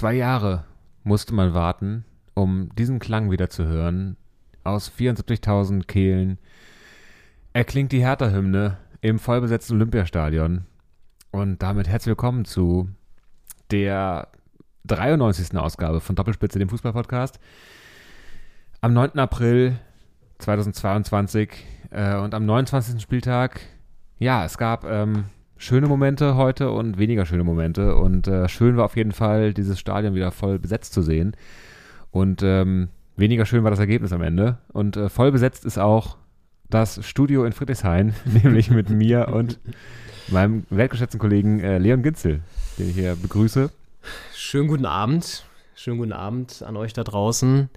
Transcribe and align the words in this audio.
Zwei 0.00 0.14
Jahre 0.14 0.64
musste 1.04 1.34
man 1.34 1.52
warten, 1.52 2.06
um 2.32 2.74
diesen 2.74 3.00
Klang 3.00 3.30
wieder 3.30 3.50
zu 3.50 3.66
hören. 3.66 4.16
Aus 4.64 4.90
74.000 4.90 5.84
Kehlen 5.84 6.38
erklingt 7.52 7.92
die 7.92 8.00
Hertha-Hymne 8.00 8.78
im 9.02 9.18
vollbesetzten 9.18 9.76
Olympiastadion. 9.76 10.64
Und 11.32 11.62
damit 11.62 11.86
herzlich 11.86 12.12
willkommen 12.12 12.46
zu 12.46 12.88
der 13.70 14.28
93. 14.86 15.58
Ausgabe 15.58 16.00
von 16.00 16.16
Doppelspitze, 16.16 16.58
dem 16.58 16.70
Fußballpodcast. 16.70 17.38
Am 18.80 18.94
9. 18.94 19.18
April 19.18 19.78
2022 20.38 21.50
äh, 21.90 22.16
und 22.16 22.32
am 22.32 22.46
29. 22.46 23.02
Spieltag, 23.02 23.60
ja, 24.18 24.46
es 24.46 24.56
gab 24.56 24.84
ähm, 24.86 25.26
schöne 25.60 25.86
Momente 25.86 26.36
heute 26.36 26.70
und 26.70 26.98
weniger 26.98 27.26
schöne 27.26 27.44
Momente. 27.44 27.94
Und 27.94 28.26
äh, 28.26 28.48
schön 28.48 28.78
war 28.78 28.86
auf 28.86 28.96
jeden 28.96 29.12
Fall, 29.12 29.52
dieses 29.52 29.78
Stadion 29.78 30.14
wieder 30.14 30.32
voll 30.32 30.58
besetzt 30.58 30.94
zu 30.94 31.02
sehen. 31.02 31.36
Und 32.10 32.42
ähm, 32.42 32.88
weniger 33.16 33.44
schön 33.44 33.62
war 33.62 33.70
das 33.70 33.78
Ergebnis 33.78 34.12
am 34.12 34.22
Ende. 34.22 34.58
Und 34.72 34.96
äh, 34.96 35.10
voll 35.10 35.30
besetzt 35.30 35.66
ist 35.66 35.78
auch 35.78 36.16
das 36.70 37.06
Studio 37.06 37.44
in 37.44 37.52
Friedrichshain, 37.52 38.14
nämlich 38.42 38.70
mit 38.70 38.88
mir 38.88 39.28
und 39.28 39.60
meinem 40.28 40.64
weltgeschätzten 40.70 41.20
Kollegen 41.20 41.60
äh, 41.60 41.76
Leon 41.76 42.02
Ginzel, 42.02 42.40
den 42.78 42.88
ich 42.88 42.94
hier 42.94 43.14
begrüße. 43.14 43.70
Schönen 44.34 44.68
guten 44.68 44.86
Abend. 44.86 45.44
Schönen 45.74 45.98
guten 45.98 46.14
Abend 46.14 46.62
an 46.62 46.76
euch 46.78 46.94
da 46.94 47.04
draußen. 47.04 47.68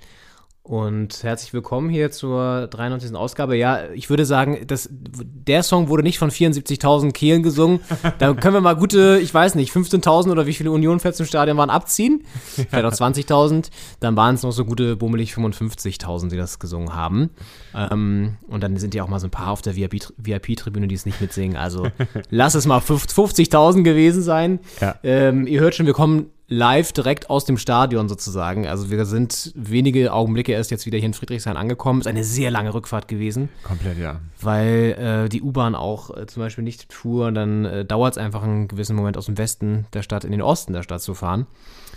Und 0.66 1.24
herzlich 1.24 1.54
willkommen 1.54 1.90
hier 1.90 2.10
zur 2.10 2.68
93. 2.68 3.14
Ausgabe. 3.16 3.58
Ja, 3.58 3.90
ich 3.94 4.10
würde 4.10 4.26
sagen, 4.26 4.60
das, 4.66 4.88
der 4.90 5.62
Song 5.62 5.90
wurde 5.90 6.04
nicht 6.04 6.18
von 6.18 6.32
74.000 6.32 7.12
Kehlen 7.12 7.44
gesungen. 7.44 7.82
Da 8.20 8.34
können 8.34 8.54
wir 8.54 8.62
mal 8.62 8.76
gute, 8.76 9.20
ich 9.22 9.34
weiß 9.34 9.56
nicht, 9.56 9.74
15.000 9.74 10.32
oder 10.32 10.46
wie 10.46 10.54
viele 10.54 10.72
Union-Fans 10.72 11.20
im 11.20 11.26
Stadion 11.26 11.58
waren, 11.58 11.70
abziehen. 11.70 12.24
Vielleicht 12.70 12.86
auch 12.86 12.92
20.000. 12.94 13.72
Dann 14.00 14.16
waren 14.16 14.36
es 14.36 14.44
noch 14.44 14.52
so 14.52 14.64
gute, 14.64 14.96
bummelig 14.96 15.34
55.000, 15.34 16.30
die 16.30 16.38
das 16.38 16.60
gesungen 16.60 16.96
haben. 16.96 17.32
Ähm, 17.76 18.38
und 18.48 18.64
dann 18.64 18.78
sind 18.78 18.96
ja 18.96 19.04
auch 19.04 19.10
mal 19.10 19.20
so 19.20 19.28
ein 19.28 19.32
paar 19.32 19.52
auf 19.52 19.62
der 19.62 19.76
VIP-Tribüne, 19.76 20.88
die 20.88 20.96
es 20.96 21.06
nicht 21.06 21.20
mitsingen. 21.20 21.58
Also 21.58 21.88
lass 22.30 22.56
es 22.56 22.66
mal 22.66 22.80
50.000 22.80 23.84
gewesen 23.84 24.22
sein. 24.22 24.60
Ja. 24.80 24.96
Ähm, 25.04 25.46
ihr 25.46 25.60
hört 25.60 25.76
schon, 25.76 25.88
wir 25.88 25.94
kommen 25.94 26.28
live 26.48 26.92
direkt 26.92 27.30
aus 27.30 27.46
dem 27.46 27.58
Stadion 27.58 28.10
sozusagen. 28.10 28.68
Also 28.68 28.92
wir 28.92 29.06
sind 29.06 29.52
wenige 29.56 30.12
Augenblicke 30.14 30.52
erst 30.52 30.72
jetzt 30.72 30.86
wieder 30.86 30.98
hier 30.98 31.08
in 31.08 31.14
Friedrichshain 31.14 31.58
angekommen. 31.58 32.02
Ist 32.02 32.08
eine 32.08 32.24
sehr 32.24 32.52
lange 32.52 32.74
Rückfahrt 32.74 33.08
gewesen. 33.08 33.50
Komplett, 33.64 33.98
ja. 33.98 34.20
Weil 34.42 35.26
äh, 35.26 35.30
die 35.30 35.42
U-Bahn 35.42 35.76
auch 35.76 36.16
äh, 36.16 36.28
zum 36.28 36.42
Beispiel 36.42 36.64
nicht 36.64 36.92
fuhr 36.92 37.28
und 37.28 37.36
dann 37.36 37.66
äh, 37.66 37.86
dauert 37.86 38.14
es 38.14 38.18
einfach 38.18 38.44
einen 38.44 38.68
gewissen 38.68 38.96
Moment 38.96 39.18
aus 39.18 39.28
dem 39.28 39.38
Westen 39.38 39.86
der 39.94 40.04
Stadt 40.04 40.26
in 40.26 40.32
den 40.32 40.42
Osten 40.42 40.74
der 40.74 40.84
Stadt 40.84 41.02
zu 41.02 41.14
fahren. 41.14 41.48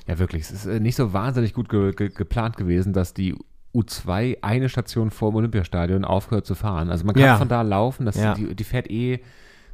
Ja, 0.07 0.19
wirklich. 0.19 0.43
Es 0.43 0.51
ist 0.51 0.67
äh, 0.67 0.81
nicht 0.81 0.97
so 0.97 1.13
wahnsinnig 1.13 1.53
gut 1.53 1.69
ge 1.69 1.93
ge 1.93 2.09
geplant 2.09 2.57
gewesen, 2.57 2.93
dass 2.93 3.15
die 3.15 3.35
U2 3.75 4.39
eine 4.43 4.69
Station 4.69 5.11
vor 5.11 5.33
dem 5.33 5.37
Olympiastadion 5.37 6.05
aufgehört 6.05 6.47
zu 6.47 6.55
fahren. 6.55 6.91
Also 6.91 7.05
man 7.05 7.15
kann 7.15 7.25
ja. 7.25 7.37
von 7.37 7.49
da 7.49 7.63
laufen, 7.63 8.07
das, 8.07 8.17
ja. 8.17 8.35
die, 8.35 8.55
die 8.55 8.65
fährt 8.65 8.91
eh 8.91 9.21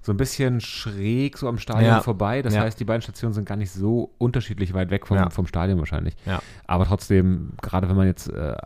so 0.02 0.12
ein 0.12 0.16
bisschen 0.16 0.60
schräg 0.60 1.38
so 1.38 1.48
am 1.48 1.58
Stadion 1.58 1.84
ja. 1.84 2.00
vorbei. 2.00 2.42
Das 2.42 2.54
ja. 2.54 2.62
heißt, 2.62 2.78
die 2.78 2.84
beiden 2.84 3.02
Stationen 3.02 3.34
sind 3.34 3.46
gar 3.46 3.56
nicht 3.56 3.70
so 3.70 4.12
unterschiedlich 4.18 4.74
weit 4.74 4.90
weg 4.90 5.06
vom, 5.06 5.16
ja. 5.16 5.30
vom 5.30 5.46
Stadion 5.46 5.78
wahrscheinlich. 5.78 6.16
Aber 6.66 6.84
trotzdem, 6.84 7.52
gerade 7.62 7.88
wenn 7.88 7.96
man 7.96 8.06
jetzt 8.08 8.28
äh, 8.28 8.56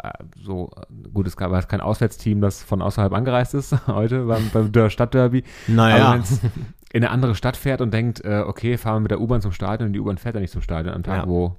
so, 0.42 0.70
gut, 1.12 1.26
es 1.26 1.36
gab 1.36 1.52
es 1.52 1.68
kein 1.68 1.82
Auswärtsteam, 1.82 2.40
das 2.40 2.62
von 2.62 2.80
außerhalb 2.80 3.12
angereist 3.12 3.54
ist 3.54 3.76
heute 3.86 4.24
beim, 4.24 4.50
beim 4.50 4.90
Stadtderby. 4.90 5.44
Naja. 5.66 6.14
Aber 6.14 6.24
in 6.92 7.04
eine 7.04 7.10
andere 7.10 7.34
Stadt 7.34 7.56
fährt 7.56 7.82
und 7.82 7.92
denkt, 7.92 8.24
äh, 8.24 8.42
okay, 8.46 8.78
fahren 8.78 8.96
wir 8.96 9.00
mit 9.00 9.10
der 9.10 9.20
U-Bahn 9.20 9.42
zum 9.42 9.52
Stadion 9.52 9.88
und 9.88 9.92
die 9.92 10.00
U-Bahn 10.00 10.16
fährt 10.16 10.34
ja 10.34 10.40
nicht 10.40 10.52
zum 10.52 10.62
Stadion 10.62 10.94
am 10.94 11.02
Tag, 11.02 11.26
wo 11.26 11.56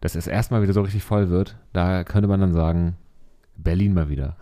das 0.00 0.14
erstmal 0.26 0.62
wieder 0.62 0.72
so 0.72 0.82
richtig 0.82 1.02
voll 1.02 1.28
wird, 1.28 1.56
da 1.72 2.04
könnte 2.04 2.28
man 2.28 2.40
dann 2.40 2.52
sagen, 2.52 2.96
Berlin 3.56 3.94
mal 3.94 4.08
wieder. 4.08 4.36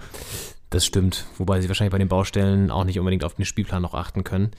Das 0.71 0.84
stimmt, 0.84 1.27
wobei 1.37 1.60
sie 1.60 1.69
wahrscheinlich 1.69 1.93
bei 1.93 1.99
den 1.99 2.09
Baustellen 2.09 2.71
auch 2.71 2.84
nicht 2.84 2.99
unbedingt 2.99 3.25
auf 3.25 3.34
den 3.34 3.44
Spielplan 3.44 3.82
noch 3.82 3.94
achten 3.94 4.25
können. 4.25 4.50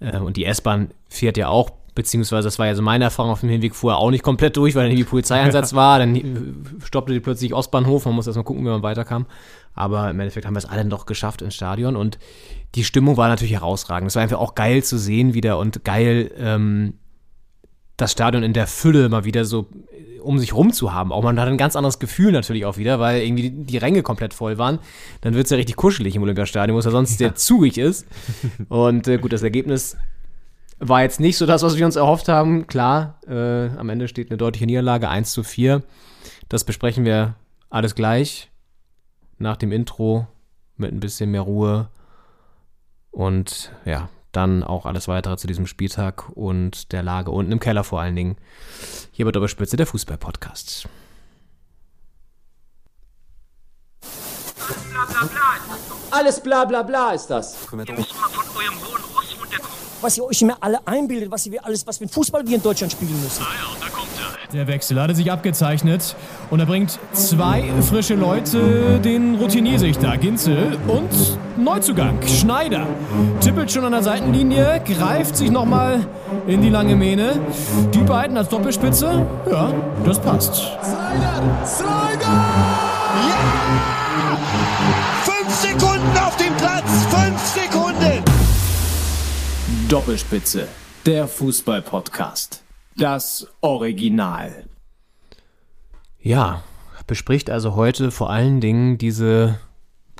Äh, 0.00 0.18
und 0.18 0.36
die 0.36 0.46
S-Bahn 0.46 0.90
fährt 1.08 1.36
ja 1.36 1.48
auch, 1.48 1.70
beziehungsweise 1.94 2.46
das 2.46 2.58
war 2.58 2.66
ja 2.66 2.74
so 2.74 2.82
meine 2.82 3.04
Erfahrung 3.04 3.32
auf 3.32 3.40
dem 3.40 3.50
Hinweg, 3.50 3.74
vorher 3.74 3.98
auch 3.98 4.10
nicht 4.10 4.22
komplett 4.22 4.56
durch, 4.56 4.74
weil 4.74 4.84
dann 4.84 4.92
irgendwie 4.92 5.08
Polizeieinsatz 5.08 5.74
war, 5.74 5.98
dann 5.98 6.78
stoppte 6.82 7.12
die 7.12 7.20
plötzlich 7.20 7.52
Ostbahnhof, 7.52 8.06
man 8.06 8.14
muss 8.14 8.26
erstmal 8.26 8.44
gucken, 8.44 8.64
wie 8.64 8.68
man 8.68 8.82
weiterkam. 8.82 9.26
Aber 9.74 10.10
im 10.10 10.18
Endeffekt 10.18 10.46
haben 10.46 10.54
wir 10.54 10.58
es 10.58 10.66
alle 10.66 10.84
noch 10.84 11.06
geschafft 11.06 11.42
ins 11.42 11.54
Stadion 11.54 11.94
und 11.94 12.18
die 12.74 12.84
Stimmung 12.84 13.16
war 13.16 13.28
natürlich 13.28 13.54
herausragend. 13.54 14.08
Es 14.08 14.14
war 14.14 14.22
einfach 14.22 14.38
auch 14.38 14.54
geil 14.54 14.82
zu 14.82 14.98
sehen 14.98 15.34
wieder 15.34 15.58
und 15.58 15.84
geil, 15.84 16.30
ähm, 16.38 16.94
das 18.00 18.12
Stadion 18.12 18.42
in 18.42 18.52
der 18.52 18.66
Fülle 18.66 19.08
mal 19.08 19.24
wieder 19.24 19.44
so 19.44 19.66
um 20.20 20.38
sich 20.38 20.54
rum 20.54 20.72
zu 20.72 20.92
haben. 20.92 21.12
Auch 21.12 21.22
man 21.22 21.40
hat 21.40 21.48
ein 21.48 21.56
ganz 21.56 21.76
anderes 21.76 21.98
Gefühl 21.98 22.32
natürlich 22.32 22.64
auch 22.64 22.76
wieder, 22.76 23.00
weil 23.00 23.22
irgendwie 23.22 23.50
die, 23.50 23.78
Ränge 23.78 24.02
komplett 24.02 24.34
voll 24.34 24.58
waren. 24.58 24.78
Dann 25.22 25.34
wird 25.34 25.44
es 25.44 25.50
ja 25.50 25.56
richtig 25.56 25.76
kuschelig 25.76 26.14
im 26.14 26.22
Olympiastadion, 26.22 26.74
wo 26.74 26.78
es 26.78 26.84
ja 26.84 26.90
sonst 26.90 27.18
sehr 27.18 27.34
zugig 27.34 27.78
ist. 27.78 28.06
Und 28.68 29.08
äh, 29.08 29.18
gut, 29.18 29.32
das 29.32 29.42
Ergebnis 29.42 29.96
war 30.78 31.02
jetzt 31.02 31.20
nicht 31.20 31.36
so 31.36 31.46
das, 31.46 31.62
was 31.62 31.76
wir 31.76 31.86
uns 31.86 31.96
erhofft 31.96 32.28
haben. 32.28 32.66
Klar, 32.66 33.18
äh, 33.26 33.68
am 33.68 33.88
Ende 33.88 34.08
steht 34.08 34.30
eine 34.30 34.38
deutliche 34.38 34.66
Niederlage, 34.66 35.08
1 35.08 35.32
zu 35.32 35.42
4. 35.42 35.82
Das 36.48 36.64
besprechen 36.64 37.04
wir 37.04 37.34
alles 37.68 37.94
gleich 37.94 38.50
nach 39.38 39.56
dem 39.56 39.72
Intro 39.72 40.26
mit 40.76 40.92
ein 40.92 41.00
bisschen 41.00 41.30
mehr 41.30 41.42
Ruhe. 41.42 41.88
Und 43.10 43.72
ja, 43.84 44.08
dann 44.32 44.62
auch 44.62 44.86
alles 44.86 45.08
weitere 45.08 45.36
zu 45.36 45.46
diesem 45.46 45.66
Spieltag 45.66 46.28
und 46.34 46.92
der 46.92 47.02
Lage 47.02 47.30
unten 47.30 47.52
im 47.52 47.60
Keller 47.60 47.84
vor 47.84 48.00
allen 48.00 48.16
Dingen. 48.16 48.36
Hier 49.12 49.26
wird 49.26 49.36
aber 49.36 49.48
Spitze 49.48 49.76
der 49.76 49.86
Fußball-Podcast. 49.86 50.88
Alles 56.10 56.40
bla 56.40 56.64
bla 56.64 56.82
bla 56.82 57.12
ist 57.12 57.26
das. 57.26 57.56
Ihr 57.72 57.76
müsst 57.76 57.88
mal 57.88 58.28
von 58.28 58.56
eurem 58.56 58.74
hohen 58.80 59.02
Ross 59.14 59.36
runterkommen. 59.40 59.70
Was 60.00 60.16
ihr 60.16 60.24
euch 60.24 60.42
immer 60.42 60.56
alle 60.60 60.86
einbildet, 60.86 61.30
was 61.30 61.46
ihr 61.46 61.64
alles, 61.64 61.86
was 61.86 61.98
für 61.98 62.08
Fußball 62.08 62.46
wir 62.46 62.56
in 62.56 62.62
Deutschland 62.62 62.92
spielen 62.92 63.20
müssen. 63.22 63.44
Ah 63.44 63.54
ja, 63.54 63.86
da 63.86 63.88
kommt. 63.90 63.99
Der 64.52 64.66
Wechsel 64.66 65.00
hatte 65.00 65.14
sich 65.14 65.30
abgezeichnet 65.30 66.16
und 66.50 66.58
er 66.58 66.66
bringt 66.66 66.98
zwei 67.12 67.62
frische 67.88 68.14
Leute, 68.14 68.98
den 68.98 69.36
Routiniersichter 69.36 70.16
Ginzel 70.16 70.76
und 70.88 71.08
Neuzugang 71.56 72.18
Schneider. 72.26 72.86
Tippelt 73.40 73.70
schon 73.70 73.84
an 73.84 73.92
der 73.92 74.02
Seitenlinie, 74.02 74.82
greift 74.84 75.36
sich 75.36 75.50
nochmal 75.50 76.04
in 76.48 76.62
die 76.62 76.68
lange 76.68 76.96
Mähne. 76.96 77.38
Die 77.94 78.02
beiden 78.02 78.36
als 78.36 78.48
Doppelspitze, 78.48 79.24
ja, 79.50 79.72
das 80.04 80.18
passt. 80.20 80.54
Slider! 80.54 81.64
Slider! 81.64 82.44
Ja! 83.28 83.38
Fünf 85.22 85.54
Sekunden 85.54 86.18
auf 86.18 86.36
dem 86.36 86.54
Platz! 86.56 87.06
Fünf 87.08 87.40
Sekunden! 87.40 88.24
Doppelspitze, 89.88 90.66
der 91.06 91.28
Fußball-Podcast. 91.28 92.62
Das 92.96 93.46
Original. 93.60 94.64
Ja, 96.20 96.62
bespricht 97.06 97.50
also 97.50 97.74
heute 97.74 98.10
vor 98.10 98.30
allen 98.30 98.60
Dingen 98.60 98.96
diese, 98.96 99.58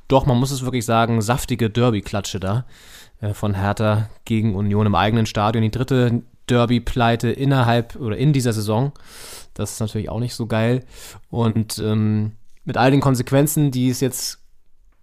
doch, 0.08 0.26
man 0.26 0.38
muss 0.38 0.50
es 0.50 0.64
wirklich 0.64 0.84
sagen, 0.84 1.22
saftige 1.22 1.70
Derby-Klatsche 1.70 2.40
da 2.40 2.64
äh, 3.20 3.32
von 3.32 3.55
Hertha 3.55 4.08
gegen 4.25 4.56
Union 4.56 4.87
im 4.87 4.94
eigenen 4.94 5.26
Stadion. 5.26 5.62
Die 5.62 5.70
dritte 5.70 6.22
Derby-Pleite 6.49 7.31
innerhalb 7.31 7.96
oder 7.96 8.17
in 8.17 8.32
dieser 8.32 8.52
Saison. 8.52 8.93
Das 9.55 9.73
ist 9.73 9.81
natürlich 9.81 10.08
auch 10.08 10.19
nicht 10.19 10.34
so 10.34 10.46
geil. 10.46 10.84
Und 11.31 11.78
ähm, 11.78 12.32
mit 12.64 12.76
all 12.76 12.90
den 12.90 13.00
Konsequenzen, 13.00 13.70
die 13.70 13.88
es 13.88 14.00
jetzt 14.00 14.38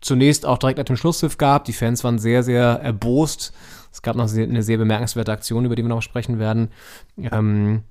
zunächst 0.01 0.45
auch 0.45 0.57
direkt 0.57 0.77
nach 0.77 0.85
dem 0.85 0.97
Schlusspfiff 0.97 1.37
gab. 1.37 1.65
Die 1.65 1.73
Fans 1.73 2.03
waren 2.03 2.19
sehr, 2.19 2.43
sehr 2.43 2.81
erbost. 2.81 3.53
Es 3.97 4.03
gab 4.03 4.15
noch 4.15 4.31
eine 4.31 4.61
sehr 4.61 4.77
bemerkenswerte 4.77 5.31
Aktion, 5.31 5.65
über 5.65 5.75
die 5.75 5.81
wir 5.81 5.89
noch 5.89 6.03
sprechen 6.03 6.37
werden. 6.37 6.69
Ähm, 7.19 7.81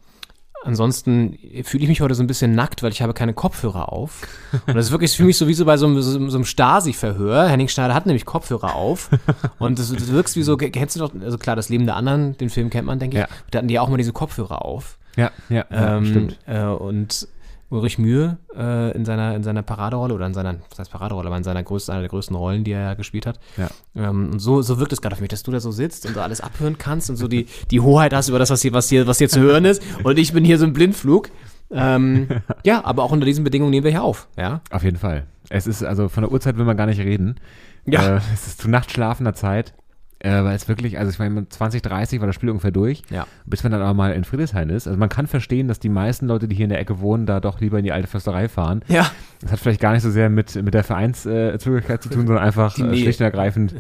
ansonsten 0.62 1.36
fühle 1.64 1.82
ich 1.82 1.88
mich 1.88 2.00
heute 2.00 2.14
so 2.14 2.22
ein 2.22 2.28
bisschen 2.28 2.54
nackt, 2.54 2.84
weil 2.84 2.92
ich 2.92 3.02
habe 3.02 3.12
keine 3.12 3.34
Kopfhörer 3.34 3.92
auf. 3.92 4.22
Und 4.68 4.76
das 4.76 4.86
ist 4.86 4.92
wirklich 4.92 5.16
für 5.16 5.24
mich 5.24 5.36
so 5.36 5.48
wie 5.48 5.54
so 5.54 5.64
bei 5.64 5.76
so 5.76 5.86
einem, 5.86 6.00
so, 6.00 6.30
so 6.30 6.36
einem 6.36 6.44
Stasi-Verhör. 6.44 7.48
Henning 7.48 7.66
Schneider 7.66 7.92
hat 7.92 8.06
nämlich 8.06 8.24
Kopfhörer 8.24 8.76
auf. 8.76 9.10
Und 9.58 9.80
das, 9.80 9.92
das 9.92 10.12
wirkst 10.12 10.36
wie 10.36 10.44
so, 10.44 10.56
kennst 10.56 10.94
du 10.94 11.00
doch, 11.00 11.10
also 11.20 11.38
klar, 11.38 11.56
das 11.56 11.70
Leben 11.70 11.86
der 11.86 11.96
anderen, 11.96 12.38
den 12.38 12.50
Film 12.50 12.70
kennt 12.70 12.86
man, 12.86 13.00
denke 13.00 13.16
ich. 13.16 13.22
Ja. 13.22 13.28
Da 13.50 13.58
hatten 13.58 13.68
die 13.68 13.80
auch 13.80 13.88
mal 13.88 13.96
diese 13.96 14.12
Kopfhörer 14.12 14.64
auf. 14.64 14.98
Ja, 15.16 15.32
ja, 15.48 15.64
ja 15.68 15.96
ähm, 15.96 16.06
stimmt. 16.06 16.38
Äh, 16.46 16.66
und 16.66 17.26
Ulrich 17.68 17.98
Mühe 17.98 18.38
äh, 18.56 18.92
in, 18.92 19.04
seiner, 19.04 19.34
in 19.34 19.42
seiner 19.42 19.62
Paraderolle 19.62 20.14
oder 20.14 20.26
in 20.26 20.34
seiner, 20.34 20.56
was 20.70 20.78
heißt 20.78 20.90
Paraderolle, 20.90 21.26
aber 21.26 21.36
in 21.36 21.42
seiner 21.42 21.62
größten, 21.62 21.92
einer 21.92 22.02
der 22.02 22.10
größten 22.10 22.36
Rollen, 22.36 22.62
die 22.62 22.72
er 22.72 22.80
ja 22.80 22.94
gespielt 22.94 23.26
hat. 23.26 23.40
Ja. 23.56 23.68
Ähm, 23.96 24.30
und 24.32 24.38
so, 24.38 24.62
so 24.62 24.78
wirkt 24.78 24.92
es 24.92 25.00
gerade 25.00 25.14
auf 25.14 25.20
mich, 25.20 25.30
dass 25.30 25.42
du 25.42 25.50
da 25.50 25.58
so 25.58 25.72
sitzt 25.72 26.06
und 26.06 26.14
so 26.14 26.20
alles 26.20 26.40
abhören 26.40 26.78
kannst 26.78 27.10
und 27.10 27.16
so 27.16 27.26
die, 27.26 27.46
die 27.70 27.80
Hoheit 27.80 28.14
hast 28.14 28.28
über 28.28 28.38
das, 28.38 28.50
was 28.50 28.62
hier, 28.62 28.72
was, 28.72 28.88
hier, 28.88 29.06
was 29.06 29.18
hier 29.18 29.28
zu 29.28 29.40
hören 29.40 29.64
ist. 29.64 29.82
Und 30.04 30.18
ich 30.18 30.32
bin 30.32 30.44
hier 30.44 30.58
so 30.58 30.64
ein 30.64 30.72
Blindflug. 30.72 31.30
Ähm, 31.70 32.28
ja, 32.64 32.84
aber 32.84 33.02
auch 33.02 33.10
unter 33.10 33.26
diesen 33.26 33.42
Bedingungen 33.42 33.72
nehmen 33.72 33.84
wir 33.84 33.90
hier 33.90 34.04
auf. 34.04 34.28
Ja? 34.36 34.60
Auf 34.70 34.84
jeden 34.84 34.98
Fall. 34.98 35.26
Es 35.48 35.66
ist, 35.66 35.82
also 35.82 36.08
von 36.08 36.22
der 36.22 36.32
Uhrzeit 36.32 36.56
will 36.56 36.64
man 36.64 36.76
gar 36.76 36.86
nicht 36.86 37.00
reden. 37.00 37.40
Ja. 37.84 38.16
Äh, 38.16 38.20
es 38.32 38.46
ist 38.46 38.60
zu 38.60 38.70
nachtschlafender 38.70 39.34
Zeit. 39.34 39.74
Äh, 40.18 40.42
weil 40.44 40.56
es 40.56 40.66
wirklich, 40.66 40.98
also 40.98 41.10
ich 41.10 41.18
meine, 41.18 41.46
2030 41.48 42.20
war 42.20 42.26
das 42.26 42.34
Spiel 42.34 42.48
ungefähr 42.48 42.70
durch, 42.70 43.02
Ja. 43.10 43.26
bis 43.44 43.62
man 43.62 43.72
dann 43.72 43.82
aber 43.82 43.92
mal 43.92 44.12
in 44.12 44.24
Friedrichshain 44.24 44.70
ist. 44.70 44.86
Also 44.86 44.98
man 44.98 45.10
kann 45.10 45.26
verstehen, 45.26 45.68
dass 45.68 45.78
die 45.78 45.90
meisten 45.90 46.26
Leute, 46.26 46.48
die 46.48 46.56
hier 46.56 46.64
in 46.64 46.70
der 46.70 46.80
Ecke 46.80 47.00
wohnen, 47.00 47.26
da 47.26 47.38
doch 47.38 47.60
lieber 47.60 47.78
in 47.78 47.84
die 47.84 47.92
alte 47.92 48.08
Försterei 48.08 48.48
fahren. 48.48 48.82
Ja. 48.88 49.10
Das 49.40 49.52
hat 49.52 49.58
vielleicht 49.60 49.80
gar 49.80 49.92
nicht 49.92 50.02
so 50.02 50.10
sehr 50.10 50.30
mit, 50.30 50.54
mit 50.62 50.72
der 50.74 50.82
Vereinszugehörigkeit 50.84 52.02
zu 52.02 52.08
tun, 52.08 52.26
sondern 52.26 52.44
einfach 52.44 52.76
äh, 52.78 52.96
schlicht 52.96 53.20
und 53.20 53.24
ergreifend, 53.24 53.74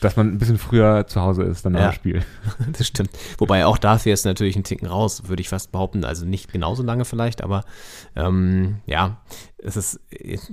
dass 0.00 0.16
man 0.16 0.28
ein 0.28 0.38
bisschen 0.38 0.58
früher 0.58 1.06
zu 1.06 1.20
Hause 1.22 1.42
ist, 1.44 1.64
dann 1.64 1.74
Ja. 1.74 1.88
dem 1.88 1.92
Spiel. 1.94 2.22
Das 2.78 2.86
stimmt. 2.86 3.10
Wobei 3.38 3.64
auch 3.66 3.78
dafür 3.78 4.12
ist 4.12 4.24
natürlich 4.24 4.54
ein 4.56 4.64
Ticken 4.64 4.86
raus, 4.86 5.22
würde 5.26 5.40
ich 5.40 5.48
fast 5.48 5.72
behaupten. 5.72 6.04
Also 6.04 6.24
nicht 6.26 6.52
genauso 6.52 6.82
lange 6.82 7.04
vielleicht, 7.04 7.42
aber 7.42 7.64
ähm, 8.16 8.76
ja, 8.86 9.16
es 9.60 9.76
ist, 9.76 10.00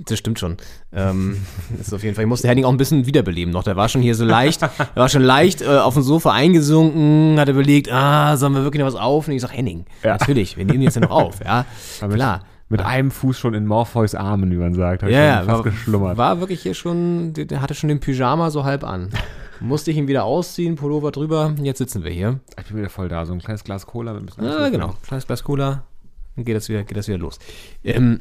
das 0.08 0.18
stimmt 0.18 0.38
schon. 0.40 0.56
Ähm, 0.92 1.36
ist 1.80 1.92
auf 1.94 2.02
jeden 2.02 2.14
Fall, 2.16 2.24
ich 2.24 2.28
musste 2.28 2.48
Henning 2.48 2.64
auch 2.64 2.70
ein 2.70 2.76
bisschen 2.76 3.06
wiederbeleben 3.06 3.52
noch. 3.52 3.62
Der 3.62 3.76
war 3.76 3.88
schon 3.88 4.02
hier 4.02 4.14
so 4.14 4.24
leicht, 4.24 4.62
er 4.62 4.70
war 4.94 5.08
schon 5.08 5.22
leicht 5.22 5.62
äh, 5.62 5.66
auf 5.66 5.94
dem 5.94 6.02
Sofa 6.02 6.32
eingesunken, 6.32 7.38
hat 7.38 7.48
überlegt, 7.48 7.92
ah, 7.92 8.36
sollen 8.36 8.54
wir 8.54 8.62
wirklich 8.64 8.80
noch 8.80 8.88
was 8.88 8.96
aufnehmen? 9.00 9.36
Ich 9.36 9.42
sag, 9.42 9.56
Henning, 9.56 9.84
Ja. 10.02 10.12
natürlich, 10.16 10.56
wir 10.56 10.64
nehmen 10.64 10.82
jetzt 10.82 10.94
ja 10.96 11.02
noch 11.02 11.10
auf, 11.10 11.40
ja, 11.44 11.64
Aber 12.00 12.14
klar. 12.14 12.42
Mit 12.68 12.82
einem 12.82 13.10
Fuß 13.12 13.38
schon 13.38 13.54
in 13.54 13.66
Morpheus 13.66 14.14
Armen, 14.16 14.50
wie 14.50 14.56
man 14.56 14.74
sagt. 14.74 15.02
Ja, 15.02 15.08
ja, 15.08 15.36
fast 15.36 15.48
war, 15.48 15.62
geschlummert. 15.62 16.16
war 16.16 16.40
wirklich 16.40 16.62
hier 16.62 16.74
schon, 16.74 17.32
der, 17.32 17.60
hatte 17.60 17.74
schon 17.74 17.88
den 17.88 18.00
Pyjama 18.00 18.50
so 18.50 18.64
halb 18.64 18.82
an. 18.82 19.10
Musste 19.60 19.90
ich 19.90 19.96
ihn 19.96 20.08
wieder 20.08 20.24
ausziehen, 20.24 20.74
Pullover 20.74 21.12
drüber, 21.12 21.54
jetzt 21.62 21.78
sitzen 21.78 22.04
wir 22.04 22.10
hier. 22.10 22.40
ich 22.60 22.66
bin 22.66 22.76
wieder 22.78 22.90
voll 22.90 23.08
da. 23.08 23.24
So 23.24 23.32
ein 23.32 23.38
kleines 23.38 23.64
Glas 23.64 23.86
Cola 23.86 24.12
mit 24.12 24.22
ein 24.22 24.26
bisschen 24.26 24.44
Ja, 24.44 24.50
Eiswürfeln. 24.50 24.72
genau. 24.72 24.94
Kleines 25.06 25.26
Glas 25.26 25.44
Cola, 25.44 25.84
dann 26.34 26.44
geht 26.44 26.56
das 26.56 26.68
wieder, 26.68 26.82
geht 26.82 26.96
das 26.96 27.08
wieder 27.08 27.18
los. 27.18 27.38
Ähm, 27.84 28.20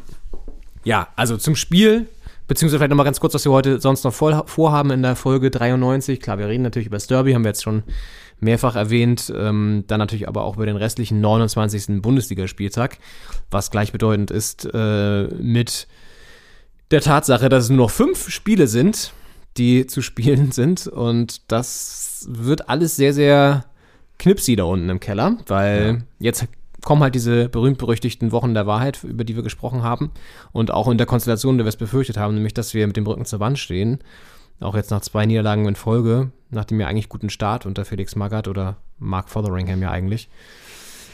ja, 0.83 1.07
also 1.15 1.36
zum 1.38 1.56
Spiel, 1.56 2.07
beziehungsweise 2.47 2.77
vielleicht 2.77 2.92
nochmal 2.92 3.03
ganz 3.06 3.19
kurz, 3.19 3.33
was 3.33 3.44
wir 3.44 3.51
heute 3.51 3.81
sonst 3.81 4.03
noch 4.06 4.13
vorhaben 4.13 4.92
in 4.92 5.01
der 5.01 5.15
Folge 5.18 5.50
93. 5.51 6.21
Klar, 6.21 6.38
wir 6.38 6.47
reden 6.47 6.63
natürlich 6.63 6.88
über 6.88 6.97
das 6.97 7.07
Derby, 7.07 7.33
haben 7.33 7.44
wir 7.44 7.50
jetzt 7.50 7.63
schon 7.63 7.83
mehrfach 8.40 8.76
erwähnt. 8.76 9.32
Ähm, 9.36 9.84
dann 9.88 10.00
natürlich 10.00 10.28
aber 10.28 10.44
auch 10.44 10.56
über 10.56 10.66
den 10.66 10.78
restlichen 10.78 11.22
29. 11.22 12.02
Bundesligaspieltag, 12.02 12.98
was 13.52 13.72
gleichbedeutend 13.72 14.32
ist 14.32 14.68
äh, 14.74 15.28
mit 15.40 15.88
der 16.92 17.02
Tatsache, 17.02 17.50
dass 17.50 17.66
es 17.66 17.70
nur 17.70 17.80
noch 17.80 17.92
fünf 17.92 18.30
Spiele 18.30 18.68
sind, 18.68 19.14
die 19.58 19.88
zu 19.88 20.02
spielen 20.02 20.52
sind. 20.52 20.88
Und 20.88 21.52
das 21.52 22.26
wird 22.30 22.70
alles 22.70 22.96
sehr, 22.96 23.14
sehr 23.14 23.66
knipsi 24.18 24.56
da 24.56 24.64
unten 24.64 24.90
im 24.90 25.00
Keller, 25.00 25.38
weil 25.48 26.04
jetzt 26.20 26.48
kommen 26.86 27.02
halt 27.02 27.16
diese 27.16 27.50
berühmt-berüchtigten 27.50 28.31
Wochen 28.31 28.54
der 28.54 28.68
Wahrheit, 28.68 29.04
über 29.04 29.24
die 29.24 29.36
wir 29.36 29.44
gesprochen 29.44 29.84
haben. 29.84 30.12
Und 30.52 30.72
auch 30.72 30.88
in 30.88 30.98
der 30.98 31.08
Konstellation, 31.08 31.58
der 31.58 31.66
wir 31.66 31.70
es 31.70 31.78
befürchtet 31.78 32.16
haben, 32.16 32.36
nämlich, 32.36 32.54
dass 32.54 32.74
wir 32.74 32.88
mit 32.88 32.96
dem 32.96 33.08
Rücken 33.08 33.26
zur 33.26 33.40
Wand 33.40 33.60
stehen. 33.60 34.00
Auch 34.62 34.76
jetzt 34.76 34.92
nach 34.92 35.02
zwei 35.02 35.26
Niederlagen 35.26 35.68
in 35.68 35.76
Folge, 35.76 36.31
nach 36.56 36.66
dem 36.66 36.80
ja 36.80 36.88
eigentlich 36.88 37.10
guten 37.10 37.30
Start 37.30 37.66
unter 37.66 37.86
Felix 37.86 38.16
Magath 38.16 38.48
oder 38.48 38.78
Mark 38.98 39.30
Fotheringham 39.30 39.81
ja 39.81 39.92
eigentlich. 39.92 40.30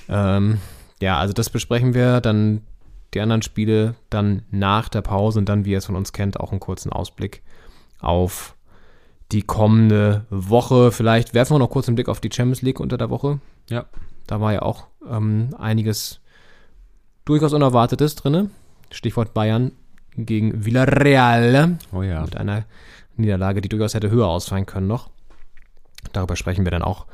Ähm, 0.09 0.59
ja, 1.01 1.17
also 1.17 1.33
das 1.33 1.49
besprechen 1.49 1.93
wir. 1.93 2.21
Dann 2.21 2.61
die 3.13 3.19
anderen 3.19 3.41
Spiele 3.41 3.95
dann 4.09 4.43
nach 4.51 4.89
der 4.89 5.01
Pause 5.01 5.39
und 5.39 5.49
dann, 5.49 5.65
wie 5.65 5.71
ihr 5.71 5.79
es 5.79 5.85
von 5.85 5.95
uns 5.95 6.13
kennt, 6.13 6.39
auch 6.39 6.51
einen 6.51 6.59
kurzen 6.59 6.91
Ausblick 6.91 7.41
auf 7.99 8.55
die 9.31 9.41
kommende 9.41 10.25
Woche. 10.29 10.91
Vielleicht 10.91 11.33
werfen 11.33 11.55
wir 11.55 11.59
noch 11.59 11.69
kurz 11.69 11.87
einen 11.87 11.95
Blick 11.95 12.09
auf 12.09 12.19
die 12.19 12.31
Champions 12.31 12.61
League 12.61 12.79
unter 12.79 12.97
der 12.97 13.09
Woche. 13.09 13.39
Ja. 13.69 13.85
Da 14.27 14.39
war 14.39 14.53
ja 14.53 14.61
auch 14.61 14.87
ähm, 15.09 15.49
einiges 15.57 16.19
durchaus 17.25 17.53
Unerwartetes 17.53 18.15
drin. 18.15 18.51
Stichwort 18.91 19.33
Bayern 19.33 19.71
gegen 20.15 20.65
Villarreal 20.65 21.77
Oh 21.93 22.01
ja. 22.01 22.21
mit 22.21 22.37
einer 22.37 22.65
Niederlage, 23.15 23.61
die 23.61 23.69
durchaus 23.69 23.93
hätte 23.93 24.09
höher 24.09 24.27
ausfallen 24.27 24.65
können 24.65 24.87
noch. 24.87 25.09
Darüber 26.13 26.35
sprechen 26.35 26.65
wir 26.65 26.71
dann 26.71 26.83
auch 26.83 27.07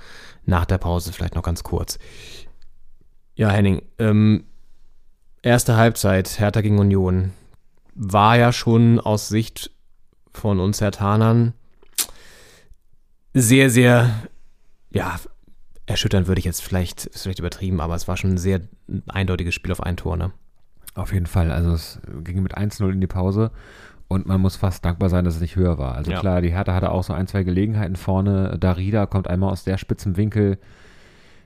nach 0.45 0.65
der 0.65 0.77
Pause 0.77 1.13
vielleicht 1.13 1.35
noch 1.35 1.43
ganz 1.43 1.63
kurz. 1.63 1.99
Ja, 3.35 3.49
Henning, 3.49 3.83
ähm, 3.99 4.45
erste 5.41 5.77
Halbzeit 5.77 6.39
Hertha 6.39 6.61
gegen 6.61 6.79
Union 6.79 7.33
war 7.93 8.37
ja 8.37 8.51
schon 8.51 8.99
aus 8.99 9.27
Sicht 9.27 9.71
von 10.33 10.59
uns 10.59 10.81
Herthanern 10.81 11.53
sehr, 13.33 13.69
sehr, 13.69 14.09
ja, 14.89 15.19
erschütternd 15.85 16.27
würde 16.27 16.39
ich 16.39 16.45
jetzt 16.45 16.61
vielleicht, 16.61 17.05
ist 17.05 17.23
vielleicht 17.23 17.39
übertrieben, 17.39 17.79
aber 17.81 17.95
es 17.95 18.07
war 18.07 18.17
schon 18.17 18.31
ein 18.31 18.37
sehr 18.37 18.61
eindeutiges 19.07 19.55
Spiel 19.55 19.71
auf 19.71 19.81
ein 19.81 19.97
Tor, 19.97 20.17
ne? 20.17 20.31
Auf 20.95 21.13
jeden 21.13 21.27
Fall. 21.27 21.51
Also 21.51 21.71
es 21.73 21.99
ging 22.23 22.41
mit 22.41 22.57
1-0 22.57 22.91
in 22.91 23.01
die 23.01 23.07
Pause 23.07 23.51
und 24.07 24.25
man 24.25 24.39
muss 24.41 24.55
fast 24.55 24.85
dankbar 24.85 25.09
sein, 25.09 25.25
dass 25.25 25.35
es 25.35 25.41
nicht 25.41 25.55
höher 25.55 25.77
war. 25.77 25.95
Also 25.95 26.11
Ja. 26.11 26.19
klar, 26.19 26.41
die 26.41 26.51
Hertha 26.51 26.73
hatte 26.73 26.91
auch 26.91 27.03
so 27.03 27.13
ein, 27.13 27.27
zwei 27.27 27.43
Gelegenheiten 27.43 27.95
vorne. 27.95 28.57
Darida 28.59 29.05
kommt 29.05 29.27
einmal 29.27 29.51
aus 29.51 29.63
der 29.63 29.77
spitzen 29.77 30.15
Winkel 30.17 30.57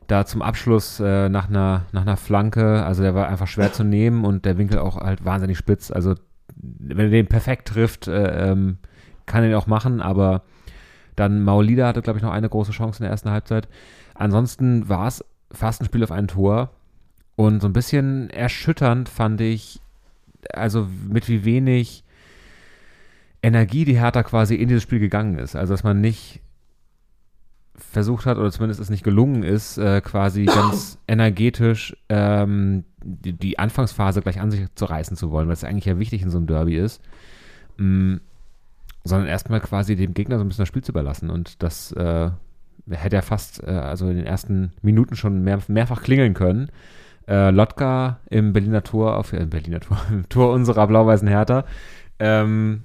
da 0.08 0.26
zum 0.26 0.42
Abschluss 0.42 1.00
äh, 1.00 1.30
nach, 1.30 1.50
einer, 1.50 1.86
nach 1.92 2.02
einer 2.02 2.18
Flanke. 2.18 2.84
Also 2.84 3.02
der 3.02 3.16
war 3.16 3.28
einfach 3.30 3.48
schwer 3.48 3.72
zu 3.72 3.84
nehmen 3.84 4.26
und 4.26 4.46
der 4.46 4.58
Winkel 4.58 4.80
auch 4.80 4.98
halt 4.98 5.24
wahnsinnig 5.26 5.58
spitz. 5.58 5.90
Also 5.90 6.16
wenn 6.56 7.00
er 7.00 7.10
den 7.10 7.28
perfekt 7.28 7.70
trifft, 7.70 8.08
äh, 8.08 8.52
ähm, 8.52 8.78
kann 9.26 9.44
er 9.44 9.50
ihn 9.50 9.56
auch 9.56 9.68
machen, 9.68 10.02
aber 10.02 10.44
dann 11.16 11.44
Maulida 11.44 11.88
hatte, 11.88 12.02
glaube 12.02 12.18
ich, 12.20 12.24
noch 12.24 12.32
eine 12.32 12.50
große 12.50 12.72
Chance 12.72 13.00
in 13.00 13.04
der 13.04 13.12
ersten 13.12 13.32
Halbzeit. 13.32 13.68
Ansonsten 14.14 14.90
war 14.90 15.08
es 15.08 15.24
fast 15.52 15.82
ein 15.82 15.86
Spiel 15.86 16.04
auf 16.04 16.12
ein 16.12 16.28
Tor. 16.28 16.72
Und 17.36 17.62
so 17.62 17.68
ein 17.68 17.74
bisschen 17.74 18.30
erschütternd 18.30 19.08
fand 19.10 19.42
ich, 19.42 19.80
also 20.54 20.88
mit 21.10 21.28
wie 21.30 21.46
wenig 21.46 22.04
Energie 23.44 23.86
die 23.86 24.00
Hertha 24.00 24.24
quasi 24.24 24.56
in 24.56 24.68
dieses 24.68 24.84
Spiel 24.84 25.00
gegangen 25.00 25.40
ist. 25.40 25.56
Also 25.56 25.74
dass 25.74 25.84
man 25.84 26.02
nicht 26.02 26.42
versucht 27.76 28.26
hat, 28.26 28.38
oder 28.38 28.52
zumindest 28.52 28.80
es 28.80 28.90
nicht 28.90 29.04
gelungen 29.04 29.44
ist, 29.44 29.78
äh, 29.78 30.02
quasi 30.02 30.46
ganz 30.46 31.00
energetisch 31.08 31.96
ähm, 32.10 32.86
die, 33.04 33.34
die 33.34 33.60
Anfangsphase 33.60 34.22
gleich 34.22 34.40
an 34.40 34.52
sich 34.52 34.66
zu 34.76 34.86
reißen 34.86 35.18
zu 35.18 35.32
wollen, 35.32 35.48
weil 35.48 35.54
es 35.54 35.64
eigentlich 35.64 35.86
ja 35.86 35.98
wichtig 35.98 36.22
in 36.22 36.30
so 36.30 36.38
einem 36.38 36.48
Derby 36.48 36.78
ist. 36.78 37.02
Mm, 37.78 38.18
sondern 39.04 39.28
erstmal 39.28 39.62
quasi 39.62 39.96
dem 39.96 40.14
Gegner 40.14 40.38
so 40.38 40.44
ein 40.44 40.48
bisschen 40.48 40.62
das 40.62 40.68
Spiel 40.68 40.84
zu 40.84 40.92
überlassen. 40.92 41.30
Und 41.30 41.64
das 41.64 41.92
äh, 41.94 42.30
hätte 42.90 43.16
er 43.16 43.24
fast, 43.24 43.64
äh, 43.64 43.72
also 43.72 44.08
in 44.10 44.18
den 44.18 44.26
ersten 44.26 44.74
Minuten 44.82 45.16
schon 45.16 45.44
mehr, 45.44 45.60
mehrfach 45.68 46.04
klingeln 46.04 46.34
können. 46.34 46.70
Äh, 47.28 47.50
Lotka 47.50 48.20
im 48.30 48.54
Berliner 48.54 48.84
Tor, 48.84 49.18
auf 49.18 49.34
äh, 49.34 49.46
Berliner 49.46 49.80
Tor, 49.80 49.98
im 50.12 50.30
Tor 50.30 50.54
unserer 50.54 50.88
blau-weißen 50.88 51.28
Hertha. 51.28 51.66
Ähm, 52.20 52.84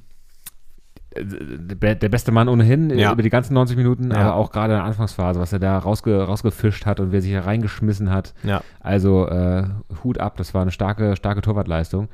der, 1.23 2.09
beste 2.09 2.33
Mann 2.33 2.49
ohnehin 2.49 2.91
Ja. 2.91 3.13
über 3.13 3.23
die 3.23 3.31
ganzen 3.31 3.55
90 3.55 3.77
Minuten, 3.77 4.11
Ja. 4.11 4.19
aber 4.19 4.35
auch 4.35 4.51
gerade 4.51 4.73
in 4.75 4.79
der 4.79 4.85
Anfangsphase, 4.85 5.41
was 5.41 5.53
er 5.53 5.59
da 5.59 5.79
rausge, 5.79 6.23
rausgefischt 6.23 6.87
hat 6.87 7.01
und 7.01 7.13
wer 7.13 7.23
sich 7.23 7.33
da 7.33 7.41
reingeschmissen 7.41 8.11
hat. 8.11 8.35
Ja. 8.43 8.63
Also 8.81 9.29
äh, 9.29 9.65
Hut 10.05 10.19
ab, 10.19 10.37
das 10.37 10.55
war 10.55 10.63
eine 10.63 10.71
starke, 10.73 11.17
starke 11.17 11.41
Torwartleistung. 11.43 12.09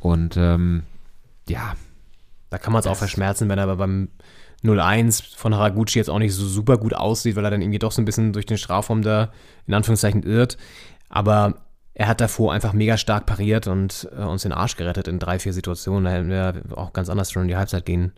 Und 0.00 0.36
ähm, 0.36 0.82
ja, 1.48 1.74
Da 2.50 2.58
kann 2.58 2.72
man 2.72 2.80
es 2.80 2.86
auch 2.86 2.96
verschmerzen, 2.96 3.48
wenn 3.48 3.58
er 3.58 3.64
aber 3.64 3.76
beim 3.76 4.08
0-1 4.62 5.36
von 5.36 5.54
Haraguchi 5.54 5.98
jetzt 5.98 6.08
auch 6.10 6.18
nicht 6.18 6.34
so 6.34 6.46
super 6.46 6.78
gut 6.78 6.94
aussieht, 6.94 7.36
weil 7.36 7.44
er 7.44 7.50
dann 7.50 7.60
irgendwie 7.62 7.78
doch 7.78 7.92
so 7.92 8.00
ein 8.00 8.04
bisschen 8.04 8.32
durch 8.32 8.46
den 8.46 8.58
Strafraum 8.58 9.02
da 9.02 9.30
in 9.66 9.74
Anführungszeichen 9.74 10.22
irrt. 10.22 10.56
Aber 11.08 11.54
er 11.94 12.08
hat 12.08 12.20
davor 12.20 12.52
einfach 12.52 12.72
mega 12.72 12.96
stark 12.96 13.26
pariert 13.26 13.66
und 13.66 14.08
äh, 14.16 14.22
uns 14.22 14.42
den 14.42 14.52
Arsch 14.52 14.76
gerettet 14.76 15.06
in 15.08 15.18
drei, 15.18 15.38
vier 15.38 15.52
Situationen. 15.52 16.04
Da 16.04 16.10
hätten 16.10 16.28
wir 16.30 16.54
auch 16.76 16.92
ganz 16.92 17.08
anders 17.08 17.30
schon 17.30 17.42
in 17.42 17.48
die 17.48 17.56
Halbzeit 17.56 17.84
gehen 17.86 18.12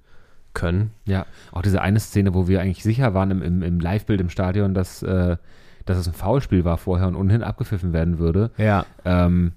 können. 0.56 0.90
Ja, 1.04 1.26
auch 1.52 1.62
diese 1.62 1.80
eine 1.80 2.00
Szene, 2.00 2.34
wo 2.34 2.48
wir 2.48 2.60
eigentlich 2.60 2.82
sicher 2.82 3.14
waren 3.14 3.30
im, 3.30 3.42
im, 3.42 3.62
im 3.62 3.78
Live-Bild 3.78 4.20
im 4.20 4.30
Stadion, 4.30 4.74
dass, 4.74 5.02
äh, 5.02 5.36
dass 5.84 5.98
es 5.98 6.08
ein 6.08 6.14
Foulspiel 6.14 6.64
war 6.64 6.78
vorher 6.78 7.06
und 7.06 7.14
ohnehin 7.14 7.44
abgepfiffen 7.44 7.92
werden 7.92 8.18
würde. 8.18 8.50
Ja. 8.56 8.86
Ähm, 9.04 9.52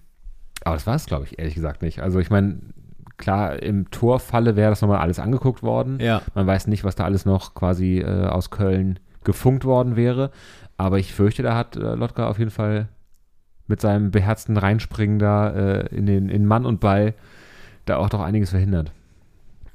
aber 0.63 0.75
das 0.75 0.86
war 0.86 0.96
es, 0.96 1.06
glaube 1.06 1.25
ich, 1.25 1.39
ehrlich 1.39 1.56
gesagt 1.56 1.82
nicht. 1.82 2.01
Also 2.01 2.20
ich 2.20 2.29
meine, 2.29 2.60
klar, 3.18 3.63
im 3.63 3.89
Torfalle 3.91 4.56
wäre 4.56 4.70
das 4.70 4.82
nochmal 4.82 5.00
alles 5.00 5.20
angeguckt 5.20 5.63
worden. 5.63 6.00
Ja. 6.00 6.22
Man 6.36 6.46
weiß 6.46 6.68
nicht, 6.68 6.84
was 6.84 6.96
da 6.96 7.06
alles 7.06 7.25
noch 7.25 7.56
quasi 7.56 8.00
äh, 8.00 8.25
aus 8.25 8.51
Köln 8.51 9.00
gefunkt 9.24 9.65
worden 9.65 9.96
wäre. 9.96 10.32
Aber 10.77 11.00
ich 11.00 11.13
fürchte, 11.13 11.44
da 11.44 11.56
hat 11.56 11.77
äh, 11.77 11.96
Lotka 11.96 12.27
auf 12.27 12.39
jeden 12.39 12.51
Fall 12.51 12.89
mit 13.68 13.79
seinem 13.79 14.12
beherzten 14.12 14.58
Reinspringen 14.58 15.20
da 15.20 15.50
äh, 15.50 15.96
in 15.96 16.06
den 16.06 16.27
in 16.27 16.46
Mann 16.46 16.65
und 16.65 16.79
Ball 16.79 17.13
da 17.86 17.98
auch 17.98 18.10
doch 18.10 18.22
einiges 18.22 18.50
verhindert. 18.50 18.91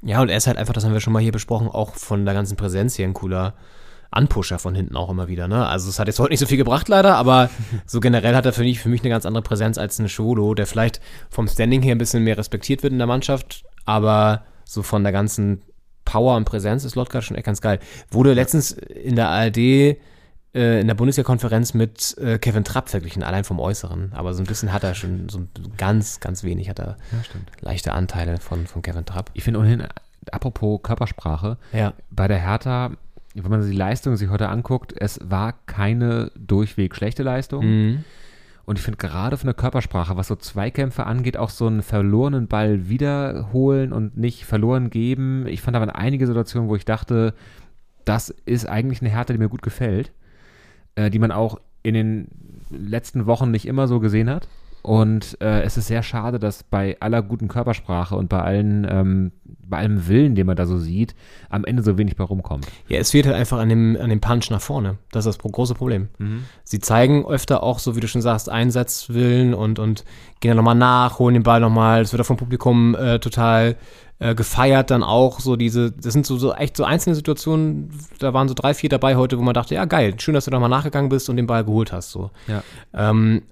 Ja, 0.01 0.21
und 0.21 0.29
er 0.29 0.37
ist 0.37 0.47
halt 0.47 0.57
einfach, 0.57 0.73
das 0.73 0.83
haben 0.83 0.93
wir 0.93 0.99
schon 0.99 1.13
mal 1.13 1.21
hier 1.21 1.31
besprochen, 1.31 1.67
auch 1.67 1.95
von 1.95 2.25
der 2.25 2.33
ganzen 2.33 2.57
Präsenz 2.57 2.95
hier 2.95 3.05
ein 3.05 3.13
cooler 3.13 3.53
Anpusher 4.11 4.59
von 4.59 4.75
hinten 4.75 4.95
auch 4.95 5.09
immer 5.09 5.27
wieder. 5.27 5.47
Ne? 5.47 5.65
Also 5.65 5.89
es 5.89 5.99
hat 5.99 6.07
jetzt 6.07 6.19
heute 6.19 6.31
nicht 6.31 6.39
so 6.39 6.45
viel 6.45 6.57
gebracht 6.57 6.87
leider, 6.87 7.15
aber 7.15 7.49
so 7.85 7.99
generell 7.99 8.35
hat 8.35 8.45
er 8.45 8.53
für 8.53 8.61
mich, 8.61 8.79
für 8.79 8.89
mich 8.89 9.01
eine 9.01 9.09
ganz 9.09 9.25
andere 9.25 9.43
Präsenz 9.43 9.77
als 9.77 9.99
ein 9.99 10.09
Scholo, 10.09 10.53
der 10.53 10.67
vielleicht 10.67 11.01
vom 11.29 11.47
Standing 11.47 11.81
her 11.81 11.95
ein 11.95 11.99
bisschen 11.99 12.23
mehr 12.23 12.37
respektiert 12.37 12.81
wird 12.83 12.93
in 12.93 12.99
der 12.99 13.07
Mannschaft, 13.07 13.63
aber 13.85 14.43
so 14.63 14.83
von 14.83 15.03
der 15.03 15.11
ganzen 15.11 15.61
Power 16.05 16.37
und 16.37 16.45
Präsenz 16.45 16.85
ist 16.85 16.95
Lotka 16.95 17.21
schon 17.21 17.35
echt 17.35 17.45
ganz 17.45 17.61
geil. 17.61 17.79
Wurde 18.09 18.33
letztens 18.33 18.71
in 18.71 19.15
der 19.15 19.29
ARD 19.29 19.97
äh, 20.55 20.79
in 20.81 20.87
der 20.87 20.95
Bundesliga-Konferenz 20.95 21.73
mit 21.73 22.17
äh, 22.17 22.39
Kevin 22.39 22.63
Trapp 22.63 22.89
verglichen, 22.89 23.21
allein 23.21 23.43
vom 23.43 23.59
Äußeren. 23.59 24.13
Aber 24.13 24.33
so 24.33 24.41
ein 24.41 24.47
bisschen 24.47 24.73
hat 24.73 24.83
er 24.83 24.95
schon, 24.95 25.29
so 25.29 25.41
ganz, 25.77 26.19
ganz 26.19 26.43
wenig 26.43 26.69
hat 26.69 26.79
er 26.79 26.97
Ja, 27.11 27.17
leichte 27.61 27.93
Anteile 27.93 28.37
von, 28.37 28.65
von 28.65 28.81
Kevin 28.81 29.05
Trapp. 29.05 29.29
Ich 29.33 29.43
finde 29.43 29.59
ohnehin, 29.59 29.83
apropos 30.31 30.81
Körpersprache, 30.81 31.57
Ja. 31.73 31.93
bei 32.09 32.27
der 32.27 32.39
Hertha 32.39 32.91
wenn 33.37 33.51
man 33.51 33.69
die 33.69 33.75
Leistung 33.75 34.15
sich 34.15 34.29
heute 34.29 34.47
anguckt, 34.47 34.93
es 34.97 35.19
war 35.21 35.55
keine 35.65 36.31
durchweg 36.37 36.95
schlechte 36.95 37.21
Leistung. 37.21 37.65
Mhm. 37.65 38.03
Und 38.63 38.79
ich 38.79 38.83
finde 38.83 38.97
gerade 38.97 39.37
von 39.37 39.47
der 39.47 39.53
Körpersprache, 39.53 40.15
was 40.17 40.27
so 40.29 40.35
Zweikämpfe 40.35 41.05
angeht, 41.05 41.35
auch 41.37 41.49
so 41.49 41.67
einen 41.67 41.83
verlorenen 41.83 42.47
Ball 42.47 42.87
wiederholen 42.87 43.91
und 43.93 44.17
nicht 44.17 44.45
verloren 44.45 44.89
geben. 44.89 45.45
Ich 45.47 45.61
fand 45.61 45.75
waren 45.75 45.89
einige 45.89 46.25
Situationen, 46.25 46.69
wo 46.69 46.75
ich 46.75 46.85
dachte, 46.85 47.33
das 48.05 48.29
ist 48.45 48.67
eigentlich 48.67 49.01
eine 49.01 49.09
Härte, 49.11 49.33
die 49.33 49.39
mir 49.39 49.49
gut 49.49 49.61
gefällt, 49.61 50.11
äh, 50.95 51.09
die 51.09 51.19
man 51.19 51.31
auch 51.31 51.59
in 51.83 51.93
den 51.93 52.27
letzten 52.69 53.25
Wochen 53.25 53.51
nicht 53.51 53.67
immer 53.67 53.87
so 53.87 53.99
gesehen 53.99 54.29
hat. 54.29 54.47
Und 54.85 55.41
äh, 55.41 55.63
es 55.63 55.77
ist 55.77 55.87
sehr 55.87 56.03
schade, 56.03 56.37
dass 56.37 56.61
bei 56.61 56.95
aller 56.99 57.23
guten 57.23 57.47
Körpersprache 57.47 58.15
und 58.15 58.29
bei 58.29 58.39
allen, 58.43 58.85
ähm, 58.87 59.31
bei 59.43 59.77
allem 59.77 60.07
Willen, 60.07 60.35
den 60.35 60.45
man 60.45 60.55
da 60.55 60.67
so 60.67 60.77
sieht, 60.77 61.15
am 61.49 61.65
Ende 61.65 61.81
so 61.81 61.97
wenig 61.97 62.15
bei 62.15 62.23
rumkommt. 62.23 62.67
Ja, 62.87 62.99
es 62.99 63.09
fehlt 63.09 63.25
halt 63.25 63.35
einfach 63.35 63.57
an 63.57 63.69
dem, 63.69 63.97
an 63.99 64.11
dem 64.11 64.21
Punch 64.21 64.51
nach 64.51 64.61
vorne. 64.61 64.99
Das 65.11 65.25
ist 65.25 65.43
das 65.43 65.51
große 65.51 65.73
Problem. 65.73 66.09
Sie 66.63 66.79
zeigen 66.79 67.25
öfter 67.25 67.63
auch, 67.63 67.79
so 67.79 67.95
wie 67.95 67.99
du 67.99 68.07
schon 68.07 68.21
sagst, 68.21 68.47
Einsatzwillen 68.47 69.55
und, 69.55 69.79
und 69.79 70.05
gehen 70.39 70.49
dann 70.49 70.57
nochmal 70.57 70.75
nach, 70.75 71.17
holen 71.17 71.33
den 71.33 71.41
Ball 71.41 71.61
nochmal. 71.61 72.03
Es 72.03 72.13
wird 72.13 72.21
auch 72.21 72.27
vom 72.27 72.37
Publikum 72.37 72.93
äh, 72.93 73.17
total 73.17 73.77
äh, 74.19 74.35
gefeiert 74.35 74.91
dann 74.91 75.03
auch. 75.03 75.39
So 75.39 75.55
diese, 75.55 75.91
das 75.91 76.13
sind 76.13 76.25
so, 76.25 76.37
so 76.37 76.53
echt 76.53 76.77
so 76.77 76.83
einzelne 76.83 77.15
Situationen, 77.15 77.91
da 78.19 78.33
waren 78.33 78.47
so 78.47 78.53
drei, 78.53 78.73
vier 78.73 78.89
dabei 78.89 79.15
heute, 79.15 79.37
wo 79.37 79.41
man 79.41 79.53
dachte, 79.53 79.75
ja 79.75 79.85
geil, 79.85 80.15
schön, 80.19 80.33
dass 80.33 80.45
du 80.45 80.51
nochmal 80.51 80.69
nachgegangen 80.69 81.09
bist 81.09 81.29
und 81.29 81.37
den 81.37 81.47
Ball 81.47 81.65
geholt 81.65 81.91
hast. 81.91 82.11
So. 82.11 82.31
Ja. 82.47 82.63
Ähm, 82.93 83.43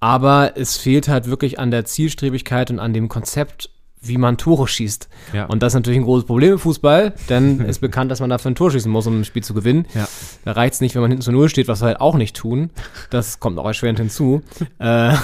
aber 0.00 0.52
es 0.56 0.78
fehlt 0.78 1.08
halt 1.08 1.26
wirklich 1.26 1.58
an 1.58 1.70
der 1.70 1.84
Zielstrebigkeit 1.84 2.70
und 2.70 2.78
an 2.78 2.94
dem 2.94 3.08
Konzept, 3.08 3.70
wie 4.02 4.16
man 4.16 4.36
Tore 4.38 4.66
schießt. 4.66 5.08
Ja. 5.34 5.46
Und 5.46 5.62
das 5.62 5.72
ist 5.72 5.74
natürlich 5.74 6.00
ein 6.00 6.04
großes 6.04 6.26
Problem 6.26 6.52
im 6.52 6.58
Fußball, 6.58 7.12
denn 7.28 7.60
es 7.62 7.68
ist 7.68 7.80
bekannt, 7.80 8.10
dass 8.10 8.20
man 8.20 8.30
dafür 8.30 8.50
ein 8.50 8.54
Tor 8.54 8.70
schießen 8.70 8.90
muss, 8.90 9.06
um 9.06 9.20
ein 9.20 9.24
Spiel 9.24 9.42
zu 9.44 9.52
gewinnen. 9.54 9.86
Ja. 9.94 10.08
Da 10.44 10.52
reicht 10.52 10.74
es 10.74 10.80
nicht, 10.80 10.94
wenn 10.94 11.02
man 11.02 11.10
hinten 11.10 11.22
zu 11.22 11.32
Null 11.32 11.48
steht, 11.48 11.68
was 11.68 11.82
wir 11.82 11.86
halt 11.88 12.00
auch 12.00 12.14
nicht 12.16 12.36
tun. 12.36 12.70
Das 13.10 13.40
kommt 13.40 13.58
auch 13.58 13.66
erschwerend 13.66 13.98
hinzu. 13.98 14.42
äh, 14.78 15.14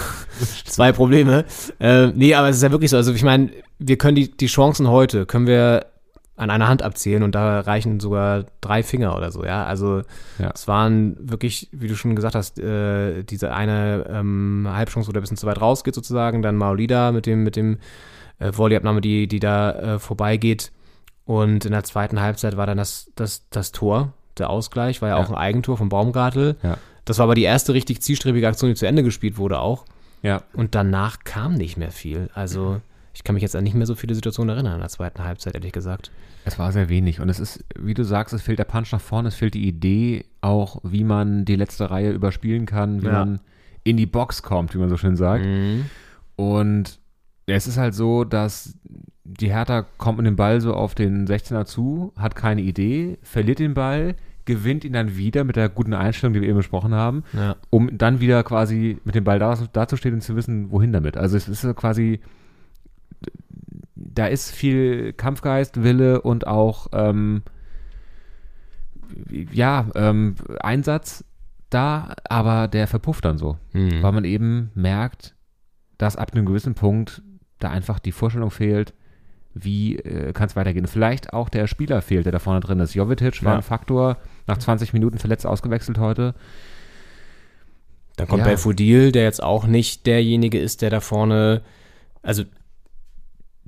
zwei 0.66 0.92
Probleme. 0.92 1.44
Äh, 1.80 2.08
nee, 2.08 2.34
aber 2.34 2.48
es 2.50 2.56
ist 2.56 2.62
ja 2.62 2.70
wirklich 2.70 2.90
so. 2.90 2.96
Also 2.96 3.12
ich 3.12 3.22
meine, 3.24 3.50
wir 3.78 3.96
können 3.96 4.16
die, 4.16 4.30
die 4.36 4.46
Chancen 4.46 4.88
heute, 4.88 5.26
können 5.26 5.46
wir 5.46 5.86
an 6.38 6.50
einer 6.50 6.68
Hand 6.68 6.82
abzählen 6.82 7.22
und 7.22 7.34
da 7.34 7.60
reichen 7.60 7.98
sogar 7.98 8.44
drei 8.60 8.82
Finger 8.82 9.16
oder 9.16 9.32
so, 9.32 9.42
ja. 9.42 9.64
Also 9.64 10.02
Ja. 10.38 10.50
es 10.54 10.68
waren 10.68 11.16
wirklich, 11.18 11.70
wie 11.72 11.88
du 11.88 11.96
schon 11.96 12.14
gesagt 12.14 12.34
hast, 12.34 12.58
äh, 12.58 13.22
diese 13.22 13.54
eine 13.54 14.04
ähm, 14.10 14.68
Halbchance, 14.70 15.08
wo 15.08 15.12
der 15.12 15.20
ein 15.20 15.24
bisschen 15.24 15.38
zu 15.38 15.46
weit 15.46 15.62
rausgeht 15.62 15.94
sozusagen, 15.94 16.42
dann 16.42 16.56
Maolida 16.56 17.10
mit 17.12 17.24
dem, 17.24 17.42
mit 17.42 17.56
dem 17.56 17.78
äh, 18.38 18.52
Volleyabnahme, 18.52 19.00
die, 19.00 19.26
die 19.28 19.40
da 19.40 19.72
äh, 19.94 19.98
vorbeigeht. 19.98 20.72
Und 21.24 21.64
in 21.64 21.72
der 21.72 21.84
zweiten 21.84 22.20
Halbzeit 22.20 22.56
war 22.56 22.66
dann 22.66 22.78
das, 22.78 23.10
das, 23.16 23.48
das 23.50 23.72
Tor, 23.72 24.12
der 24.38 24.50
Ausgleich, 24.50 25.02
war 25.02 25.08
ja, 25.08 25.18
Ja. 25.18 25.24
auch 25.24 25.28
ein 25.30 25.34
Eigentor 25.34 25.76
von 25.76 25.88
Baumgartel. 25.88 26.56
Ja. 26.62 26.78
Das 27.04 27.18
war 27.18 27.24
aber 27.24 27.34
die 27.34 27.42
erste 27.42 27.72
richtig 27.74 28.00
zielstrebige 28.02 28.46
Aktion, 28.48 28.70
die 28.70 28.76
zu 28.76 28.86
Ende 28.86 29.02
gespielt 29.02 29.36
wurde 29.38 29.58
auch. 29.60 29.84
Ja. 30.22 30.42
Und 30.54 30.74
danach 30.74 31.20
kam 31.24 31.54
nicht 31.54 31.76
mehr 31.76 31.90
viel. 31.92 32.30
Also 32.34 32.80
ich 33.14 33.24
kann 33.24 33.34
mich 33.34 33.42
jetzt 33.42 33.56
an 33.56 33.64
nicht 33.64 33.74
mehr 33.74 33.86
so 33.86 33.94
viele 33.94 34.14
Situationen 34.14 34.54
erinnern 34.54 34.74
in 34.74 34.80
der 34.80 34.88
zweiten 34.88 35.24
Halbzeit, 35.24 35.54
ehrlich 35.54 35.72
gesagt. 35.72 36.10
Es 36.44 36.58
war 36.58 36.70
sehr 36.72 36.88
wenig. 36.88 37.20
Und 37.20 37.28
es 37.28 37.40
ist, 37.40 37.64
wie 37.78 37.94
du 37.94 38.04
sagst, 38.04 38.34
es 38.34 38.42
fehlt 38.42 38.58
der 38.58 38.64
Punch 38.64 38.92
nach 38.92 39.00
vorne, 39.00 39.28
es 39.28 39.34
fehlt 39.34 39.54
die 39.54 39.66
Idee, 39.66 40.26
auch 40.42 40.80
wie 40.84 41.02
man 41.04 41.44
die 41.44 41.56
letzte 41.56 41.90
Reihe 41.90 42.10
überspielen 42.12 42.66
kann, 42.66 43.02
wie 43.02 43.06
Ja. 43.06 43.12
man 43.24 43.40
in 43.84 43.96
die 43.96 44.06
Box 44.06 44.42
kommt, 44.42 44.74
wie 44.74 44.78
man 44.78 44.88
so 44.88 44.96
schön 44.96 45.16
sagt. 45.16 45.44
Und 46.36 46.98
es 47.46 47.66
ist 47.66 47.78
halt 47.78 47.94
so, 47.94 48.24
dass 48.24 48.76
die 49.24 49.50
Hertha 49.52 49.84
kommt 49.98 50.18
mit 50.18 50.26
dem 50.26 50.36
Ball 50.36 50.60
so 50.60 50.74
auf 50.74 50.94
den 50.94 51.26
16er 51.26 51.64
zu, 51.64 52.12
hat 52.16 52.34
keine 52.36 52.62
Idee, 52.62 53.18
verliert 53.22 53.58
den 53.58 53.74
Ball, 53.74 54.14
gewinnt 54.44 54.84
ihn 54.84 54.92
dann 54.92 55.16
wieder 55.16 55.42
mit 55.44 55.56
der 55.56 55.68
guten 55.68 55.94
Einstellung, 55.94 56.34
die 56.34 56.40
wir 56.40 56.48
eben 56.48 56.56
besprochen 56.58 56.94
haben, 56.94 57.24
Ja. 57.32 57.56
um 57.70 57.96
dann 57.98 58.20
wieder 58.20 58.42
quasi 58.44 58.98
mit 59.04 59.14
dem 59.16 59.24
Ball 59.24 59.38
da, 59.40 59.56
dazustehen 59.72 60.14
und 60.14 60.20
zu 60.20 60.36
wissen, 60.36 60.70
wohin 60.70 60.92
damit. 60.92 61.16
Also 61.16 61.36
es 61.36 61.48
ist 61.48 61.60
so 61.62 61.74
quasi, 61.74 62.20
da 63.96 64.26
ist 64.26 64.52
viel 64.52 65.12
Kampfgeist, 65.12 65.82
Wille 65.82 66.20
und 66.22 66.46
auch 66.46 66.86
ähm, 66.92 67.42
ja, 69.52 69.86
ähm, 69.94 70.34
Einsatz 70.60 71.24
da, 71.70 72.14
aber 72.28 72.68
der 72.68 72.86
verpufft 72.86 73.24
dann 73.24 73.38
so, 73.38 73.58
Mhm. 73.72 74.02
weil 74.02 74.12
man 74.12 74.24
eben 74.24 74.70
merkt, 74.74 75.34
dass 75.98 76.16
ab 76.16 76.32
einem 76.34 76.44
gewissen 76.46 76.74
Punkt 76.74 77.22
da 77.58 77.70
einfach 77.70 77.98
die 77.98 78.12
Vorstellung 78.12 78.50
fehlt, 78.50 78.92
wie 79.54 79.96
äh, 79.96 80.32
kann 80.32 80.48
es 80.48 80.56
weitergehen. 80.56 80.86
Vielleicht 80.86 81.32
auch 81.32 81.48
der 81.48 81.66
Spieler 81.66 82.02
fehlt, 82.02 82.26
der 82.26 82.32
da 82.32 82.38
vorne 82.38 82.60
drin 82.60 82.78
ist. 82.80 82.94
Jovetic 82.94 83.42
war 83.44 83.52
Ja. 83.52 83.58
ein 83.58 83.62
Faktor, 83.62 84.18
nach 84.46 84.58
20 84.58 84.92
Minuten 84.92 85.18
verletzt 85.18 85.46
ausgewechselt 85.46 85.98
heute. 85.98 86.34
Dann 88.16 88.28
kommt 88.28 88.40
Ja. 88.40 88.46
Belfodil, 88.46 89.12
der 89.12 89.24
jetzt 89.24 89.42
auch 89.42 89.66
nicht 89.66 90.06
derjenige 90.06 90.58
ist, 90.58 90.82
der 90.82 90.90
da 90.90 91.00
vorne, 91.00 91.62
also 92.22 92.44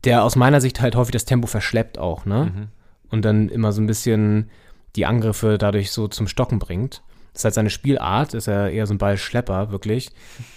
der 0.04 0.22
aus 0.24 0.36
meiner 0.36 0.60
Sicht 0.60 0.80
halt 0.80 0.94
häufig 0.96 1.12
das 1.12 1.24
Tempo 1.24 1.46
verschleppt 1.46 1.98
auch, 1.98 2.24
ne? 2.24 2.68
Und 3.10 3.24
dann 3.24 3.48
immer 3.48 3.72
so 3.72 3.80
ein 3.80 3.86
bisschen 3.86 4.50
die 4.96 5.06
Angriffe 5.06 5.58
dadurch 5.58 5.90
so 5.90 6.08
zum 6.08 6.28
Stocken 6.28 6.58
bringt. 6.58 7.02
Das 7.32 7.40
ist 7.40 7.44
halt 7.44 7.54
seine 7.54 7.70
Spielart, 7.70 8.34
ist 8.34 8.46
er 8.48 8.70
eher 8.70 8.86
so 8.86 8.94
ein 8.94 8.98
Ballschlepper, 8.98 9.70
wirklich, 9.70 10.10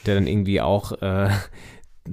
der 0.06 0.16
dann 0.16 0.28
irgendwie 0.28 0.62
auch 0.62 0.92
äh, 1.02 1.30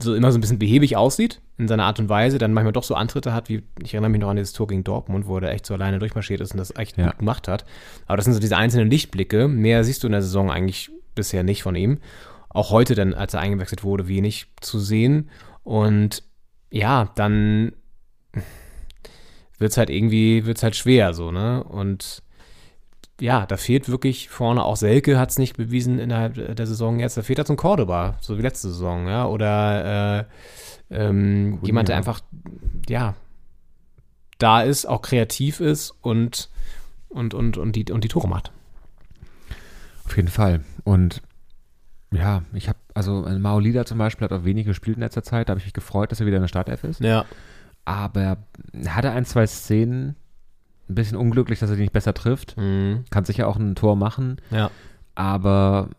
so 0.01 0.15
immer 0.15 0.31
so 0.33 0.39
ein 0.39 0.41
bisschen 0.41 0.59
behäbig 0.59 0.97
aussieht 0.97 1.41
in 1.57 1.67
seiner 1.67 1.85
Art 1.85 1.99
und 1.99 2.09
Weise, 2.09 2.39
dann 2.39 2.53
manchmal 2.53 2.73
doch 2.73 2.83
so 2.85 2.95
Antritte 2.95 3.33
hat, 3.33 3.49
wie 3.49 3.63
ich 3.83 3.95
erinnere 3.95 4.11
mich 4.11 4.21
noch 4.21 4.29
an 4.29 4.37
dieses 4.37 4.53
Tor 4.53 4.67
gegen 4.67 4.85
Dortmund, 4.85 5.27
wo 5.27 5.39
er 5.39 5.51
echt 5.51 5.67
so 5.67 5.75
alleine 5.75 5.99
durchmarschiert 5.99 6.41
ist 6.41 6.53
und 6.53 6.59
das 6.59 6.77
echt 6.77 6.99
Ja. 6.99 7.07
gut 7.07 7.19
gemacht 7.19 7.49
hat. 7.49 7.65
Aber 8.07 8.17
das 8.17 8.25
sind 8.27 8.35
so 8.35 8.41
diese 8.41 8.57
einzelnen 8.57 8.91
Lichtblicke. 8.91 9.49
Mehr 9.49 9.83
siehst 9.85 10.03
du 10.03 10.07
in 10.09 10.13
der 10.13 10.23
Saison 10.23 10.51
eigentlich 10.51 10.91
bisher 11.15 11.43
nicht 11.43 11.63
von 11.63 11.75
ihm. 11.75 11.99
Auch 12.51 12.71
heute 12.71 12.95
dann, 12.95 13.15
als 13.15 13.35
er 13.35 13.41
eingewechselt 13.41 13.83
wurde, 13.83 14.09
wenig 14.09 14.47
zu 14.61 14.79
sehen. 14.79 15.31
Und 15.65 16.23
ja, 16.71 17.11
dann 17.17 17.73
wird 19.59 19.73
es 19.73 19.77
halt 19.77 19.91
irgendwie, 19.91 20.47
wird 20.47 20.59
es 20.59 20.63
halt 20.63 20.77
schwer 20.77 21.15
so, 21.15 21.33
ne? 21.33 21.65
Und 21.65 22.23
ja, 23.21 23.47
da 23.47 23.57
fehlt 23.57 23.89
wirklich 23.89 24.29
vorne, 24.29 24.65
auch 24.65 24.77
Selke 24.77 25.19
hat 25.19 25.31
es 25.31 25.39
nicht 25.39 25.57
bewiesen 25.57 25.99
innerhalb 25.99 26.35
der 26.57 26.67
Saison 26.67 27.01
jetzt, 27.01 27.17
da 27.17 27.23
fehlt 27.23 27.39
halt 27.39 27.49
so 27.49 27.55
ein 27.55 27.59
Cordoba, 27.59 28.17
so 28.21 28.39
wie 28.39 28.43
letzte 28.43 28.69
Saison, 28.69 29.07
ja, 29.07 29.27
oder 29.27 30.21
äh, 30.21 30.25
ähm, 30.91 31.59
jemand, 31.63 31.89
der 31.89 31.97
einfach, 31.97 32.21
ja, 32.89 33.15
da 34.39 34.63
ist, 34.63 34.87
auch 34.87 35.03
kreativ 35.03 35.61
ist 35.61 35.95
und, 36.01 36.49
und, 37.09 37.35
und, 37.35 37.59
und, 37.59 37.75
die, 37.75 37.91
und 37.91 38.05
die 38.05 38.09
Tore 38.09 38.29
macht. 38.29 38.53
Auf 40.05 40.17
jeden 40.17 40.29
Fall. 40.29 40.61
Und 40.85 41.23
ja, 42.11 42.43
ich 42.55 42.69
habe, 42.69 42.79
also 42.95 43.27
äh, 43.27 43.39
Maolida 43.39 43.85
zum 43.85 43.99
Beispiel 43.99 44.25
hat 44.25 44.33
auch 44.33 44.45
wenig 44.45 44.65
gespielt 44.65 44.97
in 44.97 45.03
letzter 45.03 45.23
Zeit. 45.23 45.49
Da 45.49 45.53
habe 45.53 45.59
ich 45.59 45.67
mich 45.67 45.75
gefreut, 45.75 46.11
dass 46.11 46.21
er 46.21 46.27
wieder 46.27 46.37
in 46.37 46.45
der 46.45 46.49
Startelf 46.49 46.85
ist. 46.85 47.01
Ja. 47.01 47.27
Aber 47.85 48.39
er 48.73 48.95
hatte 48.95 49.11
ein, 49.11 49.25
zwei 49.25 49.47
Szenen, 49.47 50.17
ein 50.89 50.95
bisschen 50.95 51.17
unglücklich, 51.17 51.59
dass 51.59 51.71
er 51.71 51.77
die 51.77 51.83
nicht 51.83 51.93
besser 51.93 52.15
trifft. 52.15 52.57
Mhm. 52.57 53.05
Kann 53.11 53.25
sicher 53.25 53.49
auch 53.49 53.57
ein 53.57 53.75
Tor 53.75 53.97
machen. 53.97 54.37
Ja. 54.51 54.71
Aber 55.15 55.91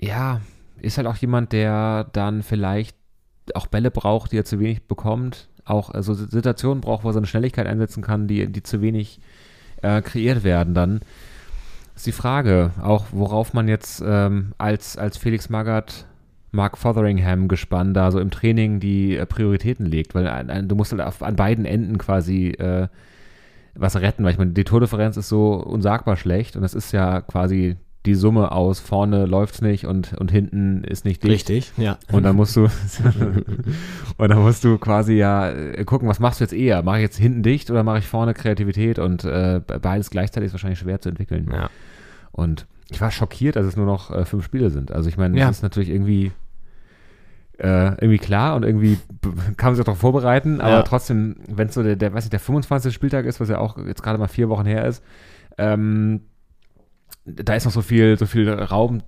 ja, 0.00 0.40
ist 0.80 0.98
halt 0.98 1.06
auch 1.06 1.16
jemand, 1.16 1.52
der 1.52 2.04
dann 2.12 2.42
vielleicht 2.42 2.96
auch 3.54 3.66
Bälle 3.66 3.90
braucht, 3.90 4.32
die 4.32 4.38
er 4.38 4.44
zu 4.44 4.60
wenig 4.60 4.86
bekommt. 4.86 5.48
Auch 5.64 5.90
also 5.90 6.14
Situationen 6.14 6.80
braucht, 6.80 7.04
wo 7.04 7.10
er 7.10 7.14
seine 7.14 7.26
Schnelligkeit 7.26 7.66
einsetzen 7.66 8.02
kann, 8.02 8.28
die, 8.28 8.46
die 8.46 8.62
zu 8.62 8.80
wenig 8.80 9.20
äh, 9.82 10.02
kreiert 10.02 10.44
werden 10.44 10.74
dann. 10.74 11.00
Ist 11.94 12.06
die 12.06 12.12
Frage, 12.12 12.70
auch 12.82 13.06
worauf 13.10 13.54
man 13.54 13.68
jetzt 13.68 14.02
ähm, 14.06 14.52
als, 14.56 14.96
als 14.96 15.16
Felix 15.16 15.48
Magath, 15.48 16.06
Mark 16.50 16.78
Fotheringham 16.78 17.48
gespannt 17.48 17.96
da 17.96 18.10
so 18.10 18.20
im 18.20 18.30
Training 18.30 18.80
die 18.80 19.16
äh, 19.16 19.26
Prioritäten 19.26 19.84
legt, 19.84 20.14
weil 20.14 20.64
du 20.66 20.74
musst 20.76 20.92
halt 20.92 21.02
auf, 21.02 21.22
an 21.22 21.36
beiden 21.36 21.64
Enden 21.64 21.98
quasi 21.98 22.48
äh, 22.50 22.88
was 23.78 23.96
retten, 23.96 24.24
weil 24.24 24.32
ich 24.32 24.38
meine, 24.38 24.52
die 24.52 24.64
Tordifferenz 24.64 25.16
ist 25.16 25.28
so 25.28 25.52
unsagbar 25.54 26.16
schlecht 26.16 26.56
und 26.56 26.62
das 26.62 26.74
ist 26.74 26.92
ja 26.92 27.20
quasi 27.20 27.76
die 28.06 28.14
Summe 28.14 28.52
aus 28.52 28.80
vorne 28.80 29.26
läuft's 29.26 29.60
nicht 29.60 29.84
und, 29.84 30.14
und 30.14 30.30
hinten 30.30 30.82
ist 30.84 31.04
nicht 31.04 31.22
dicht. 31.22 31.32
Richtig, 31.50 31.72
ja. 31.76 31.98
Und 32.12 32.22
dann 32.22 32.36
musst 32.36 32.56
du 32.56 32.62
und 34.16 34.28
dann 34.28 34.38
musst 34.38 34.64
du 34.64 34.78
quasi 34.78 35.14
ja 35.14 35.50
äh, 35.50 35.84
gucken, 35.84 36.08
was 36.08 36.20
machst 36.20 36.40
du 36.40 36.44
jetzt 36.44 36.54
eher? 36.54 36.82
Mache 36.82 36.98
ich 36.98 37.02
jetzt 37.02 37.18
hinten 37.18 37.42
dicht 37.42 37.70
oder 37.70 37.82
mache 37.82 37.98
ich 37.98 38.06
vorne 38.06 38.34
Kreativität? 38.34 38.98
Und 38.98 39.24
äh, 39.24 39.60
beides 39.82 40.10
gleichzeitig 40.10 40.46
ist 40.48 40.52
wahrscheinlich 40.54 40.78
schwer 40.78 41.00
zu 41.00 41.08
entwickeln. 41.08 41.50
Ja. 41.52 41.70
Und 42.32 42.66
ich 42.88 43.00
war 43.00 43.10
schockiert, 43.10 43.56
dass 43.56 43.66
es 43.66 43.76
nur 43.76 43.86
noch 43.86 44.10
äh, 44.10 44.24
fünf 44.24 44.44
Spiele 44.44 44.70
sind. 44.70 44.92
Also 44.92 45.08
ich 45.08 45.16
meine, 45.16 45.38
Ja. 45.38 45.48
das 45.48 45.56
ist 45.58 45.62
natürlich 45.62 45.90
irgendwie 45.90 46.32
äh, 47.58 47.88
irgendwie 48.00 48.18
klar 48.18 48.54
und 48.56 48.64
irgendwie 48.64 48.98
kann 49.56 49.70
man 49.70 49.74
sich 49.74 49.82
auch 49.82 49.86
darauf 49.86 49.98
vorbereiten, 49.98 50.60
aber 50.60 50.70
Ja. 50.76 50.82
trotzdem, 50.82 51.36
wenn 51.48 51.68
es 51.68 51.74
so 51.74 51.82
der, 51.82 51.96
der, 51.96 52.12
weiß 52.14 52.24
nicht, 52.24 52.32
der 52.32 52.40
25. 52.40 52.94
Spieltag 52.94 53.24
ist, 53.26 53.40
was 53.40 53.48
ja 53.48 53.58
auch 53.58 53.76
jetzt 53.84 54.02
gerade 54.02 54.18
mal 54.18 54.28
vier 54.28 54.48
Wochen 54.48 54.64
her 54.66 54.84
ist, 54.86 55.02
ähm, 55.58 56.20
da 57.24 57.54
ist 57.54 57.64
noch 57.64 57.72
so 57.72 57.82
viel, 57.82 58.16
so 58.18 58.26
viel 58.26 58.48
Raum 58.48 59.02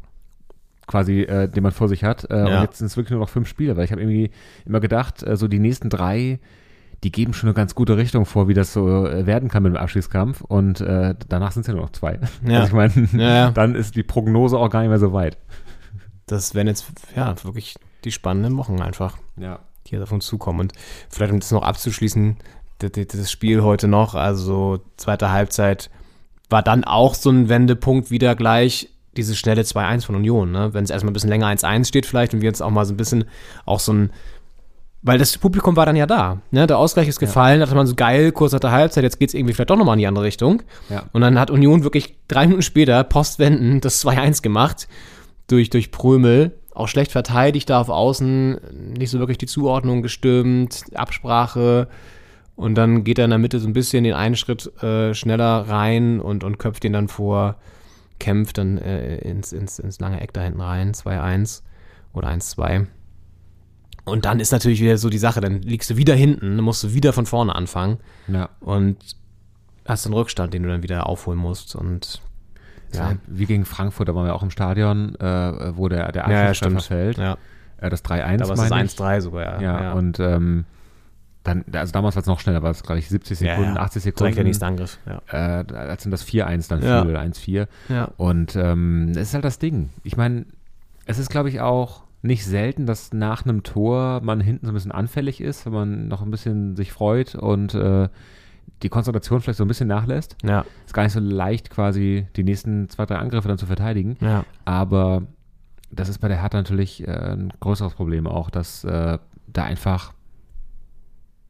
quasi, 0.87 1.21
äh, 1.23 1.49
den 1.49 1.63
man 1.63 1.73
vor 1.73 1.89
sich 1.89 2.03
hat. 2.05 2.29
Äh, 2.31 2.37
Ja. 2.39 2.57
Und 2.57 2.63
jetzt 2.65 2.79
sind 2.79 2.89
es 2.89 2.97
wirklich 2.97 3.13
nur 3.13 3.21
noch 3.21 3.29
fünf 3.29 3.49
Spiele, 3.49 3.77
weil 3.77 3.85
ich 3.85 3.93
habe 3.93 4.01
irgendwie 4.03 4.31
immer 4.67 4.81
gedacht, 4.81 5.23
äh, 5.23 5.37
so 5.37 5.47
die 5.47 5.61
nächsten 5.61 5.89
drei, 5.89 6.41
die 7.05 7.13
geben 7.13 7.33
schon 7.33 7.49
eine 7.49 7.55
ganz 7.55 7.75
gute 7.75 7.97
Richtung 7.97 8.27
vor, 8.27 8.49
wie 8.49 8.55
das 8.55 8.73
so 8.73 9.07
äh, 9.07 9.25
werden 9.27 9.49
kann 9.49 9.63
mit 9.63 9.73
dem 9.73 9.77
Abschiedskampf. 9.79 10.41
Und 10.43 10.81
äh, 10.81 11.15
danach 11.29 11.53
sind 11.53 11.61
es 11.63 11.69
ja 11.69 11.75
nur 11.75 11.85
noch 11.85 11.93
zwei. 11.93 12.19
Ja. 12.45 12.61
Also 12.61 12.67
ich 12.67 12.73
meine, 12.73 13.09
Ja, 13.13 13.35
ja. 13.37 13.51
dann 13.53 13.75
ist 13.77 13.95
die 13.95 14.03
Prognose 14.03 14.59
auch 14.59 14.69
gar 14.69 14.81
nicht 14.81 14.89
mehr 14.91 14.99
so 14.99 15.13
weit. 15.13 15.39
Das 16.27 16.55
werden 16.55 16.69
jetzt, 16.69 16.87
ja, 17.17 17.35
wirklich 17.45 17.77
die 18.05 18.13
spannenden 18.13 18.57
Wochen 18.57 18.81
einfach. 18.81 19.17
Ja. 19.37 19.61
die 19.87 19.93
jetzt 19.93 20.03
auf 20.03 20.13
uns 20.13 20.27
zukommen. 20.27 20.61
Und 20.61 20.73
vielleicht, 21.09 21.33
um 21.33 21.41
das 21.41 21.51
noch 21.51 21.63
abzuschließen, 21.63 22.37
das, 22.79 23.31
Spiel 23.31 23.63
heute 23.63 23.89
noch, 23.89 24.15
also 24.15 24.81
zweite 24.97 25.31
Halbzeit, 25.31 25.91
war 26.49 26.63
dann 26.63 26.85
auch 26.85 27.15
so 27.15 27.31
ein 27.31 27.49
Wendepunkt 27.49 28.11
wieder 28.11 28.35
gleich 28.35 28.89
dieses 29.17 29.39
schnelle 29.39 29.63
2-1 29.63 30.07
von 30.07 30.15
Union. 30.15 30.51
Ne? 30.53 30.73
Wenn 30.73 30.85
es 30.85 30.91
erstmal 30.91 31.11
ein 31.11 31.15
bisschen 31.15 31.31
länger 31.31 31.49
1-1 31.49 31.87
steht 31.87 32.07
vielleicht 32.07 32.33
und 32.33 32.41
wir 32.41 32.49
jetzt 32.49 32.63
auch 32.63 32.71
mal 32.71 32.87
so 32.87 32.95
ein 32.95 32.97
bisschen 32.97 33.25
auch 33.67 33.81
so 33.81 33.93
ein 33.93 34.11
weil 35.03 35.19
das 35.19 35.39
Publikum 35.39 35.77
war 35.77 35.87
dann 35.87 35.97
ja 35.97 36.07
da. 36.07 36.39
Ne? 36.51 36.67
Der 36.67 36.79
Ausgleich 36.79 37.09
ist 37.09 37.21
gefallen, 37.21 37.61
da 37.61 37.67
dachte 37.67 37.77
man 37.77 37.87
so 37.87 37.95
geil, 37.95 38.33
kurz 38.33 38.53
nach 38.53 38.61
der 38.61 38.73
Halbzeit, 38.73 39.03
jetzt 39.03 39.19
geht's 39.19 39.33
irgendwie 39.33 39.55
vielleicht 39.55 39.71
doch 39.71 39.77
nochmal 39.77 39.95
in 39.95 40.01
die 40.01 40.07
andere 40.07 40.25
Richtung. 40.25 40.63
Ja. 40.91 41.05
Und 41.13 41.23
dann 41.23 41.39
hat 41.39 41.51
Union 41.51 41.85
wirklich 41.85 42.17
drei 42.29 42.45
Minuten 42.47 42.63
später, 42.63 43.03
postwenden, 43.05 43.81
das 43.81 44.05
2-1 44.05 44.43
gemacht 44.43 44.89
durch, 45.47 45.71
durch 45.71 45.91
Prömel. 45.91 46.53
Auch 46.81 46.89
schlecht 46.89 47.13
verteidigt 47.13 47.69
da 47.69 47.79
auf 47.79 47.91
Außen, 47.91 48.59
nicht 48.97 49.11
so 49.11 49.19
wirklich 49.19 49.37
die 49.37 49.45
Zuordnung 49.47 50.01
gestimmt, 50.01 50.85
Absprache. 50.95 51.89
Und 52.57 52.75
dann 52.75 53.05
geht 53.05 53.19
er 53.19 53.25
in 53.27 53.31
der 53.31 53.39
Mitte 53.39 53.59
so 53.61 53.69
ein 53.69 53.75
bisschen 53.75 54.03
den 54.05 54.15
einen 54.15 54.35
Schritt 54.35 54.67
äh, 54.83 55.13
schneller 55.13 55.69
rein 55.69 56.21
und, 56.21 56.43
und 56.43 56.59
köpft 56.59 56.83
den 56.83 56.95
dann 56.95 57.09
vor, 57.09 57.57
kämpft 58.19 58.57
dann 58.57 58.79
äh, 58.79 59.19
ins, 59.19 59.53
ins, 59.53 59.79
ins 59.79 60.01
lange 60.01 60.23
Eck 60.23 60.33
da 60.33 60.41
hinten 60.41 60.63
rein, 60.63 60.93
2-1 60.95 61.63
oder 62.15 62.29
1-2. 62.29 62.87
Und 64.07 64.25
dann 64.25 64.41
ist 64.41 64.51
natürlich 64.51 64.81
wieder 64.81 64.97
so 64.97 65.11
die 65.11 65.19
Sache, 65.19 65.43
dann 65.43 65.61
liegst 65.61 65.91
du 65.91 65.97
wieder 65.99 66.15
hinten, 66.15 66.57
dann 66.57 66.65
musst 66.65 66.83
du 66.83 66.95
wieder 66.95 67.13
von 67.13 67.27
vorne 67.27 67.55
anfangen 67.55 67.99
Ja. 68.27 68.49
und 68.61 68.97
hast 69.87 70.07
einen 70.07 70.15
Rückstand, 70.15 70.55
den 70.55 70.63
du 70.63 70.71
dann 70.71 70.83
wieder 70.83 71.07
aufholen 71.07 71.39
musst. 71.39 71.77
Und 71.77 72.23
Ja. 72.95 73.11
ja, 73.13 73.17
Wie 73.27 73.47
gegen 73.47 73.65
Frankfurt, 73.65 74.09
da 74.09 74.15
waren 74.15 74.27
wir 74.27 74.35
auch 74.35 74.43
im 74.43 74.51
Stadion, 74.51 75.15
äh, 75.17 75.77
wo 75.77 75.89
der, 75.89 76.13
der 76.13 76.25
ja, 76.25 76.31
ja 76.31 76.39
Abschlusstreffer 76.49 76.81
stimmt. 76.81 76.83
fällt. 77.17 77.19
Ja, 77.19 77.37
Äh, 77.79 77.91
das 77.91 78.05
3-1 78.05 78.37
da 78.39 78.49
war 78.49 78.55
es 78.65 78.71
meine 78.71 78.85
ich. 78.85 78.93
1-3 78.93 79.21
sogar. 79.21 79.63
Ja, 79.63 79.83
Ja, 79.83 79.93
und 79.93 80.19
ähm, 80.21 80.65
dann, 81.43 81.65
also 81.73 81.93
damals 81.93 82.17
war 82.17 82.21
es 82.21 82.27
noch 82.27 82.39
schneller, 82.41 82.63
war 82.63 82.71
es, 82.71 82.83
glaube 82.83 82.99
ich, 82.99 83.09
70 83.09 83.41
Ja, 83.41 83.55
Sekunden, 83.57 83.77
ja. 83.77 83.81
80 83.83 84.03
Sekunden. 84.03 84.19
direkt 84.19 84.37
der 84.37 84.45
nächste 84.45 84.67
Angriff. 84.67 84.99
Ja. 85.07 85.23
Äh, 85.61 85.73
als 85.75 86.03
dann 86.03 86.11
das 86.11 86.25
4-1 86.27 86.69
dann 86.69 86.83
Ja. 86.83 87.03
oder 87.03 87.21
1-4. 87.21 87.67
Ja. 87.89 88.11
Und 88.19 88.57
ähm, 88.57 89.13
das 89.15 89.23
ist 89.29 89.35
halt 89.35 89.45
das 89.45 89.59
Ding. 89.59 89.89
Ich 90.03 90.17
meine, 90.19 90.45
es 91.07 91.19
ist, 91.19 91.31
glaube 91.31 91.49
ich, 91.49 91.61
auch 91.61 92.03
nicht 92.23 92.45
selten, 92.45 92.85
dass 92.85 93.15
nach 93.15 93.45
einem 93.47 93.63
Tor 93.63 94.21
man 94.23 94.41
hinten 94.43 94.67
so 94.67 94.73
ein 94.73 94.75
bisschen 94.75 94.93
anfällig 94.93 95.41
ist, 95.41 95.65
wenn 95.65 95.73
man 95.73 96.09
noch 96.09 96.21
ein 96.21 96.31
bisschen 96.31 96.77
sich 96.77 96.93
freut 96.93 97.35
und 97.35 97.73
äh, 97.75 98.11
die 98.83 98.89
Konzentration 98.89 99.41
vielleicht 99.41 99.59
so 99.59 99.65
ein 99.65 99.69
bisschen 99.69 99.89
nachlässt. 99.89 100.37
ja, 100.43 100.65
Ist 100.87 100.95
gar 100.95 101.03
nicht 101.05 101.13
so 101.13 101.21
leicht, 101.21 101.71
quasi 101.71 102.27
die 102.37 102.45
nächsten 102.45 102.89
zwei, 102.89 103.07
drei 103.07 103.17
Angriffe 103.17 103.49
dann 103.49 103.59
zu 103.59 103.67
verteidigen. 103.67 104.17
ja, 104.21 104.45
Aber 104.65 105.23
das 105.91 106.09
ist 106.09 106.19
bei 106.19 106.29
der 106.29 106.41
Hertha 106.41 106.57
natürlich 106.59 107.07
äh, 107.07 107.11
ein 107.11 107.53
größeres 107.61 107.95
Problem 107.95 108.27
auch, 108.27 108.49
dass 108.51 108.85
äh, 108.85 109.19
da 109.49 109.65
einfach 109.65 110.13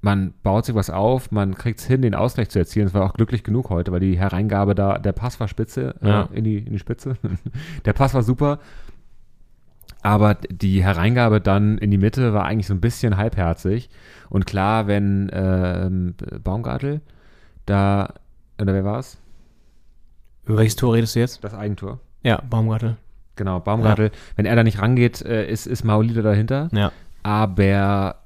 man 0.03 0.33
baut 0.42 0.64
sich 0.64 0.75
was 0.75 0.88
auf, 0.88 1.31
man 1.31 1.55
kriegt 1.57 1.79
es 1.79 1.87
hin, 1.87 2.01
den 2.01 2.14
Ausgleich 2.14 2.49
zu 2.49 2.59
erzielen. 2.59 2.87
Es 2.87 2.95
war 2.95 3.05
auch 3.05 3.12
glücklich 3.12 3.45
genug 3.45 3.68
heute, 3.68 3.92
weil 3.92 4.01
die 4.01 4.18
Hereingabe 4.18 4.75
da, 4.75 4.97
der 4.99 5.12
Pass 5.12 5.38
war 5.40 5.47
spitze, 5.49 5.95
Ja. 6.03 6.23
äh, 6.33 6.38
in, 6.38 6.45
die, 6.45 6.57
in 6.57 6.73
die 6.73 6.79
Spitze. 6.79 7.16
der 7.85 7.92
Pass 7.92 8.14
war 8.14 8.23
super, 8.23 8.61
aber 10.03 10.35
die 10.35 10.83
Hereingabe 10.83 11.41
dann 11.41 11.79
in 11.79 11.91
die 11.91 11.99
Mitte 11.99 12.33
war 12.33 12.45
eigentlich 12.45 12.67
so 12.67 12.75
ein 12.75 12.81
bisschen 12.81 13.17
halbherzig. 13.17 13.91
Und 14.29 14.47
klar, 14.47 14.87
wenn 14.87 15.31
ähm, 15.33 16.15
Baumgartel 16.43 17.01
da, 17.67 18.15
oder 18.61 18.73
wer 18.73 18.85
war 18.85 18.99
es? 18.99 19.19
Über 20.47 20.59
welches 20.59 20.77
Tor 20.77 20.95
redest 20.95 21.17
du 21.17 21.21
jetzt? 21.21 21.45
Das 21.45 21.55
Eigentor. 21.55 22.01
Ja, 22.23 22.43
Baumgartel. 22.49 22.97
Genau, 23.37 23.61
Baumgartel. 23.61 24.11
Wenn 24.37 24.47
er 24.47 24.57
da 24.57 24.65
nicht 24.65 24.81
rangeht, 24.81 25.23
äh, 25.23 25.51
ist, 25.51 25.67
ist 25.67 25.85
Maulida 25.85 26.23
dahinter. 26.23 26.69
Ja. 26.73 26.93
Aber 27.23 28.17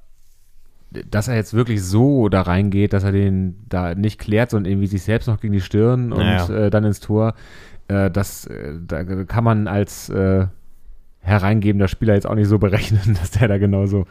dass 1.09 1.27
er 1.27 1.35
jetzt 1.35 1.53
wirklich 1.53 1.83
so 1.83 2.29
da 2.29 2.41
reingeht, 2.41 2.93
dass 2.93 3.03
er 3.03 3.11
den 3.11 3.57
da 3.67 3.95
nicht 3.95 4.19
klärt, 4.19 4.51
sondern 4.51 4.71
irgendwie 4.71 4.87
sich 4.87 5.03
selbst 5.03 5.27
noch 5.27 5.39
gegen 5.39 5.53
die 5.53 5.61
Stirn 5.61 6.13
und 6.13 6.21
Ja, 6.21 6.47
ja. 6.47 6.65
Äh, 6.65 6.69
dann 6.69 6.83
ins 6.85 6.99
Tor, 6.99 7.33
äh, 7.87 8.09
das 8.09 8.45
äh, 8.47 8.73
da 8.85 9.03
kann 9.03 9.43
man 9.43 9.67
als 9.67 10.09
äh, 10.09 10.47
hereingebender 11.25 11.87
Spieler 11.87 12.13
jetzt 12.13 12.27
auch 12.27 12.35
nicht 12.35 12.47
so 12.47 12.59
berechnen, 12.59 13.15
dass 13.19 13.31
der 13.31 13.47
da 13.47 13.57
genauso 13.57 14.05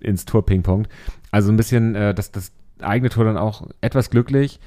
ins 0.00 0.24
Tor 0.24 0.44
pingpongt. 0.44 0.88
Also 1.30 1.50
ein 1.52 1.56
bisschen 1.56 1.94
äh, 1.94 2.14
das, 2.14 2.32
das 2.32 2.52
eigene 2.80 3.08
Tor 3.10 3.24
dann 3.24 3.36
auch 3.38 3.66
etwas 3.80 4.10
glücklich, 4.10 4.60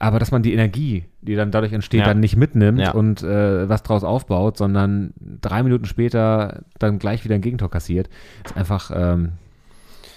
aber 0.00 0.18
dass 0.20 0.30
man 0.30 0.42
die 0.42 0.52
Energie, 0.52 1.04
die 1.22 1.34
dann 1.34 1.50
dadurch 1.50 1.72
entsteht, 1.72 2.00
Ja. 2.00 2.06
dann 2.06 2.20
nicht 2.20 2.36
mitnimmt 2.36 2.78
Ja. 2.80 2.92
und 2.92 3.22
äh, 3.22 3.68
was 3.68 3.82
draus 3.82 4.04
aufbaut, 4.04 4.56
sondern 4.56 5.12
drei 5.40 5.62
Minuten 5.62 5.84
später 5.86 6.62
dann 6.78 6.98
gleich 6.98 7.24
wieder 7.24 7.34
ein 7.34 7.40
Gegentor 7.40 7.70
kassiert, 7.70 8.08
ist 8.44 8.56
einfach 8.56 8.90
ähm, 8.94 9.32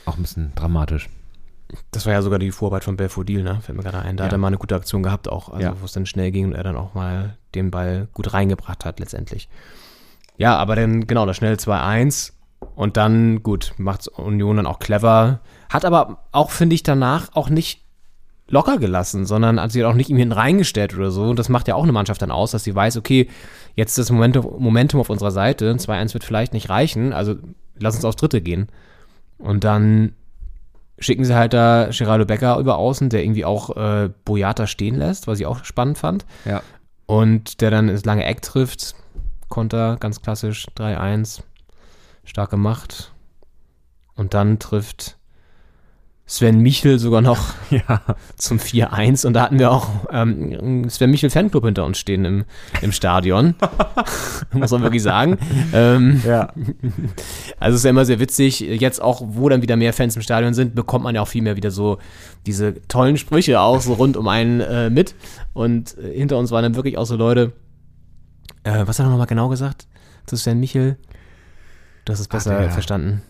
auch 0.06 0.18
ein 0.18 0.22
bisschen 0.22 0.52
dramatisch. 0.56 1.10
Das 1.92 2.06
war 2.06 2.14
ja 2.14 2.22
sogar 2.22 2.38
die 2.38 2.52
Vorarbeit 2.52 2.84
von 2.84 2.98
Belfodil, 2.98 3.44
ne? 3.44 3.60
Fällt 3.62 3.78
mir 3.78 3.84
gerade 3.84 4.00
ein. 4.00 4.18
Da 4.18 4.26
hat 4.26 4.32
Ja. 4.34 4.36
er 4.38 4.40
mal 4.40 4.48
eine 4.48 4.58
gute 4.58 4.76
Aktion 4.76 5.04
gehabt, 5.04 5.30
auch, 5.30 5.50
also 5.50 5.62
Ja. 5.64 5.74
wo 5.80 5.86
es 5.86 5.94
dann 5.94 6.06
schnell 6.06 6.32
ging 6.32 6.46
und 6.48 6.54
er 6.54 6.64
dann 6.64 6.76
auch 6.76 6.94
mal 6.96 7.38
den 7.56 7.72
Ball 7.72 8.08
gut 8.14 8.34
reingebracht 8.34 8.84
hat, 8.84 9.00
letztendlich. 9.00 9.48
Ja, 10.38 10.58
aber 10.58 10.76
dann, 10.76 11.08
genau, 11.08 11.26
das 11.26 11.38
schnell 11.38 11.56
2-1 11.56 12.34
und 12.76 12.98
dann, 12.98 13.44
gut, 13.44 13.74
macht 13.78 14.08
Union 14.08 14.58
dann 14.58 14.66
auch 14.66 14.80
clever. 14.80 15.42
Hat 15.70 15.86
aber 15.86 16.26
auch, 16.32 16.52
finde 16.52 16.76
ich, 16.76 16.84
danach 16.84 17.30
auch 17.34 17.50
nicht 17.50 17.82
locker 18.48 18.78
gelassen, 18.78 19.26
sondern 19.26 19.60
hat 19.60 19.72
sich 19.72 19.84
auch 19.84 19.94
nicht 19.94 20.10
ihm 20.10 20.18
hinten 20.18 20.34
reingestellt 20.34 20.96
oder 20.96 21.10
so. 21.10 21.24
Und 21.24 21.40
das 21.40 21.50
macht 21.50 21.68
ja 21.68 21.76
auch 21.76 21.84
eine 21.84 21.92
Mannschaft 21.92 22.22
dann 22.22 22.32
aus, 22.32 22.52
dass 22.52 22.64
sie 22.64 22.76
weiß, 22.76 22.98
okay, 22.98 23.30
jetzt 23.76 23.92
ist 23.92 24.10
das 24.10 24.12
Momentum, 24.12 24.56
Momentum 24.60 25.00
auf 25.00 25.10
unserer 25.10 25.32
Seite. 25.32 25.74
2-1 25.74 26.14
wird 26.14 26.24
vielleicht 26.24 26.54
nicht 26.54 26.70
reichen, 26.70 27.14
also 27.14 27.36
lass 27.80 27.96
uns 27.96 28.06
aufs 28.06 28.18
Dritte 28.18 28.42
gehen. 28.42 28.68
Und 29.38 29.64
dann 29.64 30.14
schicken 31.00 31.26
sie 31.26 31.36
halt 31.36 31.54
da 31.54 31.90
Geraldo 31.92 32.26
Becker 32.26 32.60
über 32.60 32.78
außen, 32.78 33.10
der 33.10 33.24
irgendwie 33.24 33.46
auch 33.46 33.76
äh, 33.76 34.10
Boyata 34.26 34.68
stehen 34.68 34.96
lässt, 34.96 35.28
was 35.28 35.40
ich 35.40 35.46
auch 35.46 35.64
spannend 35.64 35.98
fand. 35.98 36.26
Ja. 36.46 36.62
Und 37.08 37.62
der 37.62 37.72
dann 37.72 37.90
ins 37.90 38.06
lange 38.06 38.26
Eck 38.26 38.42
trifft. 38.42 38.96
Konter, 39.52 39.98
ganz 40.00 40.24
klassisch, 40.24 40.66
3-1. 40.76 41.42
Stark 42.24 42.50
gemacht. 42.50 43.12
Und 44.16 44.34
dann 44.34 44.58
trifft 44.58 45.18
Sven 46.28 46.60
Michel 46.60 46.98
sogar 46.98 47.22
noch 47.22 47.54
Ja. 47.72 48.02
zum 48.38 48.58
4-1 48.58 49.26
und 49.28 49.34
da 49.34 49.42
hatten 49.42 49.60
wir 49.60 49.70
auch 49.72 49.90
ähm, 50.12 50.56
einen 50.58 50.90
Sven 50.90 51.12
Michel 51.12 51.30
Fanclub 51.30 51.66
hinter 51.66 51.84
uns 51.84 51.98
stehen 51.98 52.24
im, 52.24 52.46
im 52.82 52.92
Stadion. 52.94 53.56
Muss 54.54 54.72
man 54.72 54.82
wirklich 54.82 55.04
sagen. 55.04 55.38
Ähm, 55.74 56.22
Ja. 56.26 56.54
also 57.60 57.74
es 57.76 57.82
ist 57.82 57.84
ja 57.84 57.90
immer 57.90 58.06
sehr 58.06 58.20
witzig. 58.20 58.62
Jetzt 58.62 59.02
auch, 59.02 59.22
wo 59.26 59.50
dann 59.50 59.62
wieder 59.62 59.76
mehr 59.76 59.92
Fans 59.94 60.16
im 60.16 60.22
Stadion 60.22 60.54
sind, 60.54 60.74
bekommt 60.74 61.04
man 61.04 61.16
ja 61.16 61.22
auch 61.22 61.28
viel 61.28 61.42
mehr 61.42 61.58
wieder 61.58 61.72
so 61.72 61.98
diese 62.46 62.76
tollen 62.88 63.18
Sprüche 63.18 63.60
auch 63.60 63.82
so 63.82 63.94
rund 63.94 64.16
um 64.16 64.28
einen 64.30 64.62
äh, 64.62 64.90
mit. 64.90 65.16
Und 65.54 65.98
äh, 65.98 66.16
hinter 66.18 66.38
uns 66.38 66.52
waren 66.52 66.64
dann 66.64 66.76
wirklich 66.76 66.98
auch 66.98 67.06
so 67.06 67.16
Leute. 67.18 67.52
Äh, 68.64 68.84
was 68.86 69.00
hat 69.00 69.06
er 69.06 69.10
nochmal 69.10 69.28
genau 69.28 69.50
gesagt 69.50 69.88
zu 70.26 70.36
Sven 70.36 70.60
Michel? 70.60 70.98
Du 72.06 72.14
hast 72.14 72.20
es 72.20 72.28
besser 72.28 72.58
der- 72.60 72.72
verstanden. 72.72 73.22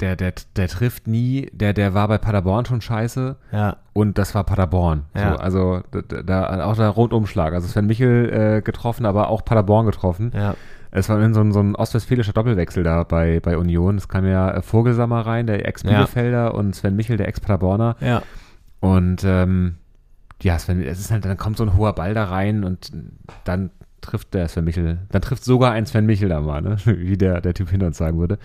Der, 0.00 0.16
der, 0.16 0.32
der 0.56 0.66
trifft 0.66 1.06
nie, 1.06 1.48
der, 1.52 1.72
der 1.72 1.94
war 1.94 2.08
bei 2.08 2.18
Paderborn 2.18 2.64
schon 2.66 2.80
scheiße 2.80 3.36
Ja. 3.52 3.76
und 3.92 4.18
das 4.18 4.34
war 4.34 4.42
Paderborn. 4.42 5.04
Ja. 5.14 5.34
So, 5.34 5.38
also 5.38 5.82
da, 5.92 6.22
da 6.24 6.64
auch 6.64 6.74
der 6.74 6.88
Rundumschlag. 6.88 7.54
Also 7.54 7.68
Sven 7.68 7.86
Michel 7.86 8.56
äh, 8.56 8.60
getroffen, 8.62 9.06
aber 9.06 9.28
auch 9.28 9.44
Paderborn 9.44 9.86
getroffen. 9.86 10.32
Ja. 10.34 10.56
Es 10.90 11.08
war 11.08 11.18
so 11.32 11.40
ein, 11.40 11.52
so 11.52 11.60
ein 11.60 11.76
ostwestfälischer 11.76 12.32
Doppelwechsel 12.32 12.82
da 12.82 13.04
bei, 13.04 13.38
bei 13.38 13.56
Union. 13.56 13.96
Es 13.96 14.08
kam 14.08 14.26
ja 14.26 14.50
äh, 14.50 14.62
Vogelsammer 14.62 15.24
rein, 15.26 15.46
der 15.46 15.66
Ex-Bielefelder 15.66 16.54
und 16.54 16.74
Sven 16.74 16.96
Michel, 16.96 17.16
der 17.16 17.28
Ex-Paderborner. 17.28 17.96
Ja. 18.00 18.22
Und 18.80 19.22
ähm, 19.24 19.76
ja, 20.42 20.58
Sven, 20.58 20.82
es 20.82 20.98
ist 20.98 21.12
halt, 21.12 21.24
dann 21.24 21.36
kommt 21.36 21.56
so 21.56 21.62
ein 21.64 21.76
hoher 21.76 21.94
Ball 21.94 22.14
da 22.14 22.24
rein 22.24 22.64
und 22.64 22.90
dann 23.44 23.70
trifft 24.04 24.34
der 24.34 24.48
Sven 24.48 24.64
Michel, 24.64 24.98
dann 25.10 25.22
trifft 25.22 25.44
sogar 25.44 25.72
ein 25.72 25.86
Sven 25.86 26.06
Michel 26.06 26.28
da 26.28 26.40
mal, 26.40 26.62
ne? 26.62 26.76
wie 26.84 27.16
der, 27.16 27.40
der 27.40 27.54
Typ 27.54 27.70
hinter 27.70 27.86
uns 27.86 27.98
sagen 27.98 28.18
würde. 28.18 28.38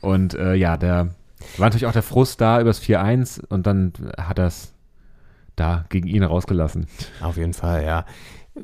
Und 0.00 0.34
äh, 0.34 0.54
ja, 0.54 0.76
der 0.76 1.10
war 1.56 1.66
natürlich 1.66 1.86
auch 1.86 1.92
der 1.92 2.02
Frust 2.02 2.40
da 2.40 2.60
übers 2.60 2.82
4-1 2.82 3.44
und 3.48 3.66
dann 3.66 3.92
hat 4.16 4.38
er 4.38 4.46
es 4.46 4.74
da 5.56 5.84
gegen 5.88 6.08
ihn 6.08 6.22
rausgelassen. 6.22 6.86
Auf 7.20 7.36
jeden 7.36 7.54
Fall, 7.54 7.84
ja. 7.84 8.04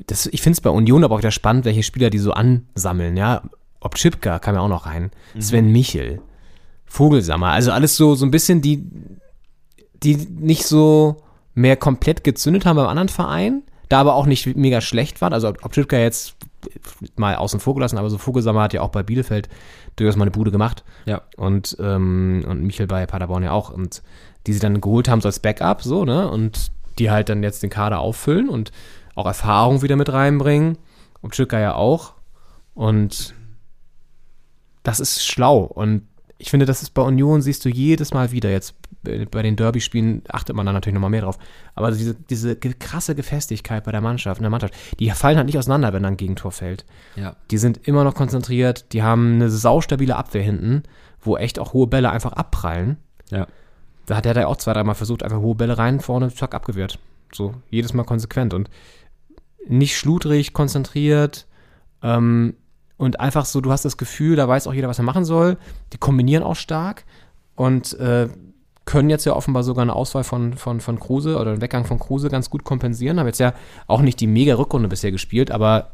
Das, 0.07 0.25
ich 0.27 0.41
finde 0.41 0.55
es 0.55 0.61
bei 0.61 0.69
Union 0.69 1.03
aber 1.03 1.15
auch 1.15 1.19
wieder 1.19 1.31
spannend, 1.31 1.65
welche 1.65 1.83
Spieler 1.83 2.09
die 2.09 2.19
so 2.19 2.33
ansammeln, 2.33 3.17
ja. 3.17 3.43
Ob 3.79 3.95
Chipka 3.95 4.39
kam 4.39 4.55
ja 4.55 4.61
auch 4.61 4.69
noch 4.69 4.87
rein, 4.87 5.11
Sven 5.37 5.71
Michel, 5.71 6.21
Vogelsammer, 6.85 7.51
also 7.51 7.71
alles 7.71 7.95
so, 7.95 8.15
so 8.15 8.25
ein 8.25 8.31
bisschen 8.31 8.61
die, 8.61 8.83
die 10.01 10.15
nicht 10.15 10.65
so 10.65 11.17
mehr 11.53 11.77
komplett 11.77 12.23
gezündet 12.23 12.65
haben 12.65 12.77
beim 12.77 12.87
anderen 12.87 13.09
Verein, 13.09 13.63
da 13.89 14.01
aber 14.01 14.15
auch 14.15 14.25
nicht 14.25 14.55
mega 14.55 14.81
schlecht 14.81 15.21
waren. 15.21 15.33
Also 15.33 15.49
ob, 15.49 15.73
Schüttger 15.73 15.99
jetzt 15.99 16.35
mal 17.15 17.35
außen 17.35 17.59
vor 17.59 17.75
gelassen, 17.75 17.97
aber 17.97 18.09
so 18.09 18.17
Vogelsammer 18.17 18.63
hat 18.63 18.73
ja 18.73 18.81
auch 18.81 18.89
bei 18.89 19.03
Bielefeld 19.03 19.49
durchaus 19.95 20.15
mal 20.15 20.23
eine 20.23 20.31
Bude 20.31 20.51
gemacht. 20.51 20.83
Ja. 21.05 21.21
Und, 21.37 21.77
ähm, 21.79 22.43
und 22.47 22.63
Michel 22.63 22.87
bei 22.87 23.05
Paderborn 23.05 23.43
ja 23.43 23.51
auch. 23.51 23.69
Und 23.69 24.01
die 24.47 24.53
sie 24.53 24.59
dann 24.59 24.81
geholt 24.81 25.07
haben 25.09 25.21
so 25.21 25.27
als 25.27 25.39
Backup, 25.39 25.81
so, 25.81 26.05
ne? 26.05 26.29
Und 26.29 26.71
die 26.99 27.11
halt 27.11 27.29
dann 27.29 27.43
jetzt 27.43 27.63
den 27.63 27.69
Kader 27.69 27.99
auffüllen 27.99 28.49
und 28.49 28.71
auch 29.15 29.25
Erfahrung 29.25 29.81
wieder 29.81 29.95
mit 29.95 30.11
reinbringen. 30.11 30.77
Und 31.21 31.35
Schüttger 31.35 31.59
ja 31.59 31.75
auch. 31.75 32.13
Und 32.73 33.33
das 34.83 34.99
ist 34.99 35.25
schlau. 35.25 35.59
Und 35.59 36.07
ich 36.37 36.49
finde, 36.49 36.65
das 36.65 36.81
ist 36.81 36.93
bei 36.93 37.01
Union, 37.01 37.41
siehst 37.41 37.63
du 37.63 37.69
jedes 37.69 38.13
Mal 38.13 38.31
wieder. 38.31 38.51
Jetzt 38.51 38.75
bei 39.03 39.41
den 39.41 39.55
Derby-Spielen 39.55 40.23
achtet 40.27 40.55
man 40.55 40.65
da 40.65 40.73
natürlich 40.73 40.95
nochmal 40.95 41.09
mehr 41.09 41.21
drauf. 41.21 41.37
Aber 41.75 41.91
diese, 41.91 42.15
diese 42.15 42.55
krasse 42.55 43.15
Gefestigkeit 43.15 43.83
bei 43.83 43.91
der 43.91 44.01
Mannschaft, 44.01 44.39
in 44.39 44.43
der 44.43 44.49
Mannschaft, 44.49 44.73
die 44.99 45.09
fallen 45.11 45.37
halt 45.37 45.45
nicht 45.45 45.57
auseinander, 45.57 45.93
wenn 45.93 46.03
dann 46.03 46.13
ein 46.13 46.17
Gegentor 46.17 46.51
fällt. 46.51 46.85
Ja. 47.15 47.35
Die 47.51 47.57
sind 47.57 47.87
immer 47.87 48.03
noch 48.03 48.15
konzentriert, 48.15 48.91
die 48.93 49.03
haben 49.03 49.35
eine 49.35 49.49
saustabile 49.49 50.15
Abwehr 50.15 50.43
hinten, 50.43 50.83
wo 51.21 51.37
echt 51.37 51.59
auch 51.59 51.73
hohe 51.73 51.87
Bälle 51.87 52.09
einfach 52.09 52.33
abprallen. 52.33 52.97
Ja. 53.29 53.47
Da 54.05 54.17
hat 54.17 54.25
er 54.25 54.33
da 54.33 54.45
auch 54.47 54.57
zwei, 54.57 54.73
dreimal 54.73 54.95
versucht, 54.95 55.23
einfach 55.23 55.39
hohe 55.39 55.55
Bälle 55.55 55.77
rein, 55.77 55.99
vorne, 55.99 56.33
zack, 56.33 56.53
abgewehrt. 56.53 56.99
So, 57.31 57.53
jedes 57.69 57.93
Mal 57.93 58.03
konsequent 58.03 58.53
und 58.53 58.69
nicht 59.67 59.97
schludrig, 59.97 60.53
konzentriert 60.53 61.47
ähm, 62.03 62.55
und 62.97 63.19
einfach 63.19 63.45
so, 63.45 63.61
du 63.61 63.71
hast 63.71 63.85
das 63.85 63.97
Gefühl, 63.97 64.35
da 64.35 64.47
weiß 64.47 64.67
auch 64.67 64.73
jeder, 64.73 64.87
was 64.87 64.99
er 64.99 65.03
machen 65.03 65.25
soll. 65.25 65.57
Die 65.93 65.97
kombinieren 65.97 66.43
auch 66.43 66.55
stark 66.55 67.03
und 67.55 67.93
äh, 67.99 68.29
können 68.85 69.09
jetzt 69.09 69.25
ja 69.25 69.33
offenbar 69.33 69.63
sogar 69.63 69.81
eine 69.81 69.95
Auswahl 69.95 70.23
von, 70.23 70.53
von, 70.53 70.79
von 70.79 70.99
Kruse 70.99 71.37
oder 71.39 71.51
einen 71.51 71.61
Weggang 71.61 71.85
von 71.85 71.99
Kruse 71.99 72.29
ganz 72.29 72.49
gut 72.49 72.63
kompensieren. 72.63 73.19
Haben 73.19 73.27
jetzt 73.27 73.39
ja 73.39 73.53
auch 73.87 74.01
nicht 74.01 74.19
die 74.19 74.27
mega 74.27 74.55
Rückrunde 74.55 74.87
bisher 74.87 75.11
gespielt, 75.11 75.51
aber 75.51 75.91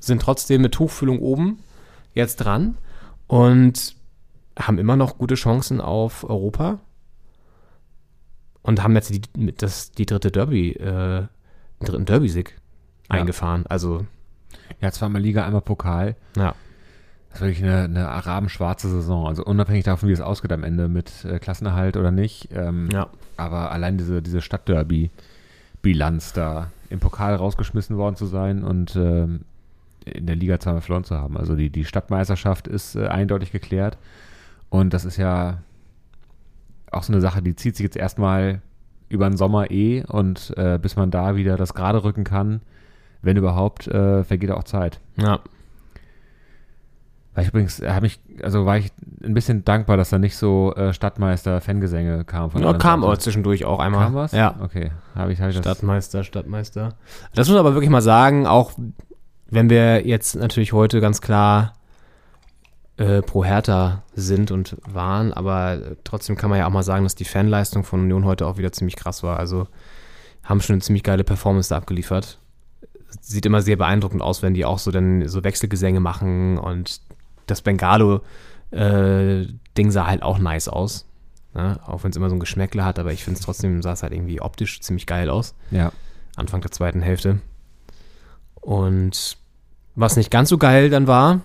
sind 0.00 0.22
trotzdem 0.22 0.62
mit 0.62 0.72
Tuchfühlung 0.72 1.20
oben 1.20 1.58
jetzt 2.14 2.36
dran 2.36 2.76
und 3.26 3.94
haben 4.58 4.78
immer 4.78 4.96
noch 4.96 5.18
gute 5.18 5.34
Chancen 5.34 5.80
auf 5.80 6.24
Europa 6.24 6.78
und 8.62 8.82
haben 8.82 8.94
jetzt 8.94 9.10
die, 9.10 9.20
mit 9.38 9.62
das, 9.62 9.92
die 9.92 10.06
dritte 10.06 10.30
Derby, 10.30 10.72
äh, 10.72 11.26
den 11.80 11.86
dritten 11.86 12.04
Derby-Sieg 12.06 12.56
Ja. 13.10 13.16
eingefahren. 13.20 13.64
Also, 13.68 14.06
Ja, 14.80 14.90
zweimal 14.92 15.20
Liga, 15.22 15.44
einmal 15.44 15.62
Pokal. 15.62 16.16
ja. 16.36 16.54
Das 17.32 17.40
ist 17.40 17.46
wirklich 17.46 17.62
eine, 17.62 17.84
eine 17.84 18.08
arabenschwarze 18.08 18.88
Saison. 18.88 19.28
Also 19.28 19.44
unabhängig 19.44 19.84
davon, 19.84 20.08
wie 20.08 20.12
es 20.12 20.20
ausgeht 20.20 20.50
am 20.50 20.64
Ende 20.64 20.88
mit 20.88 21.24
äh, 21.24 21.38
Klassenerhalt 21.38 21.96
oder 21.96 22.10
nicht. 22.10 22.48
Ähm, 22.52 22.88
Ja. 22.92 23.06
Aber 23.36 23.70
allein 23.70 23.98
diese, 23.98 24.20
diese 24.20 24.40
Stadtderby-Bilanz 24.40 26.32
da 26.32 26.72
im 26.88 26.98
Pokal 26.98 27.36
rausgeschmissen 27.36 27.96
worden 27.96 28.16
zu 28.16 28.26
sein 28.26 28.64
und 28.64 28.96
ähm, 28.96 29.42
in 30.04 30.26
der 30.26 30.34
Liga 30.34 30.58
zweimal 30.58 30.80
verloren 30.80 31.04
zu 31.04 31.16
haben. 31.16 31.36
Also 31.36 31.54
die, 31.54 31.70
die 31.70 31.84
Stadtmeisterschaft 31.84 32.66
ist 32.66 32.96
äh, 32.96 33.06
eindeutig 33.06 33.52
geklärt. 33.52 33.96
Und 34.68 34.92
das 34.92 35.04
ist 35.04 35.16
ja 35.16 35.58
auch 36.90 37.04
so 37.04 37.12
eine 37.12 37.20
Sache, 37.20 37.42
die 37.42 37.54
zieht 37.54 37.76
sich 37.76 37.84
jetzt 37.84 37.96
erstmal 37.96 38.60
über 39.08 39.28
den 39.28 39.36
Sommer 39.36 39.70
eh 39.70 40.02
und 40.04 40.52
äh, 40.56 40.78
bis 40.82 40.96
man 40.96 41.12
da 41.12 41.36
wieder 41.36 41.56
das 41.56 41.74
gerade 41.74 42.02
rücken 42.02 42.24
kann, 42.24 42.60
wenn 43.22 43.36
überhaupt, 43.36 43.86
äh, 43.86 44.24
vergeht 44.24 44.50
auch 44.50 44.64
Zeit. 44.64 45.00
Ja. 45.16 45.40
War 47.34 47.42
ich 47.44 47.48
übrigens, 47.48 47.80
habe 47.80 48.06
ich, 48.06 48.18
also 48.42 48.66
war 48.66 48.76
ich 48.76 48.90
ein 49.22 49.34
bisschen 49.34 49.64
dankbar, 49.64 49.96
dass 49.96 50.10
da 50.10 50.18
nicht 50.18 50.36
so 50.36 50.74
äh, 50.74 50.92
Stadtmeister-Fangesänge 50.92 52.24
kam 52.24 52.50
von 52.50 52.62
ja 52.62 52.72
kam 52.74 53.04
aber 53.04 53.18
zwischendurch 53.18 53.64
auch 53.64 53.78
einmal. 53.78 54.04
Kam 54.04 54.14
was? 54.14 54.32
Ja. 54.32 54.56
Okay, 54.60 54.90
habe 55.14 55.32
ich, 55.32 55.40
hab 55.40 55.50
ich 55.50 55.56
das. 55.56 55.64
Stadtmeister, 55.64 56.24
Stadtmeister. 56.24 56.94
Das 57.34 57.46
muss 57.46 57.56
man 57.56 57.66
aber 57.66 57.74
wirklich 57.74 57.90
mal 57.90 58.02
sagen, 58.02 58.46
auch 58.46 58.72
wenn 59.48 59.70
wir 59.70 60.06
jetzt 60.06 60.34
natürlich 60.34 60.72
heute 60.72 61.00
ganz 61.00 61.20
klar 61.20 61.74
äh, 62.96 63.22
pro 63.22 63.44
Hertha 63.44 64.02
sind 64.14 64.50
und 64.50 64.76
waren, 64.86 65.32
aber 65.32 65.74
äh, 65.74 65.96
trotzdem 66.02 66.36
kann 66.36 66.50
man 66.50 66.58
ja 66.58 66.66
auch 66.66 66.72
mal 66.72 66.82
sagen, 66.82 67.04
dass 67.04 67.14
die 67.14 67.24
Fanleistung 67.24 67.84
von 67.84 68.00
Union 68.00 68.24
heute 68.24 68.44
auch 68.46 68.58
wieder 68.58 68.72
ziemlich 68.72 68.96
krass 68.96 69.22
war. 69.22 69.38
Also 69.38 69.68
haben 70.42 70.60
schon 70.60 70.74
eine 70.74 70.82
ziemlich 70.82 71.04
geile 71.04 71.22
Performance 71.22 71.68
da 71.68 71.76
abgeliefert. 71.76 72.39
Sieht 73.20 73.46
immer 73.46 73.62
sehr 73.62 73.76
beeindruckend 73.76 74.22
aus, 74.22 74.42
wenn 74.42 74.54
die 74.54 74.64
auch 74.64 74.78
so 74.78 74.90
dann 74.90 75.26
so 75.28 75.42
Wechselgesänge 75.44 76.00
machen 76.00 76.58
und 76.58 77.00
das 77.46 77.62
Bengalo 77.62 78.20
äh, 78.70 79.46
Ding 79.76 79.90
sah 79.90 80.06
halt 80.06 80.22
auch 80.22 80.38
nice 80.38 80.68
aus. 80.68 81.06
Ne? 81.54 81.80
Auch 81.84 82.04
wenn 82.04 82.10
es 82.10 82.16
immer 82.16 82.28
so 82.28 82.36
ein 82.36 82.40
Geschmäckle 82.40 82.84
hat, 82.84 82.98
aber 82.98 83.12
ich 83.12 83.24
finde 83.24 83.38
es 83.38 83.44
trotzdem 83.44 83.82
sah 83.82 83.92
es 83.92 84.02
halt 84.02 84.12
irgendwie 84.12 84.40
optisch 84.40 84.80
ziemlich 84.80 85.06
geil 85.06 85.30
aus. 85.30 85.54
Ja. 85.70 85.92
Anfang 86.36 86.60
der 86.60 86.70
zweiten 86.70 87.02
Hälfte. 87.02 87.40
Und 88.54 89.36
was 89.94 90.16
nicht 90.16 90.30
ganz 90.30 90.48
so 90.48 90.58
geil 90.58 90.90
dann 90.90 91.06
war, 91.06 91.40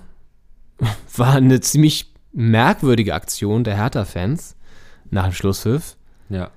war 1.17 1.34
eine 1.34 1.62
ziemlich 1.62 2.13
merkwürdige 2.32 3.15
Aktion 3.15 3.63
der 3.63 3.78
Hertha-Fans 3.78 4.56
nach 5.10 5.23
dem 5.23 5.34
Schlusspfiff. 5.34 5.95
Ja. 6.30 6.51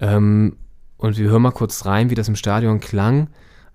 Ähm, 0.00 0.56
und 0.96 1.18
wir 1.18 1.28
hören 1.28 1.42
mal 1.42 1.52
kurz 1.52 1.84
rein, 1.84 2.10
wie 2.10 2.14
das 2.14 2.28
im 2.28 2.36
Stadion 2.36 2.80
klang. 2.80 3.28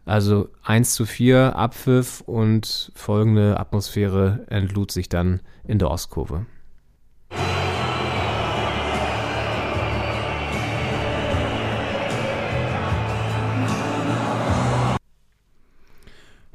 Also 0.08 0.48
1 0.63 0.93
zu 0.93 1.06
4, 1.06 1.58
Abpfiff 1.58 2.22
und 2.22 2.93
folgende 2.96 3.60
Atmosphäre 3.60 4.46
entlud 4.48 4.89
sich 4.89 5.10
dann 5.10 5.41
in 5.65 5.80
der 5.80 5.91
Ostkurve. 5.91 6.46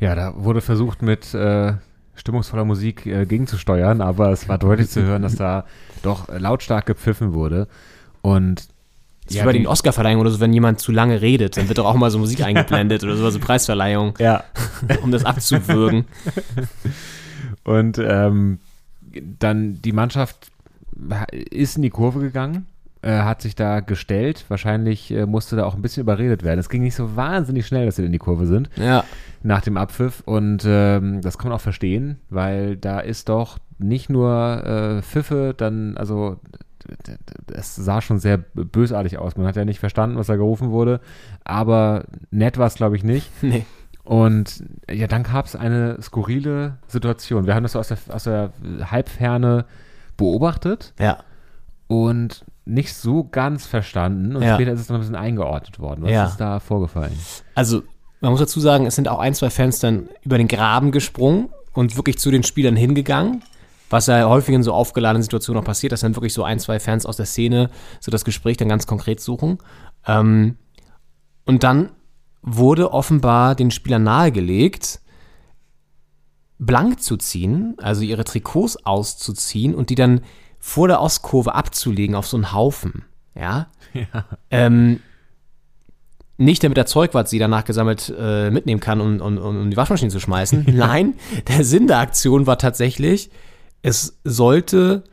Ja, 0.01 0.15
da 0.15 0.33
wurde 0.35 0.62
versucht 0.62 1.03
mit 1.03 1.35
äh, 1.35 1.75
stimmungsvoller 2.15 2.65
Musik 2.65 3.05
äh, 3.05 3.27
gegenzusteuern, 3.27 4.01
aber 4.01 4.31
es 4.31 4.49
war 4.49 4.57
deutlich 4.57 4.88
zu 4.88 5.03
hören, 5.03 5.21
dass 5.21 5.37
da 5.37 5.67
doch 6.03 6.31
äh, 6.31 6.38
lautstark 6.38 6.87
gepfiffen 6.87 7.35
wurde. 7.35 7.69
Und 8.23 8.71
Das 9.24 9.35
ist 9.37 9.40
wie 9.40 9.44
bei 9.46 9.52
den 9.52 9.66
Oscar-Verleihungen 9.66 10.20
oder 10.22 10.30
so, 10.30 10.40
wenn 10.40 10.52
jemand 10.52 10.80
zu 10.80 10.90
lange 10.92 11.20
redet, 11.22 11.56
dann 11.56 11.68
wird 11.68 11.78
doch 11.78 11.87
auch 11.87 11.94
mal 11.94 12.11
so 12.11 12.18
Musik 12.18 12.40
eingeblendet 12.44 13.04
oder 13.04 13.16
so, 13.16 13.30
so 13.30 13.38
Preisverleihung, 13.38 14.14
ja. 14.18 14.44
um 15.02 15.11
das 15.12 15.24
abzuwürgen. 15.24 16.04
Und 17.64 17.98
ähm, 17.98 18.58
dann 19.38 19.80
die 19.82 19.92
Mannschaft 19.92 20.48
ist 21.30 21.76
in 21.76 21.82
die 21.82 21.90
Kurve 21.90 22.20
gegangen, 22.20 22.66
äh, 23.02 23.11
hat 23.20 23.42
sich 23.42 23.54
da 23.54 23.80
gestellt. 23.80 24.44
Wahrscheinlich 24.48 25.11
äh, 25.12 25.26
musste 25.26 25.56
da 25.56 25.64
auch 25.64 25.74
ein 25.74 25.82
bisschen 25.82 26.02
überredet 26.02 26.42
werden. 26.42 26.58
Es 26.61 26.68
ging 26.68 26.82
nicht 26.82 26.94
so 26.94 27.16
wahnsinnig 27.16 27.66
schnell, 27.66 27.87
dass 27.87 27.96
sie 27.96 28.04
in 28.04 28.12
die 28.12 28.18
Kurve 28.18 28.46
sind 28.46 28.70
Ja. 28.76 29.04
nach 29.42 29.61
dem 29.62 29.76
Abpfiff. 29.76 30.22
Und 30.24 30.64
ähm, 30.66 31.20
das 31.20 31.38
kann 31.38 31.48
man 31.50 31.56
auch 31.56 31.62
verstehen, 31.62 32.18
weil 32.30 32.76
da 32.76 33.00
ist 33.00 33.28
doch 33.28 33.58
nicht 33.78 34.11
nur 34.11 34.64
äh, 34.98 35.02
Pfiffe, 35.02 35.54
dann, 35.56 35.96
also 35.96 36.37
es 37.53 37.75
sah 37.77 38.01
schon 38.01 38.18
sehr 38.18 38.38
bösartig 38.38 39.18
aus. 39.18 39.37
Man 39.37 39.47
hat 39.47 39.57
ja 39.57 39.64
nicht 39.64 39.81
verstanden, 39.81 40.16
was 40.16 40.27
da 40.27 40.37
gerufen 40.37 40.71
wurde, 40.71 41.01
aber 41.45 42.05
nett 42.31 42.59
war 42.59 42.66
es, 42.66 42.75
glaube 42.75 42.97
ich, 42.97 43.05
nicht. 43.05 43.31
Nee. 43.42 43.64
Und 44.05 44.64
ja, 44.90 45.07
dann 45.07 45.23
gab 45.23 45.47
es 45.47 45.55
eine 45.55 45.97
skurrile 46.03 46.79
Situation. 46.88 47.47
Wir 47.47 47.55
haben 47.55 47.62
das 47.62 47.73
so 47.73 47.79
aus 47.79 47.87
der, 47.87 47.99
aus 48.09 48.25
der 48.25 48.53
Halbferne 48.90 49.64
beobachtet 50.16 50.92
Ja. 50.99 51.18
und 51.87 52.45
nicht 52.64 52.95
so 52.95 53.25
ganz 53.25 53.66
verstanden. 53.66 54.35
Und 54.35 54.42
Ja. 54.42 54.55
später 54.55 54.73
ist 54.73 54.81
es 54.81 54.88
noch 54.88 54.97
ein 54.97 55.01
bisschen 55.01 55.14
eingeordnet 55.14 55.79
worden. 55.79 56.03
Was 56.03 56.11
Ja. 56.11 56.25
ist 56.27 56.37
da 56.38 56.59
vorgefallen? 56.59 57.12
Also, 57.55 57.83
man 58.21 58.33
muss 58.33 58.40
dazu 58.40 58.59
sagen, 58.61 58.87
es 58.87 58.97
sind 58.97 59.07
auch 59.09 59.18
ein, 59.21 59.35
zwei 59.35 59.51
Fans 59.51 59.79
dann 59.79 60.09
über 60.23 60.37
den 60.38 60.49
Graben 60.49 60.90
gesprungen 60.90 61.49
und 61.73 61.97
wirklich 61.97 62.18
zu 62.18 62.31
den 62.33 62.42
Spielern 62.42 62.75
hingegangen. 62.77 63.42
Was 63.92 64.07
ja 64.07 64.26
häufig 64.26 64.55
in 64.55 64.62
so 64.62 64.72
aufgeladenen 64.72 65.22
Situationen 65.22 65.62
auch 65.62 65.66
passiert, 65.66 65.92
dass 65.92 66.00
dann 66.00 66.16
wirklich 66.16 66.33
so 66.33 66.44
ein, 66.44 66.59
zwei 66.59 66.81
Fans 66.81 67.05
aus 67.05 67.18
der 67.18 67.26
Szene 67.26 67.68
so 68.00 68.11
das 68.11 68.24
Gespräch 68.24 68.57
dann 68.57 68.68
ganz 68.68 68.87
konkret 68.87 69.20
suchen. 69.20 69.59
Ähm, 70.07 70.57
und 71.44 71.62
dann 71.62 71.90
wurde 72.40 72.92
offenbar 72.92 73.55
den 73.55 73.70
Spielern 73.70 74.02
nahegelegt, 74.02 75.00
blank 76.59 77.02
zu 77.02 77.18
ziehen, 77.18 77.74
also 77.78 78.02
ihre 78.02 78.24
Trikots 78.24 78.78
auszuziehen 78.87 79.74
und 79.74 79.90
die 79.90 79.94
dann 79.94 80.22
vor 80.59 80.88
der 80.88 81.02
Ostkurve 81.02 81.55
abzulegen 81.55 82.16
auf 82.16 82.26
so 82.26 82.38
einen 82.38 82.52
Haufen. 82.52 83.05
Ja. 83.35 83.68
Ähm, 84.50 85.00
nicht 86.38 86.64
damit 86.64 86.78
der 86.78 86.87
Zeug, 86.87 87.12
was 87.12 87.28
sie 87.28 87.38
danach 87.38 87.64
gesammelt 87.64 88.12
äh, 88.18 88.50
mitnehmen 88.50 88.81
kann, 88.81 89.00
um, 89.02 89.20
um, 89.20 89.37
um 89.38 89.70
die 89.70 89.76
Waschmaschine 89.76 90.11
zu 90.11 90.18
schmeißen. 90.18 90.66
Nein, 90.74 91.14
der 91.46 91.62
Sinn 91.64 91.87
der 91.87 91.98
Aktion 91.98 92.46
war 92.46 92.59
tatsächlich, 92.59 93.31
es 93.83 94.18
sollte 94.25 95.05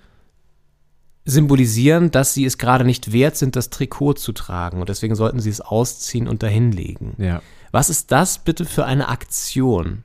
symbolisieren, 1.25 2.11
dass 2.11 2.33
sie 2.33 2.45
es 2.45 2.57
gerade 2.57 2.83
nicht 2.85 3.11
wert 3.11 3.35
sind, 3.35 3.55
das 3.55 3.69
Trikot 3.69 4.13
zu 4.13 4.31
tragen. 4.31 4.79
Und 4.79 4.89
deswegen 4.89 5.15
sollten 5.15 5.39
sie 5.39 5.49
es 5.49 5.61
ausziehen 5.61 6.27
und 6.27 6.41
dahinlegen. 6.43 7.13
Ja. 7.17 7.41
Was 7.71 7.89
ist 7.89 8.11
das 8.11 8.39
bitte 8.39 8.65
für 8.65 8.85
eine 8.85 9.09
Aktion? 9.09 10.03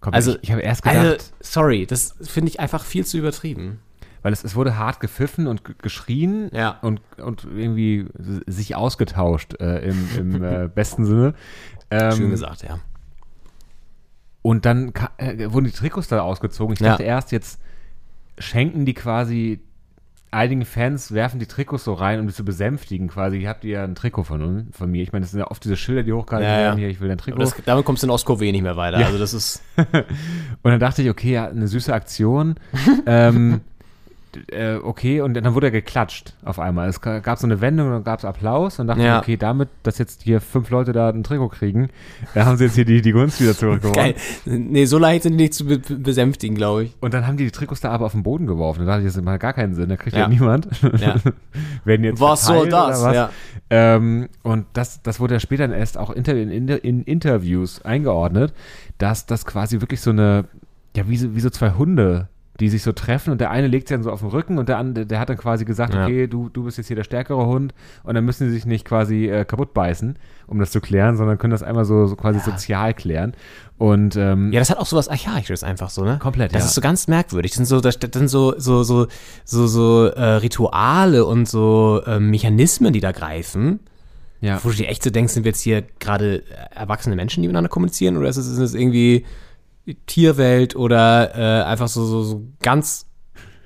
Komm, 0.00 0.14
Also, 0.14 0.32
ich, 0.36 0.44
ich 0.44 0.52
habe 0.52 0.62
erst 0.62 0.82
gedacht, 0.82 0.98
Also, 1.06 1.18
sorry, 1.40 1.86
das 1.86 2.14
finde 2.22 2.48
ich 2.50 2.60
einfach 2.60 2.84
viel 2.84 3.04
zu 3.04 3.18
übertrieben. 3.18 3.80
weil 4.22 4.32
es, 4.32 4.42
es 4.44 4.54
wurde 4.54 4.78
hart 4.78 5.00
gepfiffen 5.00 5.46
und 5.48 5.78
geschrien 5.80 6.48
Ja. 6.52 6.78
und, 6.80 7.00
und 7.18 7.44
irgendwie 7.44 8.06
sich 8.46 8.74
ausgetauscht 8.76 9.54
äh, 9.60 9.80
im, 9.88 10.08
im 10.16 10.44
äh, 10.44 10.68
besten 10.74 11.04
Sinne. 11.04 11.34
Ähm, 11.90 12.12
Schön 12.12 12.30
gesagt, 12.30 12.62
ja. 12.62 12.78
Und 14.42 14.64
dann 14.66 14.92
äh, 15.18 15.52
wurden 15.52 15.66
die 15.66 15.70
Trikots 15.72 16.08
da 16.08 16.20
ausgezogen. 16.20 16.74
Ich 16.74 16.80
Ja. 16.80 16.90
dachte 16.90 17.04
erst, 17.04 17.32
jetzt 17.32 17.60
schenken 18.38 18.84
die 18.84 18.94
quasi 18.94 19.60
einigen 20.32 20.64
Fans, 20.64 21.12
werfen 21.12 21.38
die 21.38 21.46
Trikots 21.46 21.84
so 21.84 21.92
rein, 21.92 22.18
um 22.18 22.26
die 22.26 22.32
zu 22.32 22.42
besänftigen 22.44 23.08
quasi. 23.08 23.38
Hier 23.38 23.50
habt 23.50 23.64
ihr 23.64 23.72
ja 23.72 23.84
ein 23.84 23.94
Trikot 23.94 24.24
von, 24.24 24.68
von 24.72 24.90
mir. 24.90 25.02
Ich 25.02 25.12
meine, 25.12 25.24
das 25.24 25.32
sind 25.32 25.40
ja 25.40 25.50
oft 25.50 25.62
diese 25.62 25.76
Schilder, 25.76 26.02
die 26.02 26.12
hochgehalten 26.12 26.48
Ja, 26.48 26.56
ja. 26.56 26.62
werden. 26.68 26.78
Hier, 26.78 26.88
ich 26.88 27.00
will 27.00 27.10
ein 27.10 27.18
Trikot. 27.18 27.38
Das, 27.38 27.54
damit 27.66 27.84
kommst 27.84 28.02
du 28.02 28.06
in 28.06 28.10
Ostkurve 28.10 28.50
nicht 28.50 28.62
mehr 28.62 28.76
weiter. 28.78 28.96
Also 29.04 29.18
das 29.18 29.34
ist. 29.34 29.62
Und 29.76 30.70
dann 30.70 30.80
dachte 30.80 31.02
ich, 31.02 31.10
okay, 31.10 31.32
ja, 31.34 31.48
eine 31.48 31.68
süße 31.68 31.92
Aktion. 31.92 32.54
ähm, 33.06 33.60
äh, 34.50 34.76
okay, 34.76 35.20
und 35.20 35.34
dann 35.34 35.54
wurde 35.54 35.68
er 35.68 35.70
geklatscht 35.70 36.34
auf 36.44 36.58
einmal. 36.58 36.88
Es 36.88 37.00
ga- 37.00 37.18
gab 37.20 37.38
so 37.38 37.46
eine 37.46 37.60
Wendung, 37.60 37.90
dann 37.90 38.04
gab 38.04 38.18
es 38.18 38.24
Applaus 38.24 38.78
und 38.78 38.86
dachte 38.86 39.02
Ja. 39.02 39.16
ich, 39.16 39.22
okay, 39.22 39.36
damit, 39.36 39.68
dass 39.82 39.98
jetzt 39.98 40.22
hier 40.22 40.40
fünf 40.40 40.70
Leute 40.70 40.92
da 40.92 41.08
ein 41.10 41.22
Trikot 41.22 41.48
kriegen, 41.50 41.88
da 42.34 42.44
haben 42.46 42.56
sie 42.56 42.64
jetzt 42.64 42.74
hier 42.74 42.84
die, 42.84 43.02
die 43.02 43.12
Gunst 43.12 43.40
wieder 43.40 43.54
zurückgewonnen. 43.56 43.94
Geil. 43.94 44.14
Nee, 44.44 44.84
so 44.86 44.98
leicht 44.98 45.22
sind 45.24 45.32
die 45.38 45.44
nicht 45.44 45.54
zu 45.54 45.64
be 45.66 45.78
be- 45.78 45.96
besänftigen, 45.96 46.56
glaube 46.56 46.84
ich. 46.84 46.94
Und 47.00 47.14
dann 47.14 47.26
haben 47.26 47.36
die 47.36 47.44
die 47.44 47.50
Trikots 47.50 47.80
da 47.80 47.90
aber 47.90 48.06
auf 48.06 48.12
den 48.12 48.22
Boden 48.22 48.46
geworfen. 48.46 48.80
Da 48.80 48.86
dachte 48.92 49.06
ich, 49.06 49.12
das 49.12 49.22
macht 49.22 49.40
gar 49.40 49.52
keinen 49.52 49.74
Sinn, 49.74 49.88
da 49.88 49.96
kriegt 49.96 50.14
ja, 50.16 50.22
Ja. 50.22 50.28
niemand. 50.28 50.68
Ja. 50.98 51.16
Werden 51.84 52.04
jetzt 52.04 52.20
Was 52.20 52.46
soll 52.46 52.68
das? 52.68 53.02
was? 53.02 53.14
Ja. 53.14 53.30
Ähm, 53.70 54.28
und 54.42 54.66
das, 54.74 55.02
das 55.02 55.18
wurde 55.20 55.34
ja 55.34 55.40
später 55.40 55.68
erst 55.74 55.98
auch 55.98 56.10
in, 56.10 56.24
in, 56.24 56.68
in 56.68 57.02
Interviews 57.04 57.82
eingeordnet, 57.84 58.52
dass 58.98 59.26
das 59.26 59.46
quasi 59.46 59.80
wirklich 59.80 60.00
so 60.00 60.10
eine, 60.10 60.44
ja, 60.96 61.08
wie 61.08 61.16
so, 61.16 61.34
wie 61.34 61.40
so 61.40 61.50
zwei 61.50 61.70
Hunde, 61.72 62.28
die 62.62 62.68
sich 62.70 62.82
so 62.82 62.92
treffen 62.92 63.30
und 63.30 63.40
der 63.40 63.50
eine 63.50 63.66
legt 63.66 63.88
sich 63.88 63.94
dann 63.96 64.02
so 64.02 64.10
auf 64.10 64.20
den 64.20 64.30
Rücken 64.30 64.56
und 64.58 64.68
der 64.68 64.78
andere, 64.78 65.04
der 65.04 65.18
hat 65.20 65.28
dann 65.28 65.36
quasi 65.36 65.64
gesagt, 65.64 65.92
Ja. 65.94 66.04
okay, 66.04 66.26
du, 66.26 66.48
du 66.48 66.64
bist 66.64 66.78
jetzt 66.78 66.86
hier 66.86 66.96
der 66.96 67.04
stärkere 67.04 67.44
Hund 67.46 67.74
und 68.04 68.14
dann 68.14 68.24
müssen 68.24 68.48
sie 68.48 68.54
sich 68.54 68.64
nicht 68.66 68.84
quasi 68.86 69.28
äh, 69.28 69.44
kaputt 69.44 69.74
beißen, 69.74 70.16
um 70.46 70.58
das 70.58 70.70
zu 70.70 70.80
klären, 70.80 71.16
sondern 71.16 71.36
können 71.38 71.50
das 71.50 71.62
einmal 71.62 71.84
so, 71.84 72.06
so 72.06 72.16
quasi 72.16 72.40
sozial 72.40 72.94
klären. 72.94 73.34
Und 73.78 74.16
ähm, 74.16 74.52
Ja, 74.52 74.60
das 74.60 74.70
hat 74.70 74.78
auch 74.78 74.86
so 74.86 74.96
was 74.96 75.08
Archaisches 75.08 75.64
einfach 75.64 75.90
so, 75.90 76.04
ne? 76.04 76.18
Komplett, 76.20 76.54
Das 76.54 76.62
ja. 76.62 76.66
ist 76.68 76.74
so 76.74 76.80
ganz 76.80 77.08
merkwürdig. 77.08 77.50
Das 77.52 77.56
sind 77.56 77.66
so, 77.66 77.80
das 77.80 77.98
das 77.98 78.10
sind 78.14 78.28
so, 78.28 78.54
so, 78.58 78.82
so, 78.84 79.06
so, 79.44 79.66
so 79.66 80.06
äh, 80.06 80.22
Rituale 80.36 81.24
und 81.26 81.48
so 81.48 82.00
äh, 82.06 82.20
Mechanismen, 82.20 82.92
die 82.92 83.00
da 83.00 83.12
greifen. 83.12 83.80
ja. 84.40 84.60
Wo 84.62 84.68
du 84.70 84.76
dir 84.76 84.88
echt 84.88 85.02
so 85.02 85.10
denkst, 85.10 85.32
sind 85.34 85.44
wir 85.44 85.50
jetzt 85.50 85.62
hier 85.62 85.82
gerade 85.98 86.36
äh, 86.42 86.76
erwachsene 86.76 87.16
Menschen, 87.16 87.42
die 87.42 87.48
miteinander 87.48 87.68
kommunizieren? 87.70 88.16
Oder 88.16 88.28
ist 88.28 88.36
es, 88.36 88.46
ist 88.46 88.58
es 88.58 88.74
irgendwie 88.74 89.24
Tierwelt 90.06 90.76
oder 90.76 91.34
äh, 91.34 91.64
einfach 91.64 91.88
so, 91.88 92.04
so, 92.04 92.22
so 92.22 92.42
ganz 92.62 93.06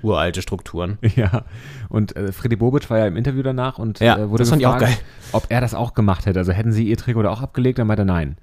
uralte 0.03 0.43
Strukturen? 0.43 0.99
Ja, 1.17 1.45
und 1.89 2.17
äh, 2.17 2.33
Freddy 2.33 2.57
Bobic 2.57 2.89
war 2.91 2.99
ja 2.99 3.07
im 3.07 3.17
Interview 3.17 3.43
danach 3.43 3.79
und 3.79 4.01
Ja, 4.01 4.19
äh, 4.19 4.31
wurde 4.31 4.45
ich 4.45 4.51
gefragt, 4.51 5.03
ob 5.33 5.47
er 5.51 5.61
das 5.61 5.75
auch 5.75 5.95
gemacht 5.95 6.27
hätte. 6.27 6.39
Also 6.39 6.53
hätten 6.53 6.73
sie 6.73 6.89
ihr 6.89 6.97
Trikot 6.97 7.23
da 7.23 7.31
auch 7.31 7.43
abgelegt, 7.43 7.79
dann 7.79 7.87
meinte 7.87 8.03
er 8.03 8.07
nein. 8.07 8.37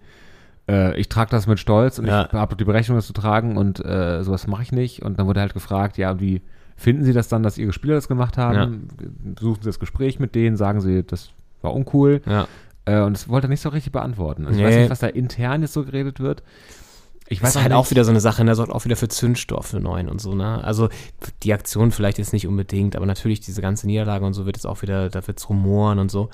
Äh, 0.69 0.97
ich 0.99 1.09
trage 1.09 1.29
das 1.31 1.47
mit 1.47 1.59
Stolz 1.59 1.99
und 1.99 2.05
Ja. 2.07 2.25
ich 2.27 2.33
habe 2.33 2.55
die 2.55 2.63
Berechnung, 2.63 2.97
das 2.97 3.07
zu 3.07 3.13
tragen 3.13 3.57
und 3.57 3.83
äh, 3.83 4.23
sowas 4.23 4.47
mache 4.47 4.63
ich 4.63 4.71
nicht. 4.71 5.01
Und 5.01 5.19
dann 5.19 5.27
wurde 5.27 5.41
halt 5.41 5.53
gefragt, 5.53 5.97
ja, 5.97 6.19
wie 6.19 6.41
finden 6.75 7.03
Sie 7.03 7.13
das 7.13 7.27
dann, 7.27 7.43
dass 7.43 7.57
Ihre 7.57 7.73
Spieler 7.73 7.95
das 7.95 8.07
gemacht 8.07 8.37
haben? 8.37 8.87
Suchen 9.39 9.61
Sie 9.61 9.69
das 9.69 9.79
Gespräch 9.79 10.19
mit 10.19 10.35
denen, 10.35 10.55
sagen 10.57 10.79
Sie, 10.81 11.03
das 11.03 11.31
war 11.61 11.73
uncool. 11.73 12.21
Ja. 12.25 12.47
Äh, 12.85 13.01
und 13.01 13.13
das 13.13 13.27
wollte 13.29 13.47
er 13.47 13.49
nicht 13.49 13.61
so 13.61 13.69
richtig 13.69 13.91
beantworten. 13.91 14.45
Also 14.45 14.57
ich 14.59 14.63
Nee. 14.63 14.69
weiß 14.69 14.77
nicht, 14.77 14.89
was 14.89 14.99
da 14.99 15.07
intern 15.07 15.61
jetzt 15.61 15.73
so 15.73 15.83
geredet 15.83 16.19
wird. 16.19 16.43
Ich 17.33 17.39
Das 17.39 17.47
weiß 17.49 17.55
ist 17.55 17.61
halt 17.61 17.71
nicht. 17.71 17.77
auch 17.77 17.89
wieder 17.91 18.03
so 18.05 18.11
eine 18.11 18.19
Sache, 18.21 18.43
ne? 18.43 18.55
sorgt 18.55 18.71
auch 18.71 18.85
wieder 18.85 18.95
für 18.95 19.07
Zündstoff 19.07 19.65
für 19.67 19.79
neuen 19.79 20.07
und 20.09 20.21
so, 20.21 20.33
ne? 20.35 20.63
Also 20.63 20.89
die 21.43 21.53
Aktion 21.53 21.91
vielleicht 21.91 22.17
jetzt 22.17 22.33
nicht 22.33 22.47
unbedingt, 22.47 22.95
aber 22.95 23.05
natürlich 23.05 23.39
diese 23.41 23.61
ganze 23.61 23.87
Niederlage 23.87 24.25
und 24.25 24.33
so 24.33 24.45
wird 24.45 24.57
jetzt 24.57 24.65
auch 24.65 24.81
wieder, 24.81 25.09
da 25.09 25.25
wird's 25.27 25.49
rumoren 25.49 25.99
und 25.99 26.09
so. 26.11 26.29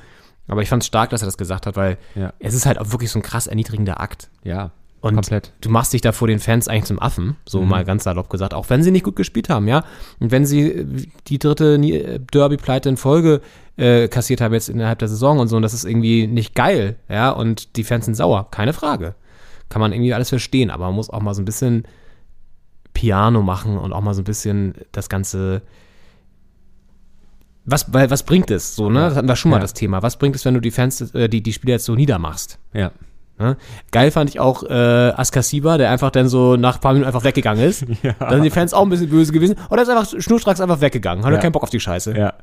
Aber 0.48 0.62
ich 0.62 0.70
fand 0.70 0.84
es 0.84 0.88
stark, 0.88 1.10
dass 1.12 1.22
er 1.22 1.26
das 1.28 1.38
gesagt 1.38 1.66
hat, 1.68 1.76
weil 1.76 1.98
Ja. 2.16 2.34
es 2.40 2.54
ist 2.54 2.66
halt 2.66 2.80
auch 2.80 2.92
wirklich 2.92 3.12
so 3.12 3.20
ein 3.20 3.24
krass 3.24 3.48
erniedrigender 3.48 4.00
Akt. 4.02 4.30
Ja, 4.44 4.72
Und 5.02 5.14
komplett. 5.14 5.54
du 5.62 5.70
machst 5.70 5.94
dich 5.94 6.02
da 6.02 6.12
vor 6.12 6.28
den 6.28 6.40
Fans 6.40 6.68
eigentlich 6.68 6.86
zum 6.86 7.00
Affen, 7.00 7.36
so 7.48 7.62
Mhm. 7.62 7.68
mal 7.70 7.86
ganz 7.86 8.04
salopp 8.04 8.30
gesagt, 8.30 8.54
auch 8.54 8.70
wenn 8.70 8.82
sie 8.84 8.92
nicht 8.92 9.04
gut 9.06 9.16
gespielt 9.16 9.48
haben, 9.50 9.68
ja. 9.68 9.84
Und 10.20 10.32
wenn 10.32 10.46
sie 10.46 10.62
äh, 10.72 10.86
die 11.28 11.38
dritte 11.40 11.76
äh, 11.76 12.20
Derby-Pleite 12.34 12.90
in 12.90 12.98
Folge 12.98 13.42
äh, 13.78 14.08
kassiert 14.10 14.42
haben 14.42 14.54
jetzt 14.54 14.68
innerhalb 14.70 15.00
der 15.00 15.08
Saison 15.08 15.40
und 15.40 15.48
so, 15.48 15.56
und 15.56 15.62
das 15.62 15.74
ist 15.74 15.86
irgendwie 15.86 16.28
nicht 16.28 16.54
geil, 16.56 16.96
ja, 17.08 17.30
und 17.30 17.78
die 17.78 17.84
Fans 17.86 18.06
sind 18.06 18.16
sauer, 18.16 18.50
keine 18.52 18.74
Frage. 18.74 19.16
Kann 19.70 19.80
man 19.80 19.94
irgendwie 19.94 20.14
alles 20.14 20.30
verstehen, 20.30 20.70
aber 20.72 20.86
man 20.88 20.96
muss 20.96 21.10
auch 21.10 21.22
mal 21.22 21.34
so 21.34 21.42
ein 21.42 21.46
bisschen 21.46 21.84
Piano 22.94 23.42
machen 23.42 23.78
und 23.78 23.94
auch 23.94 24.02
mal 24.02 24.14
so 24.14 24.22
ein 24.22 24.26
bisschen 24.26 24.74
das 24.92 25.10
Ganze. 25.10 25.62
Was, 27.66 27.94
weil, 27.94 28.10
was 28.10 28.24
bringt 28.24 28.50
es 28.50 28.76
so, 28.76 28.90
ne? 28.90 29.02
Das 29.02 29.16
hatten 29.16 29.28
wir 29.28 29.36
schon 29.36 29.52
mal 29.52 29.58
Ja. 29.58 29.62
das 29.62 29.74
Thema. 29.74 30.02
Was 30.02 30.18
bringt 30.18 30.36
es, 30.36 30.44
wenn 30.44 30.56
du 30.56 30.60
die 30.60 30.72
Fans, 30.72 31.02
äh, 31.14 31.30
die, 31.30 31.44
die 31.44 31.54
Spieler 31.54 31.74
jetzt 31.74 31.86
so 31.86 31.94
niedermachst? 31.94 32.58
Ja. 32.74 32.92
Ne? 33.38 33.56
Geil 33.92 34.12
fand 34.12 34.30
ich 34.30 34.40
auch 34.40 34.64
äh, 34.64 34.74
Askasiba, 34.74 35.78
der 35.78 35.92
einfach 35.92 36.10
dann 36.12 36.28
so 36.28 36.58
nach 36.58 36.76
ein 36.76 36.82
paar 36.82 36.92
Minuten 36.94 37.08
einfach 37.08 37.24
weggegangen 37.24 37.64
ist. 37.64 37.86
Ja. 38.04 38.14
Da 38.20 38.32
sind 38.32 38.44
die 38.44 38.50
Fans 38.50 38.74
auch 38.74 38.82
ein 38.82 38.90
bisschen 38.90 39.10
böse 39.10 39.32
gewesen. 39.32 39.56
Und 39.70 39.78
er 39.78 39.84
ist 39.84 39.90
einfach 39.90 40.08
schnurstracks 40.20 40.60
einfach 40.60 40.82
weggegangen. 40.82 41.24
Hat 41.24 41.32
er 41.32 41.36
Ja. 41.36 41.42
keinen 41.42 41.52
Bock 41.54 41.64
auf 41.64 41.70
die 41.70 41.80
Scheiße. 41.80 42.18
Ja, 42.18 42.34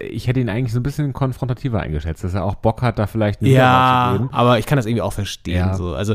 ich 0.00 0.26
hätte 0.28 0.40
ihn 0.40 0.48
eigentlich 0.48 0.72
so 0.72 0.78
ein 0.80 0.84
bisschen 0.84 1.12
konfrontativer 1.12 1.80
eingeschätzt, 1.80 2.22
dass 2.24 2.34
er 2.34 2.44
auch 2.44 2.54
Bock 2.54 2.80
hat, 2.80 2.98
da 2.98 3.06
vielleicht 3.06 3.40
eine 3.40 3.48
Niederlage 3.50 4.22
Ja, 4.24 4.28
aber 4.32 4.58
ich 4.58 4.64
kann 4.66 4.76
das 4.76 4.86
irgendwie 4.86 5.02
auch 5.02 5.12
verstehen. 5.12 5.56
Ja. 5.56 5.74
So. 5.74 5.94
Also, 5.94 6.14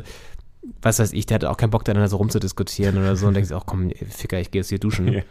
was 0.82 1.00
weiß 1.00 1.14
ich, 1.14 1.26
der 1.26 1.36
hatte 1.36 1.50
auch 1.50 1.58
keinen 1.58 1.70
Bock, 1.70 1.86
dann 1.86 2.08
so 2.08 2.18
rumzudiskutieren 2.18 2.98
oder 2.98 3.16
so 3.16 3.28
und 3.28 3.34
denkt 3.34 3.48
sich 3.48 3.56
auch, 3.56 3.66
komm, 3.66 3.92
Ficker, 4.10 4.40
ich 4.40 4.52
gehe 4.52 4.62
jetzt 4.62 4.70
hier 4.70 4.80
duschen. 4.80 5.12
Ja. 5.12 5.22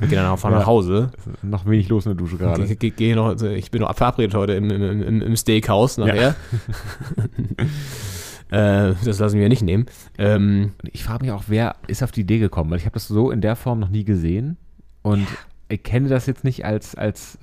Ich 0.00 0.08
gehe 0.08 0.18
dann 0.18 0.26
auch 0.26 0.42
Ja. 0.42 0.50
nach 0.50 0.66
Hause. 0.66 1.10
Noch 1.42 1.66
wenig 1.66 1.88
los 1.88 2.06
in 2.06 2.10
der 2.12 2.16
Dusche 2.16 2.36
gerade. 2.36 2.66
Geh, 2.66 2.74
geh, 2.76 2.90
geh 2.90 3.14
noch, 3.14 3.40
ich 3.42 3.70
bin 3.70 3.82
noch 3.82 3.94
verabredet 3.94 4.34
heute 4.34 4.54
im, 4.54 4.70
im, 4.70 5.22
im, 5.22 5.36
Steakhouse 5.36 5.98
nachher. 5.98 6.34
äh, 8.50 8.94
das 9.04 9.18
lassen 9.18 9.38
wir 9.38 9.48
nicht 9.48 9.62
nehmen. 9.62 9.86
Ähm, 10.18 10.72
ich 10.90 11.04
frage 11.04 11.24
mich 11.24 11.32
auch, 11.32 11.44
wer 11.48 11.76
ist 11.86 12.02
auf 12.02 12.12
die 12.12 12.22
Idee 12.22 12.38
gekommen? 12.38 12.70
Weil 12.70 12.78
ich 12.78 12.84
habe 12.84 12.94
das 12.94 13.08
so 13.08 13.30
in 13.30 13.40
der 13.40 13.56
Form 13.56 13.80
noch 13.80 13.90
nie 13.90 14.04
gesehen 14.04 14.56
und 15.02 15.26
ich 15.70 15.82
kenne 15.82 16.08
das 16.08 16.26
jetzt 16.26 16.44
nicht 16.44 16.64
als, 16.64 16.94
als 16.94 17.38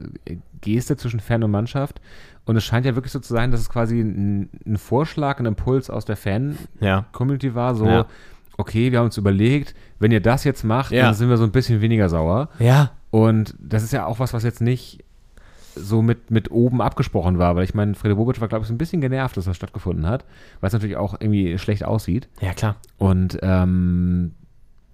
Geste 0.62 0.98
zwischen 0.98 1.20
Fan 1.20 1.44
und 1.44 1.52
Mannschaft. 1.52 2.02
Und 2.46 2.56
es 2.56 2.64
scheint 2.64 2.86
ja 2.86 2.96
wirklich 2.96 3.12
so 3.12 3.20
zu 3.20 3.34
sein, 3.34 3.52
dass 3.52 3.60
es 3.60 3.70
quasi 3.70 4.00
ein, 4.00 4.50
ein 4.66 4.78
Vorschlag, 4.78 5.40
ein 5.40 5.46
Impuls 5.46 5.90
aus 5.90 6.06
der 6.06 6.16
Fan-Community 6.16 7.48
ja. 7.48 7.56
war, 7.56 7.76
so, 7.76 7.86
Ja. 7.86 8.06
okay, 8.58 8.92
wir 8.92 9.00
haben 9.00 9.06
uns 9.08 9.18
überlegt, 9.18 9.76
wenn 10.00 10.12
ihr 10.12 10.22
das 10.22 10.44
jetzt 10.46 10.64
macht, 10.64 10.92
Ja. 10.92 11.04
dann 11.06 11.14
sind 11.14 11.30
wir 11.30 11.38
so 11.38 11.44
ein 11.44 11.52
bisschen 11.52 11.82
weniger 11.82 12.08
sauer. 12.10 12.50
Ja, 12.60 12.92
Und 13.10 13.56
das 13.60 13.84
ist 13.84 13.92
ja 13.94 14.06
auch 14.06 14.20
was, 14.20 14.34
was 14.34 14.44
jetzt 14.44 14.62
nicht 14.62 15.04
so 15.76 16.02
mit, 16.02 16.32
mit 16.32 16.50
oben 16.52 16.82
abgesprochen 16.82 17.38
war, 17.38 17.56
weil 17.56 17.64
ich 17.64 17.74
meine, 17.76 17.94
Frede 17.96 18.16
Bobic 18.16 18.42
war, 18.42 18.48
glaube 18.48 18.64
ich, 18.64 18.68
so 18.68 18.74
ein 18.74 18.78
bisschen 18.80 19.00
genervt, 19.02 19.38
dass 19.38 19.46
das 19.46 19.56
stattgefunden 19.56 20.08
hat, 20.08 20.26
weil 20.60 20.68
es 20.70 20.74
natürlich 20.74 20.98
auch 20.98 21.16
irgendwie 21.20 21.58
schlecht 21.60 21.84
aussieht. 21.86 22.28
ja 22.42 22.54
klar. 22.54 22.78
Und 22.98 23.38
ähm, 23.44 24.32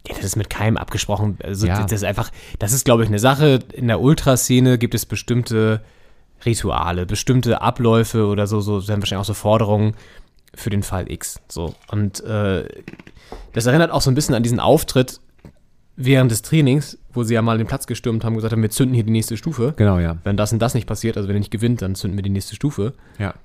Ja, 0.07 0.15
das 0.15 0.25
ist 0.25 0.35
mit 0.35 0.49
keinem 0.49 0.77
abgesprochen. 0.77 1.37
Also 1.43 1.65
Ja. 1.67 1.81
das 1.83 1.91
ist 1.91 2.03
einfach, 2.03 2.29
das 2.59 2.73
ist, 2.73 2.83
glaube 2.85 3.03
ich, 3.03 3.09
eine 3.09 3.19
Sache. 3.19 3.59
In 3.73 3.87
der 3.87 4.01
Ultraszene 4.01 4.77
gibt 4.77 4.95
es 4.95 5.05
bestimmte 5.05 5.81
Rituale, 6.45 7.05
bestimmte 7.05 7.61
Abläufe 7.61 8.25
oder 8.27 8.47
so, 8.47 8.59
so 8.59 8.79
sind 8.81 8.99
wahrscheinlich 8.99 9.21
auch 9.21 9.25
so 9.25 9.33
Forderungen 9.33 9.95
für 10.55 10.69
den 10.69 10.83
Fall 10.83 11.09
X. 11.09 11.39
So. 11.47 11.73
Und 11.89 12.21
äh, 12.25 12.67
das 13.53 13.65
erinnert 13.65 13.91
auch 13.91 14.01
so 14.01 14.11
ein 14.11 14.15
bisschen 14.15 14.35
an 14.35 14.43
diesen 14.43 14.59
Auftritt 14.59 15.21
während 15.95 16.31
des 16.31 16.41
Trainings, 16.41 16.97
wo 17.13 17.23
sie 17.23 17.35
ja 17.35 17.41
mal 17.41 17.57
den 17.57 17.67
Platz 17.67 17.87
gestürmt 17.87 18.23
haben 18.25 18.33
und 18.33 18.37
gesagt 18.37 18.51
haben, 18.51 18.61
wir 18.61 18.69
zünden 18.71 18.93
hier 18.95 19.03
die 19.03 19.11
nächste 19.11 19.37
Stufe. 19.37 19.73
genau, 19.77 19.99
ja. 19.99 20.17
Wenn 20.23 20.35
das 20.37 20.51
und 20.51 20.59
das 20.59 20.73
nicht 20.73 20.87
passiert, 20.87 21.15
also 21.17 21.29
wenn 21.29 21.35
ihr 21.35 21.39
nicht 21.39 21.51
gewinnt, 21.51 21.81
dann 21.81 21.95
zünden 21.95 22.17
wir 22.17 22.23
die 22.23 22.29
nächste 22.29 22.55
Stufe. 22.55 22.93
Ja. 23.19 23.35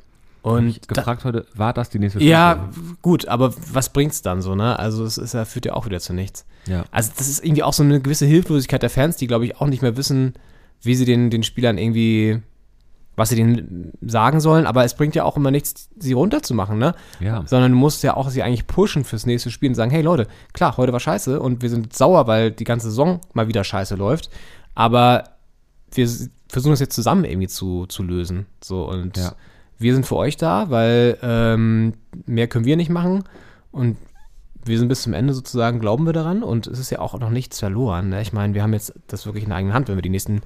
Und 0.42 0.68
Ich 0.68 0.80
gefragt 0.82 1.24
heute, 1.24 1.46
war 1.54 1.72
das 1.72 1.90
die 1.90 1.98
nächste 1.98 2.22
ja, 2.22 2.68
Stufe? 2.72 2.96
gut, 3.02 3.28
aber 3.28 3.52
was 3.72 3.92
bringt's 3.92 4.22
dann 4.22 4.40
so, 4.40 4.54
ne? 4.54 4.78
Also 4.78 5.04
es 5.04 5.18
ist 5.18 5.34
ja, 5.34 5.44
führt 5.44 5.66
ja 5.66 5.74
auch 5.74 5.86
wieder 5.86 6.00
zu 6.00 6.12
nichts. 6.12 6.46
Ja. 6.66 6.84
Also 6.90 7.10
das 7.16 7.28
ist 7.28 7.44
irgendwie 7.44 7.62
auch 7.62 7.72
so 7.72 7.82
eine 7.82 8.00
gewisse 8.00 8.26
Hilflosigkeit 8.26 8.82
der 8.82 8.90
Fans, 8.90 9.16
die, 9.16 9.26
glaube 9.26 9.44
ich, 9.44 9.60
auch 9.60 9.66
nicht 9.66 9.82
mehr 9.82 9.96
wissen, 9.96 10.34
wie 10.82 10.94
sie 10.94 11.04
den, 11.04 11.30
den 11.30 11.42
Spielern 11.42 11.76
irgendwie, 11.76 12.40
was 13.16 13.30
sie 13.30 13.36
denen 13.36 13.92
sagen 14.00 14.40
sollen, 14.40 14.64
aber 14.64 14.84
es 14.84 14.94
bringt 14.94 15.16
ja 15.16 15.24
auch 15.24 15.36
immer 15.36 15.50
nichts, 15.50 15.88
sie 15.98 16.12
runterzumachen, 16.12 16.78
ne? 16.78 16.94
Ja. 17.18 17.42
Sondern 17.46 17.72
du 17.72 17.78
musst 17.78 18.02
ja 18.04 18.16
auch 18.16 18.30
sie 18.30 18.42
eigentlich 18.42 18.66
pushen 18.68 19.04
fürs 19.04 19.26
nächste 19.26 19.50
Spiel 19.50 19.70
und 19.70 19.74
sagen, 19.74 19.90
hey 19.90 20.02
Leute, 20.02 20.28
klar, 20.52 20.76
heute 20.76 20.92
war 20.92 21.00
scheiße 21.00 21.40
und 21.40 21.62
wir 21.62 21.68
sind 21.68 21.96
sauer, 21.96 22.26
weil 22.28 22.52
die 22.52 22.64
ganze 22.64 22.90
Saison 22.90 23.20
mal 23.32 23.48
wieder 23.48 23.64
scheiße 23.64 23.96
läuft, 23.96 24.30
aber 24.74 25.24
wir 25.92 26.08
versuchen 26.48 26.72
das 26.72 26.80
jetzt 26.80 26.94
zusammen 26.94 27.24
irgendwie 27.24 27.48
zu, 27.48 27.86
zu 27.86 28.02
lösen. 28.02 28.46
So 28.62 28.88
und 28.88 29.16
Ja. 29.16 29.34
Wir 29.78 29.94
sind 29.94 30.06
für 30.06 30.16
euch 30.16 30.36
da, 30.36 30.70
weil 30.70 31.18
ähm, 31.22 31.94
mehr 32.26 32.48
können 32.48 32.64
wir 32.64 32.76
nicht 32.76 32.90
machen 32.90 33.24
und 33.70 33.96
wir 34.64 34.78
sind 34.78 34.88
bis 34.88 35.02
zum 35.02 35.14
Ende 35.14 35.32
sozusagen, 35.32 35.78
glauben 35.78 36.04
wir 36.04 36.12
daran 36.12 36.42
und 36.42 36.66
es 36.66 36.78
ist 36.78 36.90
ja 36.90 36.98
auch 36.98 37.18
noch 37.18 37.30
nichts 37.30 37.58
verloren. 37.58 38.10
Ne? 38.10 38.20
Ich 38.20 38.32
meine, 38.32 38.54
wir 38.54 38.62
haben 38.62 38.72
jetzt 38.72 38.92
das 39.06 39.24
wirklich 39.24 39.44
in 39.44 39.50
der 39.50 39.58
eigenen 39.58 39.74
Hand. 39.74 39.88
Wenn 39.88 39.96
wir 39.96 40.02
die 40.02 40.10
nächsten 40.10 40.42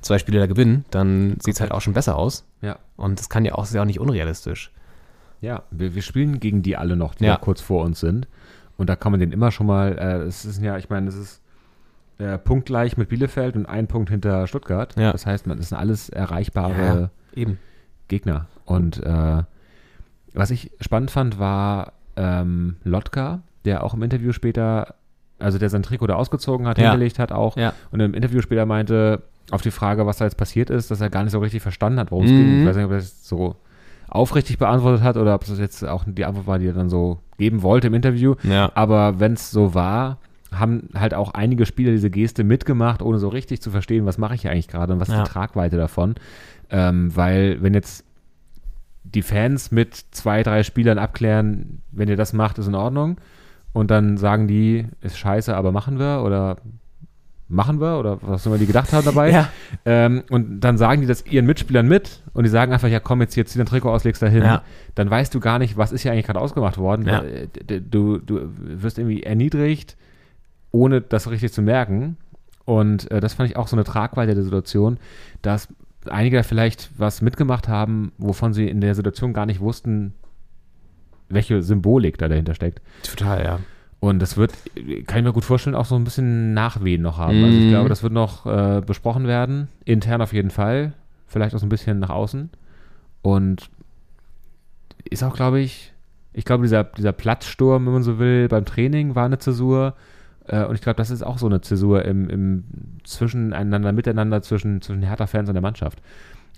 zwei 0.00 0.18
Spiele 0.18 0.38
da 0.38 0.46
gewinnen, 0.46 0.84
dann 0.90 1.38
sieht 1.40 1.54
es 1.54 1.60
halt 1.60 1.72
auch 1.72 1.80
schon 1.80 1.94
besser 1.94 2.16
aus. 2.16 2.46
Ja. 2.60 2.78
Und 2.96 3.18
das 3.18 3.28
kann 3.28 3.44
ja 3.44 3.54
auch, 3.54 3.64
ist 3.64 3.74
ja 3.74 3.82
auch 3.82 3.86
nicht 3.86 3.98
unrealistisch. 3.98 4.70
Ja, 5.40 5.64
wir, 5.70 5.94
wir 5.94 6.02
spielen 6.02 6.40
gegen 6.40 6.62
die 6.62 6.76
alle 6.76 6.94
noch, 6.96 7.14
die 7.14 7.24
Ja. 7.24 7.32
ja. 7.32 7.36
kurz 7.36 7.60
vor 7.60 7.84
uns 7.84 8.00
sind. 8.00 8.28
Und 8.76 8.88
da 8.88 8.96
kann 8.96 9.12
man 9.12 9.20
den 9.20 9.32
immer 9.32 9.50
schon 9.50 9.66
mal, 9.66 9.98
äh, 9.98 10.26
es 10.26 10.44
ist 10.44 10.62
ja, 10.62 10.76
ich 10.78 10.88
meine, 10.88 11.08
es 11.08 11.16
ist 11.16 11.40
äh, 12.18 12.38
punktgleich 12.38 12.96
mit 12.96 13.08
Bielefeld 13.08 13.56
und 13.56 13.66
ein 13.66 13.88
Punkt 13.88 14.10
hinter 14.10 14.46
Stuttgart. 14.46 14.94
Ja. 14.96 15.10
Das 15.10 15.26
heißt, 15.26 15.46
man, 15.46 15.58
das 15.58 15.70
sind 15.70 15.78
alles 15.78 16.08
erreichbare 16.10 17.10
Ja, 17.34 17.40
eben. 17.40 17.58
Gegner. 18.08 18.46
Und 18.64 19.02
äh, 19.02 19.42
was 20.32 20.50
ich 20.50 20.70
spannend 20.80 21.10
fand, 21.10 21.38
war 21.38 21.92
ähm, 22.16 22.76
Lotka, 22.84 23.40
der 23.64 23.82
auch 23.84 23.94
im 23.94 24.02
Interview 24.02 24.32
später, 24.32 24.94
also 25.38 25.58
der 25.58 25.68
sein 25.70 25.82
Trikot 25.82 26.06
da 26.06 26.14
ausgezogen 26.14 26.66
hat, 26.66 26.78
Ja. 26.78 26.90
hingelegt 26.90 27.18
hat 27.18 27.32
auch 27.32 27.56
Ja. 27.56 27.72
und 27.90 28.00
im 28.00 28.14
Interview 28.14 28.40
später 28.40 28.66
meinte, 28.66 29.22
auf 29.50 29.62
die 29.62 29.70
Frage, 29.70 30.06
was 30.06 30.16
da 30.18 30.24
jetzt 30.24 30.36
passiert 30.36 30.70
ist, 30.70 30.90
dass 30.90 31.00
er 31.00 31.10
gar 31.10 31.22
nicht 31.22 31.32
so 31.32 31.38
richtig 31.38 31.62
verstanden 31.62 31.98
hat, 31.98 32.10
worum 32.10 32.24
es 32.24 32.30
Mhm. 32.32 32.36
ging. 32.36 32.60
Ich 32.60 32.66
weiß 32.66 32.76
nicht, 32.76 32.86
ob 32.86 32.92
er 32.92 32.98
das 32.98 33.28
so 33.28 33.56
aufrichtig 34.08 34.58
beantwortet 34.58 35.02
hat 35.02 35.16
oder 35.16 35.34
ob 35.34 35.44
das 35.44 35.58
jetzt 35.58 35.84
auch 35.86 36.04
die 36.06 36.24
Antwort 36.24 36.46
war, 36.46 36.58
die 36.58 36.68
er 36.68 36.72
dann 36.72 36.88
so 36.88 37.18
geben 37.36 37.62
wollte 37.62 37.88
im 37.88 37.94
Interview. 37.94 38.36
Ja. 38.42 38.70
Aber 38.74 39.18
wenn 39.20 39.32
es 39.34 39.50
so 39.50 39.74
war, 39.74 40.18
haben 40.52 40.88
halt 40.94 41.14
auch 41.14 41.34
einige 41.34 41.66
Spieler 41.66 41.90
diese 41.90 42.10
Geste 42.10 42.44
mitgemacht, 42.44 43.02
ohne 43.02 43.18
so 43.18 43.28
richtig 43.28 43.60
zu 43.60 43.70
verstehen, 43.70 44.06
was 44.06 44.18
mache 44.18 44.34
ich 44.36 44.42
hier 44.42 44.50
eigentlich 44.52 44.68
gerade 44.68 44.92
und 44.92 45.00
was 45.00 45.08
ist 45.08 45.14
Ja. 45.14 45.24
die 45.24 45.30
Tragweite 45.30 45.76
davon. 45.76 46.14
Ähm, 46.70 47.14
weil 47.16 47.60
wenn 47.60 47.74
jetzt 47.74 48.04
die 49.14 49.22
Fans 49.22 49.70
mit 49.70 49.94
zwei, 50.10 50.42
drei 50.42 50.62
Spielern 50.62 50.98
abklären, 50.98 51.82
wenn 51.90 52.08
ihr 52.08 52.16
das 52.16 52.32
macht, 52.32 52.58
ist 52.58 52.66
in 52.66 52.74
Ordnung. 52.74 53.18
Und 53.72 53.90
dann 53.90 54.16
sagen 54.18 54.46
die, 54.46 54.86
ist 55.00 55.18
scheiße, 55.18 55.54
aber 55.54 55.72
machen 55.72 55.98
wir 55.98 56.22
oder 56.24 56.58
machen 57.48 57.80
wir 57.80 57.98
oder 57.98 58.18
was 58.22 58.46
immer 58.46 58.58
die 58.58 58.66
gedacht 58.66 58.92
haben 58.92 59.04
dabei. 59.04 59.30
Ja. 59.34 59.48
Ähm, 59.84 60.22
und 60.30 60.60
dann 60.60 60.78
sagen 60.78 61.00
die 61.00 61.06
das 61.06 61.26
ihren 61.26 61.46
Mitspielern 61.46 61.86
mit 61.86 62.22
und 62.32 62.44
die 62.44 62.50
sagen 62.50 62.72
einfach, 62.72 62.88
ja 62.88 63.00
komm, 63.00 63.20
jetzt 63.20 63.34
hier 63.34 63.44
zieh 63.46 63.58
dein 63.58 63.66
Trikot 63.66 63.90
aus, 63.90 64.04
legst 64.04 64.22
da 64.22 64.26
hin. 64.26 64.42
Ja. 64.42 64.62
Dann 64.94 65.10
weißt 65.10 65.34
du 65.34 65.40
gar 65.40 65.58
nicht, 65.58 65.76
was 65.76 65.92
ist 65.92 66.02
hier 66.02 66.12
eigentlich 66.12 66.26
gerade 66.26 66.40
ausgemacht 66.40 66.78
worden. 66.78 67.06
Ja. 67.06 67.22
Äh, 67.22 67.48
Du, 67.80 68.18
du 68.18 68.48
wirst 68.56 68.98
irgendwie 68.98 69.22
erniedrigt, 69.22 69.96
ohne 70.70 71.00
das 71.00 71.30
richtig 71.30 71.52
zu 71.52 71.62
merken. 71.62 72.16
Und 72.64 73.10
äh, 73.10 73.20
das 73.20 73.34
fand 73.34 73.50
ich 73.50 73.56
auch 73.56 73.68
so 73.68 73.76
eine 73.76 73.84
Tragweite 73.84 74.34
der 74.34 74.44
Situation, 74.44 74.98
dass 75.42 75.68
einige 76.10 76.42
vielleicht 76.42 76.90
was 76.96 77.22
mitgemacht 77.22 77.68
haben, 77.68 78.12
wovon 78.18 78.52
sie 78.52 78.68
in 78.68 78.80
der 78.80 78.94
Situation 78.94 79.32
gar 79.32 79.46
nicht 79.46 79.60
wussten, 79.60 80.14
welche 81.28 81.62
Symbolik 81.62 82.18
da 82.18 82.28
dahinter 82.28 82.54
steckt. 82.54 82.80
Total, 83.02 83.44
ja. 83.44 83.60
Und 84.00 84.18
das 84.20 84.36
wird, 84.36 84.52
kann 85.06 85.18
ich 85.20 85.24
mir 85.24 85.32
gut 85.32 85.44
vorstellen, 85.46 85.74
auch 85.74 85.86
so 85.86 85.94
ein 85.96 86.04
bisschen 86.04 86.52
Nachwehen 86.52 87.00
noch 87.00 87.16
haben. 87.16 87.42
Also 87.44 87.58
ich 87.58 87.64
Mhm. 87.64 87.70
glaube, 87.70 87.88
das 87.88 88.02
wird 88.02 88.12
noch 88.12 88.44
äh, 88.44 88.82
besprochen 88.84 89.26
werden. 89.26 89.68
Intern 89.86 90.20
auf 90.20 90.32
jeden 90.34 90.50
Fall. 90.50 90.92
Vielleicht 91.26 91.54
auch 91.54 91.58
so 91.58 91.64
ein 91.66 91.70
bisschen 91.70 92.00
nach 92.00 92.10
außen. 92.10 92.50
Und 93.22 93.70
ist 95.08 95.22
auch, 95.22 95.34
glaube 95.34 95.60
ich, 95.60 95.92
ich 96.34 96.44
glaube, 96.44 96.64
dieser, 96.64 96.84
dieser 96.84 97.12
Platzsturm, 97.12 97.86
wenn 97.86 97.92
man 97.94 98.02
so 98.02 98.18
will, 98.18 98.48
beim 98.48 98.64
Training 98.66 99.14
war 99.14 99.24
eine 99.24 99.38
Zäsur. 99.38 99.94
Äh, 100.46 100.64
und 100.64 100.74
ich 100.74 100.80
glaube, 100.80 100.96
das 100.96 101.10
ist 101.10 101.22
auch 101.22 101.38
so 101.38 101.46
eine 101.46 101.60
Zäsur 101.60 102.04
im, 102.04 102.28
im 102.28 102.64
Zwischeneinander, 103.04 103.92
Miteinander 103.92 104.42
zwischen, 104.42 104.82
zwischen 104.82 105.02
Hertha-Fans 105.02 105.48
und 105.48 105.54
der 105.54 105.62
Mannschaft. 105.62 106.00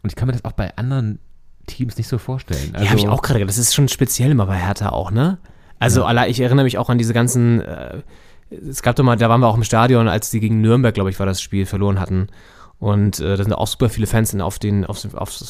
Und 0.02 0.10
ich 0.10 0.16
kann 0.16 0.26
mir 0.26 0.32
das 0.32 0.44
auch 0.44 0.52
bei 0.52 0.76
anderen 0.76 1.18
Teams 1.66 1.96
nicht 1.96 2.08
so 2.08 2.18
vorstellen. 2.18 2.70
Also, 2.72 2.84
ja, 2.84 2.90
habe 2.90 3.00
ich 3.00 3.08
auch 3.08 3.22
gerade. 3.22 3.44
Das 3.44 3.58
ist 3.58 3.74
schon 3.74 3.88
speziell 3.88 4.30
immer 4.30 4.46
bei 4.46 4.56
Hertha 4.56 4.90
auch, 4.90 5.10
ne? 5.10 5.38
Also, 5.78 6.04
allein, 6.04 6.30
ich 6.30 6.40
erinnere 6.40 6.64
mich 6.64 6.78
auch 6.78 6.88
an 6.88 6.98
diese 6.98 7.12
ganzen. 7.12 7.60
Äh, 7.60 8.02
es 8.50 8.82
gab 8.82 8.94
doch 8.94 9.02
mal, 9.02 9.16
da 9.16 9.28
waren 9.28 9.40
wir 9.40 9.48
auch 9.48 9.56
im 9.56 9.64
Stadion, 9.64 10.06
als 10.06 10.30
die 10.30 10.38
gegen 10.38 10.60
Nürnberg, 10.60 10.94
glaube 10.94 11.10
ich, 11.10 11.18
war 11.18 11.26
das 11.26 11.42
Spiel, 11.42 11.66
verloren 11.66 11.98
hatten. 11.98 12.28
Und 12.78 13.20
äh, 13.20 13.36
da 13.36 13.42
sind 13.42 13.52
auch 13.52 13.66
super 13.66 13.88
viele 13.88 14.06
Fans 14.06 14.34
auf, 14.38 14.58
den, 14.58 14.84
auf, 14.84 15.04
auf, 15.14 15.40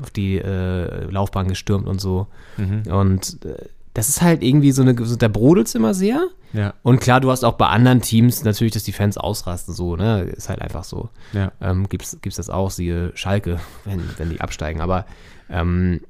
auf 0.00 0.10
die 0.16 0.38
äh, 0.38 1.10
Laufbahn 1.10 1.48
gestürmt 1.48 1.86
und 1.86 2.00
so. 2.00 2.28
Mhm. 2.56 2.90
Und 2.90 3.44
äh, 3.44 3.66
das 3.94 4.08
ist 4.08 4.22
halt 4.22 4.42
irgendwie 4.42 4.72
so 4.72 4.82
eine. 4.82 4.94
So, 5.04 5.16
da 5.16 5.28
brodelt's 5.28 5.74
immer 5.74 5.94
sehr. 5.94 6.28
Ja, 6.52 6.74
Und 6.82 7.00
klar, 7.00 7.20
du 7.20 7.30
hast 7.30 7.44
auch 7.44 7.54
bei 7.54 7.68
anderen 7.68 8.00
Teams 8.00 8.42
natürlich, 8.44 8.72
dass 8.72 8.82
die 8.82 8.92
Fans 8.92 9.16
ausrasten, 9.16 9.72
so, 9.72 9.96
ne? 9.96 10.22
Ist 10.22 10.48
halt 10.48 10.60
einfach 10.60 10.82
so. 10.84 11.10
ja. 11.32 11.52
ähm, 11.60 11.88
gibt's, 11.88 12.18
gibt's 12.22 12.36
das 12.36 12.50
auch, 12.50 12.70
siehe 12.70 13.12
Schalke, 13.14 13.60
wenn, 13.84 14.02
wenn 14.16 14.30
die 14.30 14.40
absteigen. 14.40 14.80
Aber 14.80 15.06
ähm, 15.48 16.00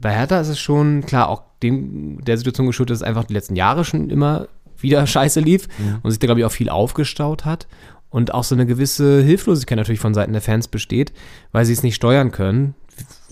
bei 0.00 0.12
Hertha 0.12 0.40
ist 0.40 0.48
es 0.48 0.60
schon 0.60 1.04
klar, 1.06 1.28
auch 1.28 1.42
dem, 1.62 2.22
der 2.24 2.36
Situation 2.36 2.66
geschuldet, 2.66 2.92
dass 2.92 2.98
es 3.00 3.06
einfach 3.06 3.24
die 3.24 3.34
letzten 3.34 3.56
Jahre 3.56 3.84
schon 3.84 4.10
immer 4.10 4.48
wieder 4.78 5.06
scheiße 5.08 5.40
lief 5.40 5.68
und 6.02 6.10
sich 6.10 6.20
da, 6.20 6.26
glaube 6.26 6.40
ich, 6.40 6.46
auch 6.46 6.52
viel 6.52 6.68
aufgestaut 6.68 7.44
hat. 7.44 7.66
Und 8.10 8.32
auch 8.32 8.44
so 8.44 8.54
eine 8.54 8.64
gewisse 8.64 9.22
Hilflosigkeit 9.22 9.76
natürlich 9.76 10.00
von 10.00 10.14
Seiten 10.14 10.32
der 10.32 10.42
Fans 10.42 10.68
besteht, 10.68 11.12
weil 11.50 11.64
sie 11.64 11.72
es 11.72 11.82
nicht 11.82 11.96
steuern 11.96 12.30
können. 12.30 12.76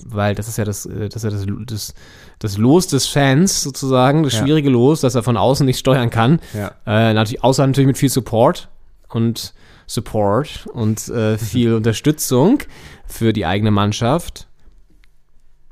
Weil 0.04 0.34
das 0.34 0.48
ist 0.48 0.58
ja 0.58 0.64
das, 0.64 0.86
äh, 0.86 1.08
das, 1.08 1.22
ist 1.22 1.24
ja 1.24 1.30
das, 1.30 1.46
das, 1.66 1.94
das 2.38 2.58
Los 2.58 2.86
des 2.88 3.06
Fans 3.06 3.62
sozusagen, 3.62 4.22
das 4.22 4.32
Ja. 4.34 4.40
schwierige 4.42 4.70
Los, 4.70 5.00
dass 5.00 5.14
er 5.14 5.22
von 5.22 5.36
außen 5.36 5.64
nicht 5.66 5.78
steuern 5.78 6.10
kann. 6.10 6.40
Ja. 6.54 6.72
Äh, 6.86 7.14
natürlich, 7.14 7.42
außer 7.44 7.66
natürlich 7.66 7.86
mit 7.86 7.98
viel 7.98 8.08
Support 8.08 8.68
und 9.08 9.54
Support 9.86 10.66
und 10.72 11.08
äh, 11.08 11.38
viel 11.38 11.74
Unterstützung 11.74 12.60
für 13.06 13.32
die 13.32 13.46
eigene 13.46 13.70
Mannschaft, 13.70 14.48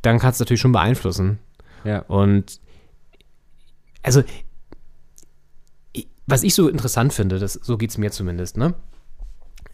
dann 0.02 0.18
kannst 0.18 0.40
du 0.40 0.44
natürlich 0.44 0.60
schon 0.60 0.72
beeinflussen. 0.72 1.38
ja. 1.84 2.00
Und 2.00 2.60
also, 4.02 4.22
was 6.26 6.42
ich 6.42 6.54
so 6.54 6.68
interessant 6.68 7.12
finde, 7.12 7.38
das, 7.38 7.52
so 7.54 7.76
geht 7.76 7.90
es 7.90 7.98
mir 7.98 8.10
zumindest, 8.10 8.56
ne? 8.56 8.74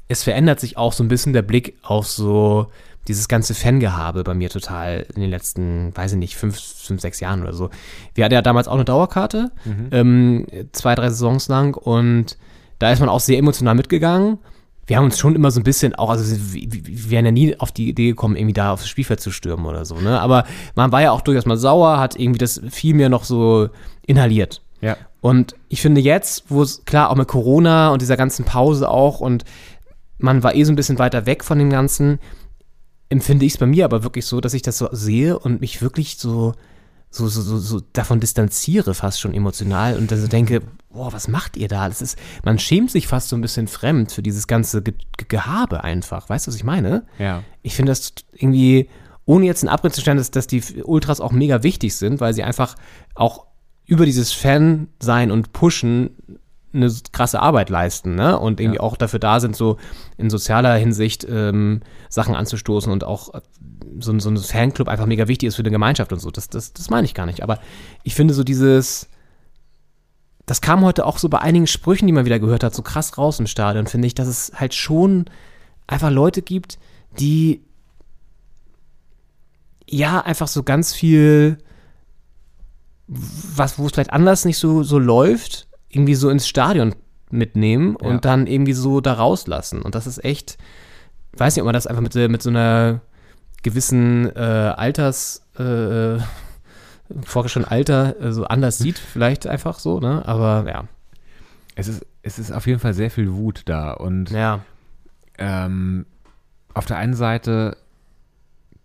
Es 0.09 0.23
verändert 0.23 0.59
sich 0.61 0.77
auch 0.77 0.93
so 0.93 1.05
ein 1.05 1.09
bisschen 1.09 1.33
der 1.33 1.43
Blick 1.43 1.77
auf 1.83 2.07
so 2.07 2.71
dieses 3.09 3.29
ganze 3.29 3.55
Fangehabe 3.55 4.25
bei 4.25 4.35
mir 4.35 4.51
total 4.51 5.07
in 5.15 5.21
den 5.21 5.31
letzten, 5.31 5.97
weiß 5.97 6.13
ich 6.13 6.19
nicht, 6.19 6.37
fünf, 6.37 6.59
fünf 6.59 7.01
sechs 7.01 7.21
Jahren 7.21 7.43
oder 7.43 7.53
so. 7.53 7.71
Wir 8.15 8.25
hatten 8.25 8.35
ja 8.35 8.43
damals 8.43 8.69
auch 8.69 8.75
eine 8.75 8.85
Dauerkarte, 8.85 9.53
ähm, 9.91 10.47
zwei, 10.73 10.95
drei 10.95 11.09
Saisons 11.11 11.49
lang 11.49 11.77
und 11.77 12.37
da 12.79 12.91
ist 12.93 13.01
man 13.01 13.09
auch 13.09 13.21
sehr 13.21 13.39
emotional 13.39 13.75
mitgegangen. 13.75 14.39
Wir 14.87 14.99
haben 14.99 15.05
uns 15.07 15.19
schon 15.19 15.35
immer 15.35 15.51
so 15.51 15.59
ein 15.59 15.65
bisschen 15.65 15.95
auch, 15.97 16.11
also 16.11 16.25
wir, 16.53 16.69
wir 16.71 17.11
wären 17.11 17.25
ja 17.25 17.33
nie 17.33 17.59
auf 17.59 17.73
die 17.73 17.89
Idee 17.89 18.09
gekommen, 18.09 18.37
irgendwie 18.37 18.53
da 18.53 18.73
aufs 18.73 18.89
Spielfeld 18.89 19.21
zu 19.21 19.31
stürmen 19.33 19.67
oder 19.67 19.85
so, 19.85 19.97
ne? 19.97 20.21
Aber 20.21 20.45
man 20.77 20.93
war 20.93 21.03
ja 21.03 21.11
auch 21.11 21.23
durchaus 21.23 21.45
mal 21.45 21.57
sauer, 21.57 21.99
hat 21.99 22.17
irgendwie 22.19 22.39
das 22.39 22.61
viel 22.71 22.95
mehr 22.95 23.09
noch 23.09 23.25
so 23.25 23.69
inhaliert. 24.07 24.63
ja. 24.81 24.97
Und 25.21 25.57
ich 25.69 25.81
finde 25.83 26.01
jetzt, 26.01 26.45
wo 26.51 26.63
es 26.63 26.85
klar 26.85 27.11
auch 27.11 27.17
mit 27.17 27.27
Corona 27.27 27.89
und 27.89 28.01
dieser 28.01 28.17
ganzen 28.17 28.45
Pause 28.45 28.89
auch 28.89 29.19
und 29.19 29.45
man 30.19 30.45
war 30.45 30.55
eh 30.55 30.63
so 30.63 30.71
ein 30.73 30.77
bisschen 30.77 31.01
weiter 31.01 31.27
weg 31.27 31.43
von 31.43 31.59
dem 31.59 31.69
Ganzen, 31.69 32.21
empfinde 33.09 33.45
ich 33.45 33.53
es 33.53 33.59
bei 33.59 33.67
mir 33.67 33.85
aber 33.85 34.03
wirklich 34.03 34.27
so, 34.27 34.41
dass 34.41 34.55
ich 34.55 34.63
das 34.63 34.79
so 34.79 34.89
sehe 34.93 35.39
und 35.39 35.61
mich 35.61 35.83
wirklich 35.83 36.19
so, 36.19 36.55
so, 37.11 37.29
so, 37.29 37.41
so, 37.43 37.59
so 37.59 37.81
davon 37.93 38.21
distanziere, 38.21 38.95
fast 38.95 39.21
schon 39.21 39.35
emotional 39.35 39.97
und 39.97 40.11
dann 40.11 40.21
so 40.21 40.27
denke, 40.27 40.63
boah, 40.91 41.13
was 41.13 41.29
macht 41.29 41.57
ihr 41.57 41.69
da? 41.69 41.89
Das 41.89 42.03
ist, 42.03 42.19
man 42.45 42.59
schämt 42.59 42.91
sich 42.91 43.07
fast 43.07 43.29
so 43.29 43.37
ein 43.37 43.43
bisschen 43.43 43.69
fremd 43.69 44.13
für 44.13 44.23
dieses 44.23 44.47
ganze 44.47 44.83
Ge 44.83 44.95
Ge 45.17 45.27
Gehabe 45.29 45.85
einfach. 45.85 46.29
Weißt 46.29 46.47
du, 46.47 46.51
was 46.51 46.57
ich 46.57 46.65
meine? 46.65 47.07
Ja. 47.19 47.43
Ich 47.63 47.75
finde 47.75 47.93
das 47.93 48.13
irgendwie, 48.33 48.89
ohne 49.25 49.47
jetzt 49.47 49.63
einen 49.63 49.73
Abriss 49.73 49.95
zu 49.95 50.01
stellen, 50.01 50.19
dass, 50.19 50.31
dass 50.31 50.47
die 50.47 50.63
Ultras 50.83 51.21
auch 51.21 51.33
mega 51.33 51.63
wichtig 51.63 51.95
sind, 51.95 52.21
weil 52.21 52.35
sie 52.35 52.43
einfach 52.43 52.75
auch 53.15 53.47
über 53.87 54.05
dieses 54.05 54.33
Fan-Sein 54.33 55.31
und 55.31 55.53
Pushen 55.53 56.11
eine 56.77 56.93
krasse 57.13 57.41
Arbeit 57.41 57.71
leisten, 57.71 58.15
ne? 58.15 58.39
Und 58.39 58.61
irgendwie 58.61 58.77
Ja. 58.77 58.83
auch 58.83 58.97
dafür 58.97 59.19
da 59.19 59.41
sind, 59.41 59.57
so 59.57 59.79
in 60.17 60.31
sozialer 60.31 60.75
Hinsicht 60.77 61.27
ähm, 61.29 61.81
Sachen 62.09 62.35
anzustoßen 62.35 62.93
und 62.93 63.05
auch 63.05 63.35
äh, 63.35 63.41
so, 63.99 64.13
ein- 64.13 64.21
so 64.21 64.31
ein 64.31 64.37
Fanclub 64.37 64.89
einfach 64.89 65.07
mega 65.07 65.27
wichtig 65.29 65.49
ist 65.49 65.57
für 65.57 65.63
eine 65.63 65.71
Gemeinschaft 65.71 66.13
und 66.13 66.21
so. 66.21 66.31
Das, 66.31 66.49
das, 66.49 66.73
das 66.73 66.91
meine 66.91 67.05
ich 67.07 67.15
gar 67.15 67.27
nicht. 67.27 67.43
Aber 67.43 67.59
ich 68.03 68.15
finde 68.15 68.35
so 68.35 68.45
dieses, 68.45 69.09
das 70.47 70.61
kam 70.61 70.85
heute 70.85 71.07
auch 71.07 71.19
so 71.19 71.29
bei 71.29 71.39
einigen 71.41 71.67
Sprüchen, 71.67 72.07
die 72.07 72.13
man 72.13 72.25
wieder 72.25 72.39
gehört 72.39 72.63
hat, 72.63 72.75
so 72.75 72.83
krass 72.83 73.19
raus 73.19 73.41
im 73.41 73.47
Stadion, 73.47 73.87
finde 73.87 74.07
ich, 74.07 74.15
dass 74.15 74.29
es 74.29 74.53
halt 74.55 74.75
schon 74.75 75.25
einfach 75.89 76.11
Leute 76.11 76.43
gibt, 76.43 76.79
die 77.19 77.63
ja 79.89 80.21
einfach 80.21 80.49
so 80.49 80.63
ganz 80.63 80.93
viel, 80.95 81.59
was, 83.09 83.79
wo 83.79 83.87
es 83.87 83.93
vielleicht 83.93 84.13
anders 84.13 84.45
nicht 84.45 84.59
so, 84.59 84.83
so 84.83 84.99
läuft, 84.99 85.66
irgendwie 85.89 86.15
so 86.15 86.29
ins 86.31 86.47
Stadion 86.49 86.95
mitnehmen 87.31 87.97
und 87.97 88.13
Ja. 88.15 88.19
dann 88.19 88.47
irgendwie 88.47 88.73
so 88.73 89.01
da 89.01 89.15
rauslassen. 89.15 89.83
Und 89.83 89.95
das 89.95 90.07
ist 90.07 90.25
echt, 90.25 90.59
weiß 91.37 91.55
nicht, 91.57 91.63
ob 91.63 91.67
man 91.67 91.75
das 91.75 91.87
einfach 91.87 92.03
mit, 92.03 92.13
so- 92.13 92.29
mit 92.29 92.43
so 92.43 92.51
einer 92.51 93.01
gewissen 93.63 94.35
äh, 94.37 94.39
Alters, 94.77 95.43
äh, 95.59 96.19
vorgestellten 97.23 97.71
Alter 97.71 98.21
äh, 98.21 98.33
so 98.33 98.45
anders 98.45 98.79
sieht, 98.79 98.99
vielleicht 99.13 99.47
einfach 99.47 99.79
so, 99.79 100.01
ne? 100.01 100.23
Aber 100.27 100.65
ja. 100.69 100.85
Es 101.75 101.89
ist, 101.89 102.07
es 102.23 102.39
ist 102.39 102.53
auf 102.53 102.67
jeden 102.67 102.79
Fall 102.79 102.95
sehr 102.95 103.11
viel 103.11 103.33
Wut 103.33 103.63
da. 103.67 103.93
Und 103.93 104.31
Ja. 104.31 104.61
ähm, 105.39 106.07
auf 106.75 106.87
der 106.87 106.97
einen 106.99 107.15
Seite 107.15 107.77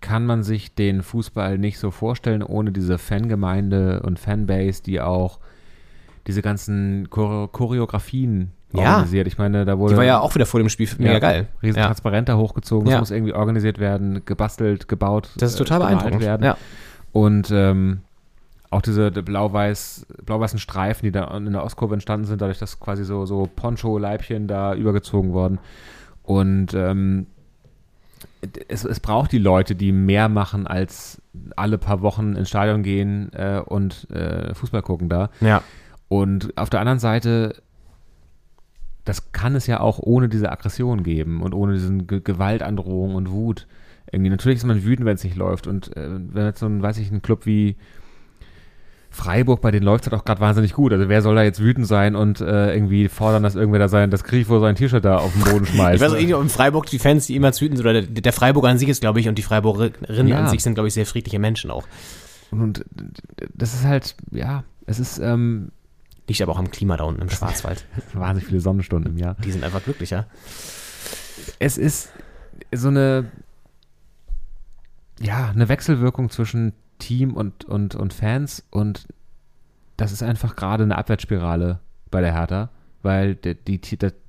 kann 0.01 0.25
man 0.25 0.41
sich 0.43 0.73
den 0.75 1.03
Fußball 1.03 1.57
nicht 1.57 1.77
so 1.77 1.91
vorstellen, 1.91 2.41
ohne 2.43 2.71
diese 2.71 2.97
Fangemeinde 2.97 4.01
und 4.01 4.19
Fanbase, 4.19 4.81
die 4.83 4.99
auch 4.99 5.39
diese 6.27 6.41
ganzen 6.41 7.09
Chore 7.09 7.47
Choreografien 7.49 8.51
Ja. 8.73 8.79
organisiert. 8.91 9.27
Ich 9.27 9.37
meine, 9.37 9.65
da 9.65 9.77
wurde 9.79 9.93
Die 9.93 9.97
war 9.97 10.05
ja 10.05 10.19
auch 10.19 10.33
wieder 10.35 10.45
vor 10.45 10.59
dem 10.59 10.69
Spiel 10.69 10.87
mega 10.97 11.13
ja, 11.13 11.19
geil. 11.19 11.47
riesen 11.61 11.79
Ja. 11.79 11.85
Transparenter 11.87 12.37
hochgezogen, 12.37 12.85
das 12.85 12.93
Ja. 12.93 12.99
muss 12.99 13.11
irgendwie 13.11 13.33
organisiert 13.33 13.79
werden, 13.79 14.23
gebastelt, 14.25 14.87
gebaut. 14.87 15.29
Das 15.37 15.51
ist 15.51 15.57
total 15.57 15.81
äh, 15.81 15.85
beeindruckend. 15.85 16.21
Werden. 16.21 16.43
Ja. 16.43 16.57
Und 17.11 17.49
ähm, 17.51 18.01
auch 18.69 18.81
diese 18.81 19.11
blau-weiß, 19.11 20.05
blau-weißen 20.25 20.57
Streifen, 20.59 21.05
die 21.05 21.11
da 21.11 21.25
in 21.35 21.51
der 21.51 21.63
Ostkurve 21.65 21.93
entstanden 21.93 22.25
sind, 22.25 22.41
dadurch, 22.41 22.59
dass 22.59 22.79
quasi 22.79 23.03
so, 23.03 23.25
so 23.25 23.49
Poncho-Leibchen 23.53 24.47
da 24.47 24.73
übergezogen 24.73 25.33
worden. 25.33 25.59
Und 26.23 26.73
ähm, 26.73 27.25
es, 28.69 28.85
es 28.85 28.99
braucht 29.01 29.31
die 29.33 29.37
Leute, 29.39 29.75
die 29.75 29.91
mehr 29.91 30.29
machen 30.29 30.67
als 30.67 31.21
alle 31.55 31.77
paar 31.77 32.01
Wochen 32.01 32.35
ins 32.35 32.49
Stadion 32.49 32.81
gehen 32.83 33.31
äh, 33.33 33.59
und 33.65 34.09
äh, 34.11 34.53
Fußball 34.53 34.81
gucken 34.81 35.09
da. 35.09 35.29
Ja. 35.41 35.61
Und 36.11 36.57
auf 36.57 36.69
der 36.69 36.81
anderen 36.81 36.99
Seite, 36.99 37.55
das 39.05 39.31
kann 39.31 39.55
es 39.55 39.65
ja 39.65 39.79
auch 39.79 39.97
ohne 39.97 40.27
diese 40.27 40.51
Aggression 40.51 41.03
geben 41.03 41.41
und 41.41 41.53
ohne 41.53 41.71
diesen 41.71 42.05
Ge 42.05 42.19
Gewaltandrohung 42.21 43.15
und 43.15 43.31
Wut. 43.31 43.65
Irgendwie, 44.11 44.29
natürlich 44.29 44.57
ist 44.57 44.65
man 44.65 44.83
wütend, 44.83 45.05
wenn 45.05 45.15
es 45.15 45.23
nicht 45.23 45.37
läuft. 45.37 45.67
Und 45.67 45.95
äh, 45.95 46.09
wenn 46.11 46.47
jetzt 46.47 46.59
so 46.59 46.65
ein, 46.65 46.81
weiß 46.81 46.97
ich, 46.97 47.09
ein 47.11 47.21
Club 47.21 47.45
wie 47.45 47.77
Freiburg, 49.09 49.61
bei 49.61 49.71
denen 49.71 49.85
läuft 49.85 50.05
es 50.05 50.11
halt 50.11 50.19
auch 50.19 50.25
gerade 50.25 50.41
wahnsinnig 50.41 50.73
gut. 50.73 50.91
Also 50.91 51.07
wer 51.07 51.21
soll 51.21 51.35
da 51.35 51.43
jetzt 51.43 51.61
wütend 51.61 51.87
sein 51.87 52.17
und 52.17 52.41
äh, 52.41 52.73
irgendwie 52.73 53.07
fordern, 53.07 53.43
dass 53.43 53.55
irgendwer 53.55 53.79
da 53.79 53.87
sein, 53.87 54.11
das 54.11 54.25
Grifo 54.25 54.59
sein 54.59 54.75
T-Shirt 54.75 55.05
da 55.05 55.15
auf 55.15 55.31
den 55.31 55.43
Boden 55.43 55.65
schmeißt. 55.73 55.95
Ich 55.95 56.01
weiß 56.01 56.11
auch 56.11 56.17
irgendwie, 56.17 56.33
ob 56.35 56.41
in 56.43 56.49
Freiburg 56.49 56.87
die 56.87 56.99
Fans, 56.99 57.25
die 57.25 57.37
immer 57.37 57.53
wütend 57.53 57.77
sind, 57.77 57.87
oder 57.87 58.01
der, 58.01 58.21
der 58.21 58.33
Freiburger 58.33 58.67
an 58.67 58.77
sich 58.77 58.89
ist, 58.89 58.99
glaube 58.99 59.21
ich, 59.21 59.29
und 59.29 59.37
die 59.37 59.43
Freiburgerinnen 59.43 60.27
Ja. 60.27 60.39
an 60.39 60.49
sich 60.49 60.61
sind, 60.61 60.73
glaube 60.73 60.89
ich, 60.89 60.93
sehr 60.93 61.05
friedliche 61.05 61.39
Menschen 61.39 61.71
auch. 61.71 61.87
Und, 62.51 62.59
und 62.59 62.83
das 63.53 63.73
ist 63.73 63.85
halt, 63.85 64.17
ja, 64.31 64.65
es 64.85 64.99
ist 64.99 65.19
ähm, 65.19 65.71
Liegt 66.31 66.41
aber 66.41 66.53
auch 66.53 66.59
am 66.59 66.71
Klima 66.71 66.97
da 66.97 67.03
unten 67.03 67.21
im 67.21 67.29
Schwarzwald. 67.29 67.85
wahnsinnig 68.13 68.47
viele 68.47 68.61
Sonnenstunden 68.61 69.13
im 69.13 69.17
Jahr. 69.17 69.35
Die 69.43 69.51
sind 69.51 69.63
einfach 69.63 69.83
glücklicher. 69.83 70.27
es 71.59 71.77
ist 71.77 72.11
so 72.73 72.87
eine, 72.87 73.31
ja, 75.19 75.49
eine 75.49 75.69
Wechselwirkung 75.69 76.29
zwischen 76.29 76.73
Team 76.99 77.33
und, 77.33 77.65
und, 77.65 77.95
und 77.95 78.13
Fans 78.13 78.65
und 78.69 79.07
das 79.97 80.11
ist 80.11 80.23
einfach 80.23 80.55
gerade 80.55 80.83
eine 80.83 80.97
Abwärtsspirale 80.97 81.79
bei 82.09 82.21
der 82.21 82.33
Hertha, 82.33 82.69
weil 83.01 83.35
die, 83.35 83.55
die, 83.55 83.79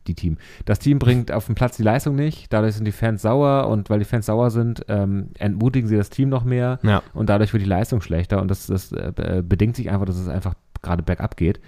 die, 0.06 0.14
Team, 0.14 0.38
das 0.64 0.78
Team 0.78 0.98
bringt 0.98 1.32
auf 1.32 1.46
dem 1.46 1.54
Platz 1.54 1.76
die 1.76 1.82
Leistung 1.82 2.14
nicht, 2.14 2.52
dadurch 2.52 2.74
sind 2.74 2.84
die 2.84 2.92
Fans 2.92 3.22
sauer 3.22 3.68
und 3.68 3.90
weil 3.90 3.98
die 3.98 4.04
Fans 4.04 4.26
sauer 4.26 4.50
sind, 4.50 4.84
ähm, 4.88 5.30
entmutigen 5.38 5.88
sie 5.88 5.96
das 5.96 6.10
Team 6.10 6.28
noch 6.28 6.44
mehr 6.44 6.78
Ja. 6.82 7.02
und 7.14 7.28
dadurch 7.28 7.52
wird 7.52 7.62
die 7.62 7.68
Leistung 7.68 8.00
schlechter 8.00 8.40
und 8.40 8.50
das, 8.50 8.66
das 8.66 8.92
äh, 8.92 9.42
bedingt 9.46 9.76
sich 9.76 9.90
einfach, 9.90 10.06
dass 10.06 10.16
es 10.16 10.28
einfach 10.28 10.54
gerade 10.82 11.02
bergab 11.02 11.36
geht 11.36 11.60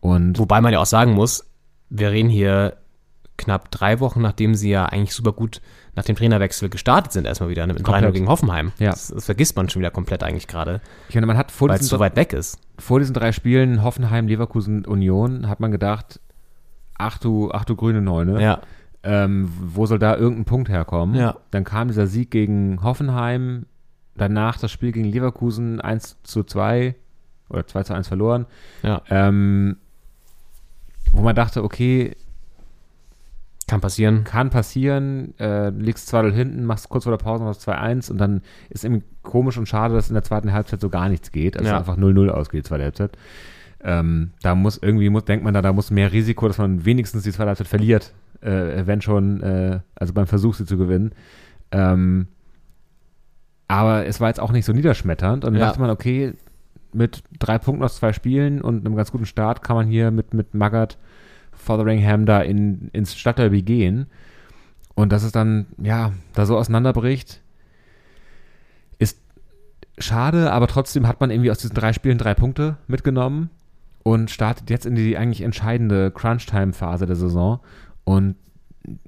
und 0.00 0.38
Wobei 0.38 0.60
man 0.60 0.72
ja 0.72 0.78
auch 0.80 0.86
sagen 0.86 1.12
muss, 1.14 1.44
wir 1.90 2.10
reden 2.10 2.28
hier 2.28 2.76
knapp 3.38 3.70
drei 3.70 4.00
Wochen, 4.00 4.22
nachdem 4.22 4.54
sie 4.54 4.70
ja 4.70 4.86
eigentlich 4.86 5.12
super 5.14 5.32
gut 5.32 5.60
nach 5.94 6.04
dem 6.04 6.16
Trainerwechsel 6.16 6.68
gestartet 6.70 7.12
sind, 7.12 7.26
erstmal 7.26 7.50
wieder 7.50 7.66
mit 7.66 7.78
3 7.78 7.82
Komplett. 7.82 8.14
gegen 8.14 8.28
Hoffenheim. 8.28 8.72
Ja. 8.78 8.90
Das, 8.90 9.08
das 9.08 9.26
vergisst 9.26 9.56
man 9.56 9.68
schon 9.68 9.80
wieder 9.80 9.90
komplett 9.90 10.22
eigentlich 10.22 10.46
gerade, 10.46 10.80
ich 11.08 11.14
meine, 11.14 11.26
man 11.26 11.36
hat 11.36 11.50
vor 11.50 11.68
diesen 11.68 11.84
so 11.84 11.98
weit 11.98 12.16
weg 12.16 12.32
ist. 12.32 12.58
vor 12.78 12.98
diesen 12.98 13.14
drei 13.14 13.32
Spielen 13.32 13.82
Hoffenheim, 13.82 14.26
Leverkusen, 14.26 14.84
Union, 14.86 15.48
hat 15.48 15.60
man 15.60 15.70
gedacht, 15.70 16.18
ach 16.98 17.18
du, 17.18 17.50
ach 17.52 17.64
du 17.64 17.76
grüne 17.76 18.00
Neune, 18.00 18.40
Ja. 18.42 18.60
ähm, 19.02 19.52
wo 19.60 19.84
soll 19.86 19.98
da 19.98 20.16
irgendein 20.16 20.44
Punkt 20.46 20.68
herkommen? 20.70 21.14
Ja. 21.14 21.36
Dann 21.50 21.64
kam 21.64 21.88
dieser 21.88 22.06
Sieg 22.06 22.30
gegen 22.30 22.82
Hoffenheim, 22.82 23.66
danach 24.16 24.58
das 24.58 24.70
Spiel 24.70 24.92
gegen 24.92 25.06
Leverkusen 25.08 25.80
1 25.80 26.22
zu 26.22 26.42
2 26.42 26.94
oder 27.48 27.66
2 27.66 27.82
zu 27.84 27.94
1 27.94 28.08
verloren, 28.08 28.46
Ja. 28.82 29.02
ähm, 29.10 29.76
wo 31.12 31.22
man 31.22 31.34
dachte, 31.36 31.62
okay, 31.64 32.16
Kann 33.68 33.80
passieren. 33.80 34.22
kann 34.24 34.50
passieren, 34.50 35.34
äh, 35.38 35.70
liegst 35.70 36.08
2-0 36.14 36.32
hinten, 36.32 36.64
machst 36.64 36.88
kurz 36.88 37.04
vor 37.04 37.12
der 37.16 37.22
Pause 37.22 37.42
noch 37.44 37.50
das 37.54 37.66
2-1 37.66 38.10
und 38.10 38.18
dann 38.18 38.42
ist 38.70 38.84
irgendwie 38.84 39.04
komisch 39.22 39.58
und 39.58 39.66
schade, 39.68 39.94
dass 39.94 40.08
in 40.08 40.14
der 40.14 40.22
zweiten 40.22 40.52
Halbzeit 40.52 40.80
so 40.80 40.88
gar 40.88 41.08
nichts 41.08 41.32
geht, 41.32 41.56
also 41.56 41.68
Ja. 41.70 41.78
einfach 41.78 41.96
0-0 41.96 42.28
ausgeht, 42.30 42.66
zweite 42.66 42.84
Halbzeit. 42.84 43.16
Ähm, 43.82 44.30
da 44.42 44.54
muss 44.54 44.78
irgendwie, 44.80 45.08
muss, 45.10 45.24
denkt 45.24 45.44
man 45.44 45.52
da, 45.54 45.62
da 45.62 45.72
muss 45.72 45.90
mehr 45.90 46.12
Risiko, 46.12 46.46
dass 46.48 46.58
man 46.58 46.84
wenigstens 46.84 47.24
die 47.24 47.32
zweite 47.32 47.48
Halbzeit 47.48 47.66
verliert, 47.68 48.12
äh, 48.40 48.86
wenn 48.86 49.00
schon, 49.02 49.42
äh, 49.42 49.80
also 49.94 50.12
beim 50.12 50.26
Versuch, 50.26 50.54
sie 50.54 50.64
zu 50.64 50.76
gewinnen. 50.78 51.12
Ähm, 51.72 52.28
aber 53.68 54.06
es 54.06 54.20
war 54.20 54.28
jetzt 54.28 54.40
auch 54.40 54.52
nicht 54.52 54.64
so 54.64 54.72
niederschmetternd 54.72 55.44
und 55.44 55.52
dann 55.54 55.60
Ja. 55.60 55.66
dachte 55.68 55.80
man, 55.80 55.90
okay, 55.90 56.34
mit 56.96 57.22
drei 57.38 57.58
Punkten 57.58 57.84
aus 57.84 57.96
zwei 57.96 58.12
Spielen 58.12 58.60
und 58.60 58.84
einem 58.86 58.96
ganz 58.96 59.12
guten 59.12 59.26
Start 59.26 59.62
kann 59.62 59.76
man 59.76 59.86
hier 59.86 60.10
mit, 60.10 60.34
mit 60.34 60.54
Magath 60.54 60.98
Fotheringham 61.52 62.26
da 62.26 62.40
in, 62.40 62.88
ins 62.92 63.14
Stadtderby 63.16 63.62
gehen. 63.62 64.06
Und 64.94 65.12
dass 65.12 65.22
es 65.22 65.32
dann, 65.32 65.66
ja, 65.82 66.12
da 66.32 66.46
so 66.46 66.56
auseinanderbricht, 66.56 67.42
ist 68.98 69.18
schade, 69.98 70.50
aber 70.52 70.66
trotzdem 70.68 71.06
hat 71.06 71.20
man 71.20 71.30
irgendwie 71.30 71.50
aus 71.50 71.58
diesen 71.58 71.74
drei 71.74 71.92
Spielen 71.92 72.18
drei 72.18 72.34
Punkte 72.34 72.76
mitgenommen 72.86 73.50
und 74.02 74.30
startet 74.30 74.70
jetzt 74.70 74.86
in 74.86 74.94
die 74.94 75.16
eigentlich 75.18 75.42
entscheidende 75.42 76.10
Crunch-Time-Phase 76.10 77.06
der 77.06 77.16
Saison. 77.16 77.60
Und 78.04 78.36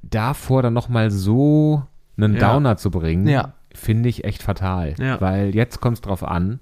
davor 0.03 0.63
dann 0.63 0.75
nochmal 0.75 1.11
so 1.11 1.85
einen 2.17 2.35
Ja. 2.35 2.53
Downer 2.53 2.77
zu 2.77 2.91
bringen, 2.91 3.29
Ja. 3.29 3.53
finde 3.73 4.09
ich 4.09 4.25
echt 4.25 4.43
fatal. 4.43 4.95
Ja. 4.99 5.21
Weil 5.21 5.55
jetzt 5.55 5.81
kommt 5.81 5.97
es 5.99 6.01
drauf 6.01 6.23
an. 6.25 6.59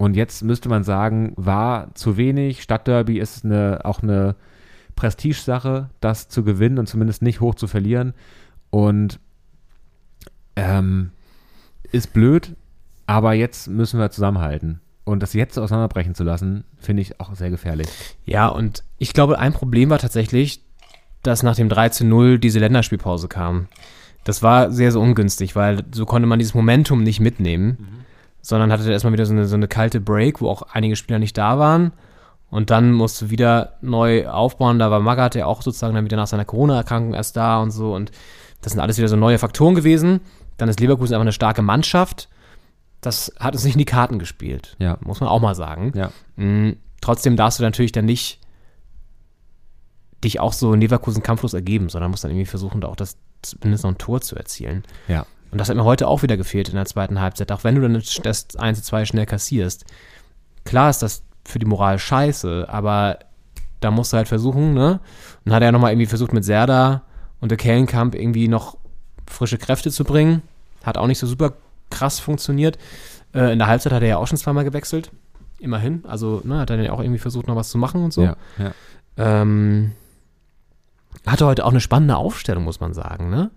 Und 0.00 0.16
jetzt 0.16 0.42
müsste 0.42 0.70
man 0.70 0.82
sagen, 0.82 1.34
war 1.36 1.94
zu 1.94 2.16
wenig. 2.16 2.62
Stadtderby 2.62 3.18
ist 3.18 3.44
eine, 3.44 3.80
auch 3.84 4.02
eine 4.02 4.34
Prestigesache, 4.96 5.90
das 6.00 6.30
zu 6.30 6.42
gewinnen 6.42 6.78
und 6.78 6.86
zumindest 6.86 7.20
nicht 7.20 7.42
hoch 7.42 7.54
zu 7.54 7.66
verlieren. 7.66 8.14
Und 8.70 9.20
ähm, 10.56 11.10
ist 11.92 12.14
blöd, 12.14 12.56
aber 13.04 13.34
jetzt 13.34 13.68
müssen 13.68 14.00
wir 14.00 14.10
zusammenhalten. 14.10 14.80
Und 15.04 15.22
das 15.22 15.34
jetzt 15.34 15.58
auseinanderbrechen 15.58 16.14
zu 16.14 16.24
lassen, 16.24 16.64
finde 16.78 17.02
ich 17.02 17.20
auch 17.20 17.34
sehr 17.34 17.50
gefährlich. 17.50 17.88
Ja, 18.24 18.48
und 18.48 18.84
ich 18.96 19.12
glaube, 19.12 19.38
ein 19.38 19.52
Problem 19.52 19.90
war 19.90 19.98
tatsächlich, 19.98 20.64
dass 21.22 21.42
nach 21.42 21.56
dem 21.56 21.68
3 21.68 21.90
zu 21.90 22.06
0 22.06 22.38
diese 22.38 22.58
Länderspielpause 22.58 23.28
kam. 23.28 23.68
Das 24.24 24.42
war 24.42 24.72
sehr, 24.72 24.92
sehr 24.92 25.00
ungünstig, 25.02 25.56
weil 25.56 25.84
so 25.92 26.06
konnte 26.06 26.26
man 26.26 26.38
dieses 26.38 26.54
Momentum 26.54 27.02
nicht 27.02 27.20
mitnehmen, 27.20 28.06
sondern 28.42 28.72
hatte 28.72 28.90
erstmal 28.90 29.12
wieder 29.12 29.26
so 29.26 29.32
eine, 29.32 29.46
so 29.46 29.54
eine 29.54 29.68
kalte 29.68 30.00
Break, 30.00 30.40
wo 30.40 30.48
auch 30.48 30.62
einige 30.72 30.96
Spieler 30.96 31.18
nicht 31.18 31.36
da 31.36 31.58
waren. 31.58 31.92
Und 32.50 32.70
dann 32.70 32.92
musste 32.92 33.30
wieder 33.30 33.74
neu 33.80 34.28
aufbauen. 34.28 34.78
Da 34.78 34.90
war 34.90 35.00
Magath 35.00 35.36
ja 35.36 35.46
auch 35.46 35.62
sozusagen 35.62 35.94
dann 35.94 36.04
wieder 36.04 36.16
nach 36.16 36.26
seiner 36.26 36.44
Corona-Erkrankung 36.44 37.14
erst 37.14 37.36
da 37.36 37.60
und 37.62 37.70
so. 37.70 37.94
Und 37.94 38.10
das 38.60 38.72
sind 38.72 38.80
alles 38.80 38.98
wieder 38.98 39.08
so 39.08 39.16
neue 39.16 39.38
Faktoren 39.38 39.74
gewesen. 39.74 40.20
Dann 40.56 40.68
ist 40.68 40.80
Leverkusen 40.80 41.14
einfach 41.14 41.22
eine 41.22 41.32
starke 41.32 41.62
Mannschaft. 41.62 42.28
Das 43.00 43.32
hat 43.38 43.54
uns 43.54 43.64
nicht 43.64 43.74
in 43.74 43.78
die 43.78 43.84
Karten 43.84 44.18
gespielt. 44.18 44.76
Ja. 44.78 44.98
Muss 45.00 45.20
man 45.20 45.28
auch 45.28 45.40
mal 45.40 45.54
sagen. 45.54 45.92
Ja. 45.94 46.10
Mm, 46.36 46.76
Trotzdem 47.00 47.36
darfst 47.36 47.58
du 47.58 47.62
natürlich 47.62 47.92
dann 47.92 48.04
nicht 48.04 48.38
dich 50.22 50.38
auch 50.38 50.52
so 50.52 50.74
in 50.74 50.80
Leverkusen 50.80 51.22
kampflos 51.22 51.54
ergeben, 51.54 51.88
sondern 51.88 52.10
musst 52.10 52.24
dann 52.24 52.30
irgendwie 52.30 52.46
versuchen, 52.46 52.80
da 52.80 52.88
auch 52.88 52.96
das 52.96 53.16
zumindest 53.42 53.84
noch 53.84 53.92
ein 53.92 53.98
Tor 53.98 54.20
zu 54.20 54.36
erzielen. 54.36 54.84
Ja. 55.08 55.24
Und 55.50 55.58
das 55.58 55.68
hat 55.68 55.76
mir 55.76 55.84
heute 55.84 56.06
auch 56.08 56.22
wieder 56.22 56.36
gefehlt 56.36 56.68
in 56.68 56.76
der 56.76 56.86
zweiten 56.86 57.20
Halbzeit, 57.20 57.50
auch 57.52 57.64
wenn 57.64 57.74
du 57.74 57.80
dann 57.80 58.02
das 58.22 58.56
1 58.56 58.78
zu 58.78 58.84
2 58.84 59.04
schnell 59.04 59.26
kassierst. 59.26 59.84
Klar 60.64 60.90
ist 60.90 61.02
das 61.02 61.24
für 61.44 61.58
die 61.58 61.66
Moral 61.66 61.98
scheiße, 61.98 62.66
aber 62.68 63.18
da 63.80 63.90
musst 63.90 64.12
du 64.12 64.16
halt 64.16 64.28
versuchen, 64.28 64.74
ne? 64.74 64.92
Und 64.92 65.00
dann 65.46 65.54
hat 65.54 65.62
er 65.62 65.68
ja 65.68 65.72
nochmal 65.72 65.92
irgendwie 65.92 66.06
versucht 66.06 66.32
mit 66.32 66.44
Serda 66.44 67.02
und 67.40 67.50
der 67.50 67.58
Kellenkamp 67.58 68.14
irgendwie 68.14 68.46
noch 68.46 68.76
frische 69.26 69.58
Kräfte 69.58 69.90
zu 69.90 70.04
bringen. 70.04 70.42
Hat 70.84 70.98
auch 70.98 71.06
nicht 71.06 71.18
so 71.18 71.26
super 71.26 71.54
krass 71.88 72.20
funktioniert. 72.20 72.78
Äh, 73.34 73.52
in 73.52 73.58
der 73.58 73.68
Halbzeit 73.68 73.92
hat 73.92 74.02
er 74.02 74.08
ja 74.08 74.16
auch 74.18 74.26
schon 74.26 74.38
zweimal 74.38 74.64
gewechselt. 74.64 75.10
Immerhin. 75.58 76.04
Also, 76.06 76.40
ne, 76.44 76.58
hat 76.58 76.70
er 76.70 76.76
dann 76.76 76.86
ja 76.86 76.92
auch 76.92 77.00
irgendwie 77.00 77.18
versucht, 77.18 77.46
noch 77.46 77.56
was 77.56 77.70
zu 77.70 77.78
machen 77.78 78.04
und 78.04 78.12
so. 78.12 78.22
Ja. 78.22 78.36
ja. 78.58 78.72
Ähm, 79.16 79.92
hatte 81.26 81.46
heute 81.46 81.64
auch 81.64 81.70
eine 81.70 81.80
spannende 81.80 82.16
Aufstellung, 82.16 82.64
muss 82.64 82.80
man 82.80 82.94
sagen. 82.94 83.30
Ne? 83.30 83.50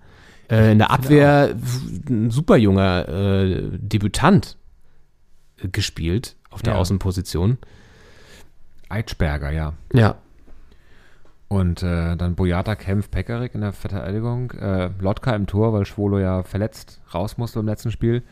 Äh, 0.54 0.72
in 0.74 0.78
der 0.78 0.92
Abwehr 0.92 1.56
ein 2.10 2.30
super 2.30 2.58
junger 2.58 3.08
äh, 3.10 3.70
Debütant 3.72 4.58
äh, 5.62 5.68
gespielt 5.68 6.36
auf 6.52 6.62
der 6.62 6.74
Ja. 6.74 6.80
Außenposition. 6.80 7.58
Eitschberger, 8.90 9.52
ja. 9.52 9.74
Ja. 9.94 10.16
Und 11.48 11.84
äh, 11.84 12.16
dann 12.16 12.36
Boyata 12.36 12.76
kämpft 12.76 13.12
Pekarik 13.12 13.56
in 13.56 13.62
der 13.62 13.74
Verteidigung. 13.74 14.52
Äh, 14.52 14.90
Lotka 15.00 15.36
im 15.36 15.48
Tor, 15.48 15.74
weil 15.74 15.86
Schwolo 15.86 16.20
ja 16.20 16.44
verletzt 16.44 17.00
raus 17.14 17.38
musste 17.38 17.60
im 17.60 17.66
letzten 17.68 17.92
Spiel. 17.92 18.24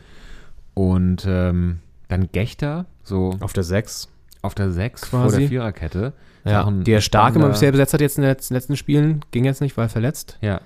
Und 0.74 1.24
ähm, 1.28 1.80
dann 2.08 2.30
Gechter, 2.32 2.86
so 3.02 3.36
Auf 3.40 3.52
der 3.52 3.64
6. 3.64 4.08
auf 4.42 4.54
der 4.54 4.70
6 4.70 5.08
vor 5.08 5.30
der 5.30 5.48
Viererkette. 5.48 6.12
Ja. 6.44 6.62
auch 6.64 6.66
ein 6.68 6.82
Die 6.84 6.92
er 6.92 7.00
stark 7.00 7.36
immer 7.36 7.48
bisher 7.48 7.70
besetzt 7.70 7.94
hat 7.94 8.00
jetzt 8.00 8.18
in 8.18 8.22
den 8.22 8.30
letzten, 8.30 8.54
letzten 8.54 8.76
Spielen. 8.76 9.24
Ging 9.30 9.44
jetzt 9.44 9.60
nicht, 9.60 9.76
weil 9.76 9.88
verletzt. 9.88 10.38
Ja. 10.40 10.60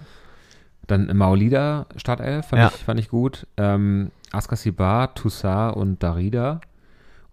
Dann 0.87 1.17
Maulida 1.17 1.87
Startelf, 1.97 2.47
fand, 2.47 2.61
Ja. 2.63 2.69
ich, 2.69 2.83
fand 2.85 3.01
ich 3.01 3.09
gut. 3.09 3.47
Ähm, 3.57 4.11
Askasibar, 4.33 5.15
Toussaint 5.15 5.77
und 5.77 6.03
Darida. 6.03 6.61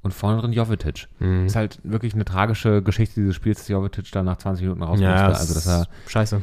Und 0.01 0.13
vorne 0.13 0.41
drin 0.41 0.51
Jovetic. 0.51 1.07
Mhm. 1.19 1.45
Ist 1.45 1.55
halt 1.55 1.79
wirklich 1.83 2.13
eine 2.13 2.25
tragische 2.25 2.81
Geschichte 2.81 3.21
dieses 3.21 3.35
Spiels, 3.35 3.59
dass 3.59 3.69
Jovetic 3.69 4.11
dann 4.11 4.25
nach 4.25 4.37
20 4.37 4.63
Minuten 4.65 4.83
raus 4.83 4.99
Ja, 4.99 5.27
musste. 5.29 5.39
Also, 5.39 5.53
dass 5.53 5.65
er 5.67 5.87
scheiße. 6.07 6.41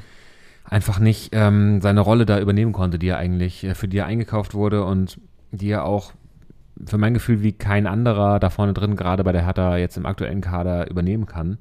einfach 0.64 0.98
nicht 0.98 1.30
ähm, 1.32 1.80
seine 1.82 2.00
Rolle 2.00 2.24
da 2.24 2.40
übernehmen 2.40 2.72
konnte, 2.72 2.98
die 2.98 3.08
er 3.08 3.18
eigentlich, 3.18 3.64
äh, 3.64 3.74
für 3.74 3.86
die 3.88 3.98
er 3.98 4.06
eingekauft 4.06 4.54
wurde 4.54 4.84
und 4.84 5.20
die 5.50 5.68
er 5.68 5.84
auch 5.84 6.12
für 6.86 6.96
mein 6.96 7.12
Gefühl 7.12 7.42
wie 7.42 7.52
kein 7.52 7.86
anderer 7.86 8.38
da 8.40 8.48
vorne 8.48 8.72
drin, 8.72 8.96
gerade 8.96 9.24
bei 9.24 9.32
der 9.32 9.44
Hertha 9.44 9.76
jetzt 9.76 9.98
im 9.98 10.06
aktuellen 10.06 10.40
Kader 10.40 10.88
übernehmen 10.90 11.26
kann, 11.26 11.58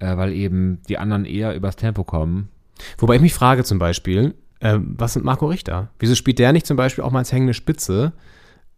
äh, 0.00 0.16
weil 0.16 0.32
eben 0.32 0.80
die 0.88 0.98
anderen 0.98 1.24
eher 1.24 1.54
übers 1.54 1.76
Tempo 1.76 2.02
kommen. 2.02 2.48
Wobei 2.96 3.14
ich 3.14 3.20
mich 3.22 3.34
frage 3.34 3.62
zum 3.62 3.78
Beispiel, 3.78 4.34
äh, 4.60 4.78
was 4.80 5.14
mit 5.16 5.24
Marco 5.24 5.46
Richter? 5.46 5.88
Wieso 5.98 6.14
spielt 6.14 6.38
der 6.38 6.52
nicht 6.52 6.66
zum 6.66 6.76
Beispiel 6.76 7.04
auch 7.04 7.10
mal 7.10 7.20
als 7.20 7.32
hängende 7.32 7.54
Spitze? 7.54 8.12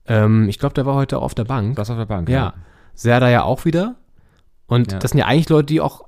Ähm, 0.07 0.49
ich 0.49 0.59
glaube, 0.59 0.75
der 0.75 0.87
war 0.87 0.95
heute 0.95 1.19
auf 1.19 1.35
der 1.35 1.45
Bank. 1.45 1.77
Das 1.77 1.91
auf 1.91 1.97
der 1.97 2.07
Bank. 2.07 2.29
Ja. 2.29 2.55
Serda 2.95 3.29
ja 3.31 3.43
auch 3.43 3.65
wieder. 3.65 3.97
Und 4.67 4.93
Ja. 4.93 4.99
das 4.99 5.11
sind 5.13 5.19
ja 5.19 5.27
eigentlich 5.27 5.49
Leute, 5.49 5.67
die 5.67 5.81
auch 5.81 6.05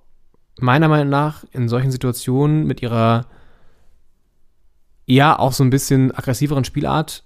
meiner 0.61 0.89
Meinung 0.89 1.09
nach 1.09 1.45
in 1.53 1.69
solchen 1.69 1.91
Situationen 1.91 2.67
mit 2.67 2.83
ihrer 2.83 3.27
ja 5.07 5.39
auch 5.39 5.53
so 5.53 5.65
ein 5.65 5.71
bisschen 5.71 6.13
aggressiveren 6.15 6.65
Spielart 6.65 7.25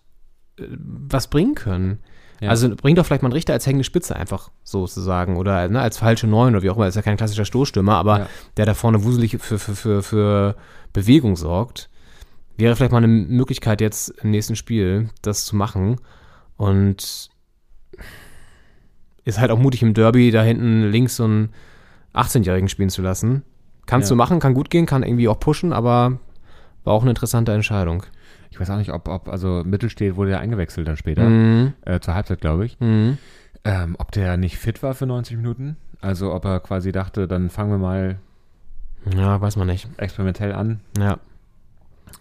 äh, 0.58 0.64
was 0.70 1.28
bringen 1.28 1.54
können. 1.54 1.98
Ja. 2.40 2.50
Also 2.50 2.68
bringt 2.74 2.98
doch 2.98 3.06
vielleicht 3.06 3.22
mal 3.22 3.28
einen 3.28 3.32
Richter 3.34 3.54
als 3.54 3.66
hängende 3.66 3.84
Spitze 3.84 4.14
einfach 4.14 4.50
sozusagen 4.62 5.36
oder 5.36 5.68
ne, 5.68 5.80
als 5.80 5.96
falsche 5.98 6.26
Neun 6.26 6.54
oder 6.54 6.62
wie 6.62 6.70
auch 6.70 6.76
immer, 6.76 6.86
ist 6.86 6.94
ja 6.94 7.02
kein 7.02 7.16
klassischer 7.16 7.46
Stoßstürmer, 7.46 7.94
aber 7.96 8.18
Ja. 8.20 8.26
der 8.58 8.66
da 8.66 8.74
vorne 8.74 9.04
wuselig 9.04 9.38
für, 9.40 9.58
für, 9.58 9.74
für, 9.74 10.02
für 10.02 10.56
Bewegung 10.92 11.36
sorgt. 11.36 11.88
Wäre 12.56 12.74
vielleicht 12.76 12.92
mal 12.92 12.98
eine 12.98 13.08
Möglichkeit 13.08 13.80
jetzt 13.80 14.08
im 14.22 14.30
nächsten 14.30 14.56
Spiel, 14.56 15.10
das 15.22 15.44
zu 15.44 15.56
machen. 15.56 15.96
Und 16.56 17.28
ist 19.24 19.40
halt 19.40 19.50
auch 19.50 19.58
mutig 19.58 19.82
im 19.82 19.94
Derby, 19.94 20.30
da 20.30 20.42
hinten 20.42 20.84
links 20.90 21.16
so 21.16 21.24
einen 21.24 21.50
18-Jährigen 22.14 22.68
spielen 22.68 22.90
zu 22.90 23.02
lassen. 23.02 23.42
Kannst 23.86 24.08
Ja. 24.08 24.14
du 24.14 24.16
machen, 24.18 24.40
kann 24.40 24.54
gut 24.54 24.70
gehen, 24.70 24.86
kann 24.86 25.02
irgendwie 25.02 25.28
auch 25.28 25.38
pushen, 25.40 25.72
aber 25.72 26.18
war 26.84 26.94
auch 26.94 27.02
eine 27.02 27.10
interessante 27.10 27.52
Entscheidung. 27.52 28.04
Ich 28.50 28.58
weiß 28.60 28.70
auch 28.70 28.76
nicht, 28.78 28.92
ob, 28.92 29.08
ob 29.08 29.28
also 29.28 29.62
Mittelstedt 29.64 30.16
wurde 30.16 30.30
ja 30.30 30.38
eingewechselt 30.38 30.86
dann 30.88 30.96
später, 30.96 31.28
Mhm. 31.28 31.72
äh, 31.84 32.00
zur 32.00 32.14
Halbzeit, 32.14 32.40
glaube 32.40 32.64
ich. 32.66 32.78
Mhm. 32.80 33.18
Ähm, 33.64 33.96
ob 33.98 34.12
der 34.12 34.36
nicht 34.36 34.56
fit 34.58 34.82
war 34.82 34.94
für 34.94 35.06
90 35.06 35.36
Minuten? 35.36 35.76
Also 36.00 36.32
ob 36.32 36.44
er 36.44 36.60
quasi 36.60 36.92
dachte, 36.92 37.26
dann 37.26 37.50
fangen 37.50 37.70
wir 37.72 37.78
mal 37.78 38.18
Ja, 39.14 39.40
weiß 39.40 39.56
man 39.56 39.66
nicht. 39.66 39.88
experimentell 39.98 40.52
an. 40.52 40.80
Ja. 40.98 41.18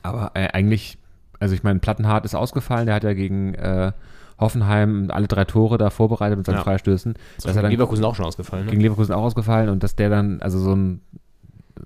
Aber 0.03 0.31
äh, 0.35 0.47
eigentlich, 0.53 0.97
also 1.39 1.53
ich 1.55 1.63
meine, 1.63 1.79
Plattenhardt 1.79 2.25
ist 2.25 2.35
ausgefallen, 2.35 2.85
der 2.85 2.95
hat 2.95 3.03
ja 3.03 3.13
gegen 3.13 3.53
äh, 3.55 3.91
Hoffenheim 4.39 5.09
alle 5.11 5.27
drei 5.27 5.45
Tore 5.45 5.77
da 5.77 5.89
vorbereitet 5.89 6.37
mit 6.37 6.45
seinen 6.45 6.57
Ja. 6.57 6.63
Freistößen. 6.63 7.13
Das 7.37 7.45
ist 7.45 7.55
dann 7.55 7.69
Leverkusen 7.71 8.03
auch 8.03 8.15
schon 8.15 8.25
ausgefallen, 8.25 8.65
ne? 8.65 8.71
gegen 8.71 8.81
Leverkusen 8.81 9.13
auch 9.13 9.23
ausgefallen 9.23 9.69
und 9.69 9.81
dass 9.83 9.95
der 9.95 10.09
dann 10.09 10.41
also 10.41 10.59
so 10.59 10.75
ein 10.75 11.01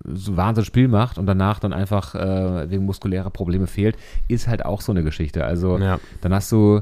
so 0.05 0.37
Wahnsinn 0.37 0.65
Spiel 0.65 0.87
macht 0.87 1.17
und 1.17 1.25
danach 1.25 1.59
dann 1.59 1.73
einfach 1.73 2.13
äh, 2.15 2.69
wegen 2.69 2.85
muskulärer 2.85 3.29
Probleme 3.31 3.67
fehlt, 3.67 3.97
ist 4.27 4.47
halt 4.47 4.63
auch 4.65 4.81
so 4.81 4.91
eine 4.91 5.03
Geschichte. 5.03 5.43
Also 5.45 5.77
Ja. 5.77 5.99
dann 6.21 6.33
hast 6.33 6.51
du 6.51 6.81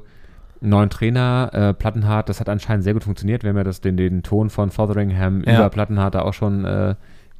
einen 0.61 0.69
neuen 0.71 0.89
Trainer, 0.89 1.49
äh, 1.53 1.73
Plattenhardt, 1.73 2.29
das 2.29 2.39
hat 2.39 2.49
anscheinend 2.49 2.83
sehr 2.83 2.93
gut 2.93 3.03
funktioniert. 3.03 3.43
Wir 3.43 3.49
haben 3.51 3.57
ja 3.57 3.63
das, 3.63 3.79
den, 3.81 3.95
den 3.97 4.23
Ton 4.23 4.49
von 4.49 4.71
Fotheringham 4.71 5.43
Ja. 5.45 5.55
über 5.55 5.69
Plattenhardt 5.69 6.15
da 6.15 6.21
auch 6.21 6.33
schon 6.33 6.65
äh, 6.65 6.95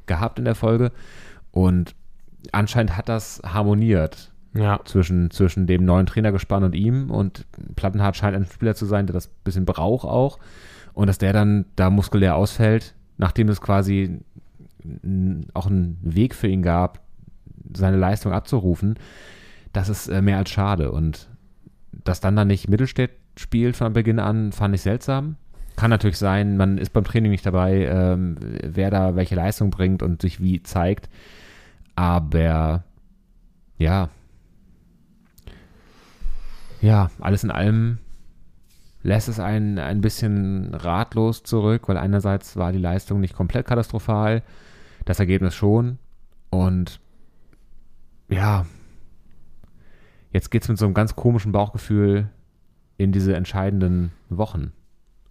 gehabt 0.06 0.38
in 0.38 0.44
der 0.46 0.54
Folge. 0.54 0.90
Und 1.50 1.94
anscheinend 2.52 2.96
hat 2.96 3.08
das 3.08 3.40
harmoniert 3.44 4.32
Ja. 4.54 4.80
zwischen, 4.84 5.30
zwischen 5.30 5.66
dem 5.66 5.84
neuen 5.84 6.06
Trainergespann 6.06 6.64
und 6.64 6.74
ihm. 6.74 7.10
Und 7.10 7.46
Plattenhardt 7.76 8.16
scheint 8.16 8.36
ein 8.36 8.46
Spieler 8.46 8.74
zu 8.74 8.86
sein, 8.86 9.06
der 9.06 9.14
das 9.14 9.28
ein 9.28 9.44
bisschen 9.44 9.64
braucht 9.64 10.04
auch. 10.06 10.38
Und 10.94 11.06
dass 11.06 11.18
der 11.18 11.32
dann 11.32 11.66
da 11.76 11.90
muskulär 11.90 12.36
ausfällt, 12.36 12.94
nachdem 13.18 13.48
es 13.48 13.60
quasi 13.60 14.20
auch 15.54 15.66
einen 15.66 15.98
Weg 16.02 16.34
für 16.34 16.48
ihn 16.48 16.62
gab, 16.62 17.00
seine 17.76 17.96
Leistung 17.96 18.32
abzurufen, 18.32 18.94
das 19.72 19.88
ist 19.88 20.08
äh, 20.08 20.22
mehr 20.22 20.38
als 20.38 20.50
schade. 20.50 20.90
Und 20.90 21.28
dass 22.04 22.20
dann 22.20 22.36
da 22.36 22.44
nicht 22.44 22.68
Mittelstädt 22.68 23.10
spielt 23.36 23.76
von 23.76 23.92
Beginn 23.92 24.18
an, 24.18 24.52
fand 24.52 24.74
ich 24.74 24.82
seltsam. 24.82 25.36
Kann 25.76 25.90
natürlich 25.90 26.18
sein, 26.18 26.56
man 26.56 26.78
ist 26.78 26.92
beim 26.92 27.04
Training 27.04 27.30
nicht 27.30 27.46
dabei, 27.46 27.86
ähm, 27.86 28.36
wer 28.40 28.90
da 28.90 29.14
welche 29.14 29.36
Leistung 29.36 29.70
bringt 29.70 30.02
und 30.02 30.22
sich 30.22 30.40
wie 30.42 30.62
zeigt. 30.62 31.08
Aber 31.98 32.84
ja, 33.76 34.08
ja, 36.80 37.10
alles 37.18 37.42
in 37.42 37.50
allem 37.50 37.98
lässt 39.02 39.26
es 39.26 39.40
einen 39.40 39.80
ein 39.80 40.00
bisschen 40.00 40.74
ratlos 40.74 41.42
zurück, 41.42 41.88
weil 41.88 41.96
einerseits 41.96 42.56
war 42.56 42.70
die 42.70 42.78
Leistung 42.78 43.18
nicht 43.18 43.34
komplett 43.34 43.66
katastrophal, 43.66 44.44
das 45.06 45.18
Ergebnis 45.18 45.56
schon. 45.56 45.98
Und 46.50 47.00
ja, 48.28 48.64
jetzt 50.30 50.52
geht 50.52 50.62
es 50.62 50.68
mit 50.68 50.78
so 50.78 50.84
einem 50.84 50.94
ganz 50.94 51.16
komischen 51.16 51.50
Bauchgefühl 51.50 52.28
in 52.96 53.10
diese 53.10 53.34
entscheidenden 53.34 54.12
Wochen. 54.28 54.70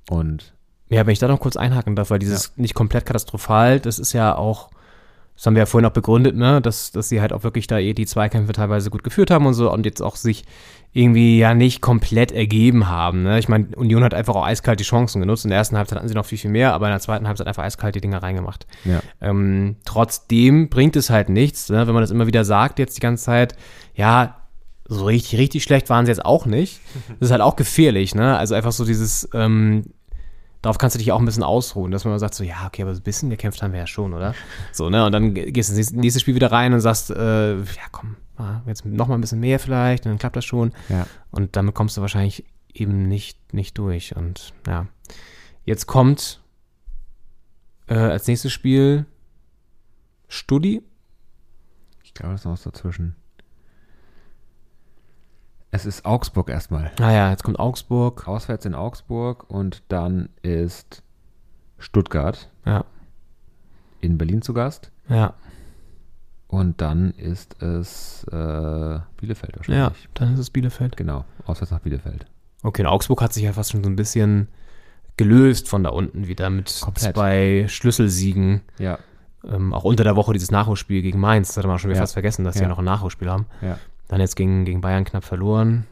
Und 0.10 0.54
Ja, 0.90 1.06
wenn 1.06 1.14
ich 1.14 1.20
da 1.20 1.30
noch 1.30 1.40
kurz 1.40 1.56
einhaken 1.56 1.96
darf, 1.96 2.10
weil 2.10 2.20
dieses 2.20 2.58
nicht 2.58 2.74
komplett 2.74 3.06
katastrophal, 3.06 3.80
das 3.80 4.00
ist 4.00 4.12
ja 4.12 4.36
auch, 4.36 4.70
das 5.38 5.46
haben 5.46 5.54
wir 5.54 5.62
ja 5.62 5.66
vorhin 5.68 5.86
auch 5.86 5.94
begründet, 5.94 6.36
ne, 6.36 6.62
dass, 6.62 6.92
dass 6.92 7.10
sie 7.10 7.22
halt 7.22 7.32
auch 7.32 7.44
wirklich 7.44 7.68
da 7.68 7.78
eh 7.78 7.94
die 7.94 8.08
Zweikämpfe 8.08 8.54
teilweise 8.54 8.90
gut 8.90 9.04
geführt 9.04 9.30
haben 9.30 9.46
und 9.46 9.54
so 9.54 9.72
und 9.72 9.86
jetzt 9.86 10.02
auch 10.02 10.16
sich 10.16 10.44
irgendwie 10.94 11.38
ja 11.38 11.54
nicht 11.54 11.80
komplett 11.80 12.32
ergeben 12.32 12.88
haben. 12.88 13.22
Ne? 13.22 13.38
Ich 13.38 13.48
meine, 13.48 13.68
Union 13.76 14.04
hat 14.04 14.16
einfach 14.16 14.34
auch 14.34 14.46
eiskalt 14.46 14.80
die 14.80 14.84
Chancen 14.84 15.22
genutzt. 15.22 15.46
In 15.46 15.50
der 15.50 15.60
ersten 15.60 15.78
Halbzeit 15.78 16.00
hatten 16.00 16.08
sie 16.08 16.16
noch 16.16 16.26
viel, 16.26 16.40
viel 16.40 16.50
mehr, 16.50 16.74
aber 16.74 16.88
in 16.88 16.92
der 16.92 17.00
zweiten 17.02 17.28
Halbzeit 17.28 17.46
einfach 17.46 17.64
eiskalt 17.64 17.94
die 17.94 18.02
Dinger 18.02 18.24
reingemacht. 18.24 18.66
ja, 18.84 19.02
Ähm, 19.22 19.76
trotzdem 19.86 20.70
bringt 20.70 20.96
es 20.96 21.12
halt 21.12 21.30
nichts, 21.30 21.70
ne? 21.70 21.86
wenn 21.86 21.94
man 21.94 22.02
das 22.02 22.10
immer 22.10 22.26
wieder 22.26 22.44
sagt, 22.44 22.80
jetzt 22.80 22.98
die 22.98 23.02
ganze 23.02 23.26
Zeit, 23.26 23.56
ja, 23.94 24.38
so 24.90 25.06
richtig, 25.06 25.38
richtig 25.38 25.64
schlecht 25.64 25.90
waren 25.92 26.06
sie 26.06 26.12
jetzt 26.12 26.26
auch 26.26 26.48
nicht. 26.48 26.80
Das 27.20 27.28
ist 27.28 27.32
halt 27.32 27.42
auch 27.42 27.58
gefährlich, 27.58 28.16
ne? 28.16 28.38
Also 28.38 28.56
einfach 28.56 28.72
so 28.72 28.86
dieses, 28.86 29.28
ähm, 29.34 29.84
darauf 30.62 30.78
kannst 30.78 30.96
du 30.96 30.98
dich 31.00 31.12
auch 31.12 31.20
ein 31.20 31.26
bisschen 31.26 31.44
ausruhen, 31.44 31.92
dass 31.92 32.04
man 32.04 32.14
mal 32.14 32.20
sagt, 32.20 32.36
so, 32.36 32.44
ja, 32.44 32.66
okay, 32.66 32.82
aber 32.84 32.94
so 32.94 33.02
ein 33.02 33.04
bisschen 33.04 33.30
gekämpft 33.30 33.62
haben 33.62 33.74
wir 33.74 33.80
ja 33.80 33.88
schon, 33.88 34.14
oder? 34.14 34.34
So, 34.72 34.90
ne? 34.90 35.06
Und 35.06 35.12
dann 35.12 35.34
gehst 35.34 35.70
du 35.70 35.76
ins 35.76 35.92
nächste 35.92 36.20
Spiel 36.20 36.36
wieder 36.36 36.52
rein 36.52 36.74
und 36.74 36.82
sagst, 36.82 37.10
äh, 37.12 37.58
ja, 37.58 37.88
komm, 37.92 38.16
jetzt 38.66 38.86
noch 38.86 39.08
mal 39.08 39.16
ein 39.16 39.22
bisschen 39.22 39.40
mehr 39.40 39.60
vielleicht, 39.60 40.06
und 40.06 40.12
dann 40.12 40.20
klappt 40.20 40.36
das 40.36 40.46
schon. 40.46 40.74
ja. 40.90 41.08
Und 41.32 41.56
damit 41.56 41.76
kommst 41.76 41.98
du 41.98 42.02
wahrscheinlich 42.02 42.46
eben 42.74 43.08
nicht, 43.08 43.54
nicht 43.54 43.78
durch. 43.78 44.16
Und 44.16 44.54
ja, 44.66 44.88
jetzt 45.66 45.88
kommt 45.88 46.42
äh, 47.88 47.96
als 47.96 48.28
nächstes 48.28 48.52
Spiel 48.52 49.06
Studi. 50.28 50.84
Ich 52.04 52.14
glaube, 52.14 52.34
das 52.34 52.42
ist 52.42 52.46
noch 52.46 52.54
was 52.54 52.64
dazwischen. 52.64 53.16
Es 55.72 55.86
ist 55.86 56.06
Augsburg 56.06 56.50
erstmal. 56.50 56.92
Naja, 57.00 57.30
jetzt 57.30 57.44
kommt 57.44 57.60
Augsburg. 57.60 58.28
Auswärts 58.28 58.66
in 58.66 58.74
Augsburg 58.74 59.50
und 59.50 59.84
dann 59.90 60.30
ist 60.42 61.04
Stuttgart 61.78 62.50
Ja, 62.66 62.86
in 64.02 64.18
Berlin 64.18 64.42
zu 64.42 64.54
Gast. 64.54 64.92
ja, 65.10 65.34
Und 66.48 66.80
dann 66.82 67.12
ist 67.12 67.62
es 67.62 68.24
äh, 68.32 69.00
Bielefeld 69.18 69.52
ja, 69.54 69.58
wahrscheinlich. 69.58 70.10
dann 70.14 70.34
ist 70.34 70.40
es 70.40 70.50
Bielefeld. 70.50 70.96
Genau, 70.96 71.26
auswärts 71.46 71.72
nach 71.72 71.80
Bielefeld. 71.82 72.26
Okay, 72.64 72.82
und 72.84 72.88
Augsburg 72.88 73.22
hat 73.22 73.34
sich 73.34 73.44
ja 73.44 73.54
fast 73.54 73.72
schon 73.72 73.84
so 73.84 73.90
ein 73.90 73.96
bisschen 73.98 74.48
gelöst 75.18 75.68
von 75.68 75.84
da 75.84 75.90
unten 75.90 76.28
wieder 76.28 76.50
mit 76.50 76.80
Komplett. 76.82 77.14
zwei 77.16 77.66
Schlüsselsiegen. 77.68 78.62
Ja, 78.80 79.00
Ähm, 79.44 79.74
auch 79.74 79.84
unter 79.84 80.04
der 80.04 80.16
Woche 80.16 80.34
dieses 80.34 80.52
Nachholspiel 80.52 81.02
gegen 81.02 81.20
Mainz. 81.20 81.50
Das 81.50 81.58
hatte 81.58 81.68
man 81.68 81.78
schon 81.80 81.90
wieder 81.90 82.00
Ja. 82.00 82.04
fast 82.04 82.14
vergessen, 82.14 82.44
dass 82.44 82.56
sie 82.56 82.62
Ja. 82.62 82.66
ja 82.66 82.70
noch 82.70 82.80
ein 82.80 82.86
Nachholspiel 82.86 83.30
haben. 83.30 83.46
ja, 83.62 83.78
Dann 84.08 84.20
jetzt 84.22 84.36
gegen, 84.36 84.66
gegen 84.66 84.82
Bayern 84.82 85.04
knapp 85.04 85.24
verloren. 85.24 85.86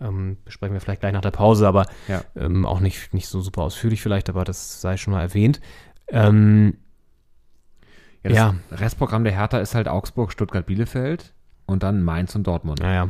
Ähm, 0.00 0.36
besprechen 0.44 0.74
wir 0.74 0.80
vielleicht 0.80 1.00
gleich 1.00 1.12
nach 1.12 1.20
der 1.22 1.32
Pause, 1.32 1.66
aber 1.66 1.86
ja. 2.06 2.22
ähm, 2.36 2.64
auch 2.64 2.80
nicht, 2.80 3.12
nicht 3.14 3.26
so 3.28 3.40
super 3.40 3.62
ausführlich 3.62 4.00
vielleicht, 4.00 4.28
aber 4.28 4.44
das 4.44 4.80
sei 4.80 4.96
schon 4.96 5.12
mal 5.12 5.22
erwähnt. 5.22 5.60
Ähm, 6.08 6.76
Ja, 8.22 8.30
das 8.30 8.32
Ja. 8.36 8.54
Restprogramm 8.70 9.24
der 9.24 9.32
Hertha 9.34 9.58
ist 9.58 9.74
halt 9.74 9.88
Augsburg, 9.88 10.32
Stuttgart, 10.32 10.66
Bielefeld 10.66 11.34
und 11.66 11.82
dann 11.82 12.02
Mainz 12.02 12.34
und 12.36 12.46
Dortmund. 12.46 12.80
naja, 12.80 13.08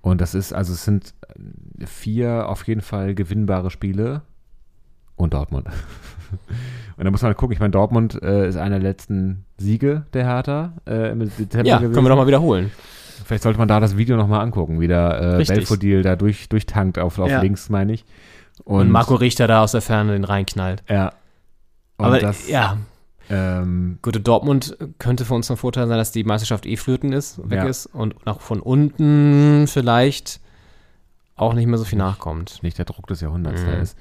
Und 0.00 0.20
das 0.20 0.34
ist, 0.34 0.52
also 0.52 0.72
es 0.72 0.84
sind 0.84 1.14
äh, 1.78 1.86
vier 1.86 2.48
auf 2.48 2.66
jeden 2.66 2.80
Fall 2.80 3.14
gewinnbare 3.14 3.70
Spiele 3.70 4.22
und 5.14 5.34
Dortmund. 5.34 5.66
und 6.96 7.04
da 7.04 7.10
muss 7.10 7.22
man 7.22 7.28
halt 7.30 7.38
gucken, 7.38 7.52
ich 7.52 7.60
meine, 7.60 7.70
Dortmund 7.72 8.20
äh, 8.22 8.48
ist 8.48 8.56
einer 8.56 8.78
der 8.80 8.88
letzten 8.88 9.44
Siege 9.58 10.06
der 10.14 10.24
Hertha 10.24 10.72
äh, 10.86 11.12
im 11.12 11.20
Dezember 11.20 11.66
ja 11.68 11.78
gewesen. 11.78 11.92
können 11.92 12.06
wir 12.06 12.10
doch 12.10 12.16
mal 12.16 12.26
wiederholen. 12.26 12.70
Vielleicht 13.24 13.42
sollte 13.42 13.58
man 13.58 13.68
da 13.68 13.80
das 13.80 13.96
Video 13.96 14.16
nochmal 14.16 14.40
angucken, 14.40 14.80
wie 14.80 14.88
der 14.88 15.38
äh. 15.40 15.44
Belfodil 15.44 16.02
da 16.02 16.16
durch, 16.16 16.48
durchtankt 16.48 16.98
auf, 16.98 17.18
auf 17.18 17.28
Ja. 17.30 17.40
links, 17.40 17.68
meine 17.68 17.92
ich. 17.94 18.04
Und, 18.64 18.90
Marco 18.90 19.14
Richter 19.14 19.46
da 19.46 19.62
aus 19.62 19.72
der 19.72 19.82
Ferne 19.82 20.12
den 20.12 20.24
reinknallt. 20.24 20.82
Ja. 20.88 21.12
Und 21.98 22.06
Aber 22.06 22.18
das, 22.20 22.48
ja, 22.48 22.78
ähm, 23.28 23.98
Gut, 24.02 24.16
und 24.16 24.26
Dortmund 24.28 24.76
könnte 24.98 25.24
für 25.24 25.34
uns 25.34 25.50
ein 25.50 25.56
Vorteil 25.56 25.88
sein, 25.88 25.98
dass 25.98 26.12
die 26.12 26.24
Meisterschaft 26.24 26.64
eh 26.66 26.76
flöten 26.76 27.12
ist, 27.12 27.38
weg 27.50 27.58
Ja. 27.58 27.64
ist 27.66 27.86
und 27.86 28.14
auch 28.26 28.40
von 28.40 28.60
unten 28.60 29.66
vielleicht 29.66 30.40
auch 31.36 31.52
nicht 31.54 31.66
mehr 31.66 31.78
so 31.78 31.84
viel 31.84 31.98
nachkommt. 31.98 32.62
nicht 32.62 32.78
der 32.78 32.84
Druck 32.86 33.06
des 33.08 33.20
Jahrhunderts 33.20 33.62
Mhm. 33.62 33.66
da 33.66 33.72
ist. 33.74 33.98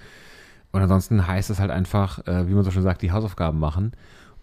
Und 0.71 0.81
ansonsten 0.81 1.25
heißt 1.27 1.49
es 1.49 1.59
halt 1.59 1.71
einfach, 1.71 2.25
äh, 2.27 2.47
wie 2.47 2.53
man 2.53 2.63
so 2.63 2.71
schon 2.71 2.83
sagt, 2.83 3.01
die 3.01 3.11
Hausaufgaben 3.11 3.59
machen 3.59 3.93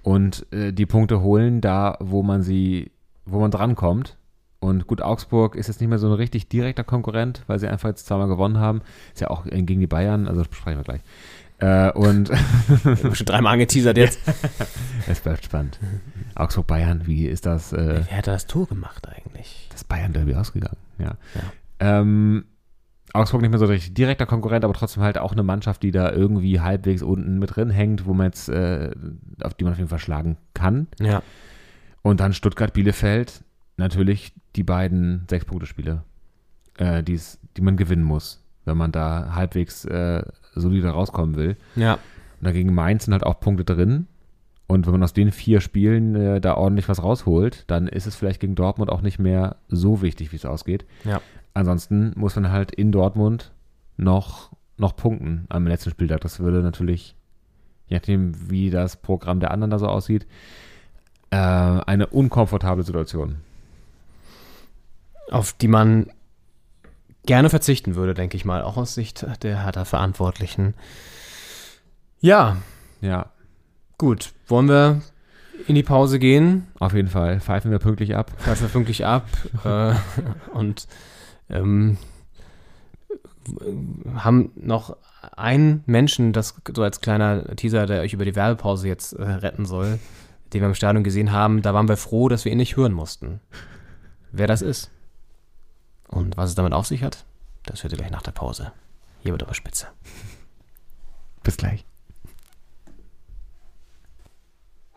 und 0.03 0.47
äh, 0.53 0.73
die 0.73 0.87
Punkte 0.87 1.20
holen, 1.20 1.61
da 1.61 1.97
wo 2.01 2.23
man 2.23 2.43
sie, 2.43 2.91
wo 3.25 3.39
man 3.41 3.51
drankommt. 3.51 4.16
Und 4.63 4.87
gut, 4.87 5.03
Augsburg 5.03 5.57
ist 5.57 5.67
jetzt 5.67 5.81
nicht 5.81 5.91
mehr 5.91 5.99
so 5.99 6.07
ein 6.07 6.13
richtig 6.13 6.49
direkter 6.49 6.85
Konkurrent, 6.85 7.43
weil 7.49 7.59
sie 7.59 7.67
einfach 7.67 7.89
jetzt 7.89 8.07
zweimal 8.07 8.29
gewonnen 8.29 8.59
haben. 8.59 8.83
Ist 9.13 9.21
ja 9.21 9.29
auch 9.29 9.45
gegen 9.45 9.81
die 9.81 9.89
Bayern, 9.89 10.29
also 10.29 10.39
das 10.39 10.47
besprechen 10.47 10.79
wir 10.79 10.85
gleich. 10.85 11.01
Äh, 11.59 11.91
und 11.91 12.31
schon 13.13 13.27
dreimal 13.27 13.55
angeteasert 13.55 13.97
jetzt. 13.97 14.21
es 15.09 15.19
bleibt 15.19 15.45
spannend. 15.45 15.81
Augsburg-Bayern, 16.37 17.09
wie 17.09 17.27
ist 17.27 17.45
das, 17.45 17.73
äh, 17.73 18.05
Wer 18.09 18.17
hat 18.19 18.29
das 18.29 18.47
Tor 18.47 18.69
gemacht 18.69 19.09
eigentlich? 19.09 19.67
das 19.73 19.83
Bayern-Derby 19.83 20.37
ausgegangen? 20.37 20.77
Ja. 20.97 21.17
Ähm, 21.81 22.45
Augsburg 23.13 23.43
nicht 23.43 23.51
mehr 23.51 23.59
so 23.59 23.67
richtig 23.67 23.95
direkter 23.95 24.27
Konkurrent, 24.27 24.65
aber 24.65 24.75
trotzdem 24.75 25.03
halt 25.03 25.19
auch 25.19 25.33
eine 25.33 25.43
Mannschaft, 25.43 25.83
die 25.83 25.91
da 25.91 26.13
irgendwie 26.13 26.61
halbwegs 26.61 27.03
unten 27.03 27.41
mit 27.41 27.57
drin 27.57 27.71
hängt, 27.71 28.07
wo 28.07 28.15
man 28.15 28.27
jetzt, 28.27 28.49
äh, 28.49 28.93
auf 29.43 29.55
die 29.55 29.65
man 29.65 29.73
auf 29.73 29.79
jeden 29.79 29.91
Fall 29.91 29.99
schlagen 29.99 30.37
kann. 30.55 30.87
Ja. 31.01 31.21
Und 32.03 32.21
dann 32.21 32.33
Stuttgart-Bielefeld, 32.33 33.43
natürlich 33.83 34.33
die 34.57 34.62
beiden 34.62 35.24
Sechs-Punkte-Spiele, 35.28 36.03
äh, 36.78 37.03
die's- 37.03 37.39
die 37.57 37.61
man 37.62 37.76
gewinnen 37.76 38.05
muss, 38.05 38.43
wenn 38.64 38.76
man 38.76 38.93
da 38.93 39.35
halbwegs 39.35 39.85
äh, 39.85 40.22
solide 40.55 40.89
rauskommen 40.91 41.37
will. 41.37 41.57
Ja. 41.76 41.95
Und 41.95 42.01
dagegen 42.47 42.74
Mainz 42.74 43.05
sind 43.05 43.12
halt 43.12 43.24
auch 43.24 43.41
Punkte 43.41 43.64
drin. 43.64 44.07
Und 44.66 44.87
wenn 44.87 44.93
man 44.93 45.03
aus 45.03 45.12
den 45.12 45.33
vier 45.33 45.61
Spielen 45.61 46.14
äh, 46.14 46.41
da 46.41 46.55
ordentlich 46.55 46.89
was 46.89 47.03
rausholt, 47.03 47.64
dann 47.66 47.89
ist 47.89 48.07
es 48.07 48.14
vielleicht 48.16 48.41
gegen 48.41 48.55
Dortmund 48.55 48.91
auch 48.91 49.03
nicht 49.03 49.18
mehr 49.18 49.57
so 49.68 50.01
wichtig, 50.01 50.33
wie 50.33 50.37
es 50.37 50.47
ausgeht. 50.47 50.87
Ja. 51.05 51.20
Ansonsten 51.55 52.12
muss 52.16 52.37
man 52.37 52.51
halt 52.51 52.72
in 52.72 52.91
Dortmund 52.93 53.53
noch, 53.99 54.51
noch 54.78 54.97
punkten 54.97 55.45
am 55.51 55.66
letzten 55.66 55.91
Spieltag. 55.91 56.22
Das 56.22 56.41
würde 56.41 56.62
natürlich, 56.62 57.14
je 57.89 57.97
nachdem, 57.97 58.51
wie 58.51 58.70
das 58.70 58.97
Programm 58.97 59.41
der 59.41 59.51
anderen 59.51 59.70
da 59.70 59.78
so 59.78 59.89
aussieht, 59.89 60.26
äh, 61.30 61.37
eine 61.37 62.07
unkomfortable 62.07 62.85
Situation. 62.85 63.37
Auf 65.33 65.55
die 65.55 65.68
man 65.68 66.11
gerne 67.24 67.49
verzichten 67.49 67.95
würde, 67.95 68.12
denke 68.12 68.37
ich 68.37 68.45
mal, 68.45 68.62
auch 68.62 68.76
aus 68.76 68.93
Sicht 68.93 69.26
der 69.43 69.64
Hertha-Verantwortlichen. 69.64 70.74
Ja, 72.20 72.59
Ja, 73.01 73.30
gut. 73.97 74.33
Wollen 74.47 74.68
wir 74.68 75.01
in 75.66 75.74
die 75.74 75.83
Pause 75.83 76.18
gehen? 76.18 76.66
auf 76.78 76.93
jeden 76.93 77.09
Fall. 77.09 77.41
Pfeifen 77.41 77.70
wir 77.70 77.78
pünktlich 77.78 78.14
ab. 78.14 78.30
Pfeifen 78.39 78.66
wir 78.66 78.72
pünktlich 78.72 79.07
ab 79.07 79.26
äh, 79.64 79.95
und 80.53 80.87
ähm, 81.49 81.97
haben 84.14 84.53
noch 84.55 84.99
einen 85.35 85.83
Menschen, 85.87 86.35
das 86.35 86.57
so 86.76 86.83
als 86.83 87.01
kleiner 87.01 87.57
Teaser, 87.57 87.87
der 87.87 88.03
euch 88.03 88.12
über 88.12 88.26
die 88.26 88.37
Werbepause 88.37 88.87
jetzt 88.87 89.14
äh, 89.14 89.22
retten 89.22 89.64
soll, 89.64 89.99
den 90.53 90.61
wir 90.61 90.68
im 90.68 90.74
Stadion 90.74 91.05
gesehen 91.05 91.33
haben. 91.33 91.62
Da 91.62 91.72
waren 91.72 91.89
wir 91.89 91.97
froh, 91.97 92.28
dass 92.28 92.45
wir 92.45 92.53
ihn 92.53 92.59
nicht 92.59 92.76
hören 92.76 92.93
mussten. 92.93 93.41
Wer 94.30 94.47
das 94.47 94.61
ist 94.61 94.91
und 96.13 96.37
was 96.37 96.51
es 96.51 96.55
damit 96.55 96.73
auf 96.73 96.87
sich 96.87 97.03
hat, 97.03 97.25
das 97.65 97.83
hört 97.83 97.93
ihr 97.93 97.99
gleich 97.99 98.11
nach 98.11 98.23
der 98.23 98.33
Pause. 98.33 98.73
Hier 99.21 99.33
wird 99.33 99.43
aber 99.43 99.55
spitze. 99.55 99.87
Bis 101.43 101.57
gleich. 101.57 101.85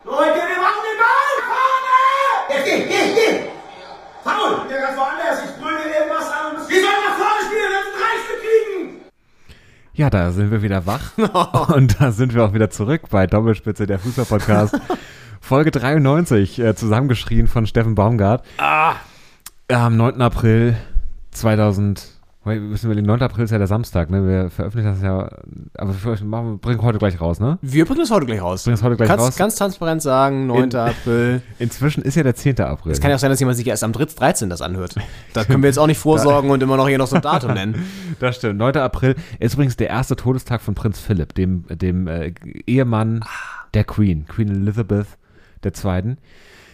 Leute, 0.04 0.36
wir 0.36 0.60
machen 0.62 0.82
den 0.86 0.98
Ball 1.02 1.36
vorne! 1.50 2.54
Jetzt 2.54 2.64
geh, 2.64 2.78
geh, 2.84 3.14
geh! 3.14 3.48
Paul! 4.22 4.70
Ja, 4.70 4.80
ganz 4.80 4.96
woanders. 4.96 5.44
Ich 5.44 5.60
brülle 5.60 5.82
irgendwas 5.82 6.30
an. 6.30 6.56
Wir 6.68 6.80
sollen 6.80 7.04
nach 7.08 7.16
vorne 7.16 7.44
spielen, 7.46 7.70
wir 7.70 7.78
müssen 7.78 7.96
drei 7.98 8.14
Stück 8.24 8.40
kriegen! 8.42 9.00
Ja, 9.94 10.10
da 10.10 10.30
sind 10.30 10.50
wir 10.50 10.62
wieder 10.62 10.86
wach. 10.86 11.16
Und 11.74 12.00
da 12.00 12.12
sind 12.12 12.34
wir 12.34 12.44
auch 12.44 12.52
wieder 12.52 12.70
zurück 12.70 13.02
bei 13.10 13.26
Doppelspitze, 13.26 13.86
der 13.86 13.98
Fußball-Podcast. 13.98 14.78
Folge 15.40 15.70
93, 15.70 16.58
äh, 16.58 16.74
zusammengeschrien 16.74 17.48
von 17.48 17.66
Steffen 17.66 17.94
Baumgart. 17.94 18.44
Ah. 18.58 18.96
Am 19.68 19.96
9. 19.96 20.20
April 20.20 20.76
2000. 21.40 22.12
Wait, 22.44 22.60
wir 22.62 22.68
müssen 22.68 22.86
überlegen, 22.86 23.08
9. 23.08 23.22
April 23.22 23.42
ist 23.44 23.50
ja 23.50 23.58
der 23.58 23.66
Samstag, 23.66 24.08
ne? 24.08 24.24
Wir 24.24 24.50
veröffentlichen 24.50 24.92
das 24.92 25.02
ja. 25.02 25.28
Aber 25.78 25.92
wir 26.00 26.24
machen, 26.26 26.50
wir 26.52 26.58
bringen 26.58 26.80
heute 26.80 26.98
gleich 26.98 27.20
raus, 27.20 27.40
ne? 27.40 27.58
Wir 27.60 27.84
bringen 27.84 27.98
das 27.98 28.12
heute 28.12 28.24
gleich 28.24 28.40
raus. 28.40 28.62
Bringen 28.62 28.74
es 28.74 28.84
heute 28.84 28.94
gleich 28.94 29.08
Kannst 29.08 29.26
raus. 29.26 29.36
ganz 29.36 29.56
transparent 29.56 30.00
sagen, 30.00 30.46
9. 30.46 30.62
In- 30.70 30.76
April. 30.76 31.42
Inzwischen 31.58 32.04
ist 32.04 32.14
ja 32.14 32.22
der 32.22 32.36
10. 32.36 32.60
April. 32.60 32.92
Es 32.92 33.00
kann 33.00 33.10
ja 33.10 33.16
auch 33.16 33.20
sein, 33.20 33.30
dass 33.30 33.40
jemand 33.40 33.56
sich 33.56 33.66
erst 33.66 33.82
am 33.82 33.90
13. 33.92 34.48
das 34.48 34.62
anhört. 34.62 34.94
Da 35.32 35.42
können 35.42 35.60
wir 35.64 35.68
jetzt 35.68 35.78
auch 35.78 35.88
nicht 35.88 35.98
vorsorgen 35.98 36.50
und 36.50 36.62
immer 36.62 36.76
noch 36.76 36.86
hier 36.86 36.98
noch 36.98 37.08
so 37.08 37.16
ein 37.16 37.22
Datum 37.22 37.52
nennen. 37.54 37.84
Das 38.20 38.36
stimmt. 38.36 38.58
9. 38.58 38.76
April 38.76 39.16
ist 39.40 39.54
übrigens 39.54 39.76
der 39.76 39.88
erste 39.88 40.14
Todestag 40.14 40.60
von 40.60 40.76
Prinz 40.76 41.00
Philipp, 41.00 41.34
dem, 41.34 41.64
dem 41.68 42.06
äh, 42.06 42.32
Ehemann 42.68 43.24
der 43.74 43.82
Queen, 43.82 44.24
Queen 44.28 44.50
Elizabeth 44.50 45.08
II. 45.64 46.16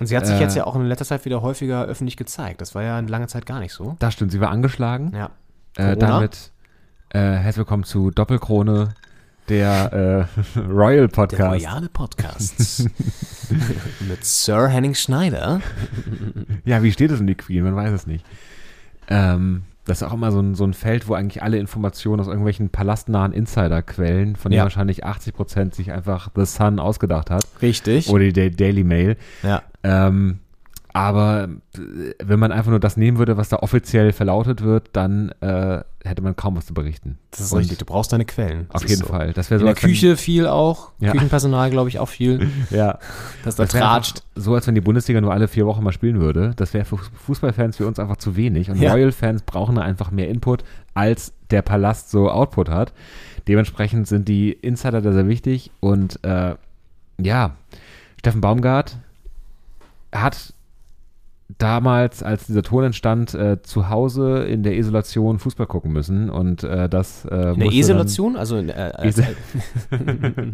Und 0.02 0.06
sie 0.08 0.16
hat 0.16 0.26
sich 0.26 0.34
Äh, 0.34 0.40
jetzt 0.40 0.56
ja 0.56 0.64
auch 0.66 0.74
in 0.74 0.82
letzter 0.84 1.04
Zeit 1.04 1.24
wieder 1.24 1.42
häufiger 1.42 1.84
öffentlich 1.84 2.16
gezeigt. 2.16 2.60
Das 2.60 2.74
war 2.74 2.82
ja 2.82 2.96
eine 2.98 3.06
lange 3.06 3.28
Zeit 3.28 3.46
gar 3.46 3.60
nicht 3.60 3.72
so. 3.72 3.94
Das 4.00 4.14
stimmt, 4.14 4.32
sie 4.32 4.40
war 4.40 4.50
angeschlagen. 4.50 5.12
Ja. 5.14 5.30
Äh, 5.76 5.96
damit 5.96 6.50
äh, 7.10 7.20
herzlich 7.20 7.58
willkommen 7.58 7.84
zu 7.84 8.10
Doppelkrone, 8.10 8.94
der 9.48 10.28
äh, 10.56 10.58
Royal 10.58 11.06
Der 11.06 11.14
Podcast. 11.14 11.54
royale 11.64 11.88
Podcast. 11.88 12.88
Mit 14.08 14.24
Sir 14.24 14.66
Henning 14.66 14.96
Schneider. 14.96 15.60
Ja, 16.64 16.82
wie 16.82 16.90
steht 16.90 17.12
es 17.12 17.20
um 17.20 17.28
die 17.28 17.36
Queen? 17.36 17.62
Man 17.62 17.76
weiß 17.76 17.92
es 17.92 18.04
nicht. 18.08 18.26
Ähm, 19.06 19.62
das 19.84 20.02
ist 20.02 20.08
auch 20.08 20.14
immer 20.14 20.32
so 20.32 20.40
ein, 20.40 20.56
so 20.56 20.64
ein 20.64 20.74
Feld, 20.74 21.06
wo 21.06 21.14
eigentlich 21.14 21.44
alle 21.44 21.58
Informationen 21.58 22.18
aus 22.20 22.26
irgendwelchen 22.26 22.70
palastnahen 22.70 23.32
Insiderquellen, 23.32 24.34
von 24.34 24.50
denen 24.50 24.58
Ja. 24.58 24.64
wahrscheinlich 24.64 25.04
80 25.04 25.32
Prozent 25.32 25.74
sich 25.76 25.92
einfach 25.92 26.30
The 26.34 26.44
Sun 26.44 26.80
ausgedacht 26.80 27.30
hat. 27.30 27.46
Richtig. 27.62 28.08
Oder 28.08 28.24
die 28.24 28.32
Da- 28.32 28.48
Daily 28.48 28.82
Mail. 28.82 29.16
ja. 29.44 29.62
Ähm, 29.82 30.38
aber 30.94 31.48
äh, 31.74 31.78
wenn 32.22 32.38
man 32.38 32.52
einfach 32.52 32.70
nur 32.70 32.78
das 32.80 32.98
nehmen 32.98 33.16
würde, 33.16 33.38
was 33.38 33.48
da 33.48 33.56
offiziell 33.60 34.12
verlautet 34.12 34.60
wird, 34.62 34.90
dann 34.92 35.30
äh, 35.40 35.82
hätte 36.04 36.20
man 36.22 36.36
kaum 36.36 36.54
was 36.56 36.66
zu 36.66 36.74
berichten. 36.74 37.16
Das 37.30 37.40
ist 37.40 37.52
Und 37.52 37.60
richtig. 37.60 37.78
Du 37.78 37.86
brauchst 37.86 38.12
deine 38.12 38.26
Quellen. 38.26 38.66
Das 38.70 38.82
Auf 38.82 38.88
jeden 38.90 39.00
so. 39.00 39.06
Fall. 39.08 39.32
Das 39.32 39.48
wäre 39.50 39.60
In 39.62 39.66
so, 39.66 39.72
der 39.72 39.74
Küche 39.74 40.16
viel 40.18 40.46
auch. 40.46 40.90
Ja. 41.00 41.12
Küchenpersonal, 41.12 41.70
glaube 41.70 41.88
ich, 41.88 41.98
auch 41.98 42.08
viel. 42.10 42.50
Ja. 42.70 42.98
Das 43.42 43.56
da 43.56 43.62
Das 43.64 43.72
tratscht. 43.72 44.22
so, 44.34 44.54
als 44.54 44.66
wenn 44.66 44.74
die 44.74 44.82
Bundesliga 44.82 45.20
nur 45.22 45.32
alle 45.32 45.48
vier 45.48 45.64
Wochen 45.66 45.82
mal 45.82 45.92
spielen 45.92 46.20
würde. 46.20 46.52
Das 46.56 46.74
wäre 46.74 46.84
für 46.84 46.98
Fußballfans 46.98 47.80
wie 47.80 47.84
uns 47.84 47.98
einfach 47.98 48.16
zu 48.18 48.36
wenig. 48.36 48.68
Und 48.70 48.78
Ja. 48.78 48.92
Royal-Fans 48.92 49.42
brauchen 49.44 49.76
da 49.76 49.82
einfach 49.82 50.10
mehr 50.10 50.28
Input, 50.28 50.62
als 50.92 51.32
der 51.50 51.62
Palast 51.62 52.10
so 52.10 52.30
Output 52.30 52.68
hat. 52.68 52.92
Dementsprechend 53.48 54.08
sind 54.08 54.28
die 54.28 54.52
Insider 54.52 55.00
da 55.00 55.12
sehr 55.12 55.26
wichtig. 55.26 55.70
Und 55.80 56.22
äh, 56.22 56.54
ja, 57.18 57.56
Steffen 58.18 58.42
Baumgart 58.42 58.98
hat 60.12 60.54
damals, 61.58 62.22
als 62.22 62.46
dieser 62.46 62.62
Ton 62.62 62.84
entstand, 62.84 63.34
äh, 63.34 63.62
zu 63.62 63.88
Hause 63.88 64.44
in 64.44 64.62
der 64.62 64.76
Isolation 64.76 65.38
Fußball 65.38 65.66
gucken 65.66 65.92
müssen. 65.92 66.30
Und 66.30 66.64
äh, 66.64 66.88
das 66.88 67.24
äh, 67.24 67.52
In 67.52 67.60
der 67.60 67.72
Isolation? 67.72 68.36
Also 68.36 68.56
in, 68.56 68.68
äh, 68.68 69.12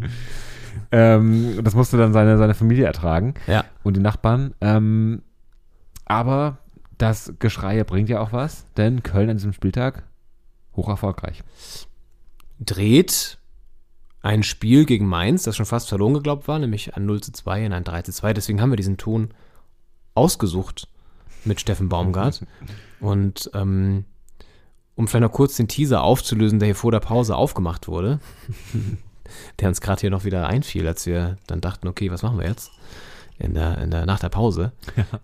ähm, 0.91 1.59
das 1.63 1.75
musste 1.75 1.97
dann 1.97 2.13
seine, 2.13 2.37
seine 2.37 2.53
Familie 2.53 2.85
ertragen 2.85 3.35
ja. 3.47 3.65
und 3.83 3.95
die 3.95 4.01
Nachbarn. 4.01 4.53
Ähm, 4.61 5.21
aber 6.05 6.57
das 6.97 7.33
Geschrei 7.39 7.83
bringt 7.83 8.09
ja 8.09 8.19
auch 8.19 8.33
was, 8.33 8.65
denn 8.75 9.03
Köln 9.03 9.29
an 9.29 9.37
diesem 9.37 9.53
Spieltag 9.53 10.03
hoch 10.75 10.89
erfolgreich. 10.89 11.43
dreht 12.59 13.37
ein 14.21 14.43
Spiel 14.43 14.85
gegen 14.85 15.05
Mainz, 15.05 15.43
das 15.43 15.55
schon 15.55 15.65
fast 15.65 15.87
verloren 15.87 16.13
geglaubt 16.13 16.49
war, 16.49 16.59
nämlich 16.59 16.95
ein 16.95 17.05
0 17.05 17.21
zu 17.21 17.31
2 17.31 17.65
in 17.65 17.73
ein 17.73 17.85
3 17.85 18.01
zu 18.01 18.11
2. 18.11 18.33
Deswegen 18.33 18.61
haben 18.61 18.71
wir 18.71 18.77
diesen 18.77 18.97
Ton 18.97 19.29
ausgesucht 20.19 20.87
mit 21.45 21.59
Steffen 21.59 21.89
Baumgart. 21.89 22.45
Und 22.99 23.49
ähm, 23.53 24.05
um 24.95 25.07
vielleicht 25.07 25.23
noch 25.23 25.31
kurz 25.31 25.55
den 25.55 25.67
Teaser 25.69 26.03
aufzulösen, 26.03 26.59
der 26.59 26.67
hier 26.67 26.75
vor 26.75 26.91
der 26.91 26.99
Pause 26.99 27.35
aufgemacht 27.35 27.87
wurde, 27.87 28.19
der 29.59 29.69
uns 29.69 29.79
gerade 29.81 30.01
hier 30.01 30.09
noch 30.09 30.25
wieder 30.25 30.47
einfiel, 30.47 30.85
als 30.87 31.05
wir 31.05 31.37
dann 31.47 31.61
dachten, 31.61 31.87
okay, 31.87 32.11
was 32.11 32.21
machen 32.23 32.37
wir 32.39 32.47
jetzt? 32.47 32.71
In 33.41 33.53
der, 33.53 33.77
in 33.77 33.89
der, 33.89 34.05
nach 34.05 34.19
der 34.19 34.27
Pause. 34.27 34.73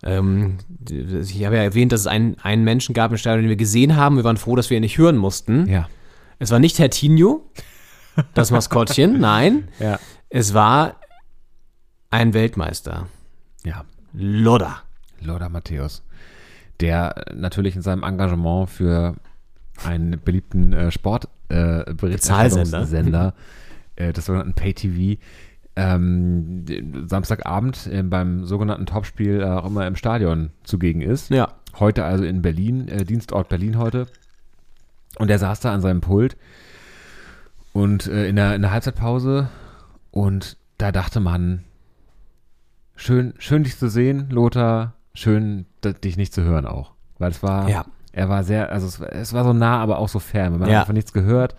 Ähm, 0.02 0.58
die- 0.70 1.02
ich 1.20 1.44
habe 1.46 1.58
ja 1.58 1.64
erwähnt, 1.64 1.92
dass 1.92 2.00
es 2.02 2.08
einen, 2.08 2.40
einen 2.40 2.64
Menschen 2.64 2.94
gab 2.94 3.12
im 3.12 3.18
Stadion, 3.18 3.44
den 3.44 3.50
wir 3.50 3.58
gesehen 3.58 3.98
haben. 3.98 4.16
Wir 4.16 4.24
waren 4.24 4.38
froh, 4.38 4.56
dass 4.56 4.70
wir 4.70 4.78
ihn 4.78 4.82
nicht 4.84 4.98
hören 4.98 5.18
mussten. 5.18 5.68
Ja. 5.68 5.90
Es 6.40 6.50
war 6.50 6.60
nicht 6.60 6.80
Herr 6.80 6.90
Tinho, 6.90 7.44
das 8.34 8.52
Maskottchen, 8.52 9.20
nein. 9.20 9.68
Ja. 9.80 10.00
Es 10.30 10.54
war 10.54 10.96
ein 12.10 12.34
Weltmeister. 12.34 13.08
Ja. 13.66 13.84
Lodder. 14.14 14.84
Lothar 15.26 15.50
Matthäus, 15.50 16.04
der 16.80 17.26
natürlich 17.34 17.76
in 17.76 17.82
seinem 17.82 18.04
Engagement 18.04 18.70
für 18.70 19.16
einen 19.84 20.22
beliebten 20.24 20.72
äh, 20.74 20.92
Sportberichterstattungssender, 20.92 23.34
äh, 23.96 24.06
äh, 24.10 24.14
des 24.14 24.26
sogenannten 24.26 24.54
Pay-TV, 24.54 25.20
ähm, 25.76 26.64
Samstagabend 27.08 27.88
äh, 27.88 28.04
beim 28.04 28.46
sogenannten 28.46 28.86
Topspiel 28.86 29.42
äh, 29.42 29.46
auch 29.46 29.66
immer 29.66 29.88
im 29.88 29.98
Stadion 29.98 30.52
zugegen 30.64 31.02
ist. 31.02 31.32
Ja. 31.32 31.56
Heute 31.78 32.06
also 32.06 32.24
in 32.24 32.42
Berlin, 32.42 32.88
äh, 32.88 33.04
Dienstort 33.04 33.50
Berlin 33.50 33.78
heute. 33.78 34.08
Und 35.18 35.30
er 35.30 35.40
saß 35.40 35.60
da 35.60 35.74
an 35.74 35.82
seinem 35.82 36.00
Pult 36.02 36.38
und 37.74 38.08
äh, 38.08 38.28
in, 38.28 38.38
der, 38.38 38.56
in 38.56 38.62
der 38.62 38.72
Halbzeitpause 38.72 39.50
und 40.12 40.58
da 40.78 40.92
dachte 40.92 41.20
man, 41.20 41.64
schön, 42.96 43.34
schön 43.38 43.64
dich 43.64 43.78
zu 43.78 43.90
sehen, 43.90 44.30
Lothar, 44.30 44.94
schön 45.16 45.66
dich 46.04 46.16
nicht 46.18 46.34
zu 46.34 46.44
hören 46.44 46.66
auch. 46.68 46.92
Weil 47.18 47.32
es 47.32 47.42
war, 47.42 47.68
Ja. 47.70 47.86
er 48.12 48.30
war 48.30 48.44
sehr, 48.44 48.72
also 48.72 48.88
es, 48.88 49.00
war- 49.00 49.12
es 49.14 49.34
war 49.34 49.44
so 49.44 49.54
nah, 49.54 49.80
aber 49.82 49.98
auch 50.00 50.10
so 50.10 50.20
fern. 50.20 50.60
Man 50.60 50.70
Ja. 50.70 50.76
hat 50.76 50.82
einfach 50.84 50.94
nichts 50.94 51.14
gehört. 51.14 51.56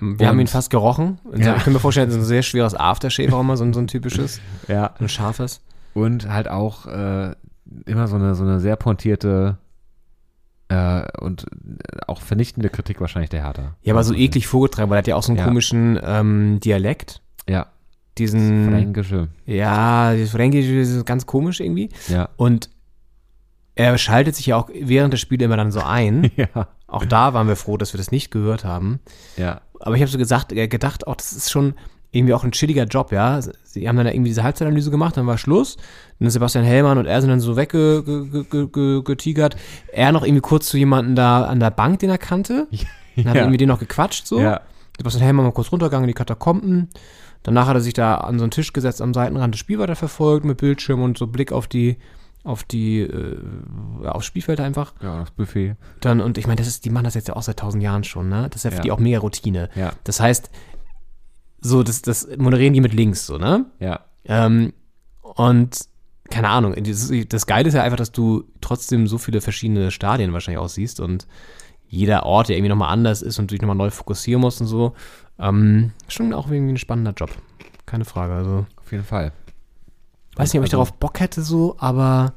Wir 0.00 0.28
haben 0.28 0.40
ihn 0.40 0.46
fast 0.46 0.70
gerochen. 0.70 1.18
Und 1.24 1.38
Ja. 1.44 1.56
Ich 1.56 1.64
kann 1.64 1.72
mir 1.72 1.78
vorstellen, 1.80 2.10
so 2.10 2.18
ein 2.18 2.24
sehr 2.24 2.42
schweres 2.42 2.74
Aftershave 2.74 3.34
auch 3.36 3.40
immer, 3.40 3.56
so 3.56 3.64
ein, 3.64 3.72
so 3.74 3.80
ein 3.80 3.86
typisches, 3.86 4.40
Ja. 4.68 4.94
ein 4.98 5.08
scharfes. 5.08 5.60
Und 5.94 6.28
halt 6.28 6.48
auch 6.48 6.86
äh, 6.86 7.34
immer 7.84 8.08
so 8.08 8.16
eine, 8.16 8.34
so 8.34 8.44
eine 8.44 8.60
sehr 8.60 8.76
pointierte 8.76 9.58
äh, 10.68 11.02
und 11.20 11.46
auch 12.06 12.20
vernichtende 12.20 12.70
Kritik 12.70 13.00
wahrscheinlich 13.00 13.30
der 13.30 13.44
Hertha. 13.44 13.74
Ja, 13.82 13.94
aber 13.94 14.02
so 14.04 14.14
eklig 14.14 14.46
vorgetragen, 14.48 14.90
weil 14.90 14.96
er 14.96 14.98
hat 14.98 15.06
ja 15.06 15.16
auch 15.16 15.22
so 15.22 15.30
einen 15.32 15.38
Ja. 15.38 15.44
komischen 15.44 15.98
ähm, 16.02 16.58
Dialekt. 16.60 17.20
Ja, 17.48 17.66
Diesen, 18.18 18.68
fränkische. 18.70 19.28
ja, 19.44 20.14
das 20.16 20.30
Fränkische 20.30 20.74
ist 20.74 21.06
ganz 21.06 21.26
komisch 21.26 21.60
irgendwie. 21.60 21.90
Ja. 22.08 22.28
Und 22.36 22.70
er 23.76 23.96
schaltet 23.98 24.34
sich 24.34 24.46
ja 24.46 24.56
auch 24.56 24.68
während 24.72 25.12
des 25.12 25.20
Spiels 25.20 25.42
immer 25.42 25.56
dann 25.56 25.70
so 25.70 25.80
ein. 25.80 26.30
Ja. 26.36 26.68
Auch 26.88 27.04
da 27.04 27.34
waren 27.34 27.48
wir 27.48 27.56
froh, 27.56 27.76
dass 27.76 27.92
wir 27.92 27.98
das 27.98 28.12
nicht 28.12 28.30
gehört 28.30 28.64
haben. 28.64 29.00
Ja. 29.36 29.60
Aber 29.80 29.96
ich 29.96 30.02
habe 30.02 30.10
so 30.10 30.18
gesagt, 30.18 30.52
äh, 30.52 30.68
gedacht, 30.68 31.06
auch 31.06 31.16
das 31.16 31.32
ist 31.32 31.50
schon 31.50 31.74
irgendwie 32.12 32.32
auch 32.32 32.44
ein 32.44 32.52
chilliger 32.52 32.84
Job, 32.84 33.12
ja. 33.12 33.40
Sie 33.40 33.88
haben 33.88 33.96
dann 33.96 34.06
irgendwie 34.06 34.30
diese 34.30 34.44
Halbzeitanalyse 34.44 34.90
gemacht, 34.90 35.16
dann 35.16 35.26
war 35.26 35.36
Schluss. 35.36 35.76
Dann 36.20 36.30
Sebastian 36.30 36.64
Hellmann 36.64 36.98
und 36.98 37.06
er 37.06 37.20
sind 37.20 37.30
dann 37.30 37.40
so 37.40 37.56
weggetigert. 37.56 39.56
Er 39.92 40.12
noch 40.12 40.22
irgendwie 40.22 40.40
kurz 40.40 40.68
zu 40.68 40.78
jemandem 40.78 41.16
da 41.16 41.44
an 41.44 41.60
der 41.60 41.70
Bank, 41.70 41.98
den 41.98 42.10
er 42.10 42.18
kannte. 42.18 42.68
Dann 43.16 43.28
hat 43.28 43.36
er 43.36 43.42
irgendwie 43.42 43.56
den 43.56 43.68
noch 43.68 43.78
gequatscht 43.78 44.26
so. 44.26 44.38
Ja. 44.38 44.60
Sebastian 44.98 45.24
Hellmann 45.24 45.46
mal 45.46 45.52
kurz 45.52 45.72
runtergegangen 45.72 46.04
in 46.04 46.08
die 46.08 46.14
Katakomben. 46.14 46.90
Danach 47.42 47.66
hat 47.66 47.76
er 47.76 47.80
sich 47.80 47.94
da 47.94 48.16
an 48.16 48.38
so 48.38 48.44
einen 48.44 48.50
Tisch 48.50 48.74
gesetzt, 48.74 49.00
am 49.00 49.14
Seitenrand 49.14 49.54
das 49.54 49.58
Spiel 49.58 49.78
weiter 49.78 49.96
verfolgt 49.96 50.44
mit 50.44 50.58
Bildschirm 50.58 51.02
und 51.02 51.16
so 51.16 51.26
Blick 51.26 51.50
auf 51.50 51.66
die, 51.66 51.96
auf 52.46 52.64
die, 52.64 53.00
äh, 53.00 53.38
aufs 54.04 54.26
Spielfeld 54.26 54.60
einfach. 54.60 54.94
Ja, 55.02 55.20
das 55.20 55.30
Buffet. 55.32 55.74
Dann, 56.00 56.20
und 56.20 56.38
ich 56.38 56.46
meine, 56.46 56.56
das 56.56 56.66
ist, 56.68 56.84
die 56.84 56.90
machen 56.90 57.04
das 57.04 57.14
jetzt 57.14 57.28
ja 57.28 57.36
auch 57.36 57.42
seit 57.42 57.58
tausend 57.58 57.82
Jahren 57.82 58.04
schon, 58.04 58.28
ne? 58.28 58.46
Das 58.50 58.60
ist 58.60 58.64
ja 58.64 58.70
für 58.70 58.76
Ja. 58.78 58.82
die 58.82 58.92
auch 58.92 58.98
mega 58.98 59.18
Routine. 59.18 59.68
Ja. 59.74 59.92
Das 60.04 60.20
heißt, 60.20 60.50
so, 61.60 61.82
das, 61.82 62.02
das 62.02 62.28
moderieren 62.38 62.74
die 62.74 62.80
mit 62.80 62.94
links, 62.94 63.26
so, 63.26 63.38
ne? 63.38 63.66
Ja. 63.80 64.00
Ähm, 64.24 64.72
und 65.22 65.76
keine 66.30 66.48
Ahnung, 66.48 66.74
das, 66.82 67.12
das 67.28 67.46
Geile 67.46 67.68
ist 67.68 67.74
ja 67.74 67.82
einfach, 67.82 67.96
dass 67.96 68.12
du 68.12 68.44
trotzdem 68.60 69.06
so 69.06 69.18
viele 69.18 69.40
verschiedene 69.40 69.90
Stadien 69.90 70.32
wahrscheinlich 70.32 70.58
auch 70.58 70.68
siehst 70.68 71.00
und 71.00 71.26
jeder 71.88 72.24
Ort, 72.26 72.48
der 72.48 72.56
irgendwie 72.56 72.70
nochmal 72.70 72.92
anders 72.92 73.22
ist 73.22 73.38
und 73.38 73.50
du 73.50 73.54
dich 73.54 73.62
nochmal 73.62 73.76
neu 73.76 73.90
fokussieren 73.90 74.40
musst 74.40 74.60
und 74.60 74.66
so. 74.66 74.94
Ähm, 75.38 75.92
schon 76.08 76.32
auch 76.32 76.50
irgendwie 76.50 76.72
ein 76.72 76.78
spannender 76.78 77.12
Job. 77.12 77.30
Keine 77.86 78.04
Frage. 78.04 78.34
Also, 78.34 78.66
Auf 78.76 78.90
jeden 78.90 79.04
Fall. 79.04 79.32
Weiß 80.36 80.52
nicht, 80.52 80.60
ob 80.60 80.64
ich 80.66 80.68
Also- 80.72 80.76
darauf 80.78 80.92
Bock 80.94 81.20
hätte, 81.20 81.42
so, 81.42 81.76
aber 81.78 82.32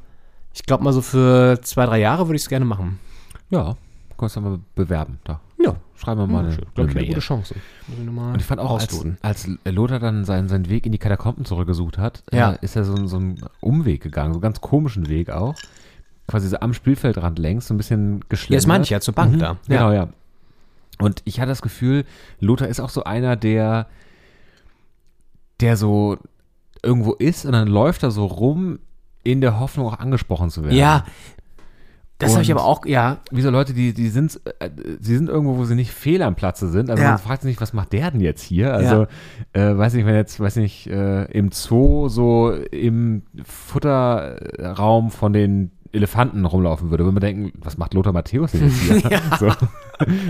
ich 0.53 0.63
glaube 0.63 0.83
mal 0.83 0.93
so 0.93 1.01
für 1.01 1.59
zwei, 1.61 1.85
drei 1.85 1.99
Jahre 1.99 2.27
würde 2.27 2.35
ich 2.37 2.43
es 2.43 2.49
gerne 2.49 2.65
machen. 2.65 2.99
Ja, 3.49 3.75
kannst 4.17 4.35
du 4.35 4.41
mal 4.41 4.59
bewerben. 4.75 5.19
Da. 5.23 5.39
Ja. 5.63 5.75
Schreiben 5.95 6.21
wir 6.21 6.27
mal 6.27 6.45
eine, 6.45 6.49
ich 6.51 6.57
glaube, 6.75 6.89
eine 6.91 6.99
eine 6.99 7.07
gute. 7.07 7.19
Chance. 7.19 7.55
Und 7.89 8.35
ich 8.39 8.45
fand 8.45 8.61
auch, 8.61 8.79
als, 8.79 9.05
als 9.21 9.49
Lothar 9.65 9.99
dann 9.99 10.23
seinen, 10.23 10.47
seinen 10.47 10.69
Weg 10.69 10.85
in 10.85 10.93
die 10.93 10.97
Katakomben 10.97 11.43
zurückgesucht 11.43 11.97
hat, 11.97 12.23
Ja. 12.31 12.53
äh, 12.53 12.57
ist 12.61 12.75
er 12.77 12.85
so, 12.85 12.95
so 13.07 13.17
einen 13.17 13.41
Umweg 13.59 14.01
gegangen, 14.01 14.31
so 14.33 14.37
einen 14.37 14.41
ganz 14.41 14.61
komischen 14.61 15.09
Weg 15.09 15.29
auch. 15.29 15.55
Quasi 16.27 16.47
so 16.47 16.57
am 16.59 16.73
Spielfeldrand 16.73 17.37
längs, 17.37 17.67
so 17.67 17.73
ein 17.73 17.77
bisschen 17.77 18.23
geschlendert. 18.29 18.51
Ja, 18.51 18.57
das 18.59 18.67
meine 18.67 18.83
ich 18.85 18.91
ja, 18.91 19.01
zur 19.01 19.13
Bank 19.13 19.33
Mhm, 19.33 19.39
da. 19.39 19.57
Genau, 19.67 19.91
ja. 19.91 20.07
Und 20.99 21.21
ich 21.25 21.39
hatte 21.41 21.49
das 21.49 21.61
Gefühl, 21.61 22.05
Lothar 22.39 22.67
ist 22.69 22.79
auch 22.79 22.89
so 22.89 23.03
einer, 23.03 23.35
der, 23.35 23.87
der 25.59 25.75
so 25.75 26.17
irgendwo 26.83 27.13
ist 27.13 27.45
und 27.45 27.51
dann 27.53 27.67
läuft 27.67 28.03
er 28.03 28.11
so 28.11 28.25
rum 28.25 28.79
in 29.23 29.41
der 29.41 29.59
Hoffnung 29.59 29.87
auch 29.87 29.99
angesprochen 29.99 30.49
zu 30.49 30.63
werden. 30.63 30.75
Ja, 30.77 31.03
das 32.19 32.33
habe 32.33 32.43
ich 32.43 32.51
aber 32.51 32.65
auch, 32.65 32.85
ja. 32.85 33.19
Wie 33.31 33.41
so 33.41 33.49
Leute, 33.49 33.73
die, 33.73 33.93
die 33.93 34.09
sind, 34.09 34.41
äh, 34.59 34.69
sie 34.99 35.15
sind 35.15 35.29
irgendwo, 35.29 35.55
wo 35.57 35.63
sie 35.63 35.75
nicht 35.75 35.91
fehl 35.91 36.21
am 36.21 36.35
Platze 36.35 36.67
sind. 36.67 36.89
Also 36.89 37.01
Ja. 37.01 37.11
man 37.11 37.17
fragt 37.17 37.43
sich 37.43 37.49
nicht, 37.49 37.61
was 37.61 37.71
macht 37.71 37.93
der 37.93 38.11
denn 38.11 38.19
jetzt 38.19 38.41
hier? 38.41 38.73
Also, 38.73 39.07
äh, 39.53 39.77
weiß 39.77 39.93
nicht, 39.93 40.05
wenn 40.05 40.15
jetzt, 40.15 40.37
weiß 40.37 40.57
nicht, 40.57 40.87
äh, 40.87 41.23
im 41.31 41.49
Zoo 41.51 42.09
so 42.09 42.51
im 42.51 43.23
Futterraum 43.43 45.11
von 45.11 45.33
den 45.33 45.71
Elefanten 45.91 46.45
rumlaufen 46.45 46.91
würde, 46.91 47.03
würde 47.03 47.13
man 47.13 47.21
denken, 47.21 47.51
was 47.61 47.77
macht 47.77 47.93
Lothar 47.93 48.13
Matthäus 48.13 48.51
denn 48.51 48.65
jetzt 48.67 49.07
hier? 49.07 49.21
so. 49.39 49.51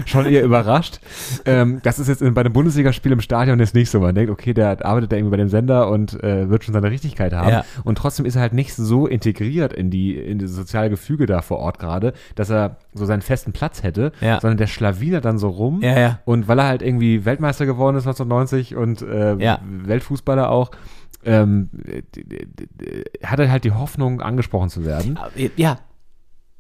Schon 0.05 0.25
eher 0.25 0.43
überrascht. 0.43 0.99
Ähm, 1.45 1.79
das 1.83 1.99
ist 1.99 2.07
jetzt 2.07 2.21
in, 2.21 2.33
bei 2.33 2.41
einem 2.41 2.53
Bundesligaspiel 2.53 3.11
im 3.11 3.21
Stadion 3.21 3.59
jetzt 3.59 3.75
nicht 3.75 3.89
so. 3.91 3.99
Man 3.99 4.15
denkt, 4.15 4.31
okay, 4.31 4.53
der 4.53 4.83
arbeitet 4.85 5.11
da 5.11 5.15
irgendwie 5.17 5.31
bei 5.31 5.37
dem 5.37 5.49
Sender 5.49 5.89
und 5.89 6.23
äh, 6.23 6.49
wird 6.49 6.63
schon 6.63 6.73
seine 6.73 6.89
Richtigkeit 6.89 7.33
haben. 7.33 7.49
Ja. 7.49 7.65
Und 7.83 7.97
trotzdem 7.97 8.25
ist 8.25 8.35
er 8.35 8.41
halt 8.41 8.53
nicht 8.53 8.73
so 8.73 9.05
integriert 9.05 9.73
in 9.73 9.91
die, 9.91 10.15
in 10.17 10.39
das 10.39 10.51
soziale 10.51 10.89
Gefüge 10.89 11.25
da 11.25 11.41
vor 11.41 11.59
Ort 11.59 11.77
gerade, 11.77 12.13
dass 12.35 12.49
er 12.49 12.77
so 12.93 13.05
seinen 13.05 13.21
festen 13.21 13.51
Platz 13.51 13.83
hätte, 13.83 14.11
Ja. 14.21 14.39
sondern 14.39 14.57
der 14.57 14.67
schlawinert 14.67 15.25
dann 15.25 15.37
so 15.37 15.49
rum. 15.49 15.81
Ja, 15.83 15.99
ja. 15.99 16.19
Und 16.25 16.47
weil 16.47 16.57
er 16.59 16.65
halt 16.67 16.81
irgendwie 16.81 17.25
Weltmeister 17.25 17.65
geworden 17.65 17.95
ist 17.97 18.07
1990 18.07 18.75
und 18.75 19.01
äh, 19.03 19.35
Ja. 19.35 19.59
Weltfußballer 19.83 20.49
auch, 20.49 20.71
ähm, 21.25 21.69
hat 23.23 23.39
er 23.39 23.51
halt 23.51 23.63
die 23.63 23.71
Hoffnung, 23.71 24.21
angesprochen 24.21 24.69
zu 24.69 24.85
werden. 24.85 25.19
Ja. 25.55 25.79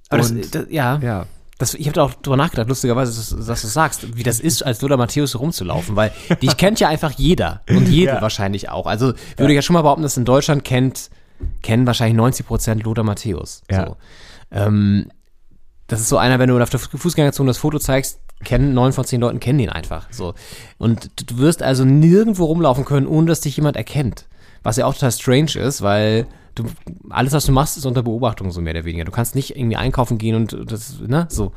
Aber 0.09 0.17
das, 0.19 0.31
Und- 0.31 0.53
das, 0.55 0.65
ja. 0.69 0.97
Ja. 1.01 1.25
Das, 1.57 1.73
ich 1.73 1.87
habe 1.87 1.95
da 1.95 2.03
auch 2.03 2.13
drüber 2.13 2.37
nachgedacht, 2.37 2.69
lustigerweise, 2.69 3.13
dass, 3.13 3.45
dass 3.47 3.61
du 3.61 3.67
sagst, 3.67 4.15
wie 4.15 4.23
das 4.23 4.39
ist, 4.39 4.65
als 4.65 4.81
Lothar 4.81 4.95
Matthäus 4.97 5.37
rumzulaufen, 5.37 5.97
weil 5.97 6.13
dich 6.41 6.55
kennt 6.55 6.79
ja 6.79 6.87
einfach 6.87 7.11
jeder 7.11 7.63
und 7.69 7.89
jede 7.89 8.13
Ja. 8.13 8.21
wahrscheinlich 8.21 8.69
auch. 8.69 8.85
Also 8.87 9.07
würde 9.35 9.51
ich 9.51 9.57
ja 9.57 9.61
schon 9.61 9.73
mal 9.73 9.81
behaupten, 9.81 10.03
dass 10.03 10.15
in 10.15 10.23
Deutschland 10.23 10.63
kennt, 10.63 11.09
kennen 11.61 11.85
wahrscheinlich 11.85 12.15
90 12.15 12.47
Prozent 12.47 12.83
Lothar 12.83 13.03
Matthäus. 13.03 13.61
Ja. 13.69 13.87
So. 13.87 13.97
Ähm, 14.51 15.09
das 15.87 15.99
ist 15.99 16.07
so 16.07 16.17
einer, 16.17 16.39
wenn 16.39 16.47
du 16.47 16.57
auf 16.61 16.69
der 16.69 16.79
Fußgängerzone 16.79 17.49
das 17.49 17.57
Foto 17.57 17.77
zeigst, 17.77 18.19
kennen 18.45 18.73
neun 18.73 18.93
von 18.93 19.03
zehn 19.03 19.19
Leuten 19.19 19.41
kennen 19.41 19.59
ihn 19.59 19.69
einfach. 19.69 20.07
So. 20.11 20.35
Und 20.77 21.29
du 21.29 21.39
wirst 21.39 21.61
also 21.61 21.83
nirgendwo 21.83 22.45
rumlaufen 22.45 22.85
können, 22.85 23.05
ohne 23.05 23.27
dass 23.27 23.41
dich 23.41 23.57
jemand 23.57 23.75
erkennt. 23.75 24.27
Was 24.63 24.77
ja 24.77 24.85
auch 24.85 24.93
total 24.93 25.11
strange 25.11 25.55
ist, 25.55 25.81
weil 25.81 26.27
du 26.55 26.65
alles, 27.09 27.33
was 27.33 27.45
du 27.45 27.51
machst, 27.51 27.77
ist 27.77 27.85
unter 27.85 28.03
Beobachtung, 28.03 28.51
so 28.51 28.61
mehr 28.61 28.73
oder 28.73 28.85
weniger. 28.85 29.05
Du 29.05 29.11
kannst 29.11 29.35
nicht 29.35 29.55
irgendwie 29.55 29.77
einkaufen 29.77 30.17
gehen 30.17 30.35
und 30.35 30.71
das, 30.71 30.99
ne, 30.99 31.27
so. 31.29 31.51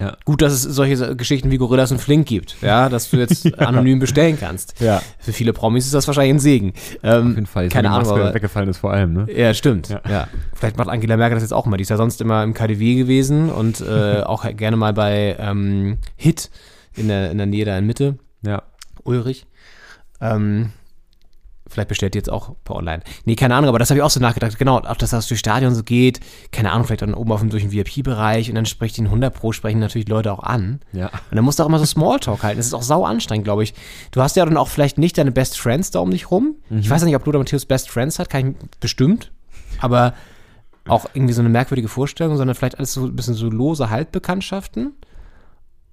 Ja. 0.00 0.16
Gut, 0.24 0.42
dass 0.42 0.52
es 0.52 0.62
solche 0.62 1.16
Geschichten 1.16 1.50
wie 1.50 1.58
Gorillas 1.58 1.90
und 1.90 1.98
Flink 1.98 2.28
gibt, 2.28 2.56
ja, 2.62 2.88
dass 2.88 3.10
du 3.10 3.16
jetzt 3.16 3.58
anonym 3.58 3.98
bestellen 3.98 4.38
kannst. 4.38 4.80
Ja. 4.80 5.02
Für 5.18 5.32
viele 5.32 5.52
Promis 5.52 5.86
ist 5.86 5.94
das 5.94 6.06
wahrscheinlich 6.06 6.34
ein 6.34 6.38
Segen. 6.38 6.72
Ähm, 7.02 7.30
Auf 7.30 7.34
jeden 7.34 7.46
Fall. 7.46 7.68
Keine 7.68 7.90
Ahnung, 7.90 8.08
aber, 8.08 8.32
weggefallen 8.32 8.68
ist 8.68 8.78
vor 8.78 8.92
allem, 8.92 9.12
ne? 9.12 9.26
ja, 9.34 9.52
stimmt. 9.54 9.88
Ja. 9.88 10.00
Ja. 10.08 10.28
Vielleicht 10.54 10.76
macht 10.76 10.88
Angela 10.88 11.16
Merkel 11.16 11.34
das 11.34 11.42
jetzt 11.42 11.52
auch 11.52 11.66
mal. 11.66 11.78
Die 11.78 11.82
ist 11.82 11.88
ja 11.88 11.96
sonst 11.96 12.20
immer 12.20 12.44
im 12.44 12.54
KDW 12.54 12.94
gewesen 12.94 13.50
und 13.50 13.80
äh, 13.80 14.22
auch 14.24 14.46
gerne 14.56 14.76
mal 14.76 14.92
bei 14.92 15.36
ähm, 15.40 15.98
Hit 16.14 16.50
in 16.94 17.08
der, 17.08 17.32
in 17.32 17.38
der 17.38 17.46
Nähe 17.46 17.64
da 17.64 17.76
in 17.76 17.86
Mitte. 17.86 18.18
Ja. 18.42 18.62
Ulrich. 19.02 19.46
Ähm, 20.20 20.70
vielleicht 21.68 21.88
bestellt 21.88 22.14
die 22.14 22.18
jetzt 22.18 22.30
auch 22.30 22.54
per 22.64 22.76
Online. 22.76 23.02
Nee, 23.24 23.36
keine 23.36 23.54
Ahnung, 23.54 23.68
aber 23.68 23.78
das 23.78 23.90
habe 23.90 23.98
ich 23.98 24.02
auch 24.02 24.10
so 24.10 24.20
nachgedacht. 24.20 24.58
Genau, 24.58 24.78
auch 24.78 24.96
dass 24.96 25.10
das 25.10 25.26
durch 25.26 25.40
Stadion 25.40 25.74
so 25.74 25.82
geht. 25.82 26.20
Keine 26.50 26.72
Ahnung, 26.72 26.86
vielleicht 26.86 27.02
dann 27.02 27.14
oben 27.14 27.32
auf 27.32 27.40
dem 27.40 27.50
durch 27.50 27.62
den 27.62 27.72
VIP-Bereich 27.72 28.48
und 28.48 28.54
dann 28.54 28.66
spricht 28.66 28.98
den 28.98 29.06
100 29.06 29.34
Pro, 29.34 29.52
sprechen 29.52 29.78
natürlich 29.80 30.08
Leute 30.08 30.32
auch 30.32 30.42
an. 30.42 30.80
Ja. 30.92 31.06
Und 31.06 31.36
dann 31.36 31.44
musst 31.44 31.58
du 31.58 31.62
auch 31.62 31.68
immer 31.68 31.78
so 31.78 31.84
Smalltalk 31.84 32.42
halten. 32.42 32.58
Das 32.58 32.66
ist 32.66 32.74
auch 32.74 32.82
sau 32.82 33.04
anstrengend, 33.04 33.44
glaube 33.44 33.62
ich. 33.62 33.74
Du 34.10 34.22
hast 34.22 34.36
ja 34.36 34.44
dann 34.44 34.56
auch 34.56 34.68
vielleicht 34.68 34.98
nicht 34.98 35.18
deine 35.18 35.32
Best 35.32 35.58
Friends 35.58 35.90
da 35.90 36.00
um 36.00 36.10
dich 36.10 36.30
rum. 36.30 36.56
Ich 36.70 36.88
weiß 36.88 37.02
ja 37.02 37.06
nicht, 37.06 37.16
ob 37.16 37.24
Lothar 37.26 37.40
Matthäus 37.40 37.66
Best 37.66 37.90
Friends 37.90 38.18
hat, 38.18 38.30
kann 38.30 38.50
ich 38.50 38.56
bestimmt. 38.80 39.32
Aber 39.80 40.14
auch 40.86 41.06
irgendwie 41.14 41.34
so 41.34 41.42
eine 41.42 41.48
merkwürdige 41.48 41.88
Vorstellung, 41.88 42.36
sondern 42.36 42.54
vielleicht 42.54 42.78
alles 42.78 42.92
so 42.92 43.04
ein 43.04 43.14
bisschen 43.14 43.34
so 43.34 43.48
lose 43.48 43.90
Halbbekanntschaften. 43.90 44.94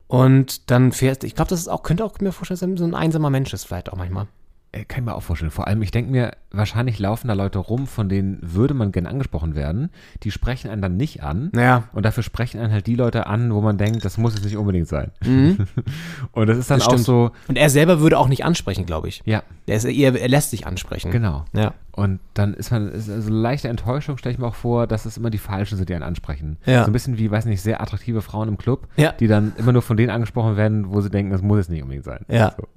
Und 0.08 0.70
dann 0.70 0.92
fährt, 0.92 1.24
ich 1.24 1.36
glaube, 1.36 1.50
das 1.50 1.60
ist 1.60 1.68
auch, 1.68 1.84
könnte 1.84 2.06
auch 2.06 2.20
mir 2.20 2.32
vorstellen, 2.32 2.60
dass 2.60 2.70
er 2.70 2.78
so 2.78 2.86
ein 2.86 2.96
einsamer 2.96 3.30
Mensch 3.30 3.54
ist, 3.54 3.66
vielleicht 3.66 3.92
auch 3.92 3.98
manchmal. 3.98 4.28
Äh, 4.76 4.86
Kann 4.86 5.00
ich 5.04 5.06
mir 5.06 5.16
auch 5.16 5.24
vorstellen. 5.24 5.52
Vor 5.52 5.68
allem, 5.68 5.82
ich 5.82 5.92
denke 5.92 6.12
mir, 6.12 6.32
wahrscheinlich 6.52 7.00
laufen 7.00 7.28
da 7.30 7.34
Leute 7.34 7.60
rum, 7.60 7.88
von 7.88 8.10
denen 8.10 8.40
würde 8.42 8.74
man 8.74 8.92
gern 8.92 9.06
angesprochen 9.06 9.56
werden. 9.56 9.90
Die 10.24 10.32
sprechen 10.32 10.70
einen 10.70 10.82
dann 10.82 10.98
nicht 10.98 11.24
an. 11.24 11.50
Naja. 11.54 11.84
Und 11.94 12.04
dafür 12.06 12.24
sprechen 12.24 12.60
einen 12.60 12.74
halt 12.74 12.86
die 12.88 12.96
Leute 12.96 13.28
an, 13.28 13.54
wo 13.54 13.62
man 13.62 13.78
denkt, 13.78 14.04
das 14.04 14.18
muss 14.18 14.34
jetzt 14.36 14.44
nicht 14.44 14.58
unbedingt 14.58 14.88
sein. 14.88 15.12
Und 16.32 16.48
das 16.48 16.58
ist 16.58 16.70
dann 16.70 16.80
Das 16.80 16.88
auch 16.88 16.92
stimmt. 16.92 17.06
so, 17.06 17.32
Und 17.48 17.58
er 17.58 17.70
selber 17.70 18.00
würde 18.00 18.18
auch 18.20 18.28
nicht 18.28 18.44
ansprechen, 18.46 18.86
glaube 18.86 19.08
ich. 19.08 19.22
ja, 19.26 19.44
Er 19.68 19.78
ist 19.78 19.86
eher, 19.86 20.14
er 20.20 20.28
lässt 20.30 20.52
sich 20.52 20.68
ansprechen. 20.68 21.10
genau. 21.12 21.46
Ja. 21.54 21.74
Und 21.92 22.20
dann 22.34 22.54
ist 22.54 22.72
man, 22.72 22.90
ist 22.92 23.10
also 23.10 23.32
leichte 23.32 23.70
Enttäuschung, 23.70 24.18
stelle 24.18 24.34
ich 24.34 24.40
mir 24.40 24.46
auch 24.48 24.54
vor, 24.56 24.86
dass 24.86 25.06
es 25.06 25.16
immer 25.18 25.30
die 25.30 25.38
Falschen 25.38 25.78
sind, 25.78 25.88
die 25.90 25.94
einen 25.96 26.04
ansprechen. 26.04 26.58
Ja. 26.66 26.82
So 26.84 26.90
ein 26.90 26.94
bisschen 26.94 27.18
wie, 27.18 27.32
weiß 27.32 27.46
nicht, 27.46 27.62
sehr 27.62 27.82
attraktive 27.82 28.22
Frauen 28.22 28.50
im 28.50 28.58
Club, 28.58 28.88
Ja. 28.98 29.14
die 29.14 29.28
dann 29.28 29.54
immer 29.58 29.72
nur 29.72 29.82
von 29.82 29.96
denen 29.98 30.10
angesprochen 30.10 30.58
werden, 30.58 30.92
wo 30.94 31.00
sie 31.02 31.10
denken, 31.10 31.32
das 31.32 31.42
muss 31.42 31.58
jetzt 31.60 31.70
nicht 31.70 31.82
unbedingt 31.82 32.04
sein. 32.06 32.26
Ja. 32.28 32.54
So. 32.58 32.68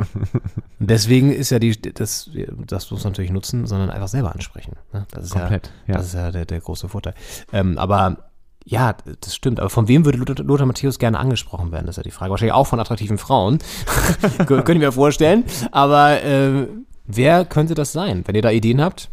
Deswegen 0.78 1.32
ist 1.32 1.50
ja 1.50 1.58
die, 1.58 1.72
das, 1.80 2.30
das 2.66 2.90
muss 2.90 3.02
man 3.04 3.12
natürlich 3.12 3.32
nutzen, 3.32 3.66
sondern 3.66 3.90
einfach 3.90 4.08
selber 4.08 4.32
ansprechen. 4.32 4.74
ne? 4.92 5.04
Das 5.10 5.24
ist 5.24 5.30
Komplett, 5.32 5.72
ja, 5.86 5.92
ja. 5.94 5.98
Das 5.98 6.06
ist 6.06 6.14
ja 6.14 6.30
der, 6.30 6.44
der 6.46 6.60
große 6.60 6.88
Vorteil. 6.88 7.14
Ähm, 7.52 7.76
aber 7.78 8.27
ja, 8.70 8.94
das 9.22 9.34
stimmt. 9.34 9.60
Aber 9.60 9.70
von 9.70 9.88
wem 9.88 10.04
würde 10.04 10.18
Lothar, 10.18 10.44
Lothar 10.44 10.66
Matthäus 10.66 10.98
gerne 10.98 11.18
angesprochen 11.18 11.72
werden, 11.72 11.88
ist 11.88 11.96
ja 11.96 12.02
die 12.02 12.10
Frage. 12.10 12.30
Wahrscheinlich 12.30 12.52
auch 12.52 12.66
von 12.66 12.78
attraktiven 12.78 13.16
Frauen. 13.16 13.58
Könnte 14.46 14.72
ich 14.72 14.78
mir 14.78 14.92
vorstellen. 14.92 15.44
Aber 15.72 16.22
äh, 16.22 16.66
wer 17.06 17.44
könnte 17.46 17.74
das 17.74 17.92
sein? 17.92 18.22
Wenn 18.26 18.34
ihr 18.34 18.42
da 18.42 18.50
Ideen 18.50 18.80
habt, 18.82 19.08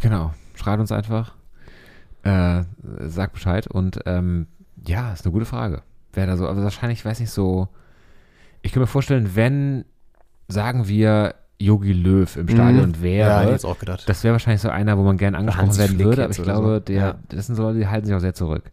Genau. 0.00 0.34
Schreibt 0.56 0.80
uns 0.80 0.92
einfach. 0.92 1.32
Äh, 2.22 2.62
sagt 3.06 3.32
Bescheid 3.32 3.66
und 3.68 4.00
ähm, 4.06 4.46
Ja, 4.86 5.12
ist 5.12 5.24
eine 5.24 5.32
gute 5.32 5.46
Frage. 5.46 5.82
Wer 6.12 6.26
da 6.26 6.36
so, 6.36 6.46
aber 6.48 6.62
wahrscheinlich, 6.62 6.98
ich 6.98 7.04
weiß 7.04 7.20
nicht, 7.20 7.30
so. 7.30 7.68
Ich 8.60 8.72
kann 8.72 8.80
mir 8.80 8.86
vorstellen, 8.88 9.30
wenn, 9.36 9.84
sagen 10.48 10.88
wir, 10.88 11.34
Yogi 11.60 11.92
Löw 11.92 12.36
im 12.36 12.48
Stadion 12.48 12.90
Mhm. 12.90 13.02
wäre, 13.02 13.44
Ja, 13.44 13.50
jetzt 13.50 13.64
auch 13.64 13.78
gedacht. 13.78 14.08
das 14.08 14.22
wäre 14.24 14.32
wahrscheinlich 14.32 14.60
so 14.60 14.68
einer, 14.68 14.98
wo 14.98 15.02
man 15.02 15.16
gern 15.16 15.34
angesprochen 15.34 15.78
werden 15.78 15.94
Flick 15.96 16.06
würde, 16.06 16.24
aber 16.24 16.32
ich 16.32 16.42
glaube, 16.42 16.66
so. 16.74 16.80
der, 16.80 16.96
Ja. 17.00 17.14
das 17.28 17.46
sind 17.46 17.54
so 17.54 17.62
Leute, 17.62 17.78
die 17.78 17.86
halten 17.86 18.06
sich 18.06 18.14
auch 18.14 18.20
sehr 18.20 18.34
zurück. 18.34 18.64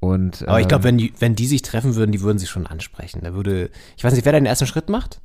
Und, 0.00 0.46
Aber 0.46 0.58
ich 0.58 0.64
ähm, 0.64 0.68
glaube, 0.68 0.84
wenn 0.84 0.98
die, 0.98 1.12
wenn 1.18 1.34
die 1.34 1.46
sich 1.46 1.62
treffen 1.62 1.94
würden, 1.94 2.12
die 2.12 2.20
würden 2.20 2.38
sich 2.38 2.50
schon 2.50 2.66
ansprechen. 2.66 3.20
Da 3.22 3.34
würde, 3.34 3.70
ich 3.96 4.04
weiß 4.04 4.12
nicht, 4.14 4.24
wer 4.24 4.32
da 4.32 4.38
den 4.38 4.46
ersten 4.46 4.66
Schritt 4.66 4.88
macht. 4.88 5.20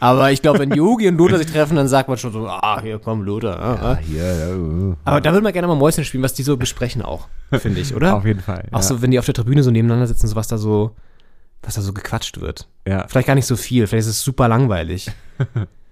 Aber 0.00 0.30
ich 0.30 0.42
glaube, 0.42 0.58
wenn 0.58 0.72
Yogi 0.72 1.08
und 1.08 1.16
Lothar 1.16 1.38
sich 1.38 1.46
treffen, 1.46 1.76
dann 1.76 1.88
sagt 1.88 2.08
man 2.08 2.18
schon 2.18 2.32
so, 2.32 2.46
ah, 2.46 2.80
hier 2.80 2.98
komm, 2.98 3.22
Lothar. 3.22 3.58
Ah, 3.58 3.74
ja, 3.74 3.90
ah. 3.92 3.96
hier, 3.96 4.56
uh, 4.56 4.96
Aber 5.04 5.20
da 5.20 5.32
würde 5.32 5.42
man 5.42 5.52
gerne 5.52 5.66
mal 5.66 5.76
Mäuschen 5.76 6.04
spielen, 6.04 6.22
was 6.22 6.34
die 6.34 6.42
so 6.42 6.56
besprechen 6.56 7.00
auch, 7.00 7.28
finde 7.50 7.80
ich, 7.80 7.94
oder? 7.94 8.14
auf 8.14 8.24
jeden 8.24 8.40
Fall. 8.40 8.68
Auch 8.70 8.78
ja. 8.78 8.82
so, 8.82 9.02
wenn 9.02 9.10
die 9.10 9.18
auf 9.18 9.24
der 9.24 9.34
Tribüne 9.34 9.62
so 9.62 9.70
nebeneinander 9.70 10.06
sitzen, 10.06 10.28
so 10.28 10.36
was 10.36 10.48
da 10.48 10.58
so, 10.58 10.94
was 11.62 11.74
da 11.74 11.80
so 11.80 11.92
gequatscht 11.92 12.40
wird. 12.40 12.68
ja. 12.86 13.06
Vielleicht 13.08 13.28
gar 13.28 13.34
nicht 13.34 13.46
so 13.46 13.56
viel, 13.56 13.86
vielleicht 13.86 14.06
ist 14.06 14.16
es 14.16 14.22
super 14.22 14.48
langweilig. 14.48 15.10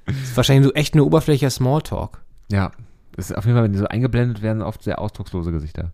das 0.05 0.17
ist 0.23 0.37
wahrscheinlich 0.37 0.67
so 0.67 0.75
echt 0.75 0.95
eine 0.95 1.05
oberflächlicher 1.05 1.51
Smalltalk. 1.51 2.21
Ja, 2.51 2.73
das 3.17 3.31
ist 3.31 3.37
auf 3.37 3.45
jeden 3.45 3.57
Fall, 3.57 3.65
wenn 3.65 3.73
die 3.73 3.79
so 3.79 3.87
eingeblendet 3.87 4.43
werden, 4.43 4.63
oft 4.63 4.83
sehr 4.83 4.99
ausdruckslose 4.99 5.53
Gesichter. 5.53 5.93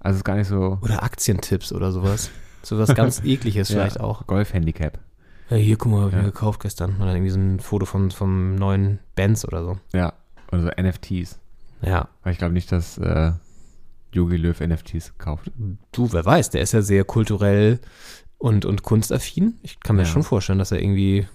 Also 0.00 0.16
ist 0.18 0.24
gar 0.24 0.36
nicht 0.36 0.48
so. 0.48 0.78
Oder 0.82 1.02
Aktientipps 1.02 1.72
oder 1.72 1.92
sowas. 1.92 2.30
So 2.62 2.78
was 2.78 2.94
ganz 2.94 3.20
ekliges 3.24 3.68
vielleicht 3.68 3.96
ja, 3.96 4.02
auch. 4.02 4.26
Golf-Handicap. 4.26 4.98
Ja, 5.50 5.56
hier, 5.56 5.76
guck 5.76 5.92
mal, 5.92 6.00
hab 6.02 6.08
ich 6.08 6.14
Ja. 6.14 6.20
mir 6.22 6.26
gekauft 6.26 6.60
gestern. 6.60 6.96
Dann 6.98 7.08
irgendwie 7.08 7.30
so 7.30 7.38
ein 7.38 7.60
Foto 7.60 7.84
vom, 7.86 8.10
vom 8.10 8.54
neuen 8.54 8.98
Benz 9.14 9.44
oder 9.44 9.62
so. 9.64 9.78
Ja. 9.92 10.12
Oder 10.52 10.62
so 10.62 10.68
NFTs. 10.82 11.38
Ja. 11.82 12.08
Weil 12.22 12.32
ich 12.32 12.38
glaube 12.38 12.54
nicht, 12.54 12.70
dass 12.72 12.98
äh, 12.98 13.32
Yogi 14.12 14.36
Löw 14.36 14.58
NFTs 14.60 15.16
kauft. 15.18 15.50
Du, 15.92 16.12
wer 16.12 16.24
weiß, 16.24 16.50
der 16.50 16.62
ist 16.62 16.72
ja 16.72 16.82
sehr 16.82 17.04
kulturell 17.04 17.78
und, 18.38 18.64
und 18.64 18.82
kunstaffin. 18.82 19.54
Ich 19.62 19.80
kann 19.80 19.96
mir 19.96 20.02
Ja. 20.02 20.08
schon 20.08 20.22
vorstellen, 20.22 20.58
dass 20.58 20.72
er 20.72 20.80
irgendwie 20.82 21.26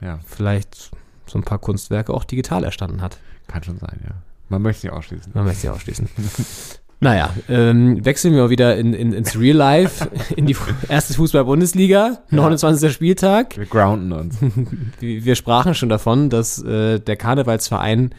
Ja, 0.00 0.18
vielleicht 0.26 0.90
so 1.26 1.38
ein 1.38 1.44
paar 1.44 1.58
Kunstwerke 1.58 2.12
auch 2.12 2.24
digital 2.24 2.64
erstanden 2.64 3.00
hat. 3.00 3.18
kann 3.46 3.62
schon 3.62 3.78
sein, 3.78 4.00
ja. 4.04 4.14
Man 4.48 4.62
möchte 4.62 4.86
nicht 4.86 4.94
ausschließen. 4.94 5.32
Man 5.34 5.44
möchte 5.44 5.66
ja 5.66 5.72
ausschließen. 5.72 6.08
naja, 7.02 7.34
ähm, 7.48 8.04
wechseln 8.04 8.32
wir 8.32 8.42
mal 8.42 8.50
wieder 8.50 8.76
in, 8.76 8.94
in, 8.94 9.12
ins 9.12 9.36
Real 9.36 9.56
Life, 9.56 10.08
in 10.36 10.46
die 10.46 10.56
erste 10.88 11.14
Fußball-Bundesliga, 11.14 12.22
29. 12.30 12.92
Spieltag. 12.92 13.56
Wir 13.56 13.66
grounden 13.66 14.12
uns. 14.12 14.38
Wir 15.00 15.24
wir 15.24 15.34
sprachen 15.34 15.74
schon 15.74 15.88
davon, 15.88 16.30
dass 16.30 16.62
äh, 16.62 17.00
der 17.00 17.16
Karnevalsverein 17.16 18.14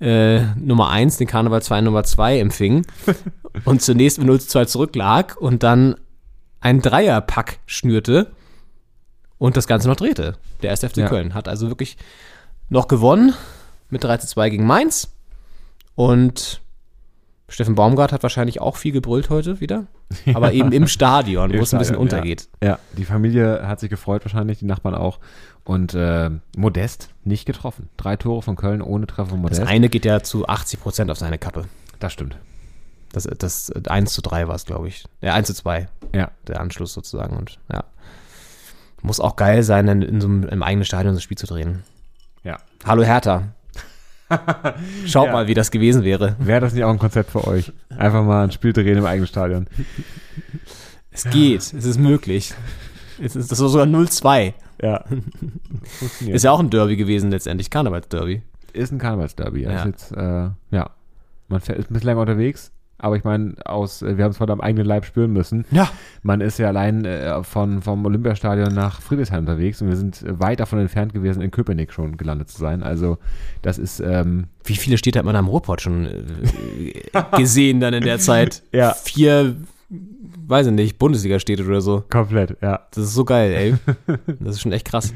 äh, 0.00 0.42
Nummer 0.56 0.90
1 0.90 1.16
den 1.16 1.26
Karnevalsverein 1.26 1.84
Nummer 1.84 2.04
2 2.04 2.38
empfing 2.40 2.86
und 3.64 3.80
zunächst 3.80 4.18
mit 4.18 4.26
0 4.26 4.40
zu 4.42 4.48
2 4.48 4.66
zurücklag 4.66 5.36
und 5.40 5.62
dann 5.62 5.96
ein 6.60 6.82
Dreierpack 6.82 7.60
schnürte 7.64 8.32
und 9.38 9.56
das 9.56 9.66
Ganze 9.66 9.88
noch 9.88 9.96
drehte. 9.96 10.36
Der 10.60 10.68
erste 10.68 10.90
FC 10.90 10.98
Ja. 10.98 11.08
Köln 11.08 11.32
hat 11.32 11.48
also 11.48 11.68
wirklich 11.68 11.96
noch 12.68 12.88
gewonnen 12.88 13.32
mit 13.88 14.04
3 14.04 14.18
zu 14.18 14.26
2 14.26 14.50
gegen 14.50 14.66
Mainz 14.66 15.16
und 15.94 16.60
Steffen 17.50 17.74
Baumgart 17.74 18.12
hat 18.12 18.22
wahrscheinlich 18.22 18.60
auch 18.60 18.76
viel 18.76 18.92
gebrüllt 18.92 19.30
heute 19.30 19.60
wieder, 19.60 19.86
aber 20.34 20.52
eben 20.52 20.70
im 20.72 20.86
Stadion, 20.86 21.52
wo 21.52 21.62
es 21.62 21.72
ein 21.72 21.78
bisschen 21.78 21.96
untergeht. 21.96 22.48
Ja, 22.62 22.78
die 22.96 23.04
Familie 23.04 23.66
hat 23.66 23.80
sich 23.80 23.88
gefreut 23.90 24.24
wahrscheinlich, 24.24 24.58
die 24.58 24.66
Nachbarn 24.66 24.94
auch. 24.94 25.18
Und 25.64 25.92
äh, 25.94 26.30
Modest 26.56 27.10
nicht 27.24 27.44
getroffen. 27.46 27.88
Drei 27.98 28.16
Tore 28.16 28.40
von 28.42 28.56
Köln 28.56 28.80
ohne 28.80 29.06
Treffer 29.06 29.30
von 29.30 29.42
Das 29.42 29.58
Modest. 29.58 29.66
eine 29.70 29.88
geht 29.90 30.04
ja 30.06 30.22
zu 30.22 30.46
80 30.48 30.80
Prozent 30.80 31.10
auf 31.10 31.18
seine 31.18 31.36
Kappe. 31.38 31.64
das 32.00 32.12
stimmt. 32.12 32.38
Das, 33.12 33.24
das 33.24 33.70
1 33.86 34.12
zu 34.12 34.20
3 34.22 34.48
war 34.48 34.54
es, 34.54 34.64
glaube 34.66 34.88
ich. 34.88 35.04
Ja, 35.22 35.32
1 35.34 35.46
zu 35.46 35.54
2, 35.54 35.88
Ja, 36.14 36.30
der 36.46 36.60
Anschluss 36.60 36.92
sozusagen. 36.92 37.36
Und 37.36 37.58
ja. 37.72 37.84
Muss 39.02 39.20
auch 39.20 39.36
geil 39.36 39.62
sein, 39.62 39.88
in, 39.88 40.02
in 40.02 40.20
so 40.20 40.26
einem 40.28 40.42
im 40.44 40.62
eigenen 40.62 40.84
Stadion 40.84 41.14
so 41.14 41.18
ein 41.18 41.22
Spiel 41.22 41.38
zu 41.38 41.46
drehen. 41.46 41.82
ja. 42.44 42.58
Hallo 42.84 43.02
Hertha. 43.02 43.48
Schaut 45.06 45.26
Ja. 45.26 45.32
mal, 45.32 45.46
wie 45.48 45.54
das 45.54 45.70
gewesen 45.70 46.04
wäre. 46.04 46.36
Wäre 46.38 46.60
das 46.60 46.72
nicht 46.74 46.84
auch 46.84 46.90
ein 46.90 46.98
Konzept 46.98 47.30
für 47.30 47.46
euch? 47.46 47.72
Einfach 47.96 48.24
mal 48.24 48.44
ein 48.44 48.50
Spiel 48.52 48.72
drehen 48.72 48.98
im 48.98 49.04
eigenen 49.06 49.26
Stadion. 49.26 49.66
Es 51.10 51.24
geht, 51.24 51.60
es 51.60 51.72
ist 51.72 51.98
möglich. 51.98 52.54
Es 53.22 53.34
ist, 53.34 53.50
das 53.50 53.60
war 53.60 53.68
sogar 53.68 53.86
0-2. 53.86 54.52
Ja. 54.80 55.04
Ist 56.26 56.44
ja 56.44 56.52
auch 56.52 56.60
ein 56.60 56.70
Derby 56.70 56.96
gewesen 56.96 57.32
letztendlich, 57.32 57.68
Karnevalsderby. 57.68 58.42
ist 58.74 58.92
ein 58.92 58.98
Karnevalsderby. 58.98 59.62
Ja. 59.62 59.70
Ja. 59.72 59.78
Ist 59.78 59.86
jetzt, 59.86 60.12
äh, 60.12 60.50
ja. 60.70 60.90
Man 61.48 61.60
fährt, 61.60 61.78
ist 61.80 61.90
ein 61.90 61.94
bisschen 61.94 62.06
länger 62.06 62.20
unterwegs, 62.20 62.70
aber 62.98 63.16
ich 63.16 63.24
meine, 63.24 63.54
aus, 63.64 64.02
äh, 64.02 64.16
wir 64.16 64.24
haben 64.24 64.32
es 64.32 64.40
heute 64.40 64.52
am 64.52 64.60
eigenen 64.60 64.86
Leib 64.86 65.04
spüren 65.04 65.32
müssen. 65.32 65.64
Ja. 65.70 65.88
Man 66.22 66.40
ist 66.40 66.58
ja 66.58 66.68
allein 66.68 67.04
äh, 67.04 67.42
von, 67.44 67.80
vom 67.82 68.04
Olympiastadion 68.04 68.74
nach 68.74 69.00
Friedrichshain 69.00 69.40
unterwegs 69.40 69.80
und 69.80 69.88
wir 69.88 69.96
sind 69.96 70.22
äh, 70.22 70.38
weit 70.40 70.60
davon 70.60 70.80
entfernt 70.80 71.12
gewesen, 71.14 71.40
in 71.40 71.50
Köpenick 71.50 71.92
schon 71.92 72.16
gelandet 72.16 72.50
zu 72.50 72.58
sein. 72.58 72.82
Also, 72.82 73.18
das 73.62 73.78
ist, 73.78 74.00
ähm, 74.00 74.48
Wie 74.64 74.74
viele 74.76 74.98
Städte 74.98 75.18
hat 75.20 75.26
man 75.26 75.36
am 75.36 75.46
Ruhrpott 75.48 75.80
schon 75.80 76.06
äh, 76.06 76.92
gesehen 77.36 77.80
dann 77.80 77.94
in 77.94 78.02
der 78.04 78.18
Zeit? 78.18 78.62
Ja. 78.72 78.94
Vier, 78.94 79.56
weiß 79.90 80.66
ich 80.66 80.72
nicht, 80.72 80.98
Bundesliga-Städte 80.98 81.64
oder 81.64 81.80
so. 81.80 82.04
komplett, 82.10 82.56
ja. 82.60 82.80
Das 82.90 83.04
ist 83.04 83.14
so 83.14 83.24
geil, 83.24 83.52
ey. 83.52 84.16
Das 84.40 84.56
ist 84.56 84.60
schon 84.62 84.72
echt 84.72 84.86
krass. 84.86 85.14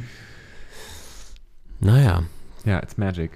Naja, 1.81 2.23
Ja, 2.65 2.79
it's 2.81 2.97
magic. 2.97 3.33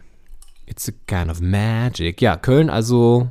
it's 0.66 0.88
a 0.88 0.92
kind 1.06 1.30
of 1.30 1.40
magic. 1.40 2.20
Ja, 2.20 2.36
Köln 2.36 2.70
also 2.70 3.28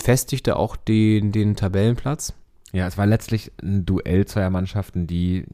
festigte 0.00 0.56
auch 0.56 0.76
den, 0.76 1.32
den 1.32 1.56
Tabellenplatz. 1.56 2.34
Ja, 2.72 2.86
es 2.86 2.98
war 2.98 3.06
letztlich 3.06 3.52
ein 3.62 3.86
Duell 3.86 4.26
zweier 4.26 4.50
Mannschaften, 4.50 5.06
die, 5.06 5.46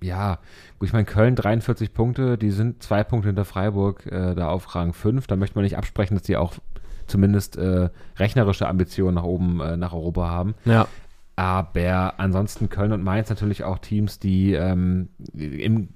ja, 0.00 0.38
ich 0.80 0.92
meine, 0.92 1.04
Köln 1.04 1.34
43 1.34 1.92
Punkte, 1.92 2.38
die 2.38 2.50
sind 2.50 2.82
zwei 2.82 3.04
Punkte 3.04 3.28
hinter 3.28 3.44
Freiburg 3.44 4.06
äh, 4.06 4.34
da 4.34 4.48
auf 4.48 4.74
Rang 4.74 4.92
5. 4.92 5.26
Da 5.26 5.36
möchte 5.36 5.56
man 5.56 5.64
nicht 5.64 5.76
absprechen, 5.76 6.16
dass 6.16 6.22
die 6.22 6.36
auch 6.36 6.54
zumindest 7.06 7.56
äh, 7.56 7.90
rechnerische 8.16 8.68
Ambitionen 8.68 9.16
nach 9.16 9.24
oben, 9.24 9.60
äh, 9.60 9.76
nach 9.76 9.92
Europa 9.92 10.28
haben. 10.28 10.54
Ja. 10.64 10.86
Aber 11.36 12.14
ansonsten 12.18 12.68
Köln 12.68 12.92
und 12.92 13.02
Mainz 13.04 13.28
natürlich 13.30 13.64
auch 13.64 13.78
Teams, 13.78 14.18
die 14.18 14.54
ähm, 14.54 15.08
im 15.34 15.88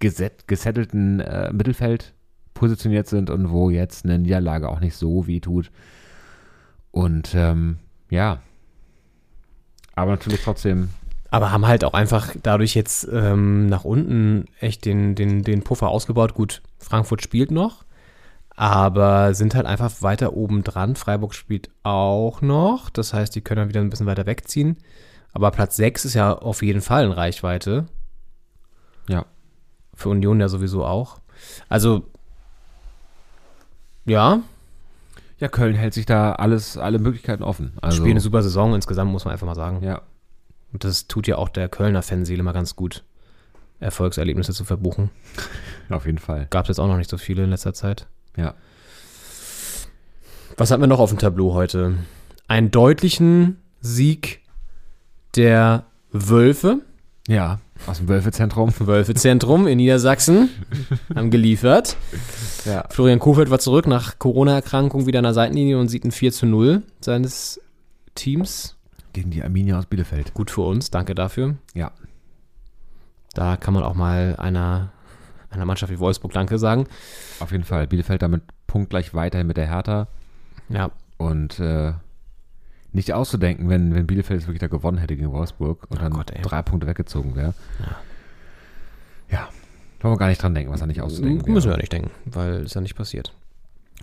geset 0.00 0.48
gesettelten 0.48 1.20
äh, 1.20 1.52
Mittelfeld 1.52 2.12
positioniert 2.54 3.06
sind 3.06 3.30
und 3.30 3.50
wo 3.50 3.70
jetzt 3.70 4.04
eine 4.04 4.18
Niederlage 4.18 4.68
auch 4.68 4.80
nicht 4.80 4.96
so 4.96 5.26
weh 5.26 5.40
tut. 5.40 5.70
Und 6.92 7.34
ähm, 7.34 7.78
ja. 8.10 8.40
Aber 9.94 10.12
natürlich 10.12 10.42
trotzdem, 10.42 10.90
Aber 11.30 11.50
haben 11.50 11.66
halt 11.66 11.84
auch 11.84 11.94
einfach 11.94 12.34
dadurch 12.42 12.74
jetzt 12.74 13.08
ähm, 13.10 13.66
nach 13.66 13.84
unten 13.84 14.46
echt 14.60 14.84
den, 14.84 15.14
den, 15.14 15.42
den 15.42 15.62
Puffer 15.64 15.88
ausgebaut. 15.88 16.34
Gut, 16.34 16.62
Frankfurt 16.78 17.22
spielt 17.22 17.50
noch, 17.50 17.84
aber 18.54 19.34
sind 19.34 19.54
halt 19.54 19.66
einfach 19.66 19.90
weiter 20.00 20.34
oben 20.34 20.62
dran. 20.62 20.94
Freiburg 20.94 21.34
spielt 21.34 21.70
auch 21.82 22.42
noch. 22.42 22.90
Das 22.90 23.12
heißt, 23.14 23.34
die 23.34 23.40
können 23.40 23.60
dann 23.60 23.68
wieder 23.70 23.80
ein 23.80 23.90
bisschen 23.90 24.06
weiter 24.06 24.26
wegziehen. 24.26 24.76
Aber 25.32 25.50
Platz 25.50 25.76
6 25.76 26.04
ist 26.04 26.14
ja 26.14 26.34
auf 26.34 26.62
jeden 26.62 26.82
Fall 26.82 27.06
in 27.06 27.12
Reichweite. 27.12 27.86
ja. 29.08 29.24
Für 29.94 30.08
Union 30.08 30.40
ja 30.40 30.48
sowieso 30.48 30.84
auch. 30.86 31.20
Also, 31.68 32.06
ja, 34.06 34.40
Ja, 35.42 35.48
Köln 35.48 35.74
hält 35.74 35.92
sich 35.92 36.06
da 36.06 36.34
alles, 36.34 36.78
alle 36.78 37.00
Möglichkeiten 37.00 37.42
offen. 37.42 37.72
Also, 37.80 37.96
spielen 37.96 38.12
eine 38.12 38.20
super 38.20 38.44
Saison 38.44 38.76
insgesamt, 38.76 39.10
muss 39.10 39.24
man 39.24 39.32
einfach 39.32 39.48
mal 39.48 39.56
sagen. 39.56 39.82
ja, 39.82 40.00
Und 40.72 40.84
das 40.84 41.08
tut 41.08 41.26
ja 41.26 41.36
auch 41.36 41.48
der 41.48 41.68
Kölner 41.68 42.02
Fanseele 42.02 42.44
mal 42.44 42.52
ganz 42.52 42.76
gut, 42.76 43.02
Erfolgserlebnisse 43.80 44.52
zu 44.52 44.62
verbuchen. 44.62 45.10
auf 45.90 46.06
jeden 46.06 46.18
Fall. 46.18 46.46
Gab 46.50 46.66
es 46.66 46.68
jetzt 46.68 46.78
auch 46.78 46.86
noch 46.86 46.96
nicht 46.96 47.10
so 47.10 47.18
viele 47.18 47.42
in 47.42 47.50
letzter 47.50 47.74
Zeit. 47.74 48.06
Ja. 48.36 48.54
Was 50.56 50.70
hatten 50.70 50.80
wir 50.80 50.86
noch 50.86 51.00
auf 51.00 51.10
dem 51.10 51.18
Tableau 51.18 51.54
heute? 51.54 51.96
Einen 52.46 52.70
deutlichen 52.70 53.56
Sieg 53.80 54.42
der 55.34 55.86
Wölfe. 56.12 56.82
Ja, 57.26 57.58
aus 57.88 57.98
dem 57.98 58.06
Wölfezentrum. 58.06 58.72
Wölfezentrum 58.78 59.66
in 59.66 59.78
Niedersachsen 59.78 60.50
haben 61.16 61.32
geliefert. 61.32 61.96
Ja. 62.64 62.84
Florian 62.90 63.18
Kofeld 63.18 63.50
war 63.50 63.58
zurück 63.58 63.86
nach 63.86 64.18
Corona-Erkrankung 64.18 65.06
wieder 65.06 65.18
an 65.18 65.24
der 65.24 65.34
Seitenlinie 65.34 65.78
und 65.78 65.88
sieht 65.88 66.04
ein 66.04 66.12
4 66.12 66.32
zu 66.32 66.46
0 66.46 66.82
seines 67.00 67.60
Teams. 68.14 68.76
Gegen 69.12 69.30
die 69.30 69.42
Arminia 69.42 69.78
aus 69.78 69.86
Bielefeld. 69.86 70.32
Gut 70.34 70.50
für 70.50 70.62
uns, 70.62 70.90
danke 70.90 71.14
dafür. 71.14 71.56
Ja. 71.74 71.90
Da 73.34 73.56
kann 73.56 73.74
man 73.74 73.82
auch 73.82 73.94
mal 73.94 74.36
einer, 74.38 74.92
einer 75.50 75.64
Mannschaft 75.64 75.92
wie 75.92 75.98
Wolfsburg 75.98 76.32
Danke 76.32 76.58
sagen. 76.58 76.86
Auf 77.40 77.52
jeden 77.52 77.64
Fall. 77.64 77.86
Bielefeld 77.86 78.22
damit 78.22 78.42
punktgleich 78.66 79.14
weiterhin 79.14 79.46
mit 79.46 79.56
der 79.56 79.66
Hertha. 79.68 80.08
Ja, 80.68 80.90
Und 81.18 81.58
äh, 81.60 81.92
nicht 82.92 83.12
auszudenken, 83.12 83.68
wenn, 83.68 83.94
wenn 83.94 84.06
Bielefeld 84.06 84.40
jetzt 84.40 84.48
wirklich 84.48 84.60
da 84.60 84.66
gewonnen 84.68 84.98
hätte 84.98 85.16
gegen 85.16 85.32
Wolfsburg 85.32 85.86
und 85.90 85.98
Oh 85.98 86.02
dann 86.02 86.12
Gott, 86.12 86.32
drei 86.42 86.62
Punkte 86.62 86.86
weggezogen 86.86 87.36
wäre. 87.36 87.54
Ja. 89.30 89.48
Wollen 90.02 90.14
wir 90.14 90.18
gar 90.18 90.28
nicht 90.28 90.42
dran 90.42 90.54
denken, 90.54 90.72
was 90.72 90.80
da 90.80 90.86
nicht 90.86 91.00
auszudenken 91.00 91.52
müssen 91.52 91.66
wir 91.66 91.70
wäre. 91.70 91.78
ja 91.78 91.80
nicht 91.82 91.92
denken, 91.92 92.10
weil 92.26 92.62
ist 92.64 92.74
ja 92.74 92.80
nicht 92.80 92.96
passiert. 92.96 93.32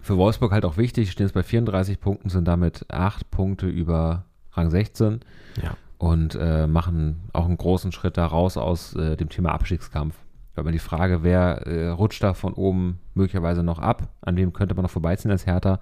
Für 0.02 0.18
Wolfsburg 0.18 0.52
halt 0.52 0.66
auch 0.66 0.78
wichtig, 0.78 1.12
stehen 1.12 1.26
jetzt 1.26 1.34
bei 1.34 1.43
34 1.43 2.00
Punkten, 2.00 2.30
sind 2.30 2.47
damit 2.47 2.86
acht 2.89 3.30
Punkte 3.32 3.68
über 3.68 4.24
Rang 4.54 4.70
16. 4.70 5.20
Ja. 5.62 5.76
und 5.97 6.36
äh, 6.36 6.68
machen 6.68 7.22
auch 7.34 7.45
einen 7.45 7.58
großen 7.58 7.91
Schritt 7.91 8.18
da 8.18 8.26
raus 8.26 8.56
aus 8.58 8.95
äh, 8.95 9.18
dem 9.18 9.30
Thema 9.30 9.52
Abstiegskampf. 9.52 10.16
Weil 10.56 10.64
man 10.64 10.74
die 10.74 10.80
Frage, 10.80 11.24
wer 11.24 11.68
äh, 11.68 11.89
rutscht 11.89 12.24
da 12.24 12.34
von 12.34 12.54
oben 12.54 13.00
möglicherweise 13.14 13.64
noch 13.64 13.80
ab, 13.80 14.08
an 14.22 14.38
wem 14.38 14.54
könnte 14.54 14.76
man 14.76 14.84
noch 14.84 14.91
vorbeiziehen 14.91 15.32
als 15.32 15.45
Hertha 15.45 15.80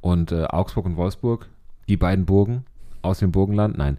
und 0.00 0.32
äh, 0.32 0.44
Augsburg 0.44 0.86
und 0.86 0.96
Wolfsburg, 0.96 1.48
die 1.88 1.96
beiden 1.96 2.24
Burgen 2.24 2.64
aus 3.02 3.18
dem 3.18 3.32
Burgenland, 3.32 3.76
nein, 3.78 3.98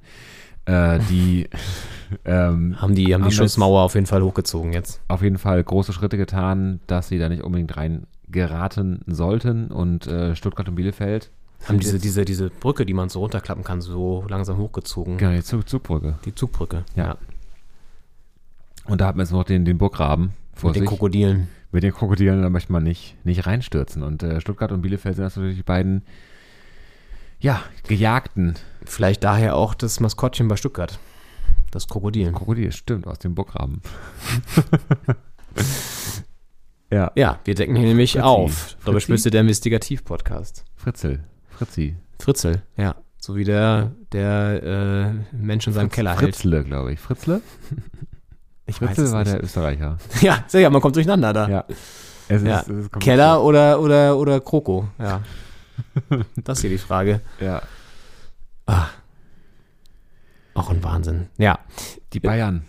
äh, 0.65 0.99
die 1.09 1.49
ähm, 2.25 2.81
Haben 2.81 2.95
die, 2.95 3.13
haben 3.13 3.21
die 3.21 3.25
Haben 3.25 3.31
Schutzmauer 3.31 3.81
auf 3.81 3.95
jeden 3.95 4.07
Fall 4.07 4.21
hochgezogen 4.21 4.73
jetzt. 4.73 5.01
auf 5.07 5.21
jeden 5.21 5.37
Fall 5.37 5.63
große 5.63 5.93
Schritte 5.93 6.17
getan, 6.17 6.79
dass 6.87 7.07
sie 7.07 7.19
da 7.19 7.29
nicht 7.29 7.43
unbedingt 7.43 7.75
rein 7.77 8.07
geraten 8.29 9.01
sollten 9.07 9.67
und 9.67 10.07
äh, 10.07 10.35
Stuttgart 10.35 10.67
und 10.69 10.75
Bielefeld 10.75 11.31
Haben 11.67 11.79
diese, 11.79 11.99
diese, 11.99 12.25
diese 12.25 12.49
Brücke, 12.49 12.85
die 12.85 12.93
man 12.93 13.09
so 13.09 13.19
runterklappen 13.19 13.63
kann, 13.63 13.81
so 13.81 14.25
langsam 14.29 14.57
hochgezogen. 14.57 15.17
genau, 15.17 15.33
die 15.33 15.43
Zug 15.43 15.67
Zugbrücke. 15.67 16.15
Die 16.25 16.33
Zugbrücke. 16.33 16.85
Ja. 16.95 17.17
Und 18.85 19.01
da 19.01 19.07
hat 19.07 19.15
man 19.15 19.25
jetzt 19.25 19.33
noch 19.33 19.43
den, 19.43 19.65
den 19.65 19.77
Burggraben 19.77 20.31
vor 20.53 20.69
Mit 20.69 20.77
den 20.77 20.81
sich. 20.81 20.89
Krokodilen. 20.89 21.49
Mit 21.71 21.83
den 21.83 21.93
Krokodilen, 21.93 22.41
da 22.41 22.49
möchte 22.49 22.71
man 22.71 22.83
nicht, 22.83 23.15
nicht 23.25 23.45
reinstürzen. 23.45 24.03
Und 24.03 24.23
äh, 24.23 24.41
Stuttgart 24.41 24.71
und 24.71 24.81
Bielefeld 24.81 25.15
sind 25.15 25.23
das 25.23 25.35
natürlich 25.35 25.57
die 25.57 25.63
beiden, 25.63 26.03
ja, 27.39 27.61
gejagten 27.87 28.55
Vielleicht 28.85 29.23
daher 29.23 29.55
auch 29.55 29.73
das 29.73 29.99
Maskottchen 29.99 30.47
bei 30.47 30.55
Stuttgart. 30.55 30.99
Das 31.71 31.87
Krokodil. 31.87 32.31
Krokodile, 32.31 32.71
stimmt, 32.71 33.07
aus 33.07 33.19
dem 33.19 33.33
Burggraben. 33.35 33.81
ja, 36.91 37.11
Ja, 37.15 37.39
wir 37.45 37.55
decken 37.55 37.75
hier 37.75 37.87
nämlich 37.87 38.13
Fritzi. 38.13 38.23
auf. 38.25 38.77
Doppelspitze 38.85 39.29
der 39.31 39.41
Investigativ-Podcast. 39.41 40.65
Fritzel, 40.75 41.23
Fritzi. 41.49 41.95
Fritzel, 42.19 42.61
ja. 42.77 42.95
So 43.17 43.35
wie 43.35 43.43
der, 43.43 43.91
der 44.11 45.13
äh, 45.31 45.35
Mensch 45.35 45.67
in 45.67 45.73
seinem 45.73 45.89
Keller 45.91 46.11
hält. 46.11 46.35
Fritzle, 46.35 46.63
glaube 46.63 46.93
ich. 46.93 46.99
Fritzle? 46.99 47.41
Ich 48.67 48.79
es 48.79 49.11
war 49.11 49.19
nicht. 49.23 49.33
der 49.33 49.43
Österreicher. 49.43 49.97
Ja, 50.21 50.45
sehr, 50.47 50.61
ja, 50.61 50.69
man 50.69 50.81
kommt 50.81 50.95
durcheinander 50.95 51.33
da. 51.33 51.49
Ja. 51.49 51.65
Es 52.29 52.41
Ja. 52.41 52.61
es 52.61 52.67
ist 52.67 52.67
kompliziert. 52.67 53.01
Keller 53.01 53.43
oder, 53.43 53.81
oder, 53.81 54.15
oder 54.17 54.39
Kroko, 54.39 54.87
ja. 54.97 55.21
Das 56.37 56.59
ist 56.59 56.61
hier 56.61 56.69
die 56.69 56.77
Frage. 56.77 57.19
Ja. 57.41 57.61
Auch 60.53 60.69
ein 60.69 60.83
Wahnsinn. 60.83 61.27
Ja, 61.37 61.59
Die 62.13 62.19
Bayern. 62.19 62.63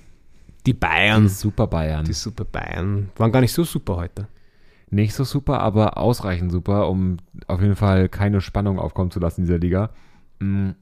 die 0.66 0.72
Bayern, 0.74 1.22
Die 1.24 1.28
Super 1.28 1.66
Bayern. 1.66 2.05
die 2.05 2.12
super 2.12 2.44
Bayern, 2.44 3.11
waren 3.16 3.32
gar 3.32 3.40
nicht 3.40 3.53
so 3.53 3.64
super 3.64 3.96
heute. 3.96 4.28
Nicht 4.90 5.14
so 5.14 5.24
super, 5.24 5.61
aber 5.61 5.96
ausreichend 5.98 6.53
super, 6.53 6.88
um 6.88 7.16
auf 7.48 7.61
jeden 7.61 7.76
Fall 7.76 8.09
keine 8.09 8.40
Spannung 8.40 8.78
aufkommen 8.78 9.11
zu 9.11 9.18
lassen 9.20 9.40
in 9.40 9.46
dieser 9.46 9.59
Liga. 9.59 9.90
Mhm. 10.38 10.74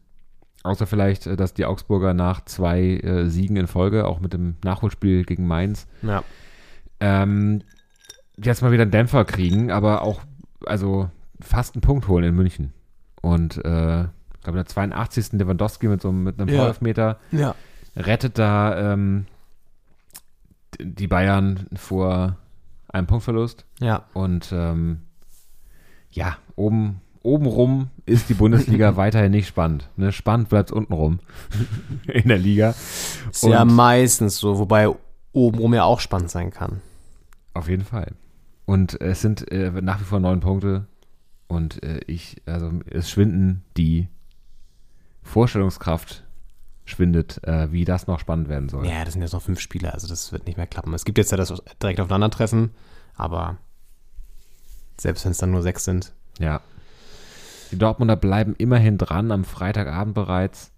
Außer 0.63 0.87
vielleicht, 0.87 1.27
äh, 1.27 1.37
dass 1.37 1.55
die 1.55 1.65
Augsburger 1.65 2.13
nach 2.13 2.45
zwei 2.45 2.81
äh, 2.99 3.27
Siegen 3.31 3.57
in 3.57 3.67
Folge, 3.67 4.07
auch 4.07 4.21
mit 4.21 4.35
dem 4.35 4.57
Nachholspiel 4.63 5.25
gegen 5.25 5.47
Mainz, 5.47 5.87
Ja. 6.03 6.23
ähm, 7.01 7.63
jetzt 8.37 8.61
mal 8.61 8.73
wieder 8.73 8.83
einen 8.83 8.91
Dämpfer 8.91 9.25
kriegen, 9.25 9.71
aber 9.71 10.03
auch, 10.03 10.21
also 10.67 11.09
fast 11.41 11.75
einen 11.77 11.81
Punkt 11.83 12.09
holen 12.09 12.25
in 12.25 12.35
München. 12.35 12.73
Und 13.23 13.65
äh, 13.65 14.05
ich 14.41 14.45
glaube, 14.45 14.57
der 14.57 14.67
82. 14.67 15.33
Lewandowski 15.33 15.87
mit 15.87 16.01
so 16.01 16.09
einem, 16.09 16.25
mit 16.25 16.41
einem 16.41 16.49
Ja. 16.49 16.61
Vorelfmeter 16.61 17.19
Ja. 17.31 17.55
rettet 17.95 18.39
da 18.39 18.93
ähm, 18.95 19.27
die 20.81 21.07
Bayern 21.07 21.67
vor 21.75 22.37
einem 22.89 23.07
Punktverlust. 23.07 23.65
Ja. 23.81 24.07
Und 24.15 24.51
ähm, 24.53 25.01
ja, 26.11 26.39
oben, 26.57 27.01
obenrum 27.23 27.89
ist 28.07 28.29
die 28.31 28.35
Bundesliga 28.35 28.97
weiterhin 28.97 29.31
nicht 29.33 29.47
spannend. 29.49 29.91
Ne? 29.97 30.11
Spannend 30.13 30.49
bleibt 30.49 30.71
es 30.71 30.73
untenrum 30.75 31.21
in 32.07 32.29
der 32.29 32.39
Liga. 32.39 32.71
Ist 33.31 33.45
ja 33.45 33.63
Und- 33.63 33.75
meistens 33.75 34.39
so, 34.39 34.59
wobei 34.59 34.89
obenrum 35.33 35.75
ja 35.75 35.85
auch 35.85 36.01
spannend 36.01 36.31
sein 36.31 36.51
kann. 36.51 36.81
Auf 37.53 37.69
jeden 37.69 37.85
Fall. 37.85 38.13
Und 38.65 39.01
es 39.01 39.21
sind 39.21 39.51
äh, 39.53 39.71
nach 39.83 40.01
wie 40.01 40.05
vor 40.05 40.19
neun 40.21 40.41
Punkte. 40.41 40.87
Und 41.47 41.83
äh, 41.83 42.01
ich, 42.07 42.41
also 42.47 42.71
es 42.89 43.11
schwinden 43.11 43.65
die 43.77 44.09
Vorstellungskraft 45.31 46.25
schwindet, 46.85 47.43
äh, 47.45 47.71
wie 47.73 47.85
das 47.85 48.07
noch 48.07 48.19
spannend 48.21 48.49
werden 48.49 48.69
soll. 48.69 48.87
Ja, 48.87 49.05
das 49.05 49.15
sind 49.15 49.23
jetzt 49.23 49.33
noch 49.33 49.43
fünf 49.43 49.61
Spiele, 49.61 49.95
also 49.95 50.09
das 50.09 50.33
wird 50.33 50.47
nicht 50.47 50.57
mehr 50.57 50.67
klappen. 50.67 50.93
Es 50.93 51.05
gibt 51.05 51.19
jetzt 51.19 51.31
ja 51.31 51.37
das 51.37 51.53
direkt 51.83 52.01
aufeinandertreffen, 52.01 52.71
aber 53.17 53.57
selbst 54.99 55.25
wenn 55.25 55.33
es 55.33 55.39
dann 55.39 55.51
nur 55.53 55.63
sechs 55.63 55.85
sind. 55.85 56.13
Ja. 56.39 56.61
Die 57.71 57.79
Dortmunder 57.79 58.17
bleiben 58.17 58.55
immerhin 58.59 58.99
dran, 58.99 59.31
am 59.31 59.45
Freitagabend 59.45 60.15
bereits. 60.15 60.73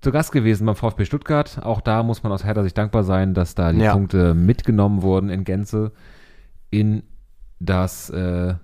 Zu 0.00 0.12
Gast 0.12 0.30
gewesen 0.30 0.66
beim 0.66 0.76
VfB 0.76 1.04
Stuttgart. 1.04 1.58
Auch 1.62 1.80
da 1.80 2.02
muss 2.04 2.22
man 2.22 2.30
aus 2.30 2.44
Hertha 2.44 2.62
sich 2.62 2.74
dankbar 2.74 3.02
sein, 3.02 3.34
dass 3.34 3.54
da 3.56 3.72
die 3.72 3.80
Ja. 3.80 3.92
Punkte 3.92 4.34
mitgenommen 4.34 5.02
wurden 5.02 5.30
in 5.30 5.42
Gänze 5.44 5.90
in 6.70 7.02
das 7.58 8.10
äh, 8.10 8.54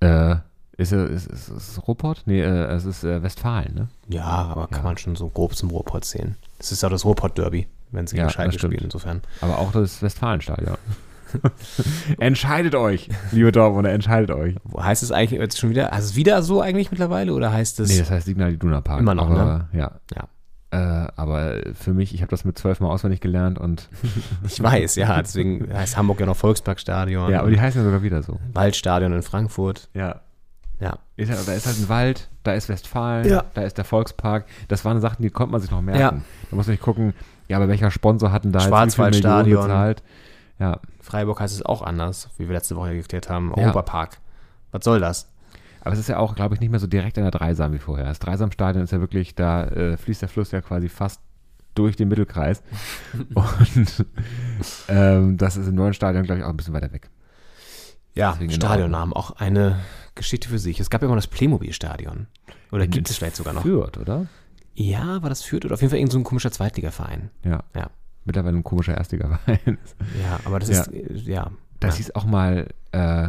äh, 0.00 0.36
ist, 0.80 0.92
es- 0.92 1.26
ist, 1.26 1.32
ist, 1.32 1.48
ist 1.48 1.68
es 1.78 1.88
Ruhrpott? 1.88 2.22
Nee, 2.26 2.40
äh, 2.40 2.64
es 2.72 2.84
ist 2.84 3.04
äh, 3.04 3.22
Westfalen, 3.22 3.74
ne? 3.74 3.88
Ja, 4.08 4.24
aber 4.24 4.66
kann 4.68 4.78
Ja. 4.80 4.84
man 4.84 4.98
schon 4.98 5.16
so 5.16 5.28
grob 5.28 5.54
zum 5.54 5.70
Ruhrpott 5.70 6.04
zählen. 6.04 6.36
Es 6.58 6.72
ist 6.72 6.82
ja 6.82 6.88
das 6.88 7.04
Ruhrpott-Derby, 7.04 7.66
wenn 7.92 8.06
sie 8.06 8.16
gegen 8.16 8.26
Ja, 8.28 8.32
Schalke 8.32 8.58
spielen, 8.58 8.80
insofern. 8.84 9.20
Aber 9.40 9.58
auch 9.58 9.72
das 9.72 10.02
Westfalenstadion. 10.02 10.76
entscheidet 12.18 12.74
euch, 12.74 13.08
liebe 13.32 13.52
Dortmunder, 13.52 13.92
entscheidet 13.92 14.30
euch. 14.30 14.56
Wo 14.64 14.82
heißt 14.82 15.02
es 15.02 15.12
eigentlich 15.12 15.40
jetzt 15.40 15.58
schon 15.58 15.70
wieder? 15.70 15.92
Ist 15.92 16.04
es 16.04 16.16
wieder 16.16 16.42
so 16.42 16.60
eigentlich 16.60 16.90
mittlerweile 16.90 17.32
oder 17.34 17.52
heißt 17.52 17.80
es? 17.80 17.90
Nee, 17.90 17.98
das 17.98 18.10
heißt 18.10 18.26
Signal 18.26 18.52
Iduna 18.52 18.80
Park. 18.80 19.00
Immer 19.00 19.14
noch, 19.14 19.30
aber, 19.30 19.44
ne? 19.44 19.68
Ja. 19.72 19.92
Ja. 20.14 20.28
Äh, 20.72 21.08
aber 21.16 21.56
für 21.74 21.92
mich, 21.94 22.14
ich 22.14 22.22
habe 22.22 22.30
das 22.30 22.44
mit 22.44 22.56
zwölfmal 22.58 22.90
auswendig 22.90 23.20
gelernt 23.20 23.58
und 23.58 23.88
ich 24.46 24.62
weiß, 24.62 24.96
ja, 24.96 25.20
deswegen 25.20 25.72
heißt 25.72 25.96
Hamburg 25.96 26.20
ja 26.20 26.26
noch 26.26 26.36
Volksparkstadion. 26.36 27.30
ja, 27.30 27.40
aber 27.40 27.50
die 27.50 27.60
heißen 27.60 27.80
ja 27.80 27.84
sogar 27.84 28.02
wieder 28.02 28.22
so. 28.22 28.38
Waldstadion 28.52 29.12
in 29.12 29.22
Frankfurt. 29.22 29.88
Ja. 29.94 30.20
Ja. 30.80 30.98
Ist 31.16 31.28
ja, 31.28 31.36
da 31.44 31.52
ist 31.52 31.66
halt 31.66 31.78
ein 31.78 31.88
Wald, 31.88 32.28
da 32.42 32.52
ist 32.54 32.68
Westfalen, 32.68 33.28
Ja. 33.28 33.44
da 33.54 33.62
ist 33.62 33.76
der 33.76 33.84
Volkspark. 33.84 34.46
Das 34.68 34.84
waren 34.84 35.00
Sachen, 35.00 35.22
die 35.22 35.30
konnte 35.30 35.52
man 35.52 35.60
sich 35.60 35.70
noch 35.70 35.82
merken. 35.82 36.00
Ja. 36.00 36.10
Da 36.50 36.56
muss 36.56 36.66
man 36.66 36.72
nicht 36.72 36.82
gucken, 36.82 37.14
ja, 37.48 37.56
aber 37.58 37.68
welcher 37.68 37.90
Sponsor 37.90 38.32
hat 38.32 38.44
denn 38.44 38.52
da 38.52 38.60
Schwarzwaldstadion. 38.60 39.62
Bezahlt? 39.64 40.02
Ja, 40.58 40.80
Freiburg 41.00 41.40
heißt 41.40 41.54
es 41.54 41.64
auch 41.64 41.82
anders, 41.82 42.28
wie 42.38 42.48
wir 42.48 42.54
letzte 42.54 42.76
Woche 42.76 42.94
geklärt 42.94 43.28
haben. 43.28 43.52
Ja. 43.56 43.64
Europapark. 43.64 44.18
Was 44.72 44.84
soll 44.84 45.00
das? 45.00 45.26
aber 45.82 45.94
es 45.94 45.98
ist 45.98 46.08
ja 46.08 46.18
auch, 46.18 46.34
glaube 46.34 46.54
ich, 46.54 46.60
nicht 46.60 46.70
mehr 46.70 46.78
so 46.78 46.86
direkt 46.86 47.16
an 47.16 47.24
der 47.24 47.30
Dreisam 47.30 47.72
wie 47.72 47.78
vorher. 47.78 48.04
Das 48.04 48.18
Dreisamstadion 48.18 48.84
ist 48.84 48.90
ja 48.92 49.00
wirklich, 49.00 49.34
da 49.34 49.64
äh, 49.64 49.96
fließt 49.96 50.20
der 50.20 50.28
Fluss 50.28 50.50
ja 50.50 50.60
quasi 50.60 50.90
fast 50.90 51.22
durch 51.74 51.96
den 51.96 52.08
Mittelkreis. 52.08 52.62
Und 53.34 54.04
ähm, 54.88 55.36
das 55.38 55.56
ist 55.56 55.68
im 55.68 55.74
neuen 55.74 55.94
Stadion, 55.94 56.24
glaube 56.24 56.40
ich, 56.40 56.44
auch 56.44 56.50
ein 56.50 56.56
bisschen 56.56 56.74
weiter 56.74 56.92
weg. 56.92 57.08
Ja, 58.14 58.32
Deswegen 58.32 58.50
in 58.50 58.56
Stadionnamen, 58.56 59.14
auch 59.14 59.30
eine 59.32 59.76
Geschichte 60.14 60.48
für 60.48 60.58
sich. 60.58 60.80
Es 60.80 60.90
gab 60.90 61.02
ja 61.02 61.06
immer 61.06 61.16
das 61.16 61.26
Playmobil-Stadion. 61.26 62.26
Oder 62.72 62.86
gibt 62.86 63.10
es 63.10 63.16
vielleicht 63.16 63.36
sogar 63.36 63.52
noch? 63.54 63.62
Fürth, 63.62 63.98
oder? 63.98 64.26
Ja, 64.74 65.22
war 65.22 65.28
das 65.28 65.42
Fürth 65.42 65.64
oder 65.64 65.74
auf 65.74 65.80
jeden 65.80 65.90
Fall 65.90 65.98
irgendein 65.98 66.12
so 66.12 66.18
ein 66.20 66.24
komischer 66.24 66.50
Zweitligaverein. 66.52 67.30
Ja. 67.44 67.64
Ja. 67.74 67.90
Mittlerweile 68.24 68.56
ein 68.56 68.64
komischer 68.64 68.96
Erstligaverein. 68.96 69.78
Ja, 70.22 70.40
aber 70.44 70.58
das 70.58 70.68
Ja. 70.70 70.82
ist, 70.82 70.92
äh, 70.92 71.12
ja. 71.30 71.50
Das 71.80 71.94
ja. 71.94 71.98
hieß 71.98 72.14
auch 72.14 72.24
mal, 72.24 72.68
äh, 72.92 73.28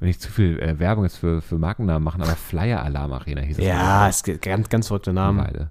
wenn 0.00 0.08
ich 0.08 0.20
zu 0.20 0.30
viel 0.30 0.58
äh, 0.60 0.78
Werbung 0.78 1.04
jetzt 1.04 1.16
für, 1.16 1.40
für 1.40 1.58
Markennamen 1.58 2.02
machen, 2.02 2.22
aber 2.22 2.36
Flyer 2.36 2.82
Alarm 2.82 3.12
Arena 3.12 3.40
hieß 3.40 3.58
es. 3.58 3.64
Ja, 3.64 4.08
es 4.08 4.22
gibt 4.22 4.42
ganz, 4.42 4.68
ganz 4.68 4.88
verrückte 4.88 5.12
Namen. 5.12 5.38
Weile. 5.38 5.70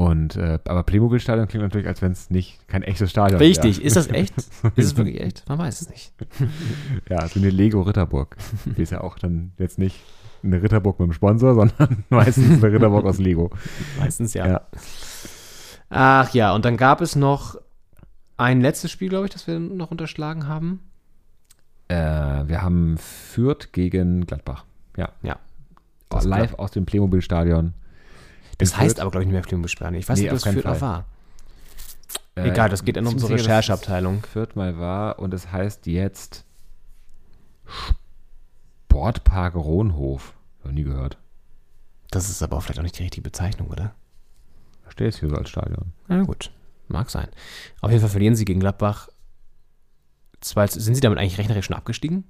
Und, 0.00 0.34
äh, 0.36 0.58
aber 0.64 0.82
Playmobil-Stadion 0.84 1.46
klingt 1.46 1.62
natürlich, 1.62 1.86
als 1.86 2.00
wenn 2.00 2.12
es 2.12 2.30
nicht 2.30 2.66
kein 2.68 2.82
echtes 2.82 3.10
Stadion 3.10 3.38
Richtig, 3.38 3.76
wäre. 3.76 3.86
ist 3.86 3.96
das 3.96 4.08
echt? 4.08 4.34
Ist 4.74 4.86
es 4.86 4.96
wirklich 4.96 5.20
echt? 5.20 5.46
Man 5.46 5.58
weiß 5.58 5.82
es 5.82 5.90
nicht. 5.90 6.14
Ja, 7.10 7.28
so 7.28 7.38
eine 7.38 7.50
Lego 7.50 7.82
Ritterburg. 7.82 8.34
Die 8.78 8.80
ist 8.80 8.92
ja 8.92 9.02
auch 9.02 9.18
dann 9.18 9.52
jetzt 9.58 9.78
nicht 9.78 10.00
eine 10.42 10.62
Ritterburg 10.62 10.98
mit 10.98 11.04
einem 11.04 11.12
Sponsor, 11.12 11.54
sondern 11.78 12.04
meistens 12.08 12.64
eine 12.64 12.72
Ritterburg 12.72 13.04
aus 13.04 13.18
Lego. 13.18 13.50
Meistens 13.98 14.32
ja. 14.32 14.48
Ja. 14.48 14.60
Ach 15.90 16.32
ja, 16.32 16.54
und 16.54 16.64
dann 16.64 16.78
gab 16.78 17.02
es 17.02 17.14
noch 17.14 17.56
ein 18.38 18.62
letztes 18.62 18.90
Spiel, 18.90 19.10
glaube 19.10 19.26
ich, 19.26 19.32
das 19.32 19.46
wir 19.46 19.58
noch 19.58 19.90
unterschlagen 19.90 20.48
haben. 20.48 20.80
Äh, 21.88 21.94
wir 21.94 22.62
haben 22.62 22.96
Fürth 22.96 23.72
gegen 23.72 24.24
Gladbach. 24.24 24.64
Ja. 24.96 25.10
Ja. 25.20 25.38
Das 26.08 26.24
live 26.24 26.54
aus 26.54 26.70
dem 26.70 26.86
Playmobil-Stadion. 26.86 27.74
Das 28.60 28.76
heißt 28.76 28.96
Fürth. 28.96 29.00
aber, 29.00 29.10
glaube 29.10 29.22
ich, 29.24 29.26
nicht 29.28 29.34
mehr 29.34 29.42
Playmobil-Sperren. 29.42 29.94
Ich 29.94 30.08
weiß 30.08 30.18
Nee, 30.18 30.24
nicht, 30.24 30.32
ob 30.32 30.38
das 30.42 30.52
Fürth 30.52 30.66
auch 30.66 30.80
war. 30.80 31.04
Äh, 32.36 32.48
Egal, 32.50 32.68
das 32.68 32.84
geht 32.84 32.96
in 32.96 33.06
unsere 33.06 33.34
Rechercheabteilung. 33.34 34.22
Fürth 34.22 34.54
mal 34.56 34.78
war 34.78 35.18
und 35.18 35.34
es 35.34 35.50
heißt 35.50 35.86
jetzt 35.86 36.44
Sportpark 38.88 39.54
Rohnhof. 39.54 40.34
Noch 40.64 40.72
nie 40.72 40.84
gehört. 40.84 41.18
Das 42.10 42.28
ist 42.28 42.42
aber 42.42 42.60
vielleicht 42.60 42.78
auch 42.78 42.82
nicht 42.82 42.98
die 42.98 43.02
richtige 43.04 43.22
Bezeichnung, 43.22 43.68
oder? 43.68 43.94
Da 44.84 44.90
steht 44.90 45.08
es 45.14 45.20
hier 45.20 45.28
so 45.28 45.36
als 45.36 45.48
Stadion. 45.48 45.92
Na 46.08 46.22
gut, 46.22 46.50
mag 46.88 47.08
sein. 47.10 47.28
Auf 47.80 47.90
jeden 47.90 48.00
Fall 48.00 48.10
verlieren 48.10 48.34
sie 48.34 48.44
gegen 48.44 48.60
Gladbach. 48.60 49.08
Zwei, 50.40 50.66
sind 50.66 50.94
sie 50.94 51.00
damit 51.00 51.18
eigentlich 51.18 51.38
rechnerisch 51.38 51.66
schon 51.66 51.76
abgestiegen? 51.76 52.24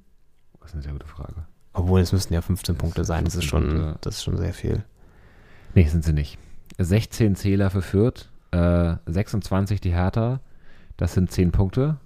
Das 0.60 0.70
ist 0.70 0.74
eine 0.74 0.82
sehr 0.82 0.92
gute 0.92 1.06
Frage. 1.06 1.46
Obwohl, 1.72 2.00
es 2.00 2.12
müssten 2.12 2.34
ja 2.34 2.42
15 2.42 2.76
Punkte 2.76 3.04
sein. 3.04 3.24
Das 3.24 3.34
ist 3.34 3.44
15 3.48 3.48
schon, 3.70 3.78
Punkte. 3.80 3.98
das 4.02 4.16
ist 4.16 4.24
schon 4.24 4.36
sehr 4.36 4.52
viel. 4.52 4.84
Nee, 5.74 5.86
sind 5.86 6.04
sie 6.04 6.12
nicht. 6.12 6.38
16 6.78 7.36
Zähler 7.36 7.70
für 7.70 7.82
Fürth, 7.82 8.28
äh, 8.50 8.94
26 9.06 9.80
die 9.80 9.92
Hertha. 9.92 10.40
Das 10.96 11.14
sind 11.14 11.30
10 11.30 11.52
Punkte. 11.52 11.96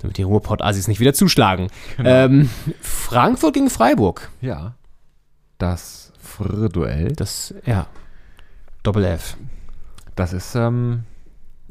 Damit 0.00 0.18
die 0.18 0.22
Ruhrpott-Assis 0.22 0.86
nicht 0.88 1.00
wieder 1.00 1.14
zuschlagen. 1.14 1.68
Genau. 1.96 2.08
Ähm, 2.10 2.50
Frankfurt 2.80 3.54
gegen 3.54 3.70
Freiburg. 3.70 4.30
Ja. 4.40 4.74
Das 5.58 6.12
Frr-Duell. 6.20 7.12
Das, 7.12 7.54
ja. 7.64 7.86
Doppel 8.82 9.04
F. 9.04 9.36
Das 10.16 10.32
ist 10.32 10.54
ähm, 10.56 11.04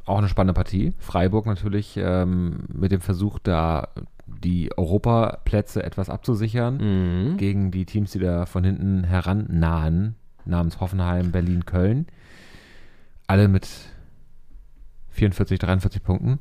auch 0.06 0.18
eine 0.18 0.30
spannende 0.30 0.54
Partie. 0.54 0.94
Freiburg 0.98 1.46
natürlich 1.46 1.96
ähm, 1.98 2.64
mit 2.74 2.92
dem 2.92 3.02
Versuch, 3.02 3.38
da 3.40 3.90
die 4.26 4.72
Europaplätze 4.78 5.84
etwas 5.84 6.10
abzusichern 6.10 6.78
Mhm. 7.34 7.38
gegen 7.38 7.70
die 7.70 7.86
Teams, 7.86 8.12
die 8.12 8.20
da 8.20 8.46
von 8.46 8.64
hinten 8.64 9.04
herannahen, 9.04 10.16
namens 10.46 10.80
Hoffenheim, 10.80 11.32
Berlin, 11.32 11.66
Köln. 11.66 12.08
Alle 13.32 13.48
mit 13.48 13.66
44, 15.12 15.58
43 15.58 16.04
Punkten. 16.04 16.40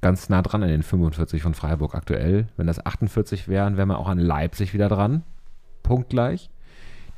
Ganz 0.00 0.28
nah 0.28 0.40
dran 0.40 0.62
an 0.62 0.68
den 0.68 0.84
45 0.84 1.42
von 1.42 1.52
Freiburg 1.52 1.96
aktuell. 1.96 2.46
Wenn 2.56 2.68
das 2.68 2.86
48 2.86 3.48
wären, 3.48 3.76
wären 3.76 3.88
wir 3.88 3.98
auch 3.98 4.06
an 4.06 4.20
Leipzig 4.20 4.72
wieder 4.72 4.88
dran. 4.88 5.24
Punktgleich. 5.82 6.48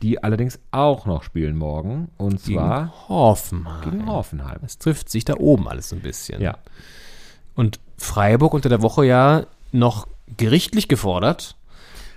Die 0.00 0.24
allerdings 0.24 0.58
auch 0.70 1.04
noch 1.04 1.22
spielen 1.22 1.54
morgen. 1.54 2.08
Und 2.16 2.42
Gegen 2.42 2.56
zwar 2.56 3.10
Hoffenheim. 3.10 3.90
gegen 3.90 4.06
Hoffenheim. 4.06 4.60
Es 4.64 4.78
trifft 4.78 5.10
sich 5.10 5.26
da 5.26 5.34
oben 5.34 5.68
alles 5.68 5.90
so 5.90 5.96
ein 5.96 6.00
bisschen. 6.00 6.40
Ja. 6.40 6.56
Und 7.54 7.80
Freiburg 7.98 8.54
unter 8.54 8.70
der 8.70 8.80
Woche 8.80 9.04
ja 9.04 9.44
noch 9.70 10.08
gerichtlich 10.38 10.88
gefordert. 10.88 11.57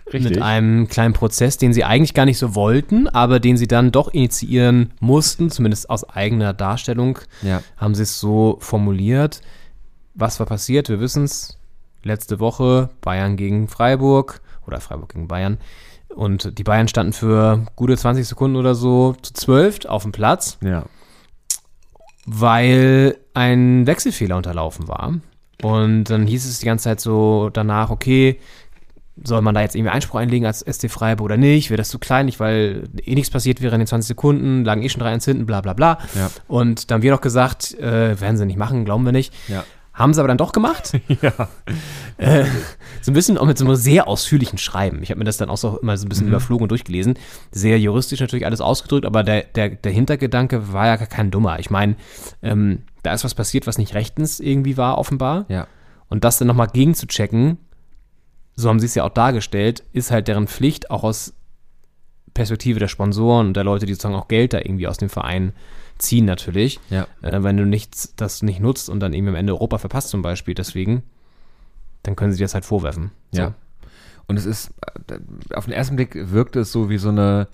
Richtig. 0.08 0.24
Mit 0.36 0.41
einem 0.41 0.88
kleinen 0.88 1.14
Prozess, 1.14 1.58
den 1.58 1.74
sie 1.74 1.84
eigentlich 1.84 2.14
gar 2.14 2.26
nicht 2.26 2.38
so 2.38 2.54
wollten, 2.56 3.08
aber 3.08 3.39
den 3.39 3.56
sie 3.58 3.68
dann 3.68 3.91
doch 3.91 4.10
initiieren 4.14 4.91
mussten, 4.99 5.49
zumindest 5.49 5.89
aus 5.89 6.04
eigener 6.10 6.54
Darstellung, 6.54 7.20
Ja. 7.41 7.62
haben 7.78 7.95
sie 7.95 8.04
es 8.04 8.20
so 8.20 8.58
formuliert. 8.60 9.41
Was 10.14 10.39
war 10.39 10.45
passiert? 10.47 10.89
Wir 10.89 10.99
wissen 10.99 11.24
es. 11.24 11.58
Letzte 12.04 12.39
Woche 12.39 12.89
Bayern 13.02 13.38
gegen 13.38 13.68
Freiburg 13.68 14.41
oder 14.68 14.82
Freiburg 14.82 15.14
gegen 15.14 15.28
Bayern. 15.28 15.58
Und 16.10 16.58
die 16.58 16.64
Bayern 16.64 16.89
standen 16.89 17.14
für 17.14 17.66
gute 17.78 17.95
20 17.95 18.28
Sekunden 18.28 18.58
oder 18.58 18.76
so 18.76 19.16
zu 19.22 19.34
zwölf 19.34 19.86
auf 19.86 20.04
dem 20.04 20.12
Platz, 20.12 20.58
Ja. 20.62 20.84
weil 22.26 23.18
ein 23.34 23.88
Wechselfehler 23.88 24.38
unterlaufen 24.38 24.88
war. 24.88 25.14
Und 25.64 26.06
dann 26.06 26.26
hieß 26.26 26.45
es 26.47 26.60
die 26.60 26.66
ganze 26.66 26.86
Zeit 26.86 26.99
so 26.99 27.49
danach, 27.54 27.91
okay, 27.91 28.39
soll 29.24 29.41
man 29.41 29.55
da 29.55 29.61
jetzt 29.61 29.76
irgendwie 29.76 29.91
Einspruch 29.91 30.19
einlegen 30.19 30.45
als 30.45 30.59
SC 30.59 30.89
Freiburg 30.89 31.26
oder 31.26 31.38
nicht? 31.38 31.69
Wäre 31.69 31.78
das 31.78 31.89
zu 31.89 31.99
kleinlich, 31.99 32.39
weil 32.39 32.84
eh 33.03 33.15
nichts 33.15 33.30
passiert 33.30 33.61
wäre 33.61 33.76
in 33.76 33.80
den 33.80 33.88
20 33.88 34.07
Sekunden, 34.07 34.65
lagen 34.65 34.82
eh 34.82 34.89
schon 34.89 35.01
3-1 35.01 35.26
hinten, 35.26 35.45
bla 35.45 35.61
bla 35.61 35.74
bla. 35.74 35.99
Ja. 36.15 36.30
Und 36.47 36.89
dann 36.89 36.97
haben 36.97 37.03
wir 37.03 37.11
noch 37.11 37.22
gesagt, 37.22 37.78
äh, 37.80 38.19
werden 38.19 38.38
sie 38.38 38.45
nicht 38.45 38.57
machen, 38.57 38.86
glauben 38.86 39.05
wir 39.05 39.11
nicht. 39.11 39.34
Ja. 39.47 39.63
Haben 39.93 40.13
sie 40.13 40.22
aber 40.22 40.30
dann 40.30 40.38
doch 40.38 40.51
gemacht. 40.51 40.93
Ja. 41.22 41.49
Äh, 42.17 42.45
so 43.01 43.11
ein 43.11 43.13
bisschen 43.13 43.38
auch 43.38 43.45
mit 43.45 43.57
so 43.57 43.65
einem 43.65 43.76
sehr 43.76 44.07
ausführlichen 44.07 44.57
Schreiben. 44.57 45.03
Ich 45.03 45.09
habe 45.09 45.19
mir 45.19 45.26
das 45.26 45.38
dann 45.38 45.49
auch 45.49 45.57
so 45.57 45.78
immer 45.80 45.97
so 45.97 46.05
ein 46.05 46.09
bisschen 46.09 46.28
überflogen 46.28 46.63
und 46.63 46.69
durchgelesen. 46.69 47.15
Sehr 47.51 47.80
juristisch 47.80 48.19
natürlich 48.19 48.45
alles 48.45 48.61
ausgedrückt, 48.61 49.05
aber 49.05 49.24
der, 49.24 49.43
der, 49.43 49.69
der 49.69 49.91
Hintergedanke 49.91 50.72
war 50.72 50.88
ja 50.88 50.95
gar 50.95 51.07
kein 51.07 51.32
dummer. 51.32 51.59
Ich 51.59 51.69
meine, 51.69 51.95
ähm, 52.41 52.84
da 53.03 53.13
ist 53.13 53.24
was 53.24 53.36
passiert, 53.36 53.67
was 53.67 53.78
nicht 53.78 53.93
rechtens 53.93 54.39
irgendwie 54.39 54.78
war, 54.78 54.97
offenbar. 54.97 55.45
Ja. 55.49 55.67
Und 56.09 56.24
das 56.24 56.38
dann 56.38 56.47
nochmal 56.47 56.67
gegenzuchecken, 56.67 57.57
so 58.56 58.69
haben 58.69 58.80
sie 58.80 58.86
es 58.86 58.95
ja 58.95 59.03
auch 59.03 59.14
dargestellt, 59.14 59.84
ist 59.94 60.11
halt 60.11 60.28
deren 60.28 60.48
Pflicht, 60.48 60.91
auch 60.91 61.03
aus 61.03 61.34
Perspektive 62.34 62.80
der 62.80 62.88
Sponsoren 62.88 63.48
und 63.48 63.53
der 63.56 63.64
Leute, 63.64 63.86
die 63.86 63.94
sozusagen 63.94 64.15
auch 64.15 64.28
Geld 64.28 64.53
da 64.53 64.60
irgendwie 64.60 64.88
aus 64.88 64.98
dem 64.98 65.10
Verein 65.10 65.53
ziehen 65.98 66.26
natürlich. 66.26 66.80
Ja. 66.90 67.07
Äh, 67.22 67.44
wenn 67.44 67.57
du 67.57 67.65
nichts, 67.65 68.14
das 68.15 68.41
nicht 68.41 68.60
nutzt 68.60 68.90
und 68.90 68.99
dann 68.99 69.14
irgendwie 69.14 69.30
am 69.30 69.36
Ende 69.36 69.53
Europa 69.53 69.78
verpasst 69.78 70.10
zum 70.10 70.22
Beispiel, 70.22 70.53
deswegen, 70.53 71.03
dann 72.03 72.15
können 72.15 72.32
sie 72.32 72.38
dir 72.38 72.45
das 72.45 72.53
halt 72.53 72.65
vorwerfen. 72.65 73.11
So. 73.32 73.41
Ja. 73.41 73.53
Und 74.28 74.38
es 74.38 74.45
ist, 74.45 74.72
äh, 75.10 75.19
auf 75.53 75.65
den 75.65 75.73
ersten 75.73 75.95
Blick 75.95 76.15
wirkte 76.15 76.61
es 76.61 76.72
so 76.72 76.90
wie 76.90 76.98
so 76.98 77.10
eine, 77.10 77.48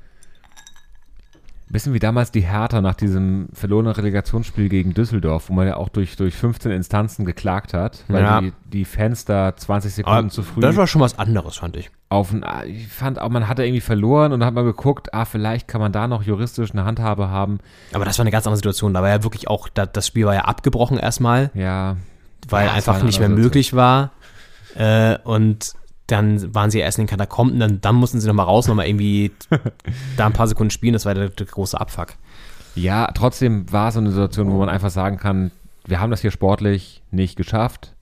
bisschen 1.73 1.93
wie 1.93 1.99
damals 1.99 2.31
die 2.31 2.41
Hertha 2.41 2.81
nach 2.81 2.95
diesem 2.95 3.49
verlorenen 3.53 3.91
Relegationsspiel 3.93 4.69
gegen 4.69 4.93
Düsseldorf, 4.93 5.49
wo 5.49 5.53
man 5.53 5.67
ja 5.67 5.75
auch 5.75 5.89
durch, 5.89 6.15
durch 6.15 6.33
15 6.35 6.71
Instanzen 6.71 7.25
geklagt 7.25 7.73
hat, 7.73 8.03
weil 8.07 8.23
Ja. 8.23 8.39
die, 8.41 8.53
die 8.65 8.85
Fans 8.85 9.25
da 9.25 9.55
20 9.55 9.93
Sekunden 9.93 10.17
Aber 10.17 10.29
zu 10.29 10.43
früh 10.43 10.61
Das 10.61 10.75
war 10.77 10.87
schon 10.87 11.01
was 11.01 11.19
anderes, 11.19 11.57
fand 11.57 11.75
ich. 11.75 11.89
auf 12.09 12.33
ich 12.65 12.87
fand 12.87 13.19
auch, 13.19 13.29
man 13.29 13.47
hatte 13.49 13.63
irgendwie 13.65 13.81
verloren 13.81 14.31
und 14.31 14.39
dann 14.39 14.47
hat 14.47 14.53
man 14.53 14.63
geguckt, 14.65 15.13
ah, 15.13 15.25
vielleicht 15.25 15.67
kann 15.67 15.81
man 15.81 15.91
da 15.91 16.07
noch 16.07 16.23
juristisch 16.23 16.71
eine 16.71 16.85
Handhabe 16.85 17.29
haben. 17.29 17.59
Aber 17.93 18.05
das 18.05 18.17
war 18.17 18.23
eine 18.23 18.31
ganz 18.31 18.45
andere 18.47 18.57
Situation. 18.57 18.93
Da 18.93 19.01
war 19.01 19.09
ja 19.09 19.23
wirklich 19.23 19.49
auch, 19.49 19.67
da, 19.67 19.85
das 19.85 20.07
Spiel 20.07 20.25
war 20.25 20.33
ja 20.35 20.41
abgebrochen 20.45 20.97
erstmal, 20.97 21.51
Ja. 21.53 21.97
weil 22.47 22.67
Ja, 22.67 22.73
einfach 22.73 23.03
nicht 23.03 23.19
mehr 23.19 23.29
möglich 23.29 23.73
war. 23.73 24.11
Äh, 24.75 25.17
und 25.23 25.73
dann 26.07 26.55
waren 26.55 26.71
sie 26.71 26.79
erst 26.79 26.97
in 26.97 27.03
den 27.03 27.09
Katakomben, 27.09 27.59
dann, 27.59 27.81
dann 27.81 27.95
mussten 27.95 28.19
sie 28.19 28.27
nochmal 28.27 28.45
raus, 28.45 28.67
nochmal 28.67 28.87
irgendwie 28.87 29.31
da 30.17 30.25
ein 30.25 30.33
paar 30.33 30.47
Sekunden 30.47 30.71
spielen. 30.71 30.93
Das 30.93 31.05
war 31.05 31.13
der, 31.13 31.29
der 31.29 31.45
große 31.45 31.79
Abfuck. 31.79 32.13
Ja, 32.75 33.07
trotzdem 33.13 33.71
war 33.71 33.89
es 33.89 33.95
so 33.95 33.99
eine 33.99 34.11
Situation, 34.11 34.51
wo 34.51 34.57
man 34.57 34.69
einfach 34.69 34.89
sagen 34.89 35.17
kann, 35.17 35.51
wir 35.85 35.99
haben 35.99 36.11
das 36.11 36.21
hier 36.21 36.31
sportlich 36.31 37.01
nicht 37.11 37.35
geschafft 37.35 37.95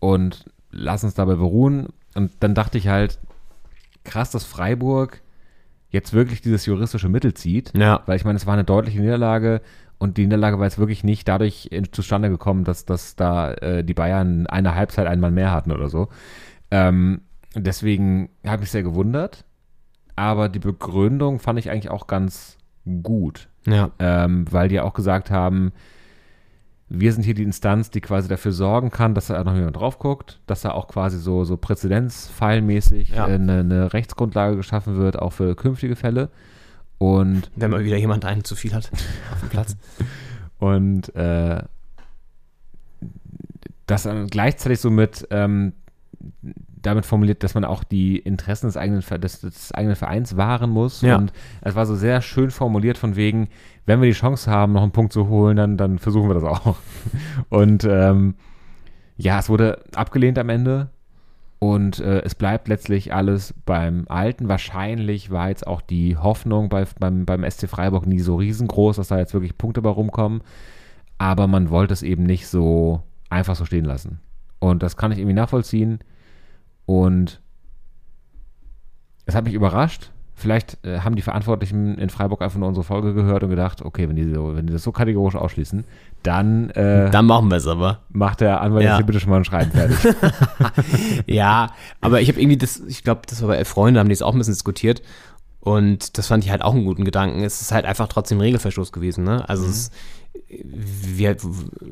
und 0.00 0.46
lass 0.70 1.04
uns 1.04 1.14
dabei 1.14 1.34
beruhen. 1.34 1.88
Und 2.14 2.32
dann 2.40 2.54
dachte 2.54 2.78
ich 2.78 2.88
halt, 2.88 3.18
krass, 4.04 4.30
dass 4.30 4.44
Freiburg 4.44 5.22
jetzt 5.90 6.12
wirklich 6.12 6.40
dieses 6.40 6.66
juristische 6.66 7.08
Mittel 7.08 7.34
zieht. 7.34 7.72
Ja. 7.76 8.02
Weil 8.06 8.16
ich 8.16 8.24
meine, 8.24 8.36
es 8.36 8.46
war 8.46 8.54
eine 8.54 8.64
deutliche 8.64 9.00
Niederlage 9.00 9.60
und 9.98 10.16
die 10.16 10.24
Niederlage 10.24 10.58
war 10.58 10.64
jetzt 10.64 10.78
wirklich 10.78 11.04
nicht 11.04 11.28
dadurch 11.28 11.68
in, 11.70 11.92
zustande 11.92 12.30
gekommen, 12.30 12.64
dass, 12.64 12.86
dass 12.86 13.14
da 13.14 13.52
äh, 13.54 13.84
die 13.84 13.94
Bayern 13.94 14.46
eine 14.46 14.74
Halbzeit 14.74 15.06
einmal 15.06 15.30
mehr 15.30 15.52
hatten 15.52 15.70
oder 15.70 15.88
so. 15.88 16.08
Ähm, 16.70 17.20
deswegen 17.54 18.30
habe 18.46 18.64
ich 18.64 18.70
sehr 18.70 18.82
gewundert. 18.82 19.44
Aber 20.16 20.48
die 20.48 20.58
Begründung 20.58 21.38
fand 21.38 21.58
ich 21.58 21.70
eigentlich 21.70 21.90
auch 21.90 22.06
ganz 22.06 22.58
gut 23.02 23.48
Ja. 23.66 23.90
ähm, 23.98 24.44
weil 24.50 24.68
die 24.68 24.80
auch 24.80 24.92
gesagt 24.94 25.30
haben, 25.30 25.72
wir 26.94 27.12
sind 27.14 27.22
hier 27.22 27.32
die 27.32 27.42
Instanz, 27.44 27.90
die 27.90 28.02
quasi 28.02 28.28
dafür 28.28 28.52
sorgen 28.52 28.90
kann, 28.90 29.14
dass 29.14 29.28
da 29.28 29.42
noch 29.44 29.54
jemand 29.54 29.76
drauf 29.76 29.98
guckt, 29.98 30.40
dass 30.46 30.60
da 30.60 30.72
auch 30.72 30.88
quasi 30.88 31.18
so, 31.18 31.44
so 31.44 31.56
Präzedenzfallmäßig 31.56 33.10
Ja. 33.10 33.26
äh, 33.28 33.34
eine, 33.34 33.60
eine 33.60 33.92
Rechtsgrundlage 33.94 34.56
geschaffen 34.56 34.96
wird, 34.96 35.18
auch 35.18 35.32
für 35.32 35.56
künftige 35.56 35.96
Fälle. 35.96 36.28
Und 36.98 37.50
Wenn 37.56 37.70
mal 37.70 37.84
wieder 37.84 37.96
jemand 37.96 38.26
einen 38.26 38.44
zu 38.44 38.54
viel 38.54 38.74
hat 38.74 38.90
auf 39.32 39.40
dem 39.40 39.48
Platz. 39.48 39.76
Und 40.58 41.14
äh, 41.16 41.62
das 43.86 44.02
dann 44.04 44.26
gleichzeitig 44.28 44.78
so 44.80 44.90
mit 44.90 45.26
ähm, 45.30 45.72
damit 46.82 47.06
formuliert, 47.06 47.42
dass 47.42 47.54
man 47.54 47.64
auch 47.64 47.84
die 47.84 48.18
Interessen 48.18 48.66
des 48.66 48.76
eigenen, 48.76 49.02
des, 49.20 49.40
des 49.40 49.72
eigenen 49.72 49.96
Vereins 49.96 50.36
wahren 50.36 50.70
muss. 50.70 51.02
Ja. 51.02 51.16
Und 51.16 51.32
es 51.60 51.74
war 51.74 51.86
so 51.86 51.94
sehr 51.94 52.20
schön 52.20 52.50
formuliert 52.50 52.98
von 52.98 53.16
wegen, 53.16 53.48
wenn 53.86 54.00
wir 54.00 54.08
die 54.08 54.14
Chance 54.14 54.50
haben, 54.50 54.72
noch 54.72 54.82
einen 54.82 54.92
Punkt 54.92 55.12
zu 55.12 55.28
holen, 55.28 55.56
dann, 55.56 55.76
dann 55.76 55.98
versuchen 55.98 56.28
wir 56.28 56.34
das 56.34 56.44
auch. 56.44 56.76
Und 57.48 57.84
ähm, 57.84 58.34
ja, 59.16 59.38
es 59.38 59.48
wurde 59.48 59.84
abgelehnt 59.94 60.38
am 60.38 60.48
Ende. 60.48 60.90
Und 61.58 62.00
äh, 62.00 62.22
es 62.22 62.34
bleibt 62.34 62.66
letztlich 62.66 63.14
alles 63.14 63.54
beim 63.64 64.06
Alten. 64.08 64.48
Wahrscheinlich 64.48 65.30
war 65.30 65.48
jetzt 65.48 65.64
auch 65.64 65.80
die 65.80 66.16
Hoffnung 66.16 66.68
bei, 66.68 66.84
beim, 66.98 67.24
beim 67.24 67.48
SC 67.48 67.68
Freiburg 67.68 68.04
nie 68.04 68.18
so 68.18 68.34
riesengroß, 68.34 68.96
dass 68.96 69.08
da 69.08 69.18
jetzt 69.18 69.32
wirklich 69.32 69.56
Punkte 69.56 69.80
bei 69.80 69.90
rumkommen. 69.90 70.42
Aber 71.18 71.46
man 71.46 71.70
wollte 71.70 71.92
es 71.92 72.02
eben 72.02 72.24
nicht 72.24 72.48
so 72.48 73.04
einfach 73.30 73.54
so 73.54 73.64
stehen 73.64 73.84
lassen. 73.84 74.18
Und 74.58 74.82
das 74.82 74.96
kann 74.96 75.12
ich 75.12 75.18
irgendwie 75.18 75.34
nachvollziehen. 75.34 76.00
Und 76.86 77.40
es 79.26 79.34
hat 79.34 79.44
mich 79.44 79.54
überrascht. 79.54 80.10
Vielleicht 80.34 80.84
äh, 80.84 81.00
haben 81.00 81.14
die 81.14 81.22
Verantwortlichen 81.22 81.96
in 81.98 82.10
Freiburg 82.10 82.42
einfach 82.42 82.58
nur 82.58 82.66
unsere 82.66 82.82
Folge 82.82 83.14
gehört 83.14 83.44
und 83.44 83.50
gedacht, 83.50 83.82
okay, 83.82 84.08
wenn 84.08 84.16
die, 84.16 84.32
so, 84.34 84.56
wenn 84.56 84.66
die 84.66 84.72
das 84.72 84.82
so 84.82 84.90
kategorisch 84.90 85.36
ausschließen, 85.36 85.84
dann, 86.24 86.70
äh, 86.70 87.10
Dann 87.10 87.26
machen 87.26 87.48
wir 87.48 87.58
es 87.58 87.66
aber. 87.68 88.00
macht 88.08 88.40
der 88.40 88.60
Anwalt 88.60 88.84
Ja. 88.84 89.00
bitte 89.02 89.20
schon 89.20 89.30
mal 89.30 89.36
ein 89.36 89.44
Schreiben 89.44 89.70
fertig. 89.70 89.98
Ja, 91.26 91.70
aber 92.00 92.20
ich 92.20 92.28
habe 92.28 92.40
irgendwie 92.40 92.56
das, 92.56 92.80
ich 92.80 93.04
glaube, 93.04 93.20
das 93.28 93.40
war 93.42 93.48
bei 93.48 93.56
Elf 93.56 93.68
Freunde, 93.68 94.00
haben 94.00 94.08
die 94.08 94.14
es 94.14 94.22
auch 94.22 94.32
ein 94.32 94.38
bisschen 94.38 94.54
diskutiert. 94.54 95.02
Und 95.60 96.18
das 96.18 96.26
fand 96.26 96.44
ich 96.44 96.50
halt 96.50 96.62
auch 96.62 96.74
einen 96.74 96.84
guten 96.86 97.04
Gedanken. 97.04 97.44
Es 97.44 97.60
ist 97.60 97.70
halt 97.70 97.84
einfach 97.84 98.08
trotzdem 98.08 98.40
Regelverstoß 98.40 98.90
gewesen, 98.90 99.22
ne? 99.22 99.48
Also 99.48 99.64
es, 99.64 99.92
wir 100.48 101.36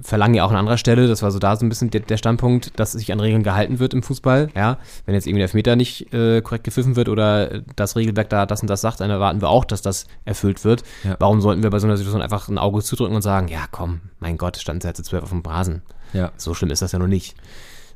verlangen 0.02 0.34
ja 0.34 0.44
auch 0.44 0.50
an 0.50 0.56
anderer 0.56 0.76
Stelle, 0.78 1.06
das 1.08 1.22
war 1.22 1.30
so 1.30 1.38
da 1.38 1.56
so 1.56 1.64
ein 1.64 1.68
bisschen 1.68 1.90
der, 1.90 2.00
der 2.02 2.16
Standpunkt, 2.16 2.78
dass 2.78 2.92
sich 2.92 3.12
an 3.12 3.20
Regeln 3.20 3.42
gehalten 3.42 3.78
wird 3.78 3.94
im 3.94 4.02
Fußball, 4.02 4.48
ja. 4.54 4.78
Wenn 5.06 5.14
jetzt 5.14 5.26
irgendwie 5.26 5.40
der 5.40 5.44
Elfmeter 5.44 5.76
nicht 5.76 6.12
äh, 6.12 6.40
korrekt 6.42 6.64
gepfiffen 6.64 6.96
wird 6.96 7.08
oder 7.08 7.60
das 7.76 7.96
Regelwerk 7.96 8.28
da 8.30 8.46
das 8.46 8.60
und 8.62 8.68
das 8.70 8.80
sagt, 8.80 9.00
dann 9.00 9.10
erwarten 9.10 9.40
wir 9.40 9.48
auch, 9.48 9.64
dass 9.64 9.82
das 9.82 10.06
erfüllt 10.24 10.64
wird. 10.64 10.82
Ja. 11.04 11.16
Warum 11.18 11.40
sollten 11.40 11.62
wir 11.62 11.70
bei 11.70 11.78
so 11.78 11.86
einer 11.86 11.96
Situation 11.96 12.22
einfach 12.22 12.48
ein 12.48 12.58
Auge 12.58 12.82
zudrücken 12.82 13.14
und 13.14 13.22
sagen, 13.22 13.48
ja 13.48 13.64
komm, 13.70 14.00
mein 14.18 14.36
Gott, 14.38 14.56
standen 14.56 14.80
sie 14.82 14.88
jetzt 14.88 14.98
zu 14.98 15.02
zwölf 15.04 15.22
auf 15.24 15.30
dem 15.30 15.40
Rasen. 15.40 15.82
ja. 16.12 16.32
So 16.36 16.54
schlimm 16.54 16.70
ist 16.70 16.82
das 16.82 16.92
ja 16.92 16.98
noch 16.98 17.06
nicht. 17.08 17.36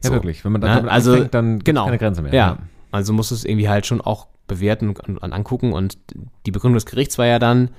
Ja, 0.02 0.08
So. 0.10 0.14
wirklich. 0.14 0.44
Wenn 0.44 0.52
man 0.52 0.62
Ja, 0.62 0.76
damit 0.76 0.90
also, 0.90 1.24
dann 1.24 1.60
genau. 1.60 1.84
keine 1.86 1.98
Grenze 1.98 2.22
mehr. 2.22 2.34
Ja. 2.34 2.58
Also 2.90 3.12
musst 3.12 3.30
du 3.30 3.34
es 3.34 3.44
irgendwie 3.44 3.68
halt 3.68 3.86
schon 3.86 4.00
auch 4.00 4.26
bewerten 4.46 4.90
und 4.90 5.32
angucken. 5.32 5.72
Und 5.72 5.96
die 6.46 6.50
Begründung 6.50 6.74
des 6.76 6.86
Gerichts 6.86 7.16
war 7.18 7.26
ja 7.26 7.38
dann, 7.38 7.70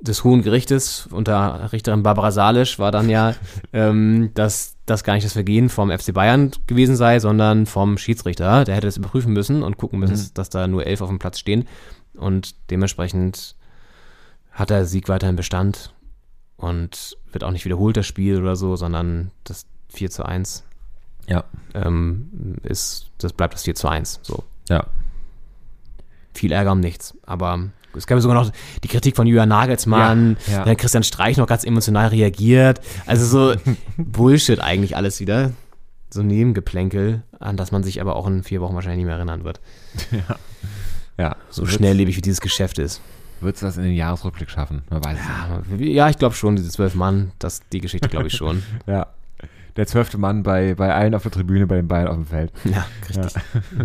des 0.00 0.24
Hohen 0.24 0.42
Gerichtes 0.42 1.06
unter 1.10 1.72
Richterin 1.72 2.02
Barbara 2.02 2.30
Salisch 2.30 2.78
war 2.78 2.92
dann 2.92 3.08
ja, 3.08 3.34
ähm, 3.72 4.30
dass 4.34 4.76
das 4.86 5.02
gar 5.04 5.14
nicht 5.14 5.24
das 5.24 5.32
Vergehen 5.32 5.68
vom 5.68 5.90
FC 5.90 6.12
Bayern 6.14 6.52
gewesen 6.66 6.96
sei, 6.96 7.18
sondern 7.18 7.66
vom 7.66 7.98
Schiedsrichter. 7.98 8.64
Der 8.64 8.76
hätte 8.76 8.86
es 8.86 8.96
überprüfen 8.98 9.32
müssen 9.32 9.62
und 9.62 9.78
gucken 9.78 9.98
müssen, 9.98 10.30
dass 10.34 10.48
da 10.50 10.66
nur 10.68 10.86
elf 10.86 11.00
auf 11.00 11.08
dem 11.08 11.18
Platz 11.18 11.38
stehen. 11.38 11.66
Und 12.14 12.54
dementsprechend 12.70 13.56
hat 14.52 14.70
der 14.70 14.86
Sieg 14.86 15.08
weiterhin 15.08 15.36
Bestand 15.36 15.92
und 16.56 17.16
wird 17.32 17.42
auch 17.44 17.50
nicht 17.50 17.64
wiederholt, 17.64 17.96
das 17.96 18.06
Spiel 18.06 18.40
oder 18.40 18.56
so, 18.56 18.76
sondern 18.76 19.30
das 19.44 19.66
4 19.88 20.10
zu 20.10 20.24
1 20.24 20.62
Ja. 21.26 21.44
ähm, 21.74 22.56
ist, 22.62 23.10
das 23.18 23.32
bleibt 23.32 23.54
das 23.54 23.64
4 23.64 23.74
zu 23.74 23.88
1. 23.88 24.20
So. 24.22 24.44
Ja. 24.68 24.86
Viel 26.32 26.52
Ärger 26.52 26.72
um 26.72 26.80
nichts. 26.80 27.14
Aber 27.26 27.68
es 27.96 28.06
gab 28.06 28.16
ja 28.16 28.20
sogar 28.20 28.42
noch 28.42 28.52
die 28.84 28.88
Kritik 28.88 29.16
von 29.16 29.26
Julian 29.26 29.48
Nagelsmann, 29.48 30.36
Ja, 30.46 30.52
ja. 30.58 30.64
dann 30.64 30.76
Christian 30.76 31.02
Streich 31.02 31.36
noch 31.36 31.46
ganz 31.46 31.64
emotional 31.64 32.08
reagiert. 32.08 32.80
Also 33.06 33.26
so 33.26 33.60
Bullshit 33.96 34.60
eigentlich 34.60 34.96
alles 34.96 35.20
wieder. 35.20 35.52
So 36.10 36.22
Nebengeplänkel, 36.22 37.22
an 37.40 37.56
das 37.56 37.72
man 37.72 37.82
sich 37.82 38.00
aber 38.00 38.16
auch 38.16 38.26
in 38.26 38.42
vier 38.44 38.60
Wochen 38.60 38.74
wahrscheinlich 38.74 38.98
nicht 38.98 39.06
mehr 39.06 39.16
erinnern 39.16 39.44
wird. 39.44 39.60
Ja. 41.18 41.36
So 41.50 41.66
schnelllebig 41.66 42.16
wie 42.16 42.20
dieses 42.20 42.40
Geschäft 42.40 42.78
ist. 42.78 43.00
Wird 43.40 43.56
es 43.56 43.60
das 43.60 43.76
in 43.76 43.82
den 43.82 43.94
Jahresrückblick 43.94 44.48
schaffen? 44.48 44.82
Man 44.88 45.04
weiß 45.04 45.18
nicht. 45.78 45.94
Ja, 45.94 46.08
ich 46.08 46.16
glaube 46.16 46.34
schon, 46.34 46.56
diese 46.56 46.70
zwölf 46.70 46.94
Mann, 46.94 47.32
das, 47.38 47.60
die 47.72 47.80
Geschichte 47.80 48.08
glaube 48.08 48.28
ich 48.28 48.34
schon. 48.34 48.62
Ja. 48.86 49.08
Der 49.76 49.86
zwölfte 49.86 50.16
Mann 50.16 50.42
bei, 50.42 50.74
bei 50.74 50.94
allen 50.94 51.14
auf 51.14 51.22
der 51.22 51.32
Tribüne, 51.32 51.66
bei 51.66 51.76
den 51.76 51.86
Bayern 51.86 52.08
auf 52.08 52.14
dem 52.14 52.24
Feld. 52.24 52.50
Ja, 52.64 52.86
richtig. 53.10 53.34
Ja. 53.34 53.84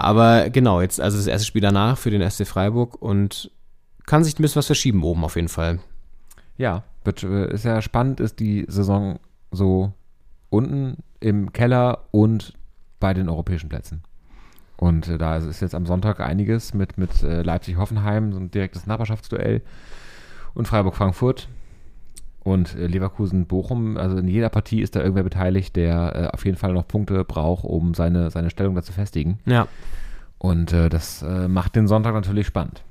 aber 0.00 0.48
genau, 0.48 0.80
jetzt 0.80 1.00
also 1.02 1.18
das 1.18 1.26
erste 1.26 1.46
Spiel 1.46 1.60
danach 1.60 1.98
für 1.98 2.10
den 2.10 2.28
SC 2.28 2.46
Freiburg 2.46 3.00
und 3.02 3.50
kann 4.06 4.24
sich 4.24 4.38
ein 4.38 4.42
bisschen 4.42 4.60
was 4.60 4.66
verschieben 4.66 5.02
oben 5.04 5.22
auf 5.22 5.36
jeden 5.36 5.48
Fall. 5.48 5.80
Ja, 6.56 6.84
wird, 7.04 7.22
äh, 7.22 7.52
ist 7.52 7.66
ja 7.66 7.82
spannend, 7.82 8.20
ist 8.20 8.40
die 8.40 8.64
Saison 8.68 9.18
so 9.50 9.92
unten 10.48 10.96
im 11.20 11.52
Keller 11.52 12.06
und 12.10 12.54
bei 13.00 13.12
den 13.12 13.28
europäischen 13.28 13.68
Plätzen. 13.68 14.02
Und 14.78 15.08
äh, 15.08 15.18
da 15.18 15.36
ist 15.36 15.60
jetzt 15.60 15.74
am 15.74 15.84
Sonntag 15.84 16.20
einiges 16.20 16.72
mit, 16.72 16.96
mit 16.96 17.22
äh, 17.22 17.42
Leipzig-Hoffenheim, 17.42 18.32
so 18.32 18.38
ein 18.38 18.50
direktes 18.50 18.86
Nachbarschaftsduell 18.86 19.60
und 20.54 20.68
Freiburg-Frankfurt 20.68 21.48
und 22.46 22.76
äh, 22.76 22.86
Leverkusen-Bochum. 22.86 23.96
Also 23.96 24.18
in 24.18 24.28
jeder 24.28 24.48
Partie 24.48 24.80
ist 24.80 24.94
da 24.94 25.00
irgendwer 25.00 25.24
beteiligt, 25.24 25.74
der 25.74 26.14
äh, 26.14 26.34
auf 26.34 26.44
jeden 26.44 26.56
Fall 26.56 26.72
noch 26.72 26.86
Punkte 26.86 27.24
braucht, 27.24 27.64
um 27.64 27.92
seine, 27.92 28.30
seine 28.30 28.50
Stellung 28.50 28.76
da 28.76 28.82
zu 28.82 28.92
festigen. 28.92 29.40
Ja. 29.46 29.66
Und 30.38 30.72
äh, 30.72 30.88
das 30.88 31.22
äh, 31.22 31.48
macht 31.48 31.74
den 31.74 31.88
Sonntag 31.88 32.14
natürlich 32.14 32.46
spannend. 32.46 32.84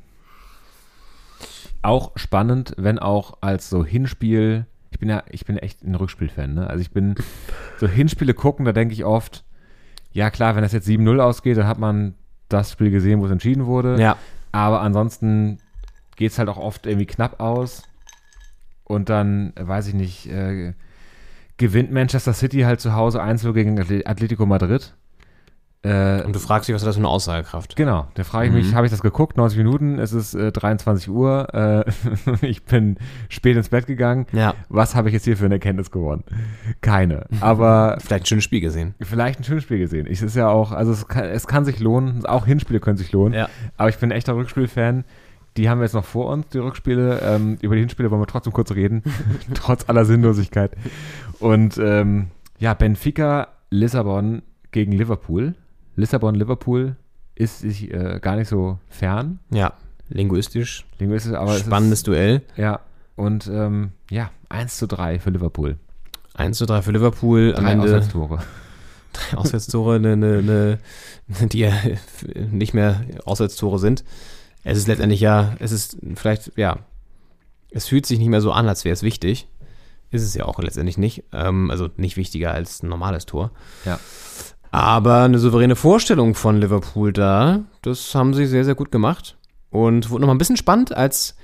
Auch 1.81 2.11
spannend, 2.15 2.73
wenn 2.77 2.99
auch 2.99 3.37
als 3.39 3.69
so 3.69 3.85
Hinspiel. 3.85 4.65
Ich 4.91 4.99
bin 4.99 5.07
ja, 5.07 5.23
ich 5.29 5.45
bin 5.45 5.57
echt 5.57 5.83
ein 5.83 5.95
Rückspiel-Fan, 5.95 6.53
ne? 6.53 6.67
Also 6.67 6.81
ich 6.81 6.91
bin 6.91 7.15
so 7.79 7.87
Hinspiele 7.87 8.33
gucken, 8.33 8.65
da 8.65 8.73
denke 8.73 8.93
ich 8.93 9.05
oft, 9.05 9.45
ja 10.11 10.31
klar, 10.31 10.55
wenn 10.55 10.63
das 10.63 10.73
jetzt 10.73 10.87
7-0 10.87 11.19
ausgeht, 11.19 11.57
dann 11.57 11.67
hat 11.67 11.79
man 11.79 12.15
das 12.49 12.73
Spiel 12.73 12.91
gesehen, 12.91 13.21
wo 13.21 13.25
es 13.25 13.31
entschieden 13.31 13.67
wurde. 13.67 14.01
Ja. 14.01 14.17
Aber 14.51 14.81
ansonsten 14.81 15.59
geht 16.17 16.31
es 16.31 16.39
halt 16.39 16.49
auch 16.49 16.57
oft 16.57 16.85
irgendwie 16.87 17.05
knapp 17.05 17.39
aus. 17.39 17.83
Und 18.85 19.09
dann, 19.09 19.51
weiß 19.59 19.87
ich 19.87 19.93
nicht, 19.93 20.27
äh, 20.31 20.73
gewinnt 21.57 21.91
Manchester 21.91 22.33
City 22.33 22.61
halt 22.61 22.79
zu 22.79 22.93
Hause 22.93 23.21
1 23.21 23.43
gegen 23.53 23.79
Atle- 23.79 24.05
Atletico 24.05 24.45
Madrid. 24.45 24.93
Äh, 25.83 26.23
Und 26.23 26.33
du 26.35 26.39
fragst 26.39 26.67
dich, 26.67 26.73
was 26.73 26.81
hat 26.81 26.87
das 26.87 26.95
für 26.95 27.01
eine 27.01 27.09
Aussagekraft? 27.09 27.75
Genau, 27.75 28.07
da 28.15 28.23
frage 28.23 28.47
ich 28.47 28.53
mich, 28.53 28.73
habe 28.73 28.87
ich 28.87 28.91
das 28.91 29.01
geguckt? 29.01 29.37
90 29.37 29.59
Minuten, 29.59 29.99
es 29.99 30.13
ist 30.13 30.33
äh, 30.33 30.51
23 30.51 31.09
Uhr, 31.09 31.53
äh, 31.53 31.83
ich 32.45 32.63
bin 32.63 32.97
spät 33.29 33.55
ins 33.55 33.69
Bett 33.69 33.85
gegangen. 33.85 34.25
Ja. 34.31 34.55
Was 34.67 34.95
habe 34.95 35.09
ich 35.09 35.13
jetzt 35.13 35.25
hier 35.25 35.37
für 35.37 35.45
eine 35.45 35.55
Erkenntnis 35.55 35.91
gewonnen? 35.91 36.23
Keine. 36.81 37.27
Aber 37.39 37.97
Vielleicht 38.03 38.23
ein 38.23 38.27
schönes 38.27 38.43
Spiel 38.45 38.61
gesehen. 38.61 38.95
vielleicht 38.99 39.39
ein 39.39 39.43
schönes 39.43 39.63
Spiel 39.63 39.77
gesehen. 39.77 40.07
Ich, 40.07 40.13
es 40.19 40.23
ist 40.23 40.35
ja 40.35 40.47
auch, 40.49 40.71
also 40.71 40.91
es 40.91 41.07
kann, 41.07 41.25
es 41.25 41.45
kann 41.45 41.65
sich 41.65 41.79
lohnen, 41.79 42.25
auch 42.25 42.47
Hinspiele 42.47 42.79
können 42.79 42.97
sich 42.97 43.11
lohnen. 43.11 43.33
Ja. 43.35 43.47
Aber 43.77 43.89
ich 43.89 43.97
bin 43.99 44.09
ein 44.11 44.17
echter 44.17 44.35
Rückspiel-Fan. 44.35 45.03
Die 45.57 45.69
haben 45.69 45.79
wir 45.79 45.85
jetzt 45.85 45.93
noch 45.93 46.05
vor 46.05 46.27
uns, 46.27 46.47
die 46.49 46.57
Rückspiele. 46.57 47.21
Ähm, 47.21 47.57
über 47.61 47.75
die 47.75 47.81
Hinspiele 47.81 48.11
wollen 48.11 48.21
wir 48.21 48.27
trotzdem 48.27 48.53
kurz 48.53 48.71
reden, 48.71 49.03
trotz 49.53 49.87
aller 49.87 50.05
Sinnlosigkeit. 50.05 50.71
Und 51.39 51.77
ähm, 51.77 52.27
ja, 52.59 52.73
Benfica, 52.73 53.49
Lissabon 53.69 54.41
gegen 54.71 54.91
Liverpool. 54.91 55.55
Lissabon, 55.95 56.35
Liverpool 56.35 56.97
ist 57.35 57.59
sich 57.59 57.93
äh, 57.93 58.19
gar 58.21 58.35
nicht 58.35 58.49
so 58.49 58.79
fern. 58.89 59.39
Ja. 59.51 59.73
Linguistisch. 60.09 60.85
Linguistisch, 60.99 61.33
aber 61.33 61.53
Spannendes 61.55 62.03
Duell. 62.03 62.35
Es 62.35 62.51
ist, 62.51 62.57
ja, 62.57 62.79
und 63.15 63.47
ähm, 63.47 63.91
ja, 64.09 64.29
1 64.49 64.77
zu 64.77 64.87
3 64.87 65.19
für 65.19 65.29
Liverpool. 65.29 65.77
1 66.33 66.57
zu 66.57 66.65
3 66.65 66.81
für 66.81 66.91
Liverpool. 66.91 67.53
Am 67.55 67.63
Drei 67.63 67.71
Ende 67.71 67.85
Auswärtstore. 67.85 68.39
drei 69.13 69.37
Auswärtstore, 69.37 69.99
ne, 69.99 70.17
ne, 70.17 70.41
ne, 70.43 70.79
die 71.47 71.59
ja 71.59 71.71
nicht 72.51 72.73
mehr 72.73 73.01
Auswärtstore 73.25 73.79
sind. 73.79 74.03
Es 74.65 74.79
ist 74.79 74.87
letztendlich 74.87 75.21
ja, 75.21 75.55
es 75.59 75.71
ist 75.71 75.97
vielleicht, 76.15 76.51
ja, 76.57 76.79
es 77.69 77.87
fühlt 77.87 78.07
sich 78.07 78.17
nicht 78.17 78.29
mehr 78.29 78.41
so 78.41 78.51
an, 78.51 78.67
als 78.67 78.83
wäre 78.83 78.93
es 78.93 79.03
wichtig. 79.03 79.47
Ist 80.09 80.23
es 80.23 80.33
ja 80.33 80.45
auch 80.45 80.59
letztendlich 80.59 80.97
nicht. 80.97 81.23
Ähm, 81.31 81.69
also 81.69 81.89
nicht 81.97 82.17
wichtiger 82.17 82.51
als 82.51 82.81
ein 82.81 82.89
normales 82.89 83.27
Tor. 83.27 83.51
Ja. 83.85 83.99
Aber 84.71 85.21
eine 85.23 85.37
souveräne 85.37 85.75
Vorstellung 85.75 86.33
von 86.33 86.59
Liverpool 86.59 87.13
da, 87.13 87.63
das 87.83 88.15
haben 88.15 88.33
sie 88.33 88.47
sehr, 88.47 88.65
sehr 88.65 88.75
gut 88.75 88.91
gemacht. 88.91 89.37
Und 89.69 90.09
wurde 90.09 90.21
nochmal 90.21 90.35
ein 90.35 90.39
bisschen 90.39 90.57
spannend, 90.57 90.95
als 90.95 91.35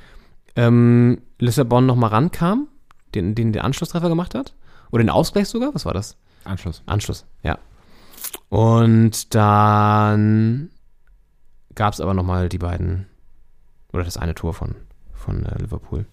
ähm, 0.55 1.21
Lissabon 1.37 1.85
nochmal 1.85 2.09
rankam, 2.09 2.69
den, 3.13 3.35
den, 3.35 3.53
den 3.53 3.61
Anschlusstreffer 3.61 4.09
gemacht 4.09 4.33
hat. 4.33 4.55
Oder 4.91 5.03
den 5.03 5.09
Ausgleich 5.11 5.47
sogar, 5.47 5.75
was 5.75 5.85
war 5.85 5.93
das? 5.93 6.17
Anschluss. 6.43 6.81
Anschluss, 6.87 7.25
ja. 7.43 7.59
Und 8.49 9.35
dann 9.35 10.71
gab 11.75 11.93
es 11.93 12.01
aber 12.01 12.15
nochmal 12.15 12.49
die 12.49 12.57
beiden, 12.57 13.07
oder 13.93 14.03
das 14.03 14.17
eine 14.17 14.35
Tor 14.35 14.53
von, 14.53 14.75
von 15.13 15.45
äh, 15.45 15.57
Liverpool. 15.61 16.05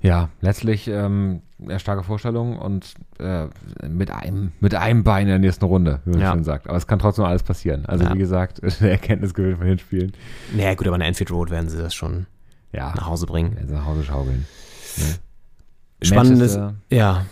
Ja, 0.00 0.30
letztlich 0.40 0.88
ähm, 0.88 1.42
eine 1.62 1.78
starke 1.78 2.02
Vorstellung 2.02 2.58
und 2.58 2.94
äh, 3.20 3.46
mit, 3.86 4.10
einem, 4.10 4.50
mit 4.58 4.74
einem 4.74 5.04
Bein 5.04 5.22
in 5.22 5.28
der 5.28 5.38
nächsten 5.38 5.64
Runde, 5.64 6.00
wie 6.04 6.10
man 6.10 6.20
Ja. 6.20 6.32
schon 6.32 6.42
sagt. 6.42 6.66
Aber 6.66 6.76
es 6.76 6.88
kann 6.88 6.98
trotzdem 6.98 7.24
alles 7.24 7.44
passieren. 7.44 7.86
Also 7.86 8.04
Ja. 8.04 8.14
wie 8.14 8.18
gesagt, 8.18 8.60
der 8.80 8.90
Erkenntnisgewinn 8.90 9.56
von 9.58 9.66
den 9.66 9.78
Spielen. 9.78 10.12
Naja, 10.56 10.74
gut, 10.74 10.88
aber 10.88 10.96
an 10.96 11.02
Anfield 11.02 11.30
Road 11.30 11.50
werden 11.50 11.68
sie 11.68 11.78
das 11.78 11.94
schon 11.94 12.26
Ja, 12.72 12.92
nach 12.96 13.06
Hause 13.06 13.26
bringen. 13.26 13.56
also 13.60 13.74
nach 13.74 13.84
Hause 13.86 14.02
schaukeln. 14.02 14.44
Ne? 14.96 15.04
Spannendes, 16.02 16.56
Manchester 16.56 16.74
ja, 16.90 17.26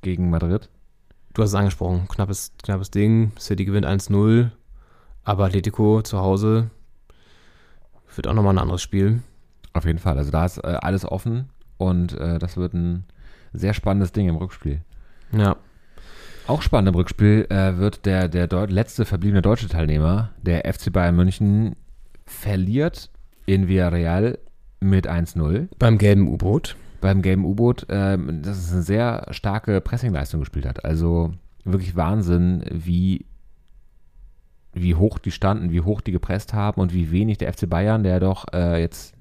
gegen 0.00 0.30
Madrid. 0.30 0.70
du 1.34 1.42
hast 1.42 1.50
es 1.50 1.54
angesprochen, 1.54 2.08
knappes, 2.08 2.52
knappes 2.62 2.90
Ding. 2.90 3.32
City 3.38 3.66
gewinnt 3.66 3.84
1-0, 3.84 4.48
aber 5.22 5.44
Atletico 5.44 6.00
zu 6.00 6.18
Hause 6.18 6.70
wird 8.16 8.26
auch 8.26 8.34
nochmal 8.34 8.54
ein 8.54 8.58
anderes 8.58 8.82
Spiel. 8.82 9.22
Auf 9.72 9.84
jeden 9.84 9.98
Fall. 9.98 10.16
Also 10.18 10.30
da 10.30 10.44
ist 10.44 10.58
äh, 10.58 10.78
alles 10.80 11.04
offen 11.04 11.48
und 11.78 12.12
äh, 12.18 12.38
das 12.38 12.56
wird 12.56 12.74
ein 12.74 13.04
sehr 13.52 13.74
spannendes 13.74 14.12
Ding 14.12 14.28
im 14.28 14.36
Rückspiel. 14.36 14.80
Ja, 15.32 15.56
Auch 16.46 16.62
spannend 16.62 16.88
im 16.90 16.94
Rückspiel 16.94 17.46
äh, 17.50 17.78
wird 17.78 18.04
der, 18.06 18.28
der 18.28 18.46
Deu 18.46 18.66
letzte 18.66 19.04
verbliebene 19.04 19.42
deutsche 19.42 19.68
Teilnehmer, 19.68 20.30
der 20.42 20.70
FC 20.72 20.92
Bayern 20.92 21.16
München, 21.16 21.74
verliert 22.26 23.10
in 23.46 23.68
Villarreal 23.68 24.38
mit 24.80 25.08
1-0 25.08 25.68
beim 25.78 25.98
gelben 25.98 26.28
U-Boot. 26.28 26.76
beim 27.00 27.22
gelben 27.22 27.44
U-Boot, 27.44 27.86
ähm, 27.88 28.42
das 28.42 28.58
ist 28.58 28.72
eine 28.72 28.82
sehr 28.82 29.26
starke 29.30 29.80
Pressingleistung 29.80 30.40
gespielt 30.40 30.66
hat. 30.66 30.84
Also 30.84 31.32
wirklich 31.64 31.96
Wahnsinn, 31.96 32.64
wie, 32.70 33.24
wie 34.74 34.94
hoch 34.94 35.18
die 35.18 35.30
standen, 35.30 35.70
wie 35.72 35.80
hoch 35.80 36.00
die 36.00 36.12
gepresst 36.12 36.52
haben 36.54 36.80
und 36.80 36.92
wie 36.92 37.10
wenig 37.10 37.38
der 37.38 37.52
FC 37.52 37.68
Bayern, 37.68 38.02
der 38.02 38.20
doch 38.20 38.46
äh, 38.52 38.80
jetzt, 38.80 39.14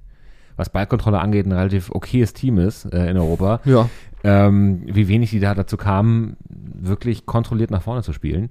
was 0.56 0.70
Ballkontrolle 0.70 1.20
angeht, 1.20 1.46
ein 1.46 1.52
relativ 1.52 1.90
okayes 1.92 2.34
Team 2.34 2.58
ist 2.58 2.86
äh, 2.94 3.10
in 3.10 3.18
Europa, 3.18 3.60
Ja. 3.66 3.90
ähm, 4.24 4.82
wie 4.86 5.08
wenig 5.08 5.30
die 5.32 5.40
da 5.40 5.54
dazu 5.56 5.78
kamen, 5.78 6.38
wirklich 6.50 7.26
kontrolliert 7.26 7.72
nach 7.72 7.82
vorne 7.84 8.04
zu 8.04 8.14
spielen 8.14 8.50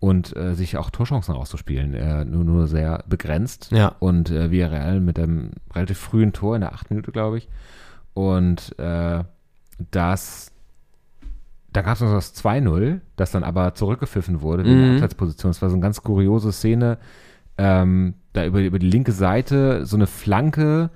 und 0.00 0.36
äh, 0.36 0.54
sich 0.54 0.76
auch 0.76 0.90
Torchancen 0.90 1.34
rauszuspielen. 1.34 1.94
Äh, 1.94 2.24
nur, 2.24 2.44
nur 2.44 2.66
sehr 2.66 3.04
begrenzt. 3.08 3.70
Ja. 3.72 3.94
Und 4.00 4.30
äh, 4.30 4.50
Villarreal 4.50 5.00
mit 5.00 5.18
einem 5.18 5.50
relativ 5.74 5.98
frühen 5.98 6.32
Tor 6.32 6.54
in 6.56 6.60
der 6.60 6.72
achten 6.74 6.94
Minute, 6.94 7.10
glaube 7.12 7.38
ich. 7.38 7.48
Und 8.12 8.78
äh, 8.78 9.24
das, 9.90 10.52
da 11.74 11.82
gab 11.82 11.94
es 11.96 12.00
noch 12.00 12.12
das 12.12 12.34
2-0, 12.34 13.00
das 13.16 13.30
dann 13.32 13.44
aber 13.44 13.74
zurückgepfiffen 13.74 14.40
wurde 14.40 14.64
wegen 14.64 14.78
Mhm. 14.78 14.84
der 14.84 14.92
Abseitsposition. 14.94 15.50
Das 15.50 15.60
war 15.60 15.68
so 15.68 15.74
eine 15.76 15.82
ganz 15.82 16.02
kuriose 16.02 16.50
Szene. 16.52 16.96
Ähm, 17.58 18.14
da 18.32 18.46
über, 18.46 18.60
über 18.62 18.78
die 18.78 18.88
linke 18.88 19.12
Seite 19.12 19.84
so 19.84 19.96
eine 19.96 20.06
Flanke, 20.06 20.90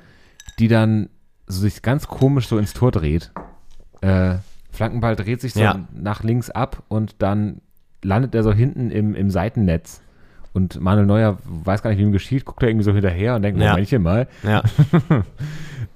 die 0.59 0.69
dann 0.69 1.11
so 1.47 1.61
sich 1.61 1.83
ganz 1.83 2.09
komisch 2.09 2.49
so 2.49 2.57
ins 2.59 2.73
Tor 2.73 2.91
dreht. 2.91 3.31
Äh, 4.01 4.37
Flankenball 4.73 5.15
dreht 5.17 5.41
sich 5.41 5.53
so 5.55 5.61
Ja. 5.61 5.81
nach 5.93 6.23
links 6.23 6.49
ab 6.51 6.83
und 6.89 7.17
dann 7.23 7.61
landet 8.03 8.35
er 8.35 8.43
so 8.43 8.53
hinten 8.53 8.91
im, 8.91 9.15
im 9.15 9.31
Seitennetz. 9.31 10.01
Und 10.53 10.81
Manuel 10.81 11.07
Neuer 11.07 11.39
weiß 11.45 11.83
gar 11.83 11.91
nicht, 11.91 11.99
wie 11.99 12.03
ihm 12.05 12.13
geschieht, 12.13 12.45
guckt 12.45 12.63
er 12.63 12.69
irgendwie 12.71 12.85
so 12.85 12.93
hinterher 12.93 13.35
und 13.37 13.43
denkt, 13.43 13.61
Ja. 13.61 13.71
Momentchen 13.71 14.03
mal. 14.03 14.27
Ja. 14.43 14.63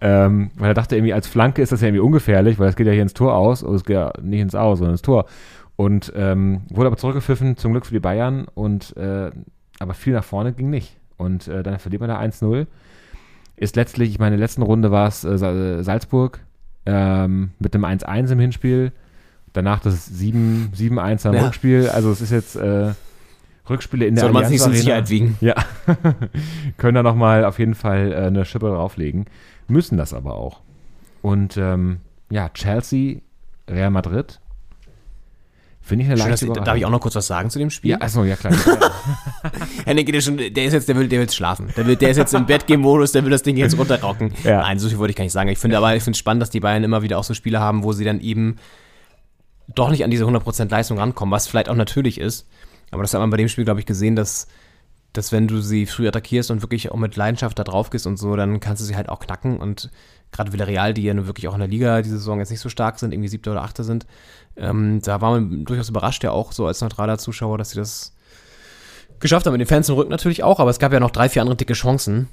Ähm, 0.05 0.51
weil 0.57 0.73
er 0.73 0.75
dachte 0.75 0.97
irgendwie, 0.97 1.13
als 1.15 1.29
Flanke 1.29 1.63
ist 1.63 1.71
das 1.71 1.81
ja 1.81 1.87
irgendwie 1.87 2.01
ungefährlich, 2.03 2.59
weil 2.59 2.69
es 2.69 2.75
geht 2.77 2.89
ja 2.89 2.93
hier 2.93 3.03
ins 3.03 3.15
Tor 3.15 3.35
aus, 3.37 3.63
aber 3.63 3.75
es 3.75 3.85
geht 3.85 3.95
ja 3.95 4.13
nicht 4.21 4.41
ins 4.41 4.55
Aus, 4.57 4.79
sondern 4.79 4.95
ins 4.95 5.03
Tor. 5.03 5.27
Und 5.77 6.13
ähm, 6.17 6.63
wurde 6.71 6.89
aber 6.89 6.97
zurückgepfiffen, 6.97 7.57
zum 7.57 7.73
Glück 7.73 7.87
für 7.87 7.95
die 7.95 8.01
Bayern, 8.01 8.47
und 8.55 8.97
äh, 8.97 9.31
aber 9.79 9.95
viel 9.95 10.13
nach 10.13 10.25
vorne 10.25 10.53
ging 10.53 10.71
nicht. 10.71 10.97
Und 11.17 11.47
äh, 11.47 11.63
dann 11.63 11.79
verliert 11.79 12.01
man 12.01 12.09
da 12.11 12.21
1-0. 12.21 12.67
Ist 13.57 13.77
letztlich, 13.77 14.11
ich 14.11 14.19
meine, 14.19 14.35
in 14.35 14.41
der 14.41 14.45
letzten 14.47 14.63
Runde 14.63 14.91
war 14.91 15.07
es 15.07 15.23
äh, 15.25 15.39
Sa- 15.39 15.83
Salzburg 15.85 16.41
ähm, 16.85 17.51
mit 17.61 17.75
einem 17.75 17.85
1-1 17.85 18.33
im 18.33 18.41
Hinspiel. 18.41 18.91
Danach 19.53 19.79
das 19.81 20.07
7 20.07 20.73
7-1 20.77 21.29
am 21.29 21.35
Ja. 21.35 21.45
Rückspiel. 21.45 21.89
Also 21.91 22.11
es 22.11 22.21
ist 22.21 22.31
jetzt 22.33 22.57
äh, 22.57 22.93
Rückspiele 23.71 24.07
in 24.07 24.17
der 24.17 24.25
Soll 24.25 24.33
man 24.33 24.45
es 24.45 24.51
nicht 24.51 24.63
so 24.63 24.71
in. 24.71 24.77
Sicherheit 24.77 25.11
wiegen. 25.11 25.37
Ja, 25.41 25.55
können 26.79 26.95
da 26.97 27.03
nochmal 27.03 27.45
auf 27.45 27.59
jeden 27.59 27.75
Fall 27.75 28.13
äh, 28.13 28.17
eine 28.17 28.45
Schippe 28.45 28.67
drauflegen. 28.69 29.27
Müssen 29.73 29.97
das 29.97 30.13
aber 30.13 30.35
auch. 30.35 30.61
Und 31.23 31.57
ähm, 31.57 32.01
ja, 32.31 32.51
Chelsea, 32.51 33.21
Real 33.69 33.91
Madrid. 33.91 34.39
Finde 35.81 36.05
ich 36.05 36.11
eine 36.11 36.21
Schön, 36.21 36.31
dass, 36.31 36.43
leichte 36.43 36.63
darf 36.63 36.77
ich 36.77 36.85
auch 36.85 36.91
noch 36.91 37.01
kurz 37.01 37.17
was 37.17 37.27
sagen 37.27 37.49
zu 37.49 37.59
dem 37.59 37.71
Spiel? 37.71 37.93
Ja, 37.93 38.01
achso, 38.03 38.23
ja 38.23 38.37
klar. 38.37 38.53
Henning 39.85 40.05
geht 40.07 40.15
ja 40.15 40.21
schon, 40.21 40.37
der 40.37 40.65
ist 40.65 40.75
jetzt, 40.75 40.89
der 40.89 40.97
will, 40.97 41.09
der 41.09 41.19
will 41.19 41.25
jetzt 41.25 41.35
schlafen. 41.35 41.73
Der, 41.75 41.87
will, 41.87 41.97
der 41.97 42.11
ist 42.11 42.19
jetzt 42.19 42.35
im 42.35 42.45
Bettgehen-Modus, 42.45 43.13
der 43.13 43.25
will 43.25 43.31
das 43.31 43.43
Ding 43.43 43.57
jetzt 43.57 43.77
runterrocken. 43.77 44.35
Ja. 44.45 44.61
Nein, 44.61 44.79
so 44.79 44.89
viel 44.89 44.99
wollte 44.99 45.13
ich 45.13 45.17
gar 45.17 45.25
nicht 45.25 45.33
sagen. 45.33 45.49
Ich 45.49 45.59
finde 45.59 45.79
aber, 45.79 45.97
ich 45.97 46.03
finde 46.03 46.17
es 46.17 46.19
spannend, 46.19 46.43
dass 46.43 46.51
die 46.51 46.61
Bayern 46.61 46.85
immer 46.85 47.03
wieder 47.03 47.19
auch 47.19 47.25
so 47.25 47.33
Spiele 47.33 47.59
haben, 47.59 47.83
wo 47.83 47.93
sie 47.93 48.05
dann 48.05 48.21
eben 48.21 48.57
doch 49.75 49.91
nicht 49.91 50.05
an 50.05 50.11
diese 50.11 50.25
100% 50.25 50.71
Leistung 50.71 50.99
rankommen, 50.99 51.33
was 51.33 51.49
vielleicht 51.49 51.69
auch 51.69 51.75
natürlich 51.75 52.21
ist. 52.21 52.47
Aber 52.91 53.03
das 53.03 53.15
hat 53.15 53.21
man 53.21 53.31
bei 53.31 53.39
dem 53.39 53.49
Spiel, 53.49 53.65
glaube 53.65 53.81
ich, 53.81 53.87
gesehen, 53.87 54.17
dass, 54.17 54.49
dass 55.13 55.33
wenn 55.33 55.47
du 55.47 55.61
sie 55.61 55.87
früh 55.87 56.09
attackierst 56.09 56.51
und 56.51 56.63
wirklich 56.63 56.91
auch 56.91 56.97
mit 56.97 57.17
Leidenschaft 57.17 57.59
da 57.59 57.65
drauf 57.65 57.91
gehst 57.91 58.07
und 58.07 58.17
so, 58.17 58.35
dann 58.37 58.61
kannst 58.61 58.81
du 58.81 58.87
sie 58.87 58.97
halt 58.97 59.09
auch 59.09 59.21
knacken. 59.21 59.59
Und 59.59 59.91
gerade 60.31 60.53
Villarreal, 60.53 60.95
die 60.95 61.03
ja 61.03 61.13
nun 61.13 61.27
wirklich 61.27 61.49
auch 61.49 61.55
in 61.55 61.61
der 61.61 61.69
Liga 61.69 62.01
diese 62.01 62.17
Saison 62.17 62.39
jetzt 62.39 62.51
nicht 62.51 62.61
so 62.61 62.71
stark 62.71 62.99
sind, 62.99 63.13
irgendwie 63.13 63.29
siebter 63.29 63.53
oder 63.53 63.63
achter 63.63 63.85
sind, 63.85 64.07
ähm, 64.57 65.01
da 65.03 65.21
war 65.21 65.33
man 65.33 65.65
durchaus 65.65 65.91
überrascht, 65.91 66.25
ja 66.25 66.31
auch 66.31 66.53
so 66.53 66.67
als 66.67 66.81
neutraler 66.81 67.19
Zuschauer, 67.19 67.59
dass 67.59 67.71
sie 67.71 67.79
das 67.79 68.15
geschafft 69.21 69.47
haben. 69.47 69.53
Mit 69.53 69.61
den 69.61 69.69
Fans 69.69 69.89
im 69.89 69.95
Rücken 69.97 70.11
natürlich 70.11 70.43
auch, 70.43 70.61
aber 70.61 70.71
es 70.71 70.79
gab 70.79 70.93
ja 70.93 71.01
noch 71.01 71.11
drei, 71.11 71.29
vier 71.29 71.43
andere 71.43 71.57
dicke 71.57 71.75
Chancen, 71.75 72.29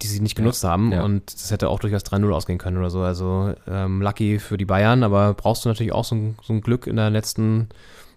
die 0.00 0.06
sie 0.06 0.20
nicht 0.20 0.34
genutzt 0.34 0.64
haben. 0.64 0.92
ja. 0.92 1.02
Und 1.02 1.32
das 1.32 1.50
hätte 1.50 1.68
auch 1.68 1.78
durchaus 1.78 2.04
3-0 2.04 2.30
ausgehen 2.32 2.58
können 2.58 2.78
oder 2.78 2.90
so. 2.90 3.00
Also 3.00 3.54
ähm, 3.68 4.00
lucky 4.00 4.38
für 4.38 4.56
die 4.56 4.64
Bayern, 4.64 5.02
aber 5.02 5.34
brauchst 5.34 5.64
du 5.64 5.68
natürlich 5.68 5.92
auch 5.92 6.04
so 6.04 6.14
ein, 6.14 6.36
so 6.42 6.54
ein 6.54 6.62
Glück 6.62 6.86
in 6.86 6.96
der 6.96 7.10
letzten, 7.10 7.68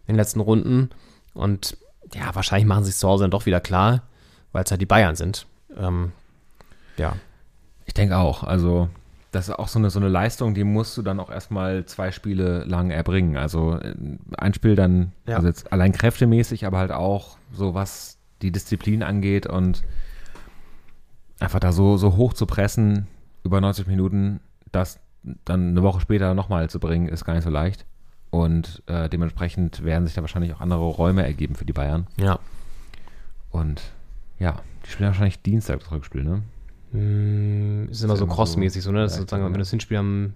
in 0.05 0.13
den 0.13 0.15
letzten 0.15 0.39
Runden. 0.39 0.89
Und 1.33 1.77
ja, 2.13 2.33
wahrscheinlich 2.35 2.67
machen 2.67 2.83
sie 2.83 2.89
es 2.91 2.99
zu 2.99 3.07
Hause 3.07 3.23
dann 3.23 3.31
doch 3.31 3.45
wieder 3.45 3.59
klar, 3.59 4.03
weil 4.51 4.63
es 4.63 4.71
halt 4.71 4.81
die 4.81 4.85
Bayern 4.85 5.15
sind. 5.15 5.45
Ähm, 5.77 6.11
ja. 6.97 7.13
Ich 7.85 7.93
denke 7.93 8.17
auch. 8.17 8.43
Also, 8.43 8.89
das 9.31 9.49
ist 9.49 9.55
auch 9.55 9.67
so 9.67 9.79
eine, 9.79 9.89
so 9.89 9.99
eine 9.99 10.09
Leistung, 10.09 10.53
die 10.53 10.63
musst 10.63 10.97
du 10.97 11.01
dann 11.01 11.19
auch 11.19 11.29
erstmal 11.29 11.85
zwei 11.85 12.11
Spiele 12.11 12.63
lang 12.65 12.89
erbringen. 12.91 13.37
Also, 13.37 13.75
äh, 13.75 13.93
ein 14.37 14.53
Spiel 14.53 14.75
dann, 14.75 15.11
Ja. 15.25 15.35
also 15.35 15.47
jetzt 15.47 15.71
allein 15.71 15.91
kräftemäßig, 15.91 16.65
aber 16.65 16.77
halt 16.79 16.91
auch 16.91 17.37
so, 17.53 17.73
was 17.73 18.17
die 18.41 18.51
Disziplin 18.51 19.03
angeht 19.03 19.47
und 19.47 19.83
einfach 21.39 21.59
da 21.59 21.71
so, 21.71 21.97
so 21.97 22.15
hoch 22.15 22.33
zu 22.33 22.45
pressen 22.45 23.07
über 23.43 23.61
90 23.61 23.87
Minuten, 23.87 24.39
das 24.71 24.99
dann 25.45 25.69
eine 25.69 25.83
Woche 25.83 26.01
später 26.01 26.33
nochmal 26.33 26.69
zu 26.69 26.79
bringen, 26.79 27.07
ist 27.07 27.25
gar 27.25 27.33
nicht 27.33 27.43
so 27.43 27.49
leicht. 27.49 27.85
Und 28.29 28.83
äh, 28.87 29.09
dementsprechend 29.09 29.83
werden 29.83 30.05
sich 30.05 30.15
da 30.15 30.21
wahrscheinlich 30.21 30.53
auch 30.53 30.61
andere 30.61 30.81
Räume 30.81 31.25
ergeben 31.25 31.55
für 31.55 31.65
die 31.65 31.73
Bayern. 31.73 32.07
Ja. 32.19 32.39
Und 33.51 33.81
ja, 34.39 34.59
die 34.85 34.91
spielen 34.91 35.07
wahrscheinlich 35.07 35.41
Dienstag 35.41 35.79
das 35.79 35.91
Rückspiel, 35.91 36.23
ne? 36.23 36.43
Mm, 36.91 37.89
Ist 37.89 38.03
immer 38.03 38.13
Ist 38.13 38.19
so 38.19 38.27
crossmäßig 38.27 38.83
so, 38.83 38.91
ne? 38.91 39.01
Das 39.01 39.13
ist 39.13 39.19
sozusagen, 39.19 39.51
wenn 39.51 39.59
das 39.59 39.69
Hinspiel 39.69 39.97
am 39.97 40.33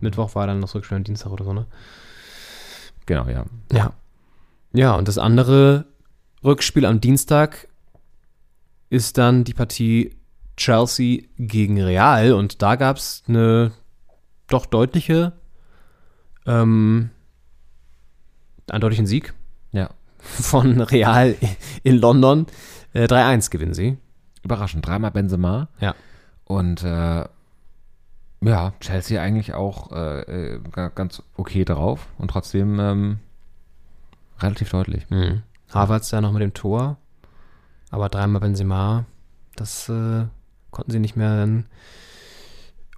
Mittwoch 0.00 0.34
war, 0.34 0.46
dann 0.46 0.60
das 0.60 0.74
Rückspiel 0.74 0.96
am 0.96 1.04
Dienstag 1.04 1.30
oder 1.30 1.44
so, 1.44 1.52
ne? 1.52 1.66
Genau, 3.06 3.28
ja. 3.28 3.44
Ja. 3.72 3.92
Ja, 4.72 4.94
und 4.96 5.06
das 5.06 5.18
andere 5.18 5.86
Rückspiel 6.42 6.86
am 6.86 7.00
Dienstag 7.00 7.68
ist 8.90 9.18
dann 9.18 9.44
die 9.44 9.54
Partie 9.54 10.16
Chelsea 10.56 11.22
gegen 11.36 11.80
Real 11.80 12.32
und 12.32 12.62
da 12.62 12.76
gab 12.76 12.96
es 12.96 13.22
eine 13.28 13.72
doch 14.48 14.66
deutliche, 14.66 15.32
ähm, 16.46 17.10
einen 18.70 18.80
deutlichen 18.80 19.06
Sieg 19.06 19.34
Ja. 19.72 19.90
von 20.18 20.80
Real 20.80 21.34
in 21.82 21.96
London. 21.98 22.46
Äh, 22.92 23.04
3-1 23.04 23.50
gewinnen 23.50 23.74
sie. 23.74 23.98
Überraschend. 24.42 24.86
Dreimal 24.86 25.10
Benzema. 25.10 25.68
Ja. 25.80 25.94
Und 26.44 26.82
äh, 26.84 27.24
ja, 28.42 28.72
Chelsea 28.80 29.22
eigentlich 29.22 29.54
auch 29.54 29.90
äh, 29.92 30.20
äh, 30.54 30.60
ga- 30.70 30.88
ganz 30.88 31.22
okay 31.36 31.64
drauf 31.64 32.06
und 32.18 32.28
trotzdem 32.30 32.78
ähm, 32.78 33.18
relativ 34.40 34.70
deutlich. 34.70 35.08
Mhm. 35.10 35.42
Havertz 35.72 36.10
ja 36.10 36.20
noch 36.20 36.32
mit 36.32 36.42
dem 36.42 36.52
Tor, 36.54 36.98
aber 37.90 38.08
dreimal 38.10 38.40
Benzema, 38.42 39.06
das 39.56 39.88
äh, 39.88 40.26
konnten 40.70 40.90
sie 40.92 40.98
nicht 41.00 41.16
mehr 41.16 41.36
dann 41.38 41.66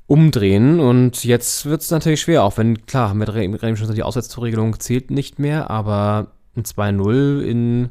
umdrehen 0.06 0.78
und 0.80 1.24
jetzt 1.24 1.66
wird 1.66 1.82
es 1.82 1.90
natürlich 1.90 2.20
schwer, 2.20 2.44
auch 2.44 2.56
wenn, 2.58 2.86
klar, 2.86 3.14
mit 3.14 3.32
Re- 3.32 3.48
mit 3.48 3.62
Rehm 3.62 3.76
schon 3.76 3.92
die 3.94 4.02
Auswärtstorregelung 4.02 4.78
zählt 4.78 5.10
nicht 5.10 5.38
mehr, 5.38 5.68
aber 5.70 6.28
ein 6.56 6.62
2-0 6.62 7.40
in 7.40 7.88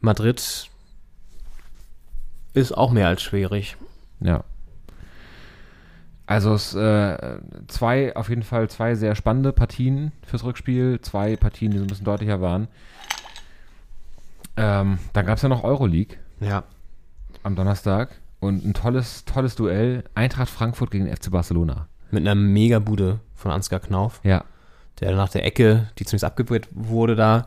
Madrid 0.00 0.68
ist 2.54 2.72
auch 2.76 2.90
mehr 2.90 3.06
als 3.08 3.22
schwierig. 3.22 3.76
Ja. 4.20 4.44
Also 6.26 6.54
es 6.54 6.74
äh, 6.74 7.38
zwei, 7.68 8.14
auf 8.16 8.28
jeden 8.28 8.42
Fall 8.42 8.68
zwei 8.68 8.94
sehr 8.94 9.14
spannende 9.14 9.52
Partien 9.52 10.12
fürs 10.26 10.44
Rückspiel, 10.44 11.00
zwei 11.02 11.36
Partien, 11.36 11.70
die 11.72 11.78
so 11.78 11.84
ein 11.84 11.88
bisschen 11.88 12.04
deutlicher 12.04 12.40
waren. 12.40 12.68
Ähm, 14.56 14.98
dann 15.12 15.26
gab 15.26 15.36
es 15.36 15.42
ja 15.42 15.48
noch 15.48 15.64
Euroleague 15.64 16.16
Ja. 16.40 16.64
am 17.42 17.54
Donnerstag 17.56 18.10
und 18.42 18.64
ein 18.64 18.74
tolles, 18.74 19.24
tolles 19.24 19.54
Duell. 19.54 20.04
Eintracht 20.14 20.50
Frankfurt 20.50 20.90
gegen 20.90 21.06
FC 21.06 21.30
Barcelona. 21.30 21.88
Mit 22.10 22.22
einer 22.22 22.34
Mega-Bude 22.34 23.20
von 23.34 23.50
Ansgar 23.52 23.80
Knauf, 23.80 24.20
Ja. 24.24 24.44
der 25.00 25.14
nach 25.16 25.30
der 25.30 25.44
Ecke, 25.46 25.88
die 25.98 26.04
zumindest 26.04 26.24
abgewehrt 26.24 26.68
wurde, 26.72 27.16
da 27.16 27.46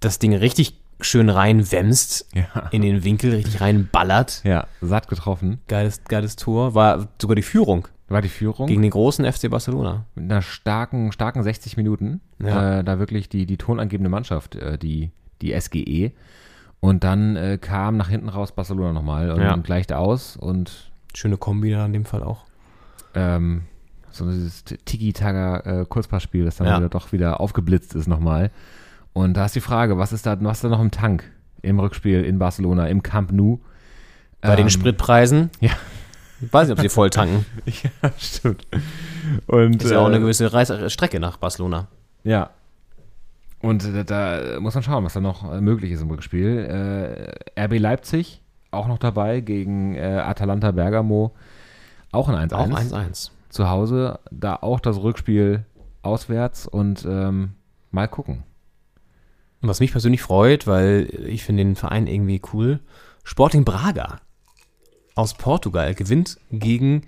das 0.00 0.18
Ding 0.18 0.34
richtig 0.34 0.78
schön 1.00 1.28
reinwämst 1.28 2.26
Ja. 2.34 2.68
in 2.70 2.82
den 2.82 3.04
Winkel, 3.04 3.34
richtig 3.34 3.60
reinballert. 3.60 4.42
Ja, 4.44 4.66
satt 4.80 5.08
getroffen. 5.08 5.60
Geiles, 5.68 6.04
geiles 6.04 6.36
Tor. 6.36 6.74
War 6.74 7.08
sogar 7.20 7.34
die 7.34 7.42
Führung 7.42 7.88
War 8.08 8.22
die 8.22 8.28
Führung. 8.28 8.68
gegen 8.68 8.82
den 8.82 8.90
großen 8.92 9.24
FC 9.30 9.48
Barcelona. 9.50 10.06
mit 10.14 10.30
einer 10.30 10.42
starken, 10.42 11.10
starken 11.12 11.42
60 11.42 11.76
Minuten. 11.76 12.20
Ja. 12.40 12.78
Äh, 12.78 12.84
da 12.84 12.98
wirklich 13.00 13.28
die, 13.28 13.46
die 13.46 13.56
tonangebende 13.56 14.10
Mannschaft, 14.10 14.54
äh, 14.54 14.78
die, 14.78 15.10
die 15.40 15.52
SGE. 15.60 16.12
Und 16.84 17.04
dann 17.04 17.36
äh, 17.36 17.58
kam 17.58 17.96
nach 17.96 18.08
hinten 18.08 18.28
raus 18.28 18.50
Barcelona 18.52 18.92
nochmal 18.92 19.30
und 19.30 19.40
Ja. 19.40 19.54
gleichte 19.56 19.96
aus 19.98 20.36
und 20.36 20.90
Schöne 21.14 21.36
Kombi 21.36 21.70
da 21.70 21.86
in 21.86 21.92
dem 21.92 22.04
Fall 22.04 22.22
auch. 22.24 22.44
ähm, 23.14 23.62
so 24.10 24.28
dieses 24.30 24.64
Tiki-Taka-Kurzpassspiel, 25.44 26.44
das 26.44 26.56
dann 26.56 26.66
Ja. 26.66 26.78
wieder 26.78 26.88
doch 26.88 27.12
wieder 27.12 27.40
aufgeblitzt 27.40 27.94
ist 27.94 28.06
nochmal. 28.08 28.50
Und 29.12 29.34
da 29.34 29.44
ist 29.46 29.54
die 29.54 29.60
Frage, 29.60 29.98
was 29.98 30.12
ist 30.12 30.26
da, 30.26 30.36
was 30.42 30.58
ist 30.58 30.64
da 30.64 30.68
noch 30.68 30.80
im 30.80 30.90
Tank 30.90 31.24
im 31.62 31.78
Rückspiel 31.78 32.24
in 32.24 32.38
Barcelona, 32.38 32.88
im 32.88 33.02
Camp 33.02 33.30
Nou? 33.32 33.60
Bei 34.40 34.56
den 34.56 34.66
Ähm, 34.66 34.70
Spritpreisen. 34.70 35.50
Ja. 35.60 35.70
Ich 36.40 36.52
weiß 36.52 36.66
nicht, 36.68 36.76
ob 36.78 36.82
sie 36.82 36.88
voll 36.88 37.10
tanken. 37.10 37.46
Ja, 37.66 38.10
stimmt. 38.18 38.66
Und, 39.46 39.82
Ist 39.82 39.90
ja 39.92 40.00
auch 40.00 40.06
eine 40.06 40.16
äh, 40.16 40.20
gewisse 40.20 40.52
Reis 40.52 40.72
Strecke 40.92 41.20
nach 41.20 41.36
Barcelona. 41.36 41.86
Ja. 42.24 42.50
Und 43.62 43.88
da 44.10 44.60
muss 44.60 44.74
man 44.74 44.82
schauen, 44.82 45.04
was 45.04 45.14
da 45.14 45.20
noch 45.20 45.50
äh, 45.50 45.60
möglich 45.60 45.92
ist 45.92 46.02
im 46.02 46.10
Rückspiel. 46.10 47.38
Äh, 47.56 47.64
RB 47.64 47.78
Leipzig 47.78 48.42
auch 48.72 48.88
noch 48.88 48.98
dabei 48.98 49.40
gegen 49.40 49.94
äh, 49.94 50.22
Atalanta 50.24 50.72
Bergamo. 50.72 51.32
Auch 52.10 52.28
ein 52.28 52.50
1-1. 52.50 52.54
Auch 52.54 52.68
1-1. 52.68 53.30
Zu 53.50 53.68
Hause, 53.68 54.18
da 54.30 54.56
auch 54.56 54.80
das 54.80 54.96
Rückspiel 55.02 55.64
auswärts 56.02 56.66
und 56.66 57.06
ähm, 57.08 57.52
mal 57.90 58.08
gucken. 58.08 58.42
Was 59.60 59.78
mich 59.78 59.92
persönlich 59.92 60.22
freut, 60.22 60.66
weil 60.66 61.08
ich 61.26 61.44
finde 61.44 61.62
den 61.62 61.76
Verein 61.76 62.08
irgendwie 62.08 62.42
cool. 62.52 62.80
Sporting 63.22 63.64
Braga 63.64 64.18
aus 65.14 65.34
Portugal 65.34 65.94
gewinnt 65.94 66.38
gegen 66.50 67.02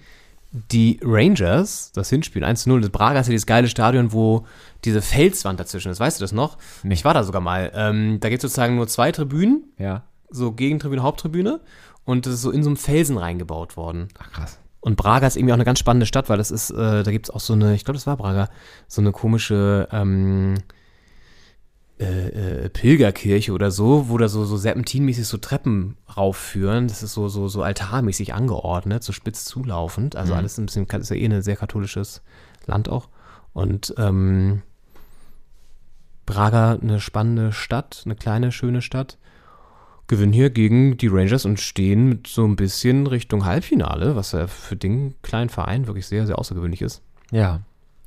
die 0.73 1.01
Rangers 1.03 1.91
das 1.93 2.11
Hinspiel 2.11 2.45
1-0. 2.45 2.81
Das 2.81 2.91
Braga 2.91 3.21
ist 3.21 3.27
ja 3.27 3.33
dieses 3.33 3.47
geile 3.47 3.69
Stadion, 3.69 4.13
wo 4.13 4.47
diese 4.85 5.03
Felswand 5.03 5.59
dazwischen 5.59 5.91
ist. 5.91 5.99
Weißt 6.01 6.21
du 6.21 6.25
das 6.25 6.33
noch? 6.33 6.59
Nee. 6.85 6.95
Ich 6.95 7.05
war 7.05 7.13
da 7.15 7.25
sogar 7.25 7.41
mal. 7.41 7.73
Ähm, 7.75 8.21
da 8.21 8.29
gibt 8.29 8.45
es 8.45 8.51
sozusagen 8.53 8.77
nur 8.77 8.87
zwei 8.87 9.11
Tribünen, 9.13 9.65
Ja. 9.79 10.05
so 10.31 10.53
Gegentribüne, 10.53 11.03
Haupttribüne. 11.03 11.61
Und 12.05 12.27
das 12.27 12.35
ist 12.35 12.43
so 12.43 12.51
in 12.51 12.63
so 12.63 12.69
einem 12.71 12.77
Felsen 12.77 13.17
reingebaut 13.19 13.77
worden. 13.77 14.09
Ach 14.19 14.31
krass. 14.31 14.59
Und 14.81 14.97
Braga 14.97 15.27
ist 15.27 15.37
irgendwie 15.37 15.53
auch 15.53 15.57
eine 15.57 15.65
ganz 15.65 15.79
spannende 15.79 16.05
Stadt, 16.07 16.29
weil 16.29 16.37
das 16.37 16.51
ist, 16.51 16.71
äh, 16.71 17.03
da 17.03 17.11
gibt 17.11 17.27
es 17.27 17.35
auch 17.35 17.41
so 17.41 17.55
eine, 17.55 17.75
ich 17.75 17.85
glaube, 17.85 17.97
das 17.97 18.07
war 18.07 18.17
Braga, 18.19 18.51
so 18.87 19.01
eine 19.01 19.13
komische 19.13 19.89
ähm, 19.91 20.55
äh, 22.01 22.65
äh, 22.65 22.69
Pilgerkirche 22.71 23.53
oder 23.53 23.71
so, 23.71 24.09
wo 24.09 24.19
da 24.19 24.29
so, 24.29 24.45
so 24.45 24.57
serpentinmäßig 24.57 25.29
so 25.29 25.39
Treppen 25.39 25.97
raufführen. 26.17 26.89
Das 26.89 27.05
ist 27.05 27.13
so, 27.13 27.29
so, 27.29 27.47
so 27.47 27.63
altarmäßig 27.63 28.35
angeordnet, 28.35 29.05
so 29.05 29.13
spitz 29.13 29.45
zulaufend. 29.45 30.17
Also 30.17 30.35
alles 30.35 30.59
ein 30.59 30.67
bisschen, 30.67 30.87
ist 30.87 31.11
ja 31.11 31.17
eh 31.17 31.25
ein 31.25 31.43
sehr 31.43 31.57
katholisches 31.57 32.23
Land 32.67 32.89
auch. 32.89 33.09
Und 33.53 33.95
ähm, 33.97 34.63
Braga, 36.27 36.73
eine 36.73 36.99
spannende 37.01 37.53
Stadt, 37.53 38.03
eine 38.05 38.17
kleine, 38.17 38.51
schöne 38.51 38.83
Stadt 38.83 39.19
gewinnen 40.09 40.33
hier 40.33 40.51
gegen 40.51 40.97
die 40.97 41.07
Rangers 41.07 41.45
und 41.45 41.61
stehen 41.61 42.09
mit 42.09 42.27
so 42.27 42.45
ein 42.45 42.57
bisschen 42.57 43.07
Richtung 43.07 43.45
Halbfinale, 43.45 44.17
was 44.17 44.33
ja 44.33 44.49
für 44.49 44.77
den 44.77 45.15
kleinen 45.23 45.49
Verein 45.49 45.87
wirklich 45.87 46.07
sehr, 46.07 46.27
sehr 46.27 46.39
außergewöhnlich 46.39 46.83
ist. 46.83 47.03
Ja. 47.31 47.61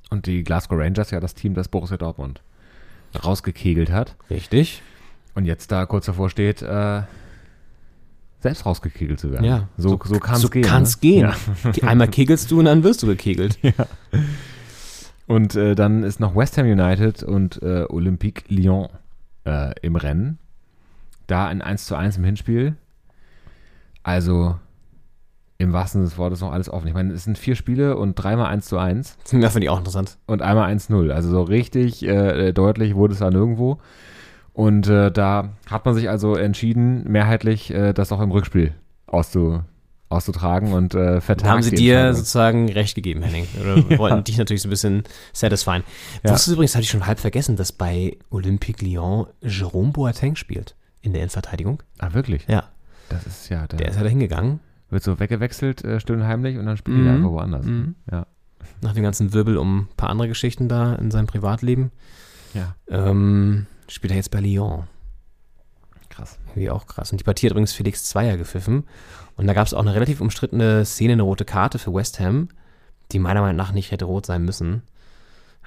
Und 0.10 0.26
die 0.26 0.44
Glasgow 0.44 0.78
Rangers, 0.78 1.12
ja 1.12 1.20
das 1.20 1.34
Team, 1.36 1.54
das 1.54 1.70
Borussia 1.70 1.98
Dortmund 1.98 2.42
rausgekegelt 3.26 3.92
hat. 3.92 4.16
Richtig. 4.30 4.82
Und 5.36 5.46
jetzt 5.46 5.72
da 5.72 5.86
kurz 5.86 6.06
davor 6.06 6.30
steht, 6.30 6.62
äh, 6.62 7.04
selbst 8.40 8.66
rausgekegelt 8.66 9.20
zu 9.20 9.32
werden. 9.32 9.46
Ja. 9.46 9.68
So, 9.78 10.00
so, 10.04 10.20
kann 10.20 10.36
es 10.36 10.42
so 10.42 10.50
gehen. 10.50 10.64
kann's 10.64 10.96
ne? 10.96 11.02
gehen. 11.02 11.34
Ja. 11.76 11.88
Einmal 11.88 12.08
kegelst 12.08 12.50
du 12.52 12.60
und 12.60 12.66
dann 12.66 12.84
wirst 12.84 13.04
du 13.04 13.08
gekegelt. 13.08 13.60
Und 15.28 15.56
äh, 15.56 15.76
dann 15.76 16.04
ist 16.04 16.22
noch 16.22 16.36
West 16.36 16.58
Ham 16.58 16.66
United 16.66 17.22
und 17.22 17.62
äh, 17.62 17.84
Olympique 17.90 18.46
Lyon 18.48 18.88
äh, 19.46 19.74
im 19.82 19.98
Rennen. 19.98 20.40
Da 21.28 21.48
ein 21.48 21.62
1 21.62 21.86
zu 21.86 21.96
1 21.96 22.18
im 22.18 22.24
Hinspiel. 22.24 22.78
Also 24.04 24.58
im 25.60 25.74
wahrsten 25.74 26.02
Sinne 26.02 26.10
des 26.10 26.18
Wortes 26.18 26.42
noch 26.42 26.52
alles 26.52 26.70
offen. 26.70 26.88
Ich 26.88 26.94
meine, 26.94 27.14
es 27.14 27.24
sind 27.24 27.38
vier 27.38 27.56
Spiele 27.56 27.98
und 27.98 28.16
dreimal 28.16 28.46
1 28.48 28.66
zu 28.68 28.78
1 28.78 29.18
Das 29.32 29.54
finde 29.54 29.66
ich 29.66 29.70
auch 29.70 29.80
interessant. 29.80 30.18
und 30.28 30.42
einmal 30.42 30.72
1-0. 30.72 31.10
Also 31.12 31.30
so 31.30 31.42
richtig 31.42 32.04
äh, 32.06 32.52
deutlich 32.54 32.96
wurde 32.96 33.14
es 33.14 33.20
da 33.20 33.30
nirgendwo. 33.32 33.80
Und 34.54 34.88
äh, 34.88 35.12
da 35.12 35.50
hat 35.70 35.86
man 35.86 35.94
sich 35.96 36.10
also 36.10 36.36
entschieden, 36.36 37.04
mehrheitlich 37.12 37.72
äh, 37.74 37.94
das 37.94 38.12
auch 38.12 38.20
im 38.22 38.32
Rückspiel 38.32 38.74
auszu, 39.06 39.62
auszutragen 40.10 40.74
und 40.74 40.96
äh, 40.96 41.22
vertagt. 41.22 41.46
Da 41.48 41.52
haben 41.52 41.62
sie 41.62 41.76
dir 41.76 42.14
sozusagen 42.16 42.70
recht 42.72 42.96
gegeben, 42.96 43.22
Henning. 43.22 43.48
Oder 43.62 43.98
wollten 44.00 44.24
dich 44.24 44.38
natürlich 44.38 44.62
so 44.64 44.68
ein 44.68 44.72
bisschen 44.72 45.04
satisfyen. 45.34 45.84
Ja. 46.24 46.32
Wusstest 46.32 46.48
du 46.48 46.54
übrigens, 46.54 46.74
hatte 46.76 46.84
ich 46.84 46.90
schon 46.90 47.06
halb 47.06 47.20
vergessen, 47.20 47.56
dass 47.56 47.72
bei 47.72 48.18
Olympique 48.32 48.84
Lyon 48.84 49.28
Jerome 49.42 49.92
Boateng 49.92 50.36
spielt 50.36 50.76
in 51.02 51.14
der 51.14 51.22
Innenverteidigung? 51.22 51.84
Ah, 52.00 52.14
wirklich? 52.14 52.46
Ja, 52.48 52.64
Das 53.10 53.26
ist 53.28 53.50
ja, 53.50 53.68
der, 53.68 53.78
der 53.78 53.90
ist 53.90 53.98
ja 53.98 54.04
da 54.04 54.10
hingegangen. 54.10 54.60
Wird 54.90 55.04
so 55.04 55.20
weggewechselt, 55.20 55.84
äh, 55.84 56.00
still 56.00 56.16
und 56.18 56.24
heimlich 56.28 56.58
und 56.58 56.66
dann 56.66 56.78
spielt 56.78 56.98
Mhm. 56.98 57.08
er 57.08 57.14
einfach 57.16 57.30
woanders. 57.32 57.66
Mhm. 57.66 57.96
Ja. 58.12 58.26
Nach 58.82 58.94
dem 58.94 59.04
ganzen 59.04 59.34
Wirbel 59.34 59.58
um 59.58 59.80
ein 59.82 59.88
paar 59.98 60.10
andere 60.10 60.28
Geschichten 60.28 60.68
da 60.70 60.96
in 60.96 61.12
seinem 61.12 61.28
Privatleben. 61.28 61.92
ja, 62.54 62.76
Ähm, 62.88 63.66
spielt 63.88 64.12
er 64.12 64.18
jetzt 64.18 64.32
bei 64.32 64.40
Lyon. 64.40 64.84
krass. 66.10 66.40
Irgendwie 66.50 66.70
auch 66.72 66.88
krass. 66.88 67.12
Und 67.12 67.20
die 67.20 67.24
Partie 67.24 67.46
hat 67.46 67.52
übrigens 67.52 67.74
Felix 67.74 68.06
Zweier 68.06 68.38
gepfiffen. 68.38 68.86
Und 69.36 69.46
da 69.46 69.54
gab 69.54 69.68
es 69.68 69.74
auch 69.76 69.82
eine 69.82 69.94
relativ 69.94 70.20
umstrittene 70.22 70.84
Szene, 70.86 71.14
eine 71.14 71.22
rote 71.22 71.46
Karte 71.46 71.78
für 71.78 71.94
West 71.94 72.20
Ham, 72.20 72.50
die 73.12 73.20
meiner 73.20 73.42
Meinung 73.42 73.56
nach 73.58 73.72
nicht 73.72 73.92
hätte 73.92 74.06
rot 74.06 74.26
sein 74.26 74.44
müssen. 74.44 74.82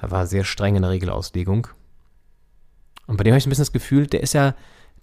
Er 0.00 0.10
war 0.10 0.26
sehr 0.26 0.42
streng 0.44 0.74
in 0.74 0.82
der 0.82 0.90
Regelauslegung. 0.90 1.68
Und 3.06 3.16
bei 3.16 3.22
dem 3.24 3.32
habe 3.32 3.38
ich 3.38 3.46
ein 3.46 3.50
bisschen 3.50 3.62
das 3.62 3.72
Gefühl, 3.72 4.06
der 4.08 4.22
ist 4.22 4.32
ja, 4.32 4.54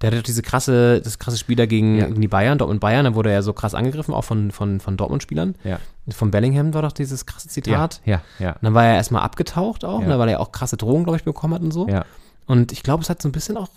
der 0.01 0.11
hat 0.11 0.17
doch 0.19 0.23
diese 0.23 0.41
krasse, 0.43 1.01
das 1.01 1.17
krasse 1.17 1.37
Spiel 1.37 1.55
da 1.55 1.65
gegen, 1.65 1.97
Ja. 1.97 2.05
gegen 2.07 2.21
die 2.21 2.27
Bayern, 2.27 2.57
Dortmund 2.57 2.79
Bayern, 2.81 3.05
da 3.05 3.15
wurde 3.15 3.29
er 3.29 3.35
ja 3.37 3.41
so 3.41 3.53
krass 3.53 3.73
angegriffen, 3.73 4.13
auch 4.13 4.23
von, 4.23 4.51
von, 4.51 4.79
von 4.79 4.95
Dortmund-Spielern. 4.97 5.55
Ja. 5.63 5.79
Von 6.09 6.29
Bellingham 6.31 6.73
war 6.73 6.83
doch 6.83 6.91
dieses 6.91 7.25
krasse 7.25 7.49
Zitat. 7.49 8.01
Ja, 8.05 8.21
ja, 8.39 8.51
Und 8.51 8.63
dann 8.63 8.73
war 8.75 8.85
er 8.85 8.95
erstmal 8.95 9.23
abgetaucht 9.23 9.83
auch, 9.85 10.01
Ja. 10.01 10.07
ne, 10.07 10.19
weil 10.19 10.29
er 10.29 10.39
auch 10.39 10.51
krasse 10.51 10.77
Drogen, 10.77 11.03
glaube 11.03 11.17
ich, 11.17 11.23
bekommen 11.23 11.53
hat 11.55 11.61
und 11.61 11.71
so. 11.71 11.87
ja. 11.87 12.05
Und 12.45 12.71
ich 12.71 12.81
glaube, 12.83 13.03
es 13.03 13.09
hat 13.09 13.21
so 13.21 13.27
ein 13.27 13.33
bisschen 13.33 13.57
auch, 13.57 13.67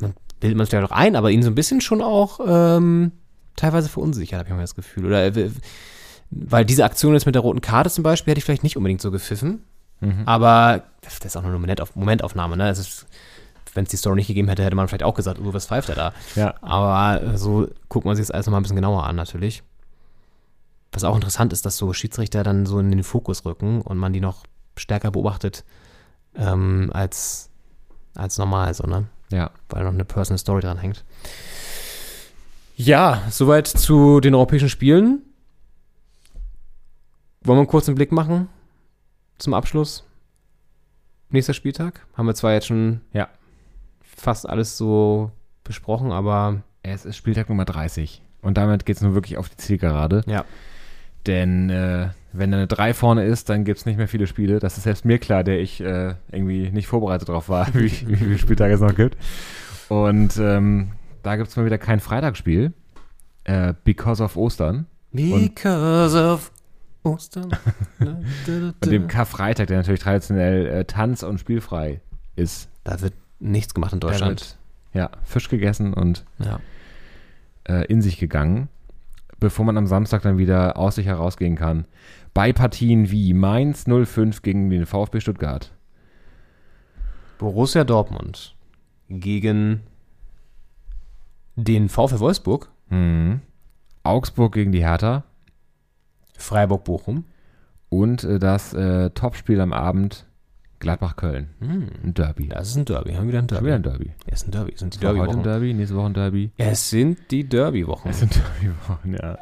man 0.00 0.14
bildet 0.40 0.56
man 0.56 0.62
es 0.64 0.70
vielleicht 0.70 0.90
auch 0.90 0.96
ein, 0.96 1.14
aber 1.16 1.30
ihn 1.30 1.42
so 1.42 1.50
ein 1.50 1.54
bisschen 1.54 1.80
schon 1.82 2.00
auch 2.00 2.40
ähm, 2.46 3.12
teilweise 3.56 3.88
verunsichert, 3.90 4.38
habe 4.38 4.48
ich 4.48 4.54
mal 4.54 4.60
das 4.62 4.74
Gefühl. 4.74 5.04
Oder 5.06 5.26
äh, 5.36 5.50
weil 6.30 6.64
diese 6.64 6.84
Aktion 6.84 7.12
jetzt 7.14 7.26
mit 7.26 7.34
der 7.34 7.42
roten 7.42 7.60
Karte 7.60 7.90
zum 7.90 8.02
Beispiel 8.04 8.30
hätte 8.32 8.38
ich 8.38 8.44
vielleicht 8.44 8.62
nicht 8.62 8.76
unbedingt 8.76 9.00
so 9.02 9.10
gepfiffen. 9.10 9.64
Mhm. 10.00 10.22
Aber 10.24 10.84
das 11.02 11.18
ist 11.18 11.36
auch 11.36 11.42
nur 11.42 11.50
eine 11.50 11.58
Momentauf 11.58 11.94
Momentaufnahme, 11.96 12.56
ne? 12.56 12.64
Wenn 13.74 13.84
es 13.84 13.90
die 13.90 13.96
Story 13.96 14.16
nicht 14.16 14.26
gegeben 14.26 14.48
hätte, 14.48 14.64
hätte 14.64 14.76
man 14.76 14.88
vielleicht 14.88 15.04
auch 15.04 15.14
gesagt, 15.14 15.40
oh, 15.40 15.52
was 15.52 15.66
pfeift 15.66 15.88
er 15.88 15.94
da? 15.94 16.12
Ja. 16.34 16.54
Aber 16.60 17.36
so 17.38 17.68
guckt 17.88 18.04
man 18.04 18.16
sich 18.16 18.26
das 18.26 18.30
alles 18.30 18.46
nochmal 18.46 18.60
ein 18.60 18.62
bisschen 18.62 18.76
genauer 18.76 19.04
an, 19.04 19.16
natürlich. 19.16 19.62
Was 20.92 21.04
auch 21.04 21.14
interessant 21.14 21.52
ist, 21.52 21.64
dass 21.64 21.76
so 21.76 21.92
Schiedsrichter 21.92 22.42
dann 22.42 22.66
so 22.66 22.80
in 22.80 22.90
den 22.90 23.04
Fokus 23.04 23.44
rücken 23.44 23.80
und 23.80 23.96
man 23.96 24.12
die 24.12 24.20
noch 24.20 24.44
stärker 24.76 25.10
beobachtet 25.10 25.64
ähm, 26.34 26.90
als, 26.92 27.50
als 28.14 28.38
normal, 28.38 28.74
so, 28.74 28.86
ne? 28.86 29.06
ja. 29.30 29.50
Weil 29.68 29.84
noch 29.84 29.92
eine 29.92 30.04
Personal 30.04 30.38
Story 30.38 30.62
dran 30.62 30.78
hängt. 30.78 31.04
Ja, 32.76 33.22
soweit 33.30 33.68
zu 33.68 34.20
den 34.20 34.34
europäischen 34.34 34.68
Spielen. 34.68 35.22
Wollen 37.42 37.56
wir 37.56 37.60
einen 37.60 37.68
kurzen 37.68 37.94
Blick 37.94 38.10
machen 38.10 38.48
zum 39.38 39.54
Abschluss? 39.54 40.04
Nächster 41.28 41.54
Spieltag. 41.54 42.06
Haben 42.16 42.26
wir 42.26 42.34
zwar 42.34 42.52
jetzt 42.52 42.66
schon 42.66 43.02
Ja. 43.12 43.28
Fast 44.16 44.48
alles 44.48 44.76
so 44.76 45.30
besprochen, 45.64 46.12
aber 46.12 46.62
Es 46.82 47.04
ist 47.04 47.16
Spieltag 47.16 47.48
Nummer 47.48 47.64
30. 47.64 48.22
Und 48.42 48.56
damit 48.56 48.86
geht 48.86 48.96
es 48.96 49.02
nun 49.02 49.14
wirklich 49.14 49.36
auf 49.36 49.48
die 49.48 49.56
Zielgerade. 49.56 50.22
ja. 50.26 50.44
Denn 51.26 51.68
äh, 51.68 52.08
wenn 52.32 52.50
da 52.50 52.56
eine 52.56 52.66
3 52.66 52.94
vorne 52.94 53.24
ist, 53.24 53.50
dann 53.50 53.64
gibt 53.64 53.78
es 53.78 53.84
nicht 53.84 53.98
mehr 53.98 54.08
viele 54.08 54.26
Spiele. 54.26 54.58
Das 54.58 54.78
ist 54.78 54.84
selbst 54.84 55.04
mir 55.04 55.18
klar, 55.18 55.44
der 55.44 55.60
ich 55.60 55.82
äh, 55.82 56.14
irgendwie 56.32 56.70
nicht 56.70 56.86
vorbereitet 56.86 57.28
darauf 57.28 57.50
war, 57.50 57.66
wie, 57.74 57.90
wie 58.08 58.16
viele 58.16 58.38
Spieltage 58.38 58.72
es 58.72 58.80
noch 58.80 58.94
gibt. 58.94 59.18
Und 59.90 60.38
ähm, 60.38 60.92
da 61.22 61.36
gibt 61.36 61.50
es 61.50 61.56
mal 61.56 61.66
wieder 61.66 61.76
kein 61.76 62.00
Freitagsspiel. 62.00 62.72
Äh, 63.44 63.74
because 63.84 64.22
of 64.22 64.36
Ostern. 64.38 64.86
Because 65.12 66.18
of 66.18 66.50
Ostern. 67.02 67.50
Und 68.00 68.86
dem 68.86 69.06
Karfreitag, 69.06 69.66
der 69.66 69.76
natürlich 69.78 70.00
traditionell 70.00 70.66
äh, 70.66 70.84
tanz- 70.86 71.22
und 71.22 71.38
spielfrei 71.38 72.00
ist. 72.36 72.70
da 72.84 73.00
wird 73.02 73.12
nichts 73.40 73.74
gemacht 73.74 73.92
in 73.92 74.00
Deutschland. 74.00 74.56
ja, 74.92 75.10
Fisch 75.24 75.48
gegessen 75.48 75.92
und 75.94 76.24
Ja. 76.38 76.60
äh, 77.64 77.84
in 77.86 78.02
sich 78.02 78.18
gegangen, 78.18 78.68
bevor 79.38 79.64
man 79.64 79.76
am 79.78 79.86
Samstag 79.86 80.22
dann 80.22 80.38
wieder 80.38 80.76
aus 80.76 80.94
sich 80.96 81.06
herausgehen 81.06 81.56
kann. 81.56 81.86
bei 82.32 82.52
Partien 82.52 83.10
wie 83.10 83.32
Mainz 83.34 83.86
05 83.88 84.42
gegen 84.42 84.70
den 84.70 84.86
VfB 84.86 85.18
Stuttgart. 85.20 85.72
Borussia 87.38 87.82
Dortmund 87.84 88.54
gegen 89.08 89.80
den 91.56 91.88
VfL 91.88 92.20
Wolfsburg, 92.20 92.70
Mhm. 92.88 93.40
Augsburg 94.02 94.52
gegen 94.54 94.72
die 94.72 94.84
Hertha 94.84 95.24
Freiburg 96.38 96.84
Bochum. 96.84 97.24
und 97.88 98.22
äh, 98.24 98.38
das 98.38 98.72
äh, 98.74 99.10
Topspiel 99.10 99.60
am 99.60 99.72
Abend 99.72 100.26
Gladbach-Köln. 100.80 101.50
Ein 101.60 102.14
Derby. 102.14 102.48
Das 102.48 102.68
ist 102.70 102.76
ein 102.76 102.84
Derby. 102.86 103.12
Haben 103.12 103.24
wir 103.24 103.28
wieder 103.28 103.38
ein 103.38 103.48
Schon 103.48 103.48
Derby? 103.48 103.66
wieder 103.66 103.74
ein 103.76 103.82
Derby. 103.82 104.12
Es 104.26 104.40
ist 104.42 104.48
ein 104.48 104.50
Derby. 104.50 104.72
Es 104.72 104.80
sind 104.80 105.00
die 105.00 105.04
War 105.06 105.14
heute 105.16 105.36
ein. 105.36 105.42
Derby, 105.42 105.74
nächste 105.74 105.94
Woche 105.96 106.06
ein 106.06 106.14
Derby. 106.14 106.50
Es 106.56 106.90
sind 106.90 107.18
die 107.30 107.48
Derby-Wochen. 107.48 108.08
Es 108.08 108.20
sind 108.20 108.34
Derby-Wochen, 108.34 109.12
ja. 109.14 109.38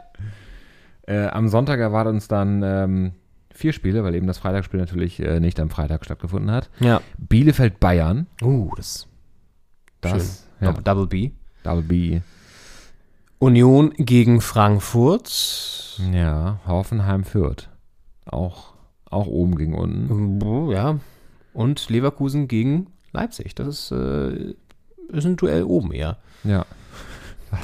Äh, 1.06 1.28
am 1.28 1.48
Sonntag 1.48 1.78
erwartet 1.80 2.12
uns 2.14 2.28
dann 2.28 2.62
ähm, 2.62 3.12
vier 3.52 3.72
Spiele, 3.72 4.04
weil 4.04 4.14
eben 4.14 4.26
das 4.26 4.38
Freitagsspiel 4.38 4.78
natürlich 4.80 5.20
äh, 5.20 5.40
nicht 5.40 5.58
am 5.60 5.70
Freitag 5.70 6.04
stattgefunden 6.04 6.50
hat. 6.50 6.68
Ja. 6.80 7.00
Bielefeld-Bayern. 7.18 8.26
Uh, 8.42 8.72
das 8.76 9.06
Das, 10.00 10.46
schön. 10.58 10.68
ja, 10.68 10.72
Double, 10.72 11.06
B. 11.06 11.30
Double 11.62 11.82
B. 11.82 12.20
Union 13.38 13.92
gegen 13.96 14.40
Frankfurt. 14.40 15.98
Ja, 16.12 16.58
Hoffenheim-Fürth. 16.66 17.68
Auch, 18.26 18.74
auch 19.08 19.26
oben 19.28 19.54
gegen 19.56 19.74
unten. 19.74 20.70
Ja. 20.72 20.98
Und 21.52 21.88
Leverkusen 21.90 22.48
gegen 22.48 22.88
Leipzig. 23.12 23.54
Das 23.54 23.66
ist, 23.68 23.90
äh, 23.92 24.54
ist 25.08 25.24
ein 25.26 25.36
Duell 25.36 25.64
oben 25.64 25.92
eher. 25.92 26.18
Ja. 26.44 26.66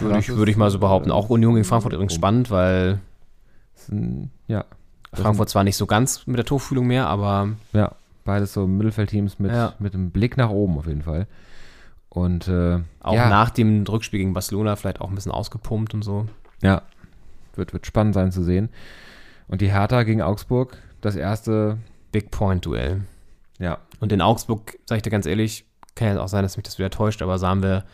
Würde 0.01 0.19
ich, 0.19 0.29
würde 0.35 0.51
ich 0.51 0.57
mal 0.57 0.71
so 0.71 0.79
behaupten. 0.79 1.11
Auch 1.11 1.29
Union 1.29 1.55
gegen 1.55 1.65
Frankfurt 1.65 1.93
übrigens 1.93 2.15
spannend, 2.15 2.51
weil 2.51 3.01
Ja, 4.49 4.65
Frankfurt 5.13 5.51
zwar 5.51 5.63
nicht 5.65 5.77
so 5.77 5.87
ganz 5.87 6.27
mit 6.27 6.39
der 6.39 6.47
Torfühlung 6.47 6.87
mehr, 6.87 7.07
aber 7.09 7.51
ja. 7.73 7.93
Beides 8.25 8.55
so 8.55 8.67
Mittelfeldteams 8.67 9.39
mit, 9.39 9.53
Ja. 9.53 9.75
mit 9.79 9.93
einem 9.93 10.11
Blick 10.11 10.39
nach 10.39 10.49
oben 10.49 10.79
auf 10.79 10.87
jeden 10.87 11.03
Fall. 11.03 11.27
Und 12.09 12.49
äh, 12.49 12.79
auch 13.01 13.13
ja, 13.15 13.29
nach 13.29 13.51
dem 13.51 13.83
Rückspiel 13.83 14.21
gegen 14.21 14.33
Barcelona 14.33 14.77
vielleicht 14.77 15.01
auch 15.03 15.09
ein 15.11 15.15
bisschen 15.15 15.33
ausgepumpt 15.33 15.93
und 15.93 16.03
so. 16.03 16.27
Ja, 16.63 16.83
wird, 17.55 17.75
wird 17.75 17.87
spannend 17.87 18.15
sein 18.15 18.33
zu 18.33 18.43
sehen. 18.43 18.71
Und 19.49 19.61
die 19.61 19.71
Hertha 19.71 20.05
gegen 20.05 20.23
Augsburg, 20.23 20.79
das 21.03 21.17
erste, 21.17 21.77
Big 22.13 22.31
Point-Duell. 22.31 23.03
Ja, 23.59 23.79
Und 24.01 24.13
in 24.13 24.21
Augsburg, 24.21 24.79
sage 24.87 24.99
ich 24.99 25.03
dir 25.03 25.11
ganz 25.11 25.27
ehrlich, 25.27 25.65
kann 25.95 26.09
ja 26.09 26.21
auch 26.21 26.29
sein, 26.29 26.43
dass 26.43 26.57
mich 26.57 26.65
das 26.65 26.79
wieder 26.79 26.91
täuscht, 26.91 27.23
aber 27.23 27.39
sahen 27.39 27.63
wir, 27.63 27.85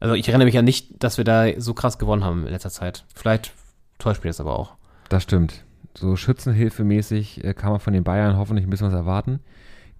also 0.00 0.14
ich 0.14 0.28
erinnere 0.28 0.46
mich 0.46 0.54
ja 0.54 0.62
nicht, 0.62 1.02
dass 1.02 1.18
wir 1.18 1.24
da 1.24 1.46
so 1.60 1.74
krass 1.74 1.98
gewonnen 1.98 2.24
haben 2.24 2.46
in 2.46 2.52
letzter 2.52 2.70
Zeit. 2.70 3.04
Vielleicht 3.14 3.52
täuscht 3.98 4.24
mich 4.24 4.30
das 4.30 4.40
aber 4.40 4.58
auch. 4.58 4.74
das 5.08 5.22
stimmt. 5.22 5.64
So 5.96 6.14
schützenhilfemäßig 6.16 7.42
äh, 7.44 7.54
kann 7.54 7.70
man 7.72 7.80
von 7.80 7.92
den 7.92 8.04
Bayern 8.04 8.36
hoffentlich 8.36 8.66
ein 8.66 8.70
bisschen 8.70 8.86
was 8.88 8.94
erwarten. 8.94 9.40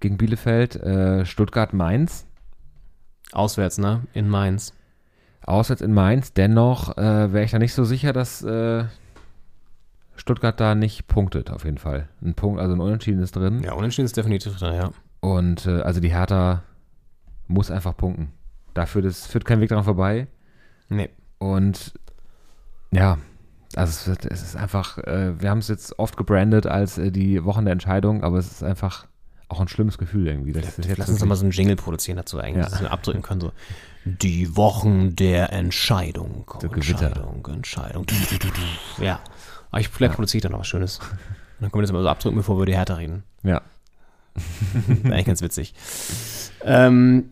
Gegen 0.01 0.17
Bielefeld, 0.17 0.77
äh, 0.77 1.25
Stuttgart-Mainz, 1.27 2.27
Auswärts, 3.33 3.79
ne? 3.79 4.03
In 4.15 4.29
Mainz. 4.29 4.73
auswärts 5.45 5.83
in 5.83 5.93
Mainz. 5.93 6.33
Dennoch 6.33 6.97
äh, 6.97 7.33
wäre 7.33 7.45
ich 7.45 7.51
da 7.51 7.59
nicht 7.59 7.75
so 7.75 7.85
sicher, 7.85 8.13
dass 8.13 8.43
äh, 8.43 8.85
Stuttgart 10.29 10.61
da 10.61 10.75
nicht 10.75 11.07
punktet, 11.09 11.51
auf 11.51 11.65
jeden 11.65 11.79
Fall. 11.79 12.07
Ein 12.23 12.35
Punkt, 12.35 12.61
also 12.61 12.75
ein 12.75 12.81
Unentschieden 12.81 13.23
ist 13.23 13.35
drin. 13.35 13.63
Ja, 13.63 13.73
unentschieden 13.73 14.05
ist 14.05 14.15
definitiv 14.15 14.59
drin, 14.59 14.75
ja. 14.75 14.91
Und 15.21 15.65
äh, 15.65 15.81
also 15.81 16.01
die 16.01 16.11
Hertha 16.11 16.65
muss 17.47 17.71
einfach 17.71 17.97
punkten. 17.97 18.31
Dafür 18.75 19.01
das 19.01 19.27
führt 19.27 19.47
kein 19.47 19.63
Weg 19.63 19.71
daran 19.71 19.85
vorbei. 19.85 20.27
Nee. 20.91 21.09
Und 21.39 21.95
ja, 22.91 23.17
also 23.75 24.13
es, 24.13 24.19
es 24.27 24.43
ist 24.43 24.57
einfach, 24.57 24.99
äh, 24.99 25.41
wir 25.41 25.49
haben 25.49 25.61
es 25.61 25.69
jetzt 25.69 25.99
oft 25.99 26.19
gebrandet 26.19 26.67
als 26.67 26.99
äh, 26.99 27.11
die 27.11 27.43
Wochen 27.47 27.65
der 27.65 27.73
Entscheidung, 27.73 28.23
aber 28.23 28.37
es 28.37 28.53
ist 28.53 28.63
einfach 28.63 29.07
auch 29.49 29.63
ein 29.63 29.69
schlimmes 29.69 29.97
Gefühl 29.97 30.27
irgendwie. 30.27 30.53
Das 30.53 30.77
jetzt 30.77 30.99
Lass 30.99 31.09
uns 31.09 31.21
doch 31.21 31.27
mal 31.27 31.37
so 31.37 31.45
einen 31.45 31.53
Jingle 31.53 31.77
produzieren 31.77 32.19
dazu 32.19 32.39
eigentlich, 32.39 32.65
Ja. 32.67 32.69
dass 32.71 32.83
wir 32.83 32.93
abdrücken 32.93 33.23
können. 33.23 33.41
So. 33.41 33.53
Die 34.05 34.57
Wochen 34.59 35.17
der 35.17 35.55
Entscheidung. 35.55 36.45
Der 36.61 36.69
Gewitter. 36.69 37.07
Entscheidung, 37.07 37.47
Entscheidung. 37.47 38.05
Du, 38.05 38.15
du, 38.15 38.39
du, 38.39 38.49
du. 38.49 39.03
Ja. 39.03 39.21
Aber 39.71 39.81
ich, 39.81 39.89
vielleicht 39.89 40.15
produziere 40.15 40.39
ich 40.39 40.43
da 40.43 40.49
noch 40.49 40.61
was 40.61 40.67
Schönes. 40.67 40.99
Und 41.59 41.63
dann 41.63 41.71
können 41.73 41.81
wir 41.81 41.87
das 41.87 41.93
mal 41.93 42.03
so 42.03 42.09
abdrücken, 42.09 42.37
bevor 42.37 42.55
wir 42.57 42.59
über 42.59 42.67
die 42.67 42.77
Härte 42.77 42.97
reden. 42.99 43.25
ja, 43.43 43.61
Wäre 44.87 45.05
eigentlich 45.15 45.27
ganz 45.27 45.43
witzig. 45.43 45.75
Ähm, 46.63 47.31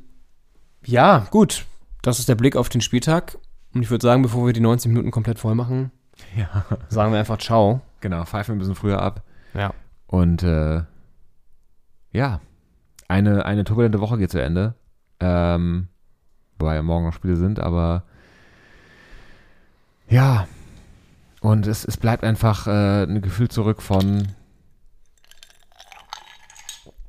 ja, 0.85 1.27
gut. 1.31 1.65
Das 2.03 2.19
ist 2.19 2.29
der 2.29 2.35
Blick 2.35 2.57
auf 2.57 2.69
den 2.69 2.81
Spieltag. 2.81 3.39
Und 3.75 3.83
ich 3.83 3.91
würde 3.91 4.03
sagen, 4.03 4.23
bevor 4.23 4.47
wir 4.47 4.53
die 4.53 4.61
90 4.61 4.91
Minuten 4.91 5.11
komplett 5.11 5.39
voll 5.39 5.55
machen, 5.55 5.91
ja, 6.37 6.65
sagen 6.89 7.13
wir 7.13 7.19
einfach 7.19 7.39
Ciao. 7.39 7.83
genau, 8.01 8.25
pfeifen 8.25 8.53
wir 8.53 8.57
ein 8.57 8.59
bisschen 8.61 8.75
früher 8.75 9.03
ab. 9.03 9.23
Ja. 9.55 9.75
Und 10.07 10.43
äh, 10.43 10.83
ja, 12.13 12.41
eine, 13.09 13.45
eine 13.45 13.65
turbulente 13.65 14.01
Woche 14.01 14.19
geht 14.19 14.31
zu 14.31 14.43
Ende. 14.43 14.75
Ähm, 15.21 15.89
wobei 16.59 16.81
morgen 16.83 17.07
noch 17.07 17.13
Spiele 17.13 17.37
sind, 17.37 17.61
aber 17.61 18.05
ja. 20.09 20.47
Und 21.47 21.67
es, 21.69 21.85
es 21.85 21.97
bleibt 21.97 22.25
einfach 22.25 22.67
äh, 22.67 23.05
ein 23.05 23.23
Gefühl 23.23 23.49
zurück 23.49 23.81
von 23.81 24.29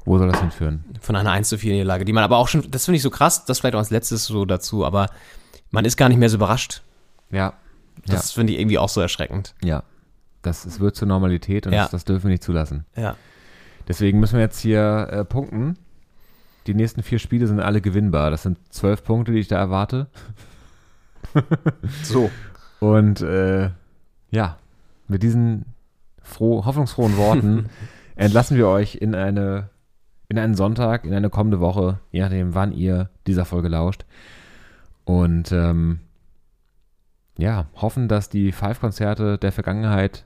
wo 0.05 0.17
soll 0.19 0.29
das 0.29 0.39
hinführen? 0.39 0.85
Von 1.01 1.15
einer 1.15 1.31
1 1.31 1.49
zu 1.49 1.57
4 1.57 1.73
Niederlage, 1.73 2.05
die 2.05 2.13
man 2.13 2.23
aber 2.23 2.37
auch 2.37 2.47
schon, 2.47 2.69
das 2.69 2.85
finde 2.85 2.97
ich 2.97 3.01
so 3.01 3.09
krass, 3.09 3.45
das 3.45 3.59
vielleicht 3.59 3.73
auch 3.73 3.79
als 3.79 3.89
letztes 3.89 4.25
so 4.25 4.45
dazu, 4.45 4.85
aber 4.85 5.07
man 5.71 5.85
ist 5.85 5.97
gar 5.97 6.07
nicht 6.07 6.19
mehr 6.19 6.29
so 6.29 6.37
überrascht. 6.37 6.83
Ja, 7.31 7.53
Das 8.05 8.31
finde 8.31 8.53
ich 8.53 8.59
irgendwie 8.59 8.77
auch 8.77 8.89
so 8.89 9.01
erschreckend. 9.01 9.55
ja. 9.63 9.81
Das, 10.43 10.65
es 10.65 10.79
wird 10.79 10.95
zur 10.95 11.07
Normalität 11.07 11.65
und 11.65 11.73
Ja. 11.73 11.81
das, 11.81 11.91
das 11.91 12.05
dürfen 12.05 12.25
wir 12.25 12.29
nicht 12.31 12.43
zulassen. 12.43 12.85
Ja. 12.95 13.15
Deswegen 13.87 14.19
müssen 14.19 14.35
wir 14.35 14.41
jetzt 14.41 14.59
hier 14.59 15.07
äh, 15.11 15.25
punkten. 15.25 15.77
Die 16.67 16.75
nächsten 16.75 17.01
vier 17.01 17.17
Spiele 17.19 17.47
sind 17.47 17.59
alle 17.59 17.81
gewinnbar. 17.81 18.29
Das 18.29 18.43
sind 18.43 18.59
zwölf 18.69 19.03
Punkte, 19.03 19.31
die 19.31 19.39
ich 19.39 19.47
da 19.47 19.57
erwarte. 19.57 20.07
So. 22.03 22.29
Und 22.79 23.21
äh, 23.21 23.71
ja, 24.31 24.57
mit 25.07 25.23
diesen 25.23 25.65
froh, 26.21 26.65
hoffnungsfrohen 26.65 27.17
Worten 27.17 27.69
entlassen 28.15 28.57
wir 28.57 28.67
euch 28.67 28.95
in 28.95 29.15
eine 29.15 29.69
in 30.29 30.37
einen 30.37 30.55
Sonntag, 30.55 31.05
in 31.05 31.13
eine 31.13 31.29
kommende 31.29 31.59
Woche, 31.59 31.99
je 32.11 32.21
nachdem, 32.21 32.53
wann 32.53 32.73
ihr 32.73 33.09
dieser 33.27 33.45
Folge 33.45 33.69
lauscht. 33.69 34.05
Und 35.05 35.51
ähm, 35.51 36.01
ja, 37.37 37.67
hoffen, 37.75 38.07
dass 38.07 38.29
die 38.29 38.51
Five-Konzerte 38.51 39.37
der 39.37 39.51
Vergangenheit 39.51 40.25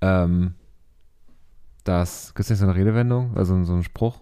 ähm, 0.00 0.54
das, 1.84 2.34
gibt 2.34 2.40
es 2.40 2.50
nicht 2.50 2.58
so 2.58 2.66
eine 2.66 2.74
Redewendung, 2.74 3.36
also 3.36 3.64
so 3.64 3.72
einen 3.72 3.82
Spruch? 3.82 4.20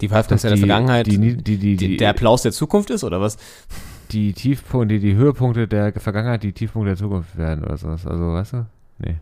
Die 0.00 0.08
Five 0.08 0.28
Konzerte 0.28 0.56
der 0.56 0.66
Vergangenheit, 0.66 1.06
die, 1.06 1.36
die, 1.36 1.76
die, 1.76 1.96
der 1.96 2.10
Applaus 2.10 2.42
der 2.42 2.52
Zukunft 2.52 2.90
ist, 2.90 3.02
oder 3.02 3.20
was? 3.20 3.38
die 4.12 4.32
Tiefpunkte, 4.32 4.98
die, 4.98 5.00
die 5.00 5.14
Höhepunkte 5.14 5.68
der 5.68 5.92
Vergangenheit, 5.92 6.42
die 6.42 6.52
Tiefpunkte 6.52 6.90
der 6.90 6.96
Zukunft 6.96 7.36
werden 7.36 7.64
oder 7.64 7.76
sowas. 7.76 8.06
Also, 8.06 8.32
weißt 8.32 8.52
du? 8.54 8.66
Nee. 8.98 9.16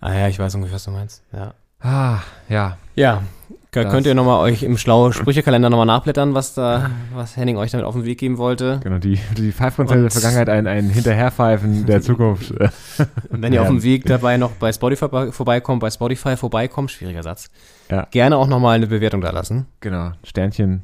Ah 0.00 0.14
ja, 0.14 0.28
ich 0.28 0.38
weiß 0.38 0.54
ungefähr, 0.54 0.76
was 0.76 0.84
du 0.84 0.90
meinst. 0.90 1.22
Ja. 1.32 1.54
Ah, 1.80 2.20
ja. 2.48 2.78
Ja, 2.94 3.22
da 3.70 3.82
Das- 3.84 3.92
könnt 3.92 4.06
ihr 4.06 4.14
nochmal 4.14 4.40
euch 4.40 4.62
im 4.62 4.78
schlauen 4.78 5.12
Sprüchekalender 5.12 5.68
nochmal 5.68 5.84
nachblättern, 5.86 6.32
was 6.34 6.54
da, 6.54 6.90
was 7.14 7.36
Henning 7.36 7.58
euch 7.58 7.70
damit 7.72 7.84
auf 7.86 7.94
den 7.94 8.04
Weg 8.04 8.18
geben 8.18 8.38
wollte. 8.38 8.80
Genau, 8.82 8.98
die, 8.98 9.18
die 9.36 9.52
Five-Konzerte 9.52 10.02
der 10.02 10.10
Vergangenheit, 10.10 10.48
ein, 10.48 10.66
ein 10.66 10.88
Hinterherpfeifen 10.88 11.84
der 11.84 12.00
Zukunft. 12.00 12.50
Und 13.30 13.42
wenn 13.42 13.52
ihr 13.52 13.60
auf 13.60 13.68
Ja. 13.68 13.72
dem 13.74 13.82
Weg 13.82 14.04
dabei 14.06 14.38
noch 14.38 14.52
bei 14.52 14.72
Spotify 14.72 15.04
vorbei- 15.04 15.32
vorbeikommt, 15.32 15.80
bei 15.80 15.90
Spotify 15.90 16.36
vorbeikommt, 16.36 16.90
schwieriger 16.90 17.22
Satz, 17.22 17.48
Ja. 17.90 18.06
gerne 18.10 18.38
auch 18.38 18.46
nochmal 18.46 18.76
eine 18.76 18.86
Bewertung 18.86 19.20
da 19.20 19.30
lassen. 19.30 19.66
genau, 19.80 20.12
Sternchen. 20.24 20.82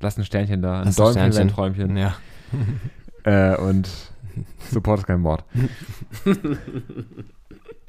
Lass 0.00 0.18
ein 0.18 0.24
Sternchen 0.26 0.60
da. 0.60 0.82
Ein 0.82 0.94
Däumchen, 0.94 1.12
Sternchen. 1.32 1.40
ein 1.42 1.48
Träumchen. 1.48 1.96
Ja. 1.96 2.14
Äh, 3.26 3.56
und 3.56 3.88
Support 4.70 4.98
ist 5.00 5.06
kein 5.06 5.24
Wort. 5.24 5.44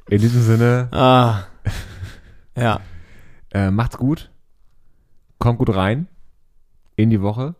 In 0.08 0.18
diesem 0.18 0.40
Sinne, 0.40 0.88
Ah. 0.92 1.40
Ja. 2.56 2.80
äh, 3.52 3.70
macht's 3.70 3.96
gut. 3.98 4.30
Kommt 5.38 5.58
gut 5.58 5.74
rein 5.74 6.08
in 6.96 7.10
die 7.10 7.20
Woche. 7.22 7.54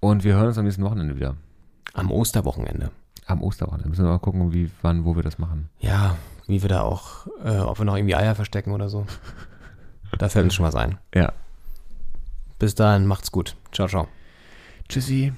Und 0.00 0.24
wir 0.24 0.34
hören 0.34 0.48
uns 0.48 0.58
am 0.58 0.64
nächsten 0.64 0.82
Wochenende 0.84 1.16
wieder. 1.16 1.36
Am 1.94 2.10
Osterwochenende. 2.10 2.90
Am 3.26 3.42
Osterwochenende. 3.42 3.88
Müssen 3.88 4.04
wir 4.04 4.10
mal 4.10 4.18
gucken, 4.18 4.52
wie, 4.52 4.70
wann, 4.82 5.04
wo 5.04 5.16
wir 5.16 5.22
das 5.22 5.38
machen. 5.38 5.68
Ja, 5.80 6.16
wie 6.46 6.62
wir 6.62 6.68
da 6.68 6.82
auch, 6.82 7.26
äh, 7.44 7.58
ob 7.58 7.78
wir 7.78 7.84
noch 7.84 7.96
irgendwie 7.96 8.14
Eier 8.14 8.34
verstecken 8.34 8.72
oder 8.72 8.88
so. 8.88 9.06
Da 10.18 10.28
fällt 10.28 10.44
uns 10.44 10.54
schon 10.54 10.64
was 10.64 10.76
ein. 10.76 10.98
Ja. 11.14 11.32
Bis 12.60 12.76
dahin, 12.76 13.06
macht's 13.06 13.32
gut. 13.32 13.56
Ciao, 13.72 13.88
ciao. 13.88 14.08
Tschüssi. 14.88 15.32